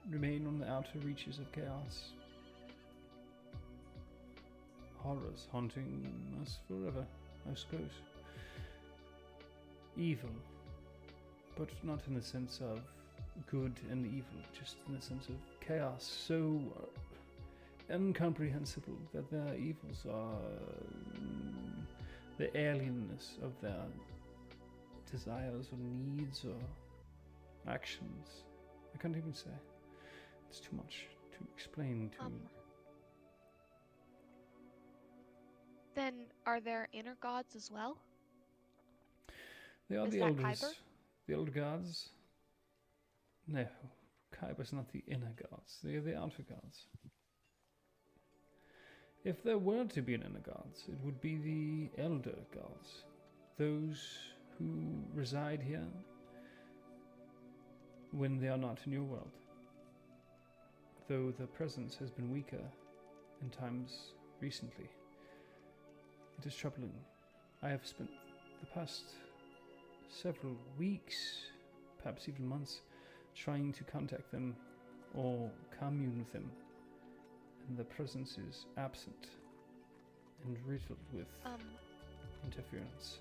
[0.09, 2.09] remain on the outer reaches of chaos.
[4.97, 6.11] Horrors haunting
[6.41, 7.05] us forever,
[7.49, 7.91] I suppose.
[9.97, 10.29] Evil,
[11.57, 12.81] but not in the sense of
[13.49, 20.05] good and evil, just in the sense of chaos so uh, incomprehensible that their evils
[20.05, 20.39] are
[21.15, 21.85] mm,
[22.37, 23.85] the alienness of their
[25.11, 28.43] desires or needs or actions.
[28.93, 29.49] I can't even say.
[30.49, 32.25] It's too much to explain to.
[32.25, 32.39] Um,
[35.95, 36.13] then
[36.45, 37.97] are there inner gods as well?
[39.89, 40.43] they are is the elders.
[40.43, 40.73] Kyber?
[41.27, 42.09] The old gods.
[43.47, 43.65] No,
[44.35, 45.79] Kyber's not the inner gods.
[45.83, 46.85] They are the outer gods.
[49.23, 53.03] If there were to be an inner gods, it would be the elder gods,
[53.57, 54.17] those
[54.57, 55.87] who reside here
[58.11, 59.31] when they are not in your world.
[61.07, 62.61] Though their presence has been weaker
[63.41, 64.11] in times
[64.41, 64.89] recently.
[66.37, 66.93] It is troubling.
[67.63, 68.09] I have spent
[68.59, 69.03] the past
[70.09, 71.15] several weeks,
[72.01, 72.81] perhaps even months,
[73.35, 74.55] trying to contact them
[75.13, 76.51] or commune with them,
[77.67, 79.27] and their presence is absent
[80.45, 81.61] and riddled with Um,
[82.45, 83.19] interference.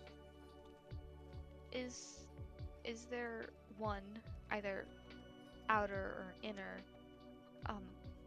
[1.73, 2.24] is
[2.84, 4.02] is there one
[4.50, 4.86] either
[5.68, 6.81] outer or inner
[7.69, 7.83] um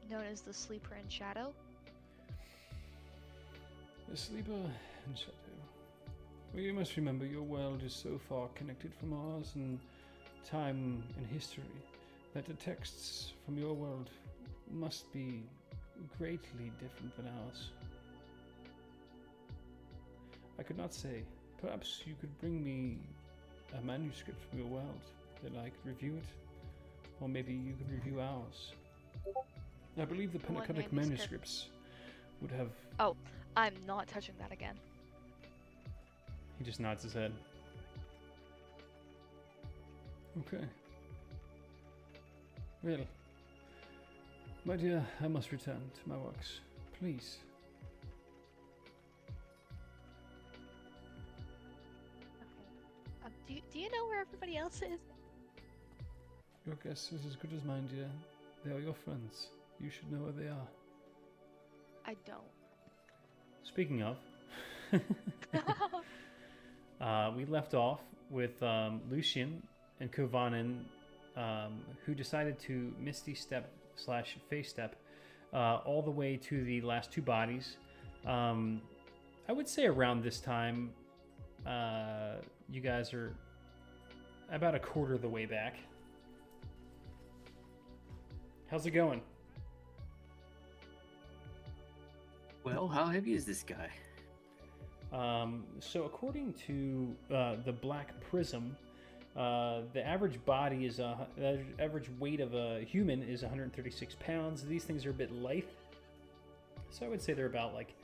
[0.09, 1.53] known as the sleeper in shadow?
[4.09, 5.33] The sleeper in shadow.
[6.53, 9.79] Well, you must remember your world is so far connected from ours in
[10.49, 11.63] time and history
[12.33, 14.09] that the texts from your world
[14.71, 15.43] must be
[16.17, 17.69] greatly different than ours.
[20.57, 21.23] I could not say.
[21.61, 22.97] Perhaps you could bring me
[23.77, 25.01] a manuscript from your world
[25.43, 26.25] that I could review it,
[27.21, 28.73] or maybe you could review ours.
[29.97, 30.93] I believe the manuscript?
[30.93, 31.65] manuscripts
[32.41, 33.15] would have Oh,
[33.57, 34.75] I'm not touching that again.
[36.57, 37.33] He just nods his head.
[40.39, 40.63] Okay.
[42.83, 42.99] Well,
[44.65, 46.59] my dear, I must return to my works.
[46.99, 47.37] Please.
[52.41, 53.25] Okay.
[53.25, 54.99] Um, do, you- do you know where everybody else is?
[56.65, 58.07] Your guess is as good as mine, dear.
[58.65, 59.47] They are your friends.
[59.79, 60.67] You should know where they are.
[62.05, 62.41] I don't.
[63.63, 64.17] Speaking of,
[67.01, 69.63] uh, we left off with um, Lucian
[69.99, 70.83] and Kovanen,
[71.37, 74.95] um, who decided to Misty Step slash Fey Step
[75.53, 77.77] uh, all the way to the last two bodies.
[78.25, 78.81] Um,
[79.47, 80.91] I would say around this time,
[81.65, 82.35] uh,
[82.69, 83.33] you guys are
[84.51, 85.75] about a quarter of the way back.
[88.69, 89.21] How's it going?
[92.63, 93.89] Well, how heavy is this guy?
[95.11, 98.77] Um, so, according to uh, the Black Prism,
[99.35, 104.63] uh, the average body is a the average weight of a human is 136 pounds.
[104.63, 105.63] These things are a bit lithe,
[106.91, 107.95] so I would say they're about like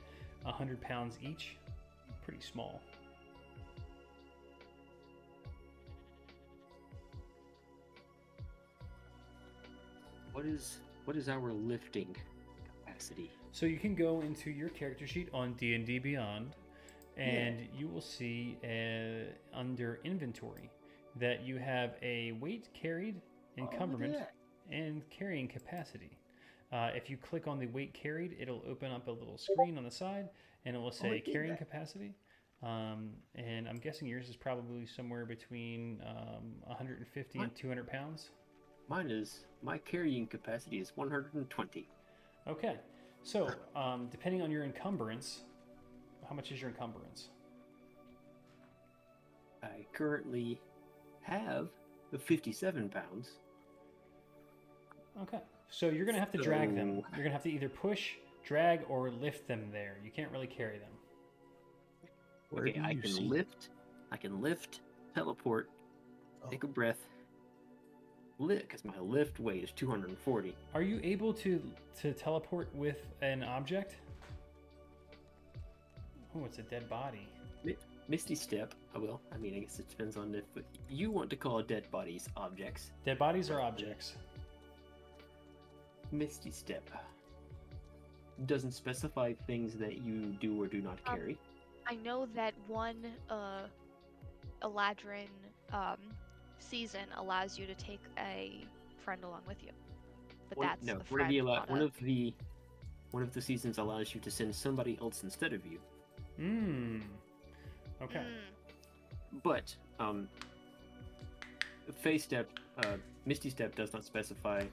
[0.42, 1.54] 100 pounds each.
[2.24, 2.80] Pretty small.
[10.36, 12.14] What is what is our lifting
[12.84, 13.30] capacity?
[13.52, 16.54] So you can go into your character sheet on D and D Beyond,
[17.16, 20.68] and you will see uh, under inventory
[21.18, 23.22] that you have a weight carried,
[23.56, 24.34] encumberment, that.
[24.70, 26.18] and carrying capacity.
[26.70, 29.84] Uh, if you click on the weight carried, it'll open up a little screen on
[29.84, 30.28] the side,
[30.66, 31.60] and it will say did carrying that.
[31.60, 32.12] capacity.
[32.62, 38.28] Um, and I'm guessing yours is probably somewhere between um, 150 and 200 pounds.
[38.88, 41.88] Mine is my carrying capacity is 120.
[42.48, 42.76] Okay,
[43.22, 45.40] so um, depending on your encumbrance,
[46.28, 47.28] how much is your encumbrance?
[49.62, 50.60] I currently
[51.22, 51.68] have
[52.12, 53.30] the 57 pounds.
[55.22, 57.02] Okay, so you're gonna have to drag them.
[57.14, 58.12] You're gonna have to either push,
[58.44, 59.96] drag, or lift them there.
[60.04, 60.90] You can't really carry them.
[62.50, 63.70] Where okay, do I can see- lift.
[64.12, 64.82] I can lift,
[65.16, 65.68] teleport,
[66.44, 66.48] Oh.
[66.48, 67.08] take a breath,
[68.38, 70.54] lift because my lift weight is 240.
[70.74, 71.62] Are you able to
[72.00, 73.96] to teleport with an object?
[76.34, 77.26] Oh, it's a dead body.
[78.08, 78.72] Misty step.
[78.94, 79.20] I will.
[79.34, 80.44] I mean, I guess it depends on if
[80.88, 82.92] you want to call dead bodies objects.
[83.04, 84.14] Dead bodies are objects.
[86.12, 86.88] Misty step
[88.44, 91.38] doesn't specify things that you do or do not Um, carry.
[91.86, 92.96] I know that one
[93.30, 93.62] uh,
[94.62, 95.28] Eladrin
[95.72, 95.96] um,
[96.58, 98.64] season allows you to take a
[99.04, 99.70] friend along with you.
[100.48, 102.34] But One- that's no, a one of friend, the allow- not one a- of the
[103.12, 105.78] one of the seasons allows you to send somebody else instead of you.
[106.36, 107.00] Hmm.
[108.02, 108.18] Okay.
[108.18, 110.28] Mm, But um,
[112.02, 114.64] Fey Step, uh, Misty Step does not specify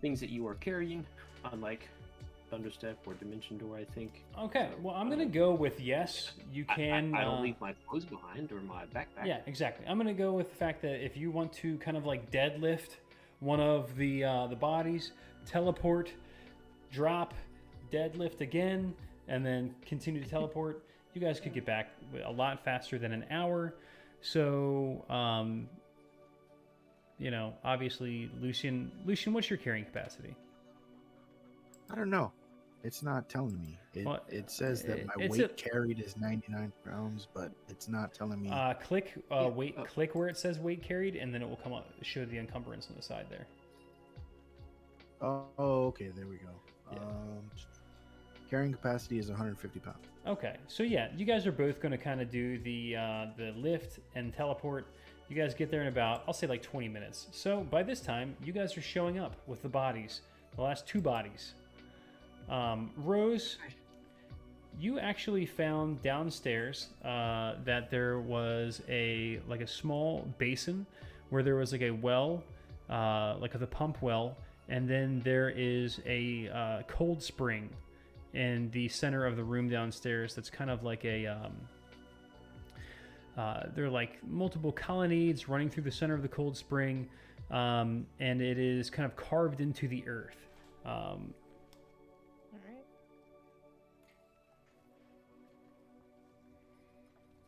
[0.00, 1.04] things that you are carrying,
[1.52, 1.88] unlike
[2.54, 3.78] Thunder Step or Dimension Door.
[3.78, 4.22] I think.
[4.38, 4.68] Okay.
[4.80, 6.32] Well, I'm gonna go with yes.
[6.52, 7.14] You I- I- can.
[7.14, 9.26] I, don't uh, leave my clothes behind or my backpack.
[9.26, 9.84] Yeah, exactly.
[9.88, 12.98] I'm gonna go with the fact that if you want to kind of like deadlift
[13.40, 15.10] one of the uh, the bodies,
[15.46, 16.12] teleport,
[16.92, 17.34] drop,
[17.92, 18.94] deadlift again,
[19.26, 21.90] and then continue to teleport, you guys could get back
[22.24, 23.74] a lot faster than an hour.
[24.20, 25.68] So, um,
[27.18, 28.92] you know, obviously, Lucian.
[29.04, 30.36] Lucian, what's your carrying capacity?
[31.90, 32.32] I don't know.
[32.84, 33.78] It's not telling me.
[33.94, 38.12] It, Well, it says that my weight a- carried is 99 pounds, but it's not
[38.12, 38.50] telling me.
[38.50, 39.74] Uh, click uh, Yeah, weight.
[39.78, 42.36] uh, click where it says weight carried, and then it will come up show the
[42.38, 43.46] encumbrance on the side there.
[45.22, 46.08] oh, oh, okay.
[46.14, 46.50] There we go.
[46.92, 46.98] Yeah.
[46.98, 47.50] Um,
[48.50, 49.96] carrying capacity is 150 pounds.
[50.26, 53.52] Okay, so yeah, you guys are both going to kind of do the uh, the
[53.56, 54.86] lift and teleport.
[55.30, 57.28] You guys get there in about I'll say like 20 minutes.
[57.32, 60.20] So by this time, you guys are showing up with the bodies,
[60.54, 61.54] the last two bodies.
[62.48, 63.58] Um, Rose,
[64.78, 70.86] you actually found downstairs uh, that there was a like a small basin
[71.30, 72.42] where there was like a well,
[72.90, 74.36] uh, like the pump well,
[74.68, 77.70] and then there is a uh, cold spring
[78.34, 81.52] in the center of the room downstairs that's kind of like a um,
[83.38, 87.08] uh, they're like multiple colonnades running through the center of the cold spring
[87.50, 90.36] um, and it is kind of carved into the earth.
[90.84, 91.34] Um,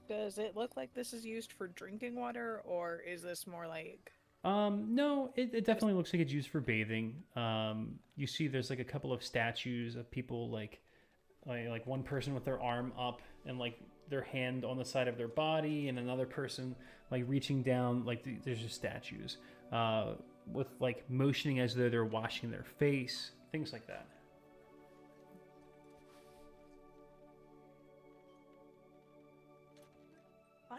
[0.09, 4.13] Does it look like this is used for drinking water, or is this more like
[4.45, 8.71] um, no it, it definitely looks like it's used for bathing um, you see there's
[8.71, 10.81] like a couple of statues of people like
[11.47, 13.79] like, like one person with their arm up and like
[14.09, 16.75] their hand on the side of their body, and another person
[17.11, 18.05] like reaching down.
[18.05, 19.39] Like th- there's just statues
[19.73, 20.15] uh,
[20.53, 24.07] with like motioning as though they're washing their face, things like that.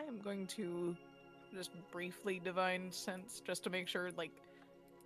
[0.07, 0.95] Am going to
[1.53, 4.31] just briefly divine sense just to make sure like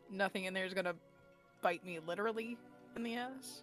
[0.09, 0.95] nothing in there is gonna
[1.61, 2.57] bite me literally
[2.95, 3.61] in the ass.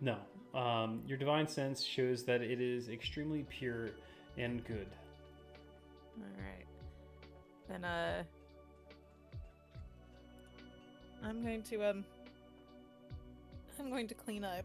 [0.00, 0.16] No,
[0.54, 3.90] um, your divine sense shows that it is extremely pure
[4.36, 4.86] and good.
[6.18, 6.66] Alright.
[7.68, 8.22] Then uh
[11.22, 12.04] I'm going to um
[13.78, 14.64] I'm going to clean up.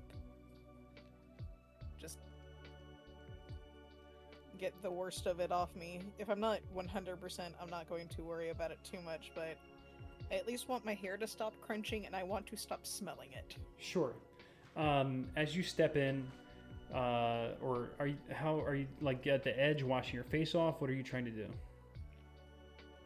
[4.59, 6.01] Get the worst of it off me.
[6.17, 9.55] If I'm not 100%, I'm not going to worry about it too much, but
[10.31, 13.29] I at least want my hair to stop crunching and I want to stop smelling
[13.33, 13.55] it.
[13.79, 14.13] Sure.
[14.75, 16.27] Um, as you step in,
[16.93, 20.81] uh, or are you how are you like at the edge washing your face off?
[20.81, 21.45] What are you trying to do?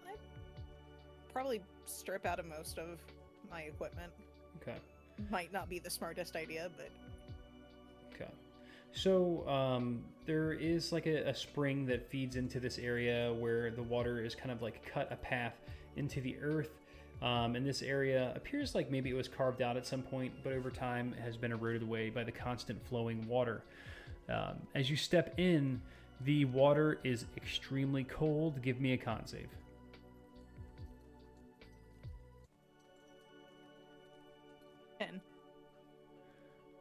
[0.07, 0.13] I
[1.33, 2.99] probably strip out of most of
[3.51, 4.11] my equipment.
[4.61, 4.77] Okay.
[5.29, 6.89] Might not be the smartest idea, but.
[8.93, 13.83] So um, there is like a, a spring that feeds into this area where the
[13.83, 15.55] water is kind of like cut a path
[15.95, 16.69] into the earth.
[17.21, 20.53] Um, and this area appears like maybe it was carved out at some point, but
[20.53, 23.63] over time has been eroded away by the constant flowing water.
[24.29, 25.81] Um, as you step in,
[26.21, 28.61] the water is extremely cold.
[28.61, 29.49] Give me a con save.
[34.99, 35.21] ten.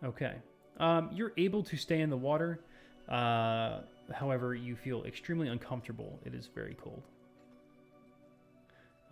[0.05, 0.35] Okay.
[0.79, 2.61] Um, you're able to stay in the water.
[3.09, 3.81] Uh,
[4.13, 6.19] however, you feel extremely uncomfortable.
[6.25, 7.03] It is very cold.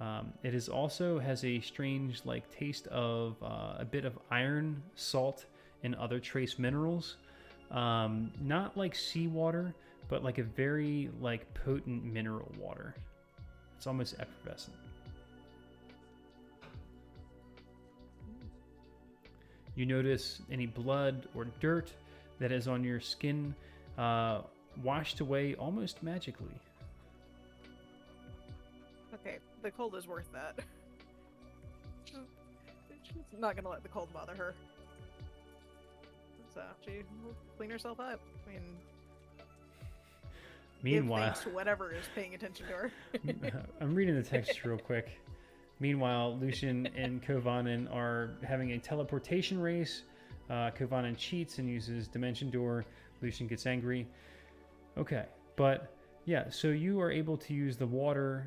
[0.00, 4.82] Um, it is also has a strange like taste of uh, a bit of iron,
[4.94, 5.44] salt,
[5.82, 7.16] and other trace minerals.
[7.70, 9.74] Um, not like seawater,
[10.08, 12.94] but like a very like potent mineral water.
[13.76, 14.76] It's almost effervescent.
[19.80, 21.90] You notice any blood or dirt
[22.38, 23.54] that is on your skin
[23.96, 24.42] uh,
[24.84, 26.52] washed away almost magically.
[29.14, 30.58] Okay, the cold is worth that.
[32.04, 34.54] She's not gonna let the cold bother her.
[36.54, 38.20] So she will clean herself up.
[38.46, 38.60] I mean,
[40.82, 42.92] Meanwhile, to whatever is paying attention to her.
[43.80, 45.18] I'm reading the text real quick.
[45.80, 50.02] Meanwhile, Lucian and Kovanen are having a teleportation race.
[50.50, 52.84] Uh, Kovanen cheats and uses Dimension Door.
[53.22, 54.06] Lucian gets angry.
[54.98, 55.24] Okay,
[55.56, 58.46] but yeah, so you are able to use the water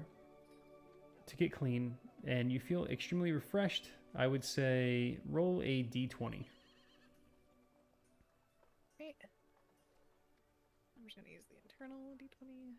[1.25, 1.95] to get clean,
[2.27, 3.89] and you feel extremely refreshed.
[4.15, 6.45] I would say roll a d20.
[8.99, 9.15] Right.
[10.95, 12.75] I'm just gonna use the internal d20.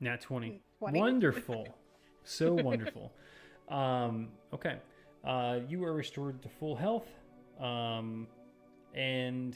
[0.00, 0.60] Nat 20.
[0.78, 0.98] 20.
[0.98, 1.66] Wonderful.
[2.24, 3.12] so wonderful.
[3.68, 4.78] Um, okay.
[5.24, 7.06] Uh, you are restored to full health.
[7.60, 8.26] Um,
[8.94, 9.54] and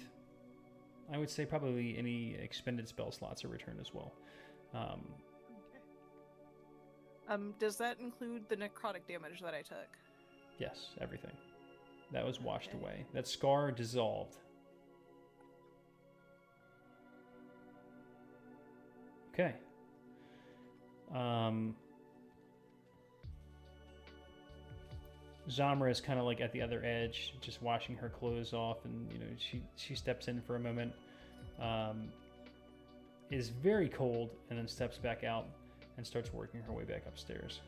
[1.13, 4.13] I would say probably any expended spell slots are returned as well.
[4.75, 5.01] Um,
[7.27, 9.89] Um, does that include the necrotic damage that I took?
[10.59, 11.31] yes, everything.
[12.13, 12.79] That was washed Okay.
[12.79, 13.07] away.
[13.15, 14.37] That scar dissolved.
[19.33, 19.55] Okay.
[21.13, 21.75] Um,
[25.49, 29.11] Zamra is kind of like at the other edge, just washing her clothes off, and
[29.13, 30.93] you know she she steps in for a moment.
[31.61, 32.09] Um,
[33.31, 35.47] is very cold, and then steps back out
[35.97, 37.61] and starts working her way back upstairs.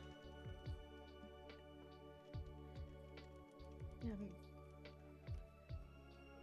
[4.02, 4.10] Um,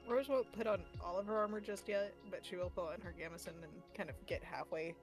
[0.08, 3.02] Rose won't put on all of her armor just yet, but she will put on
[3.02, 4.94] her gambeson and kind of get halfway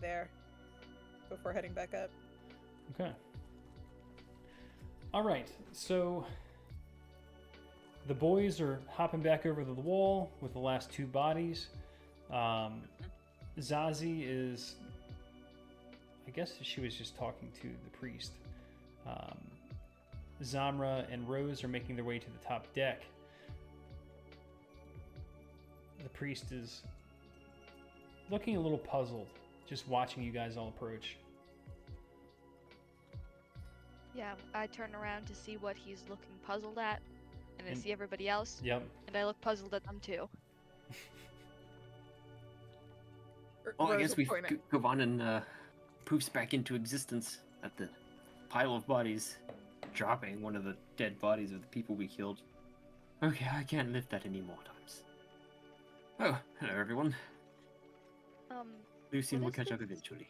[0.00, 0.28] there
[1.28, 2.10] before heading back up.
[2.94, 3.12] Okay.
[5.12, 5.48] All right.
[5.72, 6.24] So
[8.06, 11.68] the boys are hopping back over the wall with the last two bodies.
[12.30, 12.82] Um,
[13.58, 14.74] Zazie is,
[16.26, 18.32] I guess she was just talking to the priest.
[19.06, 19.38] Um,
[20.42, 23.02] Zamra and Rose are making their way to the top deck.
[26.02, 26.82] The priest is
[28.30, 29.28] looking a little puzzled,
[29.68, 31.16] just watching you guys all approach.
[34.14, 37.00] Yeah, I turn around to see what he's looking puzzled at,
[37.58, 38.82] and I And- see everybody else, Yep.
[39.08, 40.28] and I look puzzled at them too.
[43.66, 45.40] R- Oh, I guess we point at- Govanen uh,
[46.04, 47.88] poofs back into existence at the
[48.48, 49.38] pile of bodies.
[49.92, 52.40] dropping one of the dead bodies of the people we killed.
[53.22, 55.04] Okay, I can't lift that any more times.
[56.18, 57.14] Oh, hello everyone.
[58.50, 58.72] Um,
[59.14, 60.28] What will catch up eventually.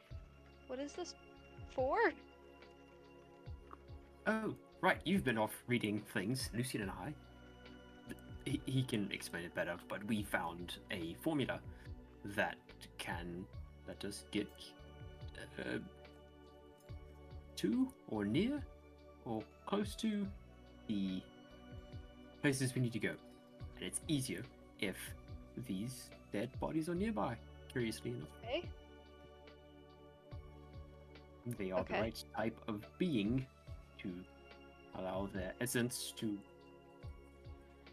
[0.66, 1.14] what is this
[1.70, 1.96] for?
[4.26, 7.14] Oh, right, you've been off reading things, Lucian and I.
[8.44, 11.60] He, he can explain it better, but we found a formula
[12.36, 12.56] that
[12.98, 13.46] can
[13.88, 14.48] let us get
[15.58, 15.78] uh,
[17.56, 18.62] to or near
[19.24, 20.26] or close to
[20.88, 21.22] the
[22.42, 23.14] places we need to go.
[23.76, 24.42] And it's easier
[24.80, 24.96] if
[25.66, 27.34] these dead bodies are nearby,
[27.74, 28.28] curiously enough.
[28.44, 28.68] Okay.
[31.58, 31.94] They are Okay.
[31.96, 33.44] the right type of being
[33.98, 34.10] to
[34.94, 36.38] allow their essence to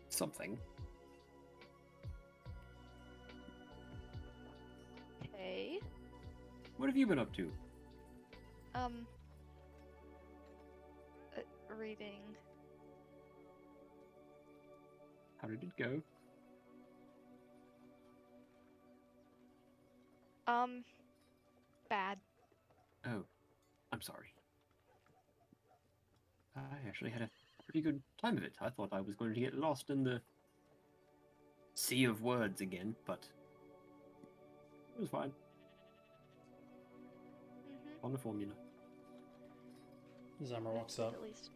[0.09, 0.57] something.
[5.25, 5.79] Okay.
[6.77, 7.51] What have you been up to?
[8.75, 9.07] Um.
[11.35, 11.41] Uh,
[11.75, 12.21] reading.
[15.41, 16.01] How did it go?
[20.47, 20.83] Um.
[21.89, 22.17] Bad.
[23.05, 23.23] Oh,
[23.91, 24.33] I'm sorry.
[26.55, 27.29] I actually had a
[27.65, 28.53] pretty good time of it.
[28.61, 30.21] I thought I was going to get lost in the
[31.73, 33.25] sea of words again, but
[34.95, 35.29] it was fine.
[37.69, 38.05] Mm-hmm.
[38.05, 38.53] On the formula.
[40.43, 41.13] Zamra walks up.
[41.13, 41.49] At least.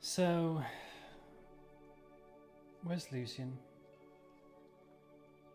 [0.00, 0.62] So,
[2.82, 3.56] where's Lucian?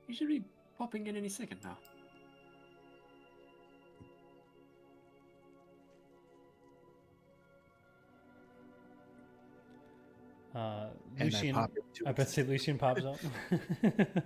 [0.08, 0.43] You should be
[0.80, 1.77] popping in any second now.
[10.56, 10.88] Uh,
[11.19, 11.56] Lucian.
[11.56, 11.67] I
[12.08, 13.17] I bet say Lucian pops up.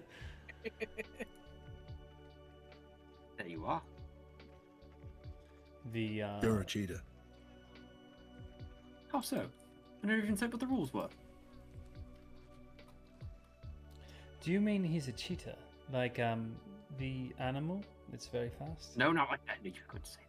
[3.37, 3.81] There you are.
[5.91, 7.01] the uh, You're a cheater.
[9.11, 9.41] How so?
[10.03, 11.09] I never even said what the rules were.
[14.41, 15.57] Do you mean he's a cheetah?
[15.93, 16.55] Like um
[16.97, 17.81] the animal?
[18.11, 18.97] It's very fast.
[18.97, 19.57] No, not like that.
[19.63, 20.21] You could say.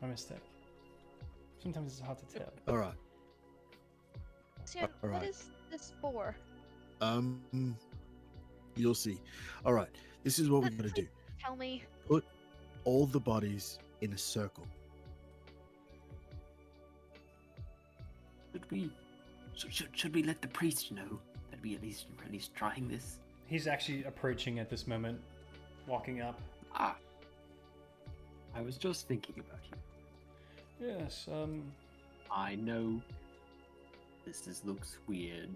[0.00, 0.38] My mistake.
[1.62, 2.52] Sometimes it's hard to tell.
[2.68, 2.94] All right.
[4.64, 5.28] Sam, what alright.
[5.28, 6.34] is this for?
[7.02, 7.42] Um,
[8.76, 9.20] you'll see.
[9.64, 9.88] All right.
[10.24, 11.06] This is what we're gonna do.
[11.38, 11.82] Tell me.
[12.08, 12.24] Put
[12.84, 14.66] all the bodies in a circle.
[18.52, 18.90] Should we?
[19.54, 22.54] Should, should, should we let the priest know that we at least we're at least
[22.54, 23.18] trying this?
[23.46, 25.20] He's actually approaching at this moment,
[25.86, 26.40] walking up.
[26.74, 26.96] Ah.
[28.56, 30.88] I was just thinking about you.
[30.98, 31.62] Yes, um,
[32.30, 33.00] I know.
[34.24, 35.50] This is, looks weird.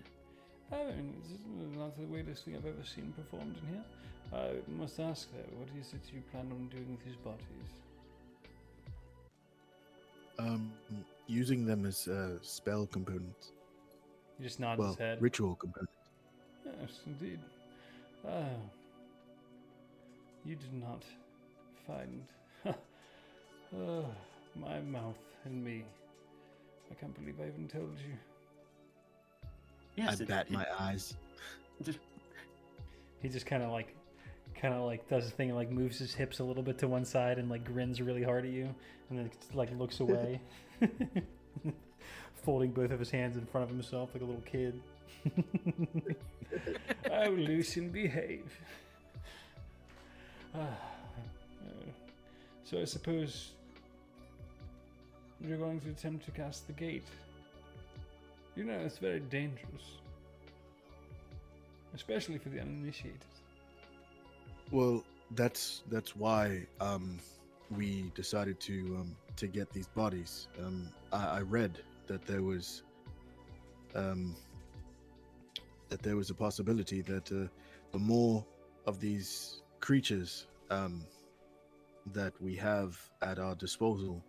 [0.70, 3.84] I mean, this is not the weirdest thing I've ever seen performed in here.
[4.32, 7.70] I must ask though, what is it you plan on doing with these bodies?
[10.38, 10.70] Um,
[11.26, 13.52] using them as uh, spell components.
[14.36, 15.22] He just nods Well, his head.
[15.22, 15.92] ritual components.
[16.66, 17.38] Yes, indeed.
[18.26, 18.44] Ah,
[20.44, 21.04] you did not
[21.86, 22.22] find
[22.66, 22.74] Ah,
[24.56, 25.84] my mouth and me.
[26.90, 28.14] I can't believe I even told you.
[29.96, 31.14] Yes, I it- bat it- my eyes.
[31.82, 31.98] Just,
[33.20, 33.94] He just kind of like,
[34.54, 37.04] kind of like does a thing, like moves his hips a little bit to one
[37.04, 38.74] side and like grins really hard at you,
[39.10, 40.40] and then like looks away,
[42.42, 44.80] folding both of his hands in front of himself like a little kid.
[47.10, 48.58] oh, Lucian, behave.
[50.54, 50.60] Uh,
[52.64, 53.52] so I suppose
[55.40, 57.06] you're going to attempt to cast the gate.
[58.56, 59.98] You know, it's very dangerous.
[61.94, 63.20] Especially for the uninitiated.
[64.70, 67.18] Well, that's that's why um,
[67.70, 70.48] we decided to um, to get these bodies.
[70.58, 72.82] Um, I, I read that there was
[73.94, 74.34] um,
[75.88, 77.48] that there was a possibility that uh,
[77.92, 78.44] the more
[78.86, 81.04] of these creatures um,
[82.12, 84.22] that we have at our disposal,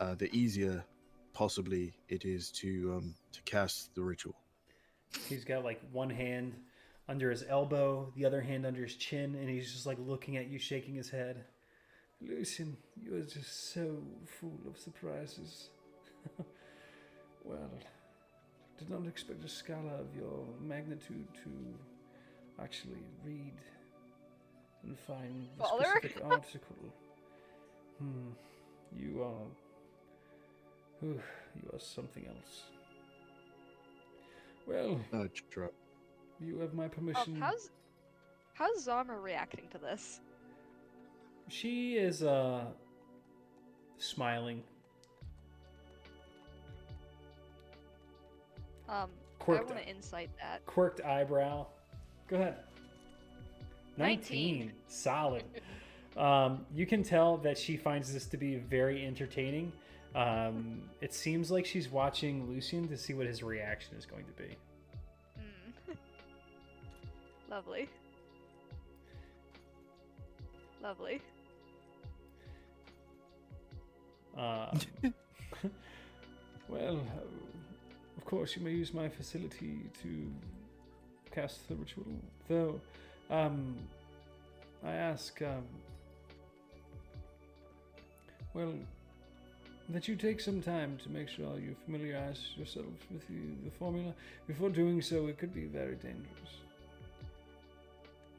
[0.00, 0.84] uh, the easier
[1.32, 4.34] possibly it is to um, to cast the ritual.
[5.28, 6.54] He's got like one hand
[7.08, 10.48] under his elbow, the other hand under his chin, and he's just like looking at
[10.48, 11.44] you, shaking his head.
[12.20, 13.98] Lucian, you are just so
[14.40, 15.68] full of surprises.
[17.44, 17.70] well,
[18.78, 21.50] did not expect a scholar of your magnitude to
[22.62, 23.54] actually read
[24.82, 25.84] and find the Father?
[25.84, 26.76] specific article.
[27.98, 28.30] Hmm,
[28.96, 29.46] you are.
[31.00, 31.20] Whew,
[31.56, 32.62] you are something else.
[34.66, 35.66] Well, Uh, tr-
[36.40, 37.36] you have my Oh, permission.
[37.40, 37.70] how's
[38.54, 40.20] how's Zamra reacting to this?
[41.48, 42.64] She is uh
[43.98, 44.62] smiling.
[48.88, 50.64] Um, I Quirked, want to insight that.
[50.66, 51.66] quirked eyebrow.
[52.28, 52.56] Go ahead.
[53.96, 54.58] 19.
[54.58, 54.72] 19.
[54.88, 55.44] Solid.
[56.16, 59.72] um, you can tell that she finds this to be very entertaining.
[60.14, 64.32] Um, it seems like she's watching Lucian to see what his reaction is going to
[64.42, 64.56] be.
[65.38, 65.96] Mm.
[67.50, 67.88] Lovely.
[70.82, 71.20] Lovely.
[74.36, 74.78] Um,
[76.68, 77.43] well, uh,
[78.24, 80.32] of course, you may use my facility to
[81.30, 82.06] cast the ritual.
[82.48, 82.80] Though,
[83.30, 83.76] um,
[84.82, 85.62] I ask, um,
[88.54, 88.72] well,
[89.90, 94.14] that you take some time to make sure you familiarize yourself with the, the formula.
[94.46, 96.52] Before doing so, it could be very dangerous.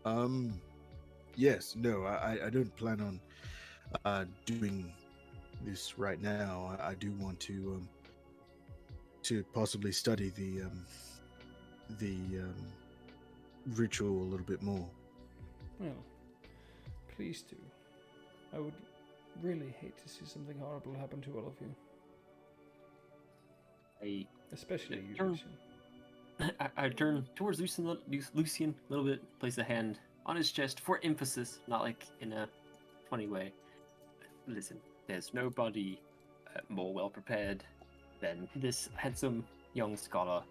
[0.04, 0.60] Um,
[1.36, 3.20] yes, no, I, I- I don't plan on
[4.04, 4.92] uh, doing
[5.64, 6.76] this right now.
[6.80, 7.90] I, I do want to um,
[9.26, 10.86] to possibly study the um,
[12.00, 12.56] the um,
[13.76, 14.88] ritual a little bit more.
[15.80, 15.96] Well,
[17.16, 17.58] please do.
[18.56, 18.74] I would
[19.42, 21.76] really hate to see something horrible happen to all of you,
[24.02, 25.28] I, especially you, Sure.
[25.30, 25.50] Lucian.
[26.60, 27.98] I, I turn towards Lucian, a
[28.34, 32.32] Lucian a little bit, place a hand on his chest for emphasis, not like in
[32.34, 32.48] a
[33.10, 33.52] funny way.
[34.48, 36.00] Listen, there's nobody
[36.56, 37.64] uh, more well prepared
[38.22, 40.44] than this handsome young scholar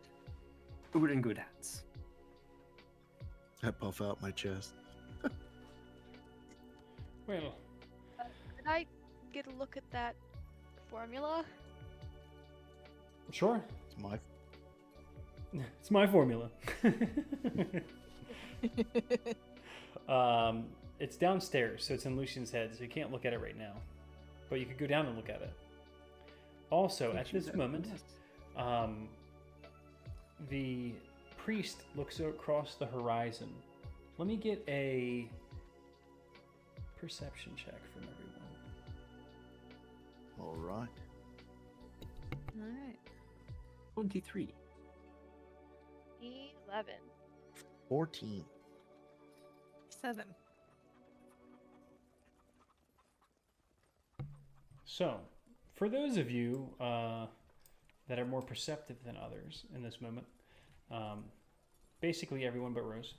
[0.93, 1.85] who are in good hands.
[3.63, 4.75] I puff out my chest.
[7.27, 7.55] Well,
[8.19, 8.85] Can I
[9.33, 10.15] get a look at that
[10.91, 11.43] formula?
[13.31, 13.63] sure.
[13.91, 14.19] It's my
[15.81, 16.51] It's my formula.
[20.09, 20.65] um,
[21.01, 23.73] it's downstairs, so it's in Lucian's head, so you can't look at it right now.
[24.51, 25.53] But you could go down and look at it.
[26.75, 27.87] Also, at this moment,
[28.57, 29.09] um,
[30.51, 30.91] the
[31.39, 33.49] priest looks across the horizon.
[34.19, 35.29] Let me get a
[37.01, 38.43] perception check from everyone.
[40.41, 40.89] all right.
[42.61, 42.99] Alright.
[43.95, 44.49] 23.
[46.21, 46.95] 11.
[47.89, 48.45] Fourteen.
[49.91, 50.25] Seven.
[54.85, 55.21] So,
[55.75, 57.27] for those of you uh,
[58.09, 60.27] that are more perceptive than others in this moment,
[60.91, 61.25] um,
[62.01, 63.15] basically everyone but Rose.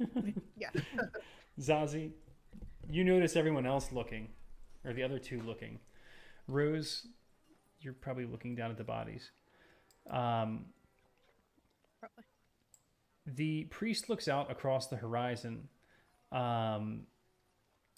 [0.56, 0.70] Yeah.
[1.60, 2.10] Zazie,
[2.88, 4.28] you notice everyone else looking,
[4.84, 5.78] or the other two looking.
[6.48, 7.06] Rose,
[7.80, 9.30] you're probably looking down at the bodies.
[10.10, 10.66] Um,
[11.98, 12.24] Probably.
[13.26, 15.68] the priest looks out across the horizon
[16.30, 17.02] um,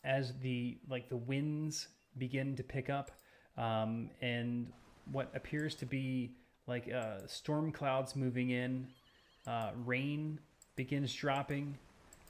[0.04, 3.10] as the like the winds begin to pick up
[3.58, 4.66] um, and
[5.12, 6.30] what appears to be
[6.66, 8.86] like uh, storm clouds moving in
[9.46, 10.38] uh, rain
[10.76, 11.76] begins dropping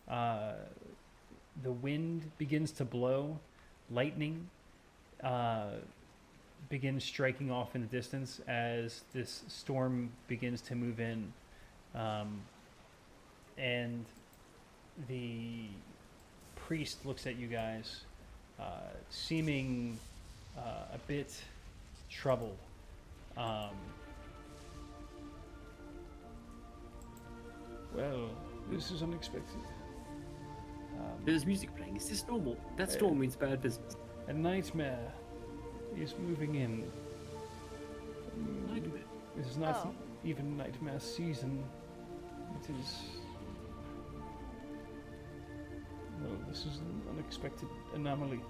[0.08, 0.55] uh,
[1.62, 3.39] the wind begins to blow
[3.90, 4.48] lightning
[5.23, 5.70] uh,
[6.68, 11.32] begins striking off in the distance as this storm begins to move in.
[11.94, 12.42] Um,
[13.57, 14.05] and
[15.08, 15.66] the
[16.57, 18.02] priest looks at you guys,
[18.60, 19.98] uh, seeming
[20.58, 21.34] uh, a bit
[22.10, 22.58] troubled.
[23.36, 23.70] Um,
[27.94, 28.28] well,
[28.70, 29.60] this is unexpected.
[30.98, 31.96] Um, There's music playing.
[31.96, 32.56] Is this normal?
[32.76, 33.96] That Uh, storm means bad business.
[34.26, 35.12] a nightmare
[35.96, 36.90] is moving in.
[38.68, 39.02] Nightmare.
[39.38, 39.94] It is not Oh.
[40.24, 41.64] even nightmare season.
[42.60, 43.20] It is.
[46.20, 48.40] No, this is an unexpected anomaly.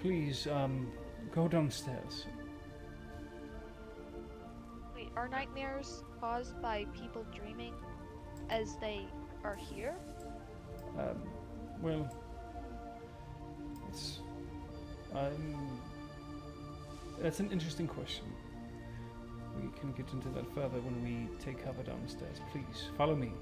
[0.00, 0.90] Please, um,
[1.34, 2.26] go downstairs.
[4.94, 7.74] Wait, are nightmares caused by people dreaming
[8.50, 9.06] as they
[9.42, 9.94] are here?
[10.98, 11.20] Um,
[11.82, 12.08] well,
[13.88, 14.20] it's.
[15.14, 15.80] Um,
[17.20, 18.24] that's an interesting question.
[19.60, 22.38] We can get into that further when we take cover downstairs.
[22.52, 23.32] Please, follow me.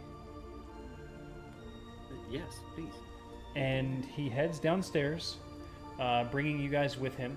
[2.10, 2.92] Uh, Yes, please.
[3.56, 5.36] and he heads downstairs,
[5.98, 7.36] uh, bringing you guys with him.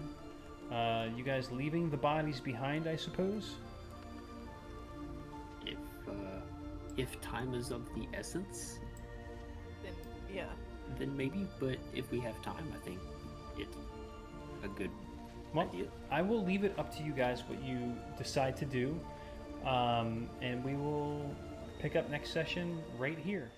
[0.72, 3.56] Uh, you guys leaving the bodies behind, I suppose.
[5.66, 5.78] If
[6.08, 6.42] uh,
[6.98, 8.80] if time is of the essence,
[9.84, 9.94] Then
[10.34, 10.46] yeah.
[10.98, 11.48] then maybe.
[11.60, 13.00] But if we have time, I think
[13.58, 13.78] it's
[14.64, 14.92] a good
[15.54, 15.86] Well, idea.
[16.12, 19.00] I will leave it up to you guys what you decide to do,
[19.66, 21.36] um, and we will
[21.80, 23.50] pick up next session right here.